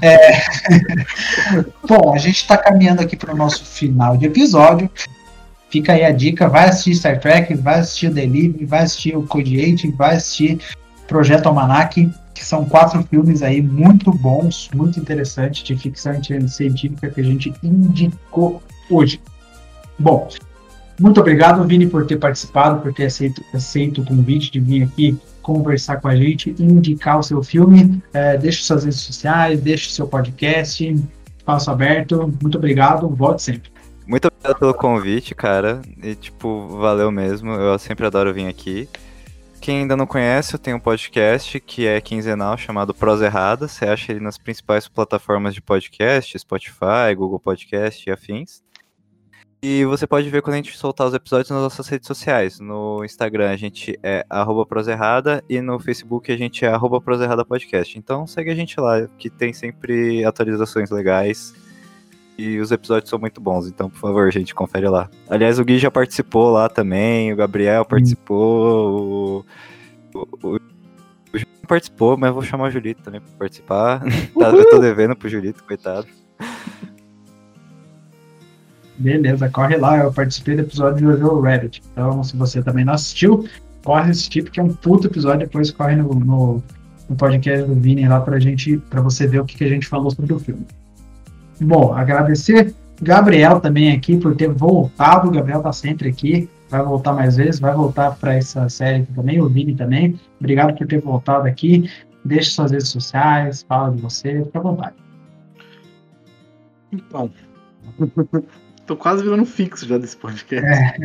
Bom, 1.86 2.14
a 2.14 2.18
gente 2.18 2.36
está 2.36 2.56
caminhando 2.56 3.02
aqui 3.02 3.16
para 3.16 3.34
o 3.34 3.36
nosso 3.36 3.64
final 3.64 4.16
de 4.16 4.26
episódio. 4.26 4.90
Fica 5.68 5.92
aí 5.92 6.04
a 6.04 6.12
dica, 6.12 6.48
vai 6.48 6.68
assistir 6.68 6.94
Star 6.94 7.20
Trek, 7.20 7.54
vai 7.54 7.80
assistir 7.80 8.08
o 8.08 8.14
Delivery, 8.14 8.64
vai 8.64 8.82
assistir 8.84 9.16
o 9.16 9.22
Code 9.22 9.58
8, 9.58 9.92
vai 9.96 10.16
assistir 10.16 10.60
Projeto 11.08 11.46
Almanac, 11.46 12.10
que 12.34 12.44
são 12.44 12.64
quatro 12.64 13.02
filmes 13.04 13.42
aí 13.42 13.60
muito 13.62 14.12
bons, 14.12 14.68
muito 14.74 15.00
interessantes 15.00 15.62
de 15.62 15.76
ficção 15.76 16.20
científica 16.48 17.10
que 17.10 17.20
a 17.20 17.24
gente 17.24 17.52
indicou 17.62 18.62
hoje. 18.90 19.20
Bom, 19.98 20.28
muito 20.98 21.20
obrigado, 21.20 21.64
Vini, 21.64 21.86
por 21.86 22.06
ter 22.06 22.16
participado, 22.16 22.80
por 22.80 22.92
ter 22.92 23.06
aceito, 23.06 23.42
aceito 23.52 24.00
o 24.02 24.04
convite 24.04 24.50
de 24.50 24.60
vir 24.60 24.82
aqui 24.84 25.18
conversar 25.42 26.00
com 26.00 26.08
a 26.08 26.16
gente 26.16 26.54
indicar 26.58 27.18
o 27.18 27.22
seu 27.22 27.42
filme. 27.42 28.02
É, 28.12 28.36
deixe 28.36 28.62
suas 28.62 28.82
redes 28.82 29.00
sociais, 29.00 29.60
deixe 29.60 29.90
seu 29.90 30.06
podcast, 30.08 30.84
espaço 31.38 31.70
aberto. 31.70 32.34
Muito 32.42 32.58
obrigado, 32.58 33.08
volte 33.08 33.42
sempre. 33.42 33.75
Muito 34.06 34.28
obrigado 34.28 34.58
pelo 34.58 34.74
convite, 34.74 35.34
cara. 35.34 35.82
E, 36.02 36.14
tipo, 36.14 36.68
valeu 36.68 37.10
mesmo. 37.10 37.50
Eu 37.50 37.78
sempre 37.78 38.06
adoro 38.06 38.32
vir 38.32 38.46
aqui. 38.46 38.88
Quem 39.60 39.80
ainda 39.80 39.96
não 39.96 40.06
conhece, 40.06 40.54
eu 40.54 40.58
tenho 40.60 40.76
um 40.76 40.80
podcast 40.80 41.58
que 41.58 41.86
é 41.86 42.00
quinzenal 42.00 42.56
chamado 42.56 42.94
Prosa 42.94 43.26
Errada. 43.26 43.66
Você 43.66 43.84
acha 43.84 44.12
ele 44.12 44.20
nas 44.20 44.38
principais 44.38 44.86
plataformas 44.86 45.54
de 45.54 45.60
podcast, 45.60 46.38
Spotify, 46.38 47.14
Google 47.16 47.40
Podcast 47.40 48.08
e 48.08 48.12
afins. 48.12 48.62
E 49.60 49.84
você 49.84 50.06
pode 50.06 50.30
ver 50.30 50.42
quando 50.42 50.54
a 50.54 50.56
gente 50.58 50.76
soltar 50.76 51.08
os 51.08 51.14
episódios 51.14 51.50
nas 51.50 51.60
nossas 51.60 51.88
redes 51.88 52.06
sociais. 52.06 52.60
No 52.60 53.04
Instagram 53.04 53.50
a 53.50 53.56
gente 53.56 53.98
é 54.04 54.24
proserrada 54.68 55.42
e 55.48 55.60
no 55.60 55.80
Facebook 55.80 56.30
a 56.30 56.36
gente 56.36 56.64
é 56.64 56.72
proserrada 57.00 57.44
podcast. 57.44 57.98
Então 57.98 58.24
segue 58.24 58.50
a 58.50 58.54
gente 58.54 58.78
lá, 58.78 59.08
que 59.18 59.28
tem 59.28 59.52
sempre 59.52 60.24
atualizações 60.24 60.90
legais. 60.90 61.52
E 62.38 62.58
os 62.58 62.70
episódios 62.70 63.08
são 63.08 63.18
muito 63.18 63.40
bons, 63.40 63.66
então 63.66 63.88
por 63.88 63.98
favor, 63.98 64.30
gente, 64.30 64.54
confere 64.54 64.88
lá. 64.88 65.08
Aliás, 65.28 65.58
o 65.58 65.64
Gui 65.64 65.78
já 65.78 65.90
participou 65.90 66.50
lá 66.50 66.68
também, 66.68 67.32
o 67.32 67.36
Gabriel 67.36 67.84
participou, 67.84 69.44
o, 70.14 70.18
o, 70.42 70.56
o 70.56 70.58
Julito 71.32 71.66
participou, 71.66 72.16
mas 72.18 72.28
eu 72.28 72.34
vou 72.34 72.42
chamar 72.42 72.68
o 72.68 72.70
Julito 72.70 73.02
também 73.02 73.20
pra 73.20 73.30
participar. 73.38 74.02
Tá, 74.38 74.50
eu 74.50 74.68
tô 74.68 74.78
devendo 74.78 75.16
pro 75.16 75.30
Julito, 75.30 75.64
coitado. 75.64 76.06
Beleza, 78.98 79.48
corre 79.50 79.76
lá. 79.76 79.98
Eu 79.98 80.12
participei 80.12 80.56
do 80.56 80.62
episódio 80.62 80.96
de 80.96 81.02
Jojo 81.20 81.40
Rabbit. 81.40 81.82
Então, 81.92 82.22
se 82.22 82.36
você 82.36 82.62
também 82.62 82.84
não 82.84 82.94
assistiu, 82.94 83.46
corre 83.84 84.10
assistir, 84.10 84.42
porque 84.42 84.60
é 84.60 84.62
um 84.62 84.72
puto 84.72 85.06
episódio. 85.06 85.40
Depois 85.40 85.70
corre 85.70 85.96
no, 85.96 86.14
no, 86.14 86.62
no 87.08 87.16
podcast 87.16 87.66
do 87.66 87.74
Vini 87.74 88.08
lá 88.08 88.20
pra 88.20 88.38
gente, 88.38 88.78
pra 88.90 89.00
você 89.00 89.26
ver 89.26 89.40
o 89.40 89.44
que, 89.44 89.56
que 89.56 89.64
a 89.64 89.68
gente 89.68 89.86
falou 89.86 90.10
sobre 90.10 90.32
o 90.32 90.38
filme. 90.38 90.66
Bom, 91.60 91.92
agradecer 91.92 92.74
Gabriel 93.00 93.60
também 93.60 93.92
aqui 93.92 94.16
por 94.16 94.34
ter 94.34 94.48
voltado. 94.48 95.28
O 95.28 95.30
Gabriel 95.30 95.62
tá 95.62 95.72
sempre 95.72 96.08
aqui. 96.08 96.48
Vai 96.68 96.82
voltar 96.82 97.12
mais 97.12 97.36
vezes, 97.36 97.60
vai 97.60 97.72
voltar 97.74 98.16
para 98.16 98.34
essa 98.34 98.68
série 98.68 99.04
também, 99.14 99.40
o 99.40 99.48
Vini 99.48 99.74
também. 99.74 100.18
Obrigado 100.40 100.76
por 100.76 100.86
ter 100.86 101.00
voltado 101.00 101.46
aqui. 101.46 101.88
Deixe 102.24 102.50
suas 102.50 102.72
redes 102.72 102.88
sociais, 102.88 103.64
fala 103.68 103.94
de 103.94 104.02
você, 104.02 104.42
fica 104.44 104.58
à 104.58 104.62
vontade. 104.62 104.96
Então, 106.90 107.30
tô 108.84 108.96
quase 108.96 109.22
virando 109.22 109.46
fixo 109.46 109.86
já 109.86 109.96
desse 109.96 110.16
podcast. 110.16 110.66
É. 110.66 110.96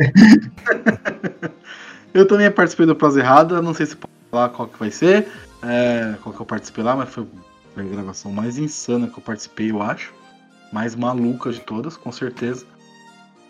eu 2.11 2.27
também 2.27 2.49
participei 2.49 2.87
do 2.87 2.95
Prosa 2.95 3.19
Errada, 3.19 3.61
não 3.61 3.75
sei 3.75 3.85
se 3.85 3.95
pode 3.95 4.13
falar 4.31 4.49
qual 4.49 4.67
que 4.67 4.79
vai 4.79 4.89
ser, 4.89 5.27
é, 5.61 6.15
qual 6.23 6.33
que 6.33 6.41
eu 6.41 6.45
participei 6.45 6.83
lá, 6.83 6.95
mas 6.95 7.09
foi 7.09 7.27
a 7.77 7.83
gravação 7.83 8.31
mais 8.31 8.57
insana 8.57 9.07
que 9.07 9.19
eu 9.19 9.23
participei, 9.23 9.69
eu 9.69 9.79
acho. 9.79 10.11
Mais 10.71 10.95
maluca 10.95 11.51
de 11.51 11.59
todas, 11.59 11.97
com 11.97 12.11
certeza. 12.11 12.65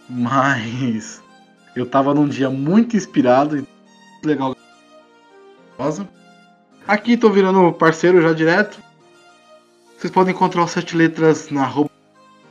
Mas 0.09 1.21
eu 1.75 1.85
tava 1.85 2.13
num 2.13 2.27
dia 2.27 2.49
muito 2.49 2.97
inspirado 2.97 3.57
e 3.57 3.67
legal. 4.25 4.55
Aqui 6.87 7.17
tô 7.17 7.29
virando 7.29 7.71
parceiro 7.73 8.21
já 8.21 8.33
direto. 8.33 8.81
Vocês 9.97 10.11
podem 10.11 10.33
encontrar 10.33 10.63
os 10.63 10.71
sete 10.71 10.97
letras 10.97 11.49
na 11.49 11.71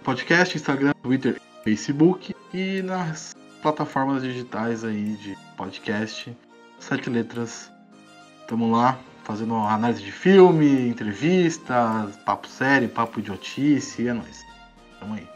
podcast, 0.03 0.57
Instagram, 0.57 0.93
Twitter, 1.03 1.41
Facebook 1.65 2.35
e 2.55 2.81
nas 2.83 3.35
plataformas 3.61 4.23
digitais 4.23 4.85
aí 4.85 5.17
de 5.17 5.37
podcast. 5.57 6.35
Sete 6.79 7.11
letras. 7.11 7.71
Tamo 8.47 8.71
lá 8.71 8.99
fazendo 9.25 9.55
análise 9.55 10.03
de 10.03 10.11
filme, 10.11 10.89
entrevistas, 10.89 12.17
papo 12.25 12.49
sério, 12.49 12.89
papo 12.89 13.21
idiotice, 13.21 14.09
é 14.09 14.13
nóis. 14.13 14.50
Tamo 15.01 15.15
aí. 15.15 15.27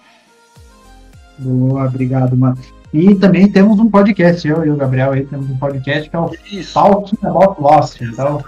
Boa, 1.39 1.87
obrigado, 1.87 2.37
mano. 2.37 2.59
E 2.93 3.15
também 3.17 3.51
temos 3.51 3.81
um 3.81 3.91
podcast, 3.91 4.47
eu 4.47 4.65
e 4.65 4.71
o 4.71 4.77
Gabriel 4.77 5.13
aí 5.13 5.27
temos 5.27 5.51
um 5.51 5.57
podcast 5.57 6.09
que 6.09 6.15
é 6.15 6.19
o 6.19 6.31
Isso. 6.49 6.75
Talking 6.75 7.19
About 7.27 7.61
Lost. 7.61 8.01
Então, 8.01 8.45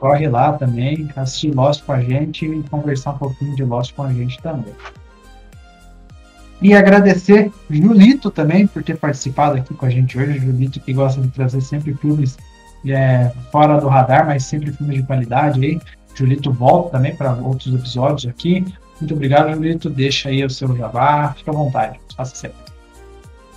corre 0.00 0.28
lá 0.28 0.54
também, 0.54 1.08
assistir 1.14 1.54
Lost 1.54 1.84
com 1.84 1.92
a 1.92 2.00
gente 2.00 2.44
e 2.44 2.62
conversar 2.64 3.12
um 3.12 3.18
pouquinho 3.18 3.54
de 3.54 3.62
Lost 3.62 3.94
com 3.94 4.02
a 4.02 4.12
gente 4.12 4.42
também. 4.42 4.74
E 6.60 6.74
agradecer 6.74 7.52
Julito 7.70 8.30
também 8.30 8.66
por 8.66 8.82
ter 8.82 8.96
participado 8.96 9.58
aqui 9.58 9.74
com 9.74 9.86
a 9.86 9.90
gente 9.90 10.18
hoje. 10.18 10.38
Julito 10.38 10.80
que 10.80 10.92
gosta 10.92 11.20
de 11.20 11.28
trazer 11.28 11.60
sempre 11.60 11.94
filmes 11.94 12.36
é, 12.88 13.30
fora 13.50 13.80
do 13.80 13.88
radar, 13.88 14.26
mas 14.26 14.44
sempre 14.44 14.72
filmes 14.72 14.96
de 14.96 15.02
qualidade 15.02 15.64
aí. 15.64 15.80
Julito 16.14 16.52
volta 16.52 16.90
também 16.90 17.14
para 17.14 17.32
outros 17.34 17.74
episódios 17.74 18.26
aqui. 18.26 18.64
Muito 19.02 19.14
obrigado, 19.14 19.52
Julito. 19.52 19.90
Deixa 19.90 20.28
aí 20.28 20.44
o 20.44 20.48
seu 20.50 20.76
jabá, 20.76 21.34
fica 21.36 21.50
à 21.50 21.54
vontade. 21.54 21.98
Faça 22.16 22.36
sempre. 22.36 22.56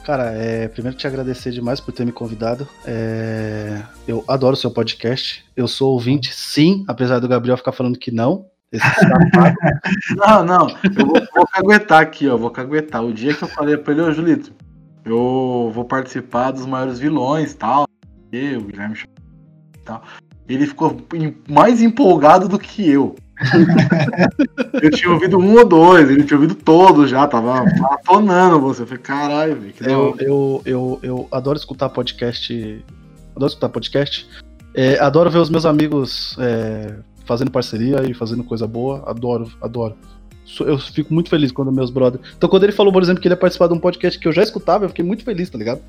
Cara, 0.04 0.32
é, 0.32 0.68
primeiro 0.68 0.98
te 0.98 1.06
agradecer 1.06 1.52
demais 1.52 1.80
por 1.80 1.92
ter 1.92 2.04
me 2.04 2.12
convidado. 2.12 2.68
É, 2.84 3.80
eu 4.08 4.24
adoro 4.28 4.56
o 4.56 4.58
seu 4.58 4.72
podcast. 4.72 5.46
Eu 5.56 5.68
sou 5.68 5.94
ouvinte, 5.94 6.34
sim, 6.34 6.84
apesar 6.88 7.20
do 7.20 7.28
Gabriel 7.28 7.58
ficar 7.58 7.74
falando 7.74 8.00
que 8.00 8.10
não. 8.10 8.48
Esse 8.72 8.88
safado. 8.88 9.56
Não, 10.18 10.44
não, 10.44 10.68
eu 10.98 11.06
vou, 11.06 11.22
vou 11.36 11.48
caguetar 11.48 12.02
aqui, 12.02 12.28
ó. 12.28 12.36
Vou 12.36 12.50
caguetar. 12.50 13.04
O 13.04 13.14
dia 13.14 13.34
que 13.34 13.44
eu 13.44 13.48
falei 13.48 13.78
pra 13.78 13.94
ele, 13.94 14.02
ô 14.02 14.12
Julito, 14.12 14.52
eu 15.06 15.72
vou 15.74 15.86
participar 15.86 16.52
dos 16.52 16.66
maiores 16.66 16.98
vilões 16.98 17.52
e 17.52 17.56
tal. 17.56 17.86
Eu, 18.32 18.62
o 18.62 18.64
Guilherme 18.64 18.98
e 18.98 19.80
tal. 19.82 20.02
Ele 20.50 20.66
ficou 20.66 20.98
mais 21.48 21.82
empolgado 21.84 22.50
do 22.50 22.58
que 22.58 22.90
eu. 22.90 23.16
eu 24.82 24.92
tinha 24.92 25.12
ouvido 25.12 25.38
um 25.38 25.58
ou 25.58 25.66
dois, 25.66 26.10
ele 26.10 26.24
tinha 26.24 26.38
ouvido 26.38 26.56
todos 26.56 27.10
já, 27.10 27.28
tava 27.28 27.66
maratonando 27.80 28.60
você. 28.60 28.84
Eu 28.84 28.88
falei, 28.88 29.04
caralho, 29.04 29.56
velho, 29.56 29.74
eu, 29.82 30.00
hora." 30.00 30.24
eu, 30.24 30.62
eu, 30.66 31.00
eu 31.04 31.28
adoro 31.32 31.58
escutar 31.58 31.90
podcast. 31.90 32.84
Adoro 33.36 33.50
escutar 33.50 33.70
podcast. 33.70 34.28
É, 34.74 35.00
adoro 35.00 35.30
ver 35.30 35.40
os 35.40 35.50
meus 35.50 35.66
amigos 35.66 36.36
é, 36.40 36.96
fazendo 37.26 37.52
parceria 37.52 38.04
e 38.10 38.14
fazendo 38.14 38.44
coisa 38.44 38.68
boa. 38.68 39.04
Adoro, 39.10 39.52
adoro. 39.62 39.96
Eu 40.60 40.78
fico 40.78 41.14
muito 41.14 41.30
feliz 41.30 41.52
quando 41.52 41.72
meus 41.72 41.90
brothers. 41.90 42.24
Então, 42.38 42.48
quando 42.48 42.64
ele 42.64 42.72
falou, 42.72 42.94
por 42.94 43.02
exemplo, 43.02 43.22
que 43.22 43.28
ele 43.28 43.34
ia 43.34 43.40
participar 43.40 43.68
de 43.68 43.74
um 43.74 43.80
podcast 43.80 44.20
que 44.20 44.28
eu 44.28 44.32
já 44.32 44.44
escutava, 44.44 44.86
eu 44.86 44.90
fiquei 44.90 45.04
muito 45.04 45.24
feliz, 45.24 45.50
tá 45.50 45.58
ligado? 45.58 45.82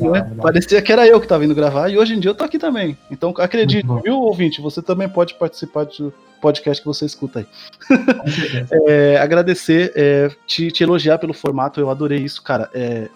Hora. 0.00 0.32
Parecia 0.40 0.80
que 0.82 0.92
era 0.92 1.06
eu 1.06 1.20
que 1.20 1.26
tava 1.26 1.44
indo 1.44 1.54
gravar 1.54 1.88
e 1.88 1.98
hoje 1.98 2.14
em 2.14 2.20
dia 2.20 2.30
eu 2.30 2.34
tô 2.34 2.44
aqui 2.44 2.58
também. 2.58 2.96
Então 3.10 3.34
acredite, 3.38 3.86
bom. 3.86 4.00
viu, 4.00 4.16
ouvinte? 4.16 4.60
Você 4.60 4.80
também 4.82 5.08
pode 5.08 5.34
participar 5.34 5.84
do 5.84 6.12
podcast 6.40 6.80
que 6.80 6.86
você 6.86 7.04
escuta 7.04 7.40
aí. 7.40 7.46
É, 8.86 9.18
agradecer, 9.18 9.92
é, 9.96 10.30
te, 10.46 10.70
te 10.70 10.82
elogiar 10.82 11.18
pelo 11.18 11.32
formato, 11.34 11.80
eu 11.80 11.90
adorei 11.90 12.18
isso, 12.18 12.42
cara. 12.42 12.70
É, 12.74 13.08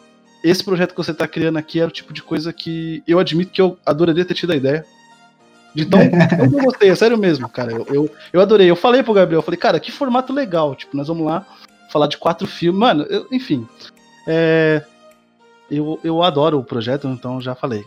esse 0.42 0.64
projeto 0.64 0.90
que 0.90 0.96
você 0.96 1.14
tá 1.14 1.26
criando 1.28 1.58
aqui 1.58 1.78
era 1.78 1.88
o 1.88 1.92
tipo 1.92 2.12
de 2.12 2.22
coisa 2.22 2.52
que 2.52 3.02
eu 3.06 3.18
admito 3.18 3.52
que 3.52 3.60
eu 3.60 3.78
adoraria 3.86 4.24
ter 4.24 4.34
tido 4.34 4.52
a 4.52 4.56
ideia. 4.56 4.84
De 5.74 5.86
tão, 5.86 6.00
tão 6.10 6.50
que 6.50 6.56
eu 6.56 6.64
gostei, 6.64 6.90
é 6.90 6.94
sério 6.94 7.16
mesmo, 7.16 7.48
cara. 7.48 7.72
Eu, 7.72 7.86
eu, 7.88 8.10
eu 8.32 8.40
adorei. 8.40 8.68
Eu 8.68 8.76
falei 8.76 9.02
pro 9.02 9.14
Gabriel, 9.14 9.38
eu 9.38 9.44
falei, 9.44 9.58
cara, 9.58 9.78
que 9.80 9.92
formato 9.92 10.32
legal. 10.32 10.74
Tipo, 10.74 10.96
nós 10.96 11.08
vamos 11.08 11.24
lá 11.24 11.46
falar 11.90 12.08
de 12.08 12.16
quatro 12.18 12.46
filmes. 12.46 12.78
Mano, 12.80 13.04
eu- 13.08 13.26
enfim. 13.30 13.66
É, 14.26 14.82
eu, 15.76 15.98
eu 16.04 16.22
adoro 16.22 16.58
o 16.58 16.64
projeto, 16.64 17.08
então 17.08 17.40
já 17.40 17.54
falei. 17.54 17.84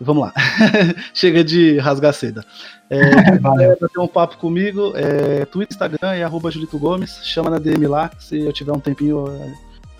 Vamos 0.00 0.24
lá. 0.24 0.32
Chega 1.12 1.44
de 1.44 1.78
rasgar 1.78 2.14
seda. 2.14 2.44
É, 2.88 3.38
Valeu. 3.38 3.76
bater 3.78 4.00
um 4.00 4.08
papo 4.08 4.38
comigo, 4.38 4.92
é, 4.96 5.44
Twitter, 5.44 5.74
Instagram 5.74 6.14
é 6.14 6.22
arroba 6.22 6.50
Julito 6.50 6.78
Gomes, 6.78 7.20
chama 7.22 7.50
na 7.50 7.58
DM 7.58 7.86
lá, 7.86 8.10
se 8.18 8.40
eu 8.40 8.52
tiver 8.52 8.72
um 8.72 8.80
tempinho, 8.80 9.26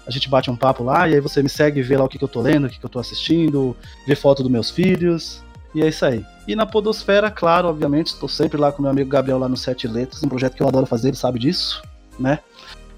a 0.06 0.10
gente 0.10 0.28
bate 0.28 0.50
um 0.50 0.56
papo 0.56 0.82
lá, 0.82 1.08
e 1.08 1.14
aí 1.14 1.20
você 1.20 1.42
me 1.42 1.48
segue, 1.48 1.82
vê 1.82 1.96
lá 1.96 2.04
o 2.04 2.08
que, 2.08 2.18
que 2.18 2.24
eu 2.24 2.28
tô 2.28 2.40
lendo, 2.40 2.66
o 2.66 2.70
que, 2.70 2.80
que 2.80 2.84
eu 2.84 2.90
tô 2.90 2.98
assistindo, 2.98 3.76
vê 4.06 4.16
foto 4.16 4.42
dos 4.42 4.50
meus 4.50 4.70
filhos, 4.70 5.42
e 5.74 5.82
é 5.82 5.88
isso 5.88 6.04
aí. 6.04 6.24
E 6.48 6.56
na 6.56 6.66
Podosfera, 6.66 7.30
claro, 7.30 7.68
obviamente, 7.68 8.08
estou 8.08 8.28
sempre 8.28 8.58
lá 8.58 8.72
com 8.72 8.82
meu 8.82 8.90
amigo 8.90 9.08
Gabriel 9.08 9.38
lá 9.38 9.48
no 9.48 9.56
Sete 9.56 9.86
Letras, 9.86 10.22
um 10.24 10.28
projeto 10.28 10.56
que 10.56 10.62
eu 10.62 10.68
adoro 10.68 10.86
fazer, 10.86 11.08
ele 11.08 11.16
sabe 11.16 11.38
disso, 11.38 11.82
né? 12.18 12.40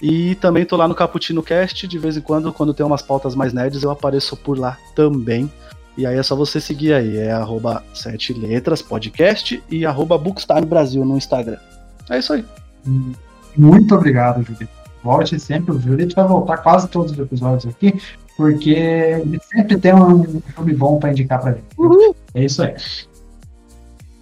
E 0.03 0.35
também 0.35 0.67
tô 0.67 0.77
lá 0.77 0.89
no 0.89 0.97
Caputino 0.97 1.45
Cast, 1.45 1.87
de 1.87 1.97
vez 1.97 2.17
em 2.17 2.21
quando, 2.21 2.53
quando 2.53 2.75
tem 2.75 2.85
umas 2.85 3.03
pautas 3.03 3.37
mais 3.37 3.53
nerds, 3.53 3.85
eu 3.85 3.91
apareço 3.91 4.37
por 4.37 4.59
lá 4.59 4.77
também. 4.97 5.49
E 5.97 6.05
aí 6.05 6.19
é 6.19 6.23
só 6.25 6.35
você 6.35 6.61
seguir 6.61 6.93
aí, 6.93 7.19
é 7.19 7.31
arroba 7.31 7.85
sete 7.95 8.33
letras 8.33 8.83
podcast 8.83 9.63
e 9.71 9.87
arroba 9.87 10.19
Bookstime 10.19 10.67
Brasil 10.67 11.05
no 11.05 11.17
Instagram. 11.17 11.59
É 12.11 12.19
isso 12.19 12.33
aí. 12.33 12.45
Muito 13.57 13.95
obrigado, 13.95 14.43
Julito. 14.43 14.69
Volte 15.05 15.39
sempre. 15.39 15.73
O 15.73 15.81
Julito 15.81 16.17
vai 16.17 16.27
voltar 16.27 16.57
quase 16.59 16.89
todos 16.89 17.13
os 17.13 17.19
episódios 17.19 17.73
aqui, 17.73 17.95
porque 18.37 18.71
ele 18.71 19.39
sempre 19.53 19.77
tem 19.77 19.95
um 19.95 20.41
filme 20.41 20.75
bom 20.75 20.99
para 20.99 21.11
indicar 21.11 21.41
pra 21.41 21.53
gente. 21.53 21.65
É 22.35 22.45
isso 22.45 22.61
aí. 22.63 22.75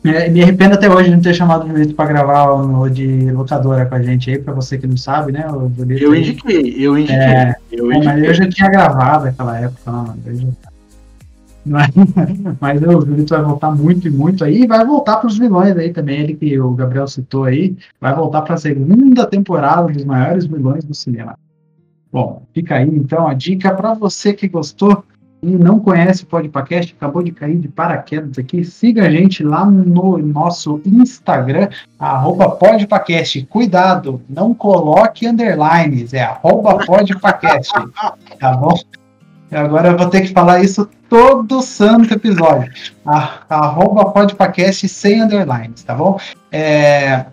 É, 0.03 0.31
me 0.31 0.43
arrependo 0.43 0.75
até 0.75 0.89
hoje 0.89 1.11
de 1.11 1.17
não 1.17 1.23
ter 1.23 1.35
chamado 1.35 1.65
o 1.67 1.69
Julito 1.69 1.95
para 1.95 2.07
gravar 2.09 2.53
o 2.53 2.89
de 2.89 3.31
locadora 3.33 3.85
com 3.85 3.95
a 3.95 4.03
gente 4.03 4.31
aí, 4.31 4.39
para 4.39 4.55
você 4.55 4.79
que 4.79 4.87
não 4.87 4.97
sabe, 4.97 5.31
né? 5.33 5.47
O 5.51 5.71
Julito 5.77 6.03
Eu 6.03 6.15
indiquei, 6.15 6.75
eu 6.79 6.97
indiquei. 6.99 7.17
É, 7.17 7.55
eu 7.71 7.85
Bom, 7.91 7.99
mas 7.99 8.07
indiquei. 8.07 8.31
eu 8.31 8.35
já 8.35 8.49
tinha 8.49 8.71
gravado 8.71 9.25
naquela 9.27 9.59
época, 9.59 9.91
não, 9.93 10.15
eu 10.25 10.35
já- 10.37 10.47
Mas, 11.67 11.91
mas 12.59 12.83
o 12.83 13.01
Julito 13.03 13.35
vai 13.35 13.43
voltar 13.45 13.71
muito 13.73 14.09
e 14.09 14.11
muito 14.11 14.43
aí, 14.43 14.63
e 14.63 14.67
vai 14.67 14.83
voltar 14.87 15.17
para 15.19 15.27
os 15.27 15.37
vilões 15.37 15.77
aí 15.77 15.93
também, 15.93 16.21
ele 16.21 16.35
que 16.35 16.59
o 16.59 16.71
Gabriel 16.73 17.07
citou 17.07 17.45
aí, 17.45 17.77
vai 18.01 18.15
voltar 18.15 18.41
para 18.41 18.55
a 18.55 18.59
segunda 18.59 19.27
temporada 19.27 19.93
dos 19.93 20.05
maiores 20.07 20.47
vilões 20.47 20.83
do 20.83 20.95
cinema. 20.95 21.39
Bom, 22.11 22.43
fica 22.55 22.77
aí 22.77 22.89
então 22.89 23.29
a 23.29 23.35
dica 23.35 23.75
para 23.75 23.93
você 23.93 24.33
que 24.33 24.49
gostou 24.49 25.05
e 25.43 25.51
não 25.51 25.81
conhece 25.81 26.25
o 26.25 26.27
Podpacast, 26.27 26.95
acabou 26.97 27.23
de 27.23 27.33
cair 27.33 27.57
de 27.57 27.69
paraquedas 27.69 28.39
aqui, 28.39 28.65
siga 28.65 29.07
a 29.07 29.11
gente 29.11 29.43
lá 29.43 29.65
no 29.65 30.19
nosso 30.19 30.81
Instagram, 30.85 31.69
arroba 31.99 32.51
Podpacast. 32.51 33.47
Cuidado, 33.47 34.21
não 34.29 34.53
coloque 34.53 35.27
underlines, 35.27 36.13
é 36.13 36.23
arroba 36.23 36.85
Podpacast, 36.85 37.73
tá 38.39 38.53
bom? 38.57 38.79
Agora 39.51 39.89
eu 39.89 39.99
vou 39.99 40.09
ter 40.09 40.21
que 40.21 40.29
falar 40.29 40.63
isso 40.63 40.89
todo 41.09 41.61
santo 41.63 42.15
episódio. 42.15 42.71
arroba 43.49 44.11
Podpacast 44.11 44.89
sem 44.89 45.23
underlines, 45.23 45.83
tá 45.83 45.95
bom? 45.95 46.21
É, 46.53 47.25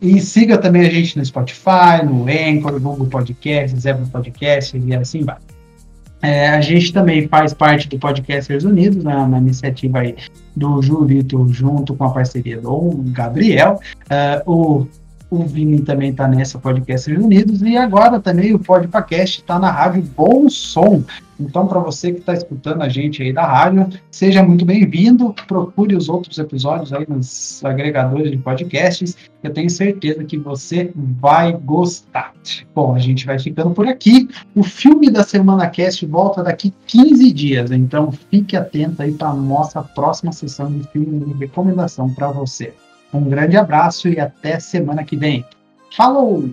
e 0.00 0.20
siga 0.20 0.56
também 0.56 0.82
a 0.82 0.90
gente 0.90 1.18
no 1.18 1.24
Spotify, 1.24 2.04
no 2.04 2.26
Anchor, 2.28 2.80
Google 2.80 3.06
Podcasts, 3.06 3.84
Apple 3.86 4.06
Podcasts 4.06 4.80
e 4.82 4.94
assim 4.94 5.24
vai. 5.24 5.36
É, 6.22 6.48
a 6.50 6.60
gente 6.60 6.92
também 6.92 7.26
faz 7.28 7.54
parte 7.54 7.88
do 7.88 7.98
Podcasters 7.98 8.64
Unidos, 8.64 9.02
na, 9.02 9.26
na 9.26 9.38
iniciativa 9.38 10.00
aí 10.00 10.16
do 10.54 10.82
Julito, 10.82 11.48
junto 11.48 11.94
com 11.94 12.04
a 12.04 12.10
parceria 12.10 12.60
do 12.60 13.02
Gabriel. 13.06 13.80
Uh, 14.46 14.52
o 14.52 14.88
o 15.30 15.44
Vini 15.44 15.80
também 15.82 16.10
está 16.10 16.26
nessa 16.26 16.58
Podcasters 16.58 17.22
Unidos 17.22 17.62
e 17.62 17.76
agora 17.76 18.18
também 18.18 18.52
o 18.52 18.58
Podpacast 18.58 19.40
está 19.40 19.58
na 19.58 19.70
rádio 19.70 20.02
Bom 20.02 20.48
Som. 20.48 21.04
Então, 21.38 21.66
para 21.66 21.78
você 21.78 22.12
que 22.12 22.18
está 22.18 22.34
escutando 22.34 22.82
a 22.82 22.88
gente 22.88 23.22
aí 23.22 23.32
da 23.32 23.46
rádio, 23.46 23.88
seja 24.10 24.42
muito 24.42 24.64
bem-vindo. 24.64 25.34
Procure 25.46 25.96
os 25.96 26.08
outros 26.08 26.36
episódios 26.38 26.92
aí 26.92 27.06
nos 27.08 27.64
agregadores 27.64 28.30
de 28.30 28.36
podcasts. 28.36 29.16
Eu 29.42 29.50
tenho 29.50 29.70
certeza 29.70 30.22
que 30.24 30.36
você 30.36 30.92
vai 30.94 31.52
gostar. 31.52 32.34
Bom, 32.74 32.94
a 32.94 32.98
gente 32.98 33.24
vai 33.24 33.38
ficando 33.38 33.70
por 33.70 33.88
aqui. 33.88 34.28
O 34.54 34.62
filme 34.62 35.10
da 35.10 35.22
Semana 35.22 35.66
Cast 35.68 36.04
volta 36.04 36.42
daqui 36.42 36.74
15 36.86 37.32
dias. 37.32 37.70
Então, 37.70 38.12
fique 38.12 38.54
atento 38.54 39.00
aí 39.00 39.12
para 39.12 39.28
a 39.28 39.34
nossa 39.34 39.80
próxima 39.82 40.32
sessão 40.32 40.70
de 40.70 40.86
filme 40.88 41.24
de 41.24 41.32
recomendação 41.38 42.12
para 42.12 42.30
você. 42.30 42.74
Um 43.12 43.28
grande 43.28 43.56
abraço 43.56 44.08
e 44.08 44.20
até 44.20 44.58
semana 44.60 45.04
que 45.04 45.16
vem. 45.16 45.44
Falou! 45.96 46.50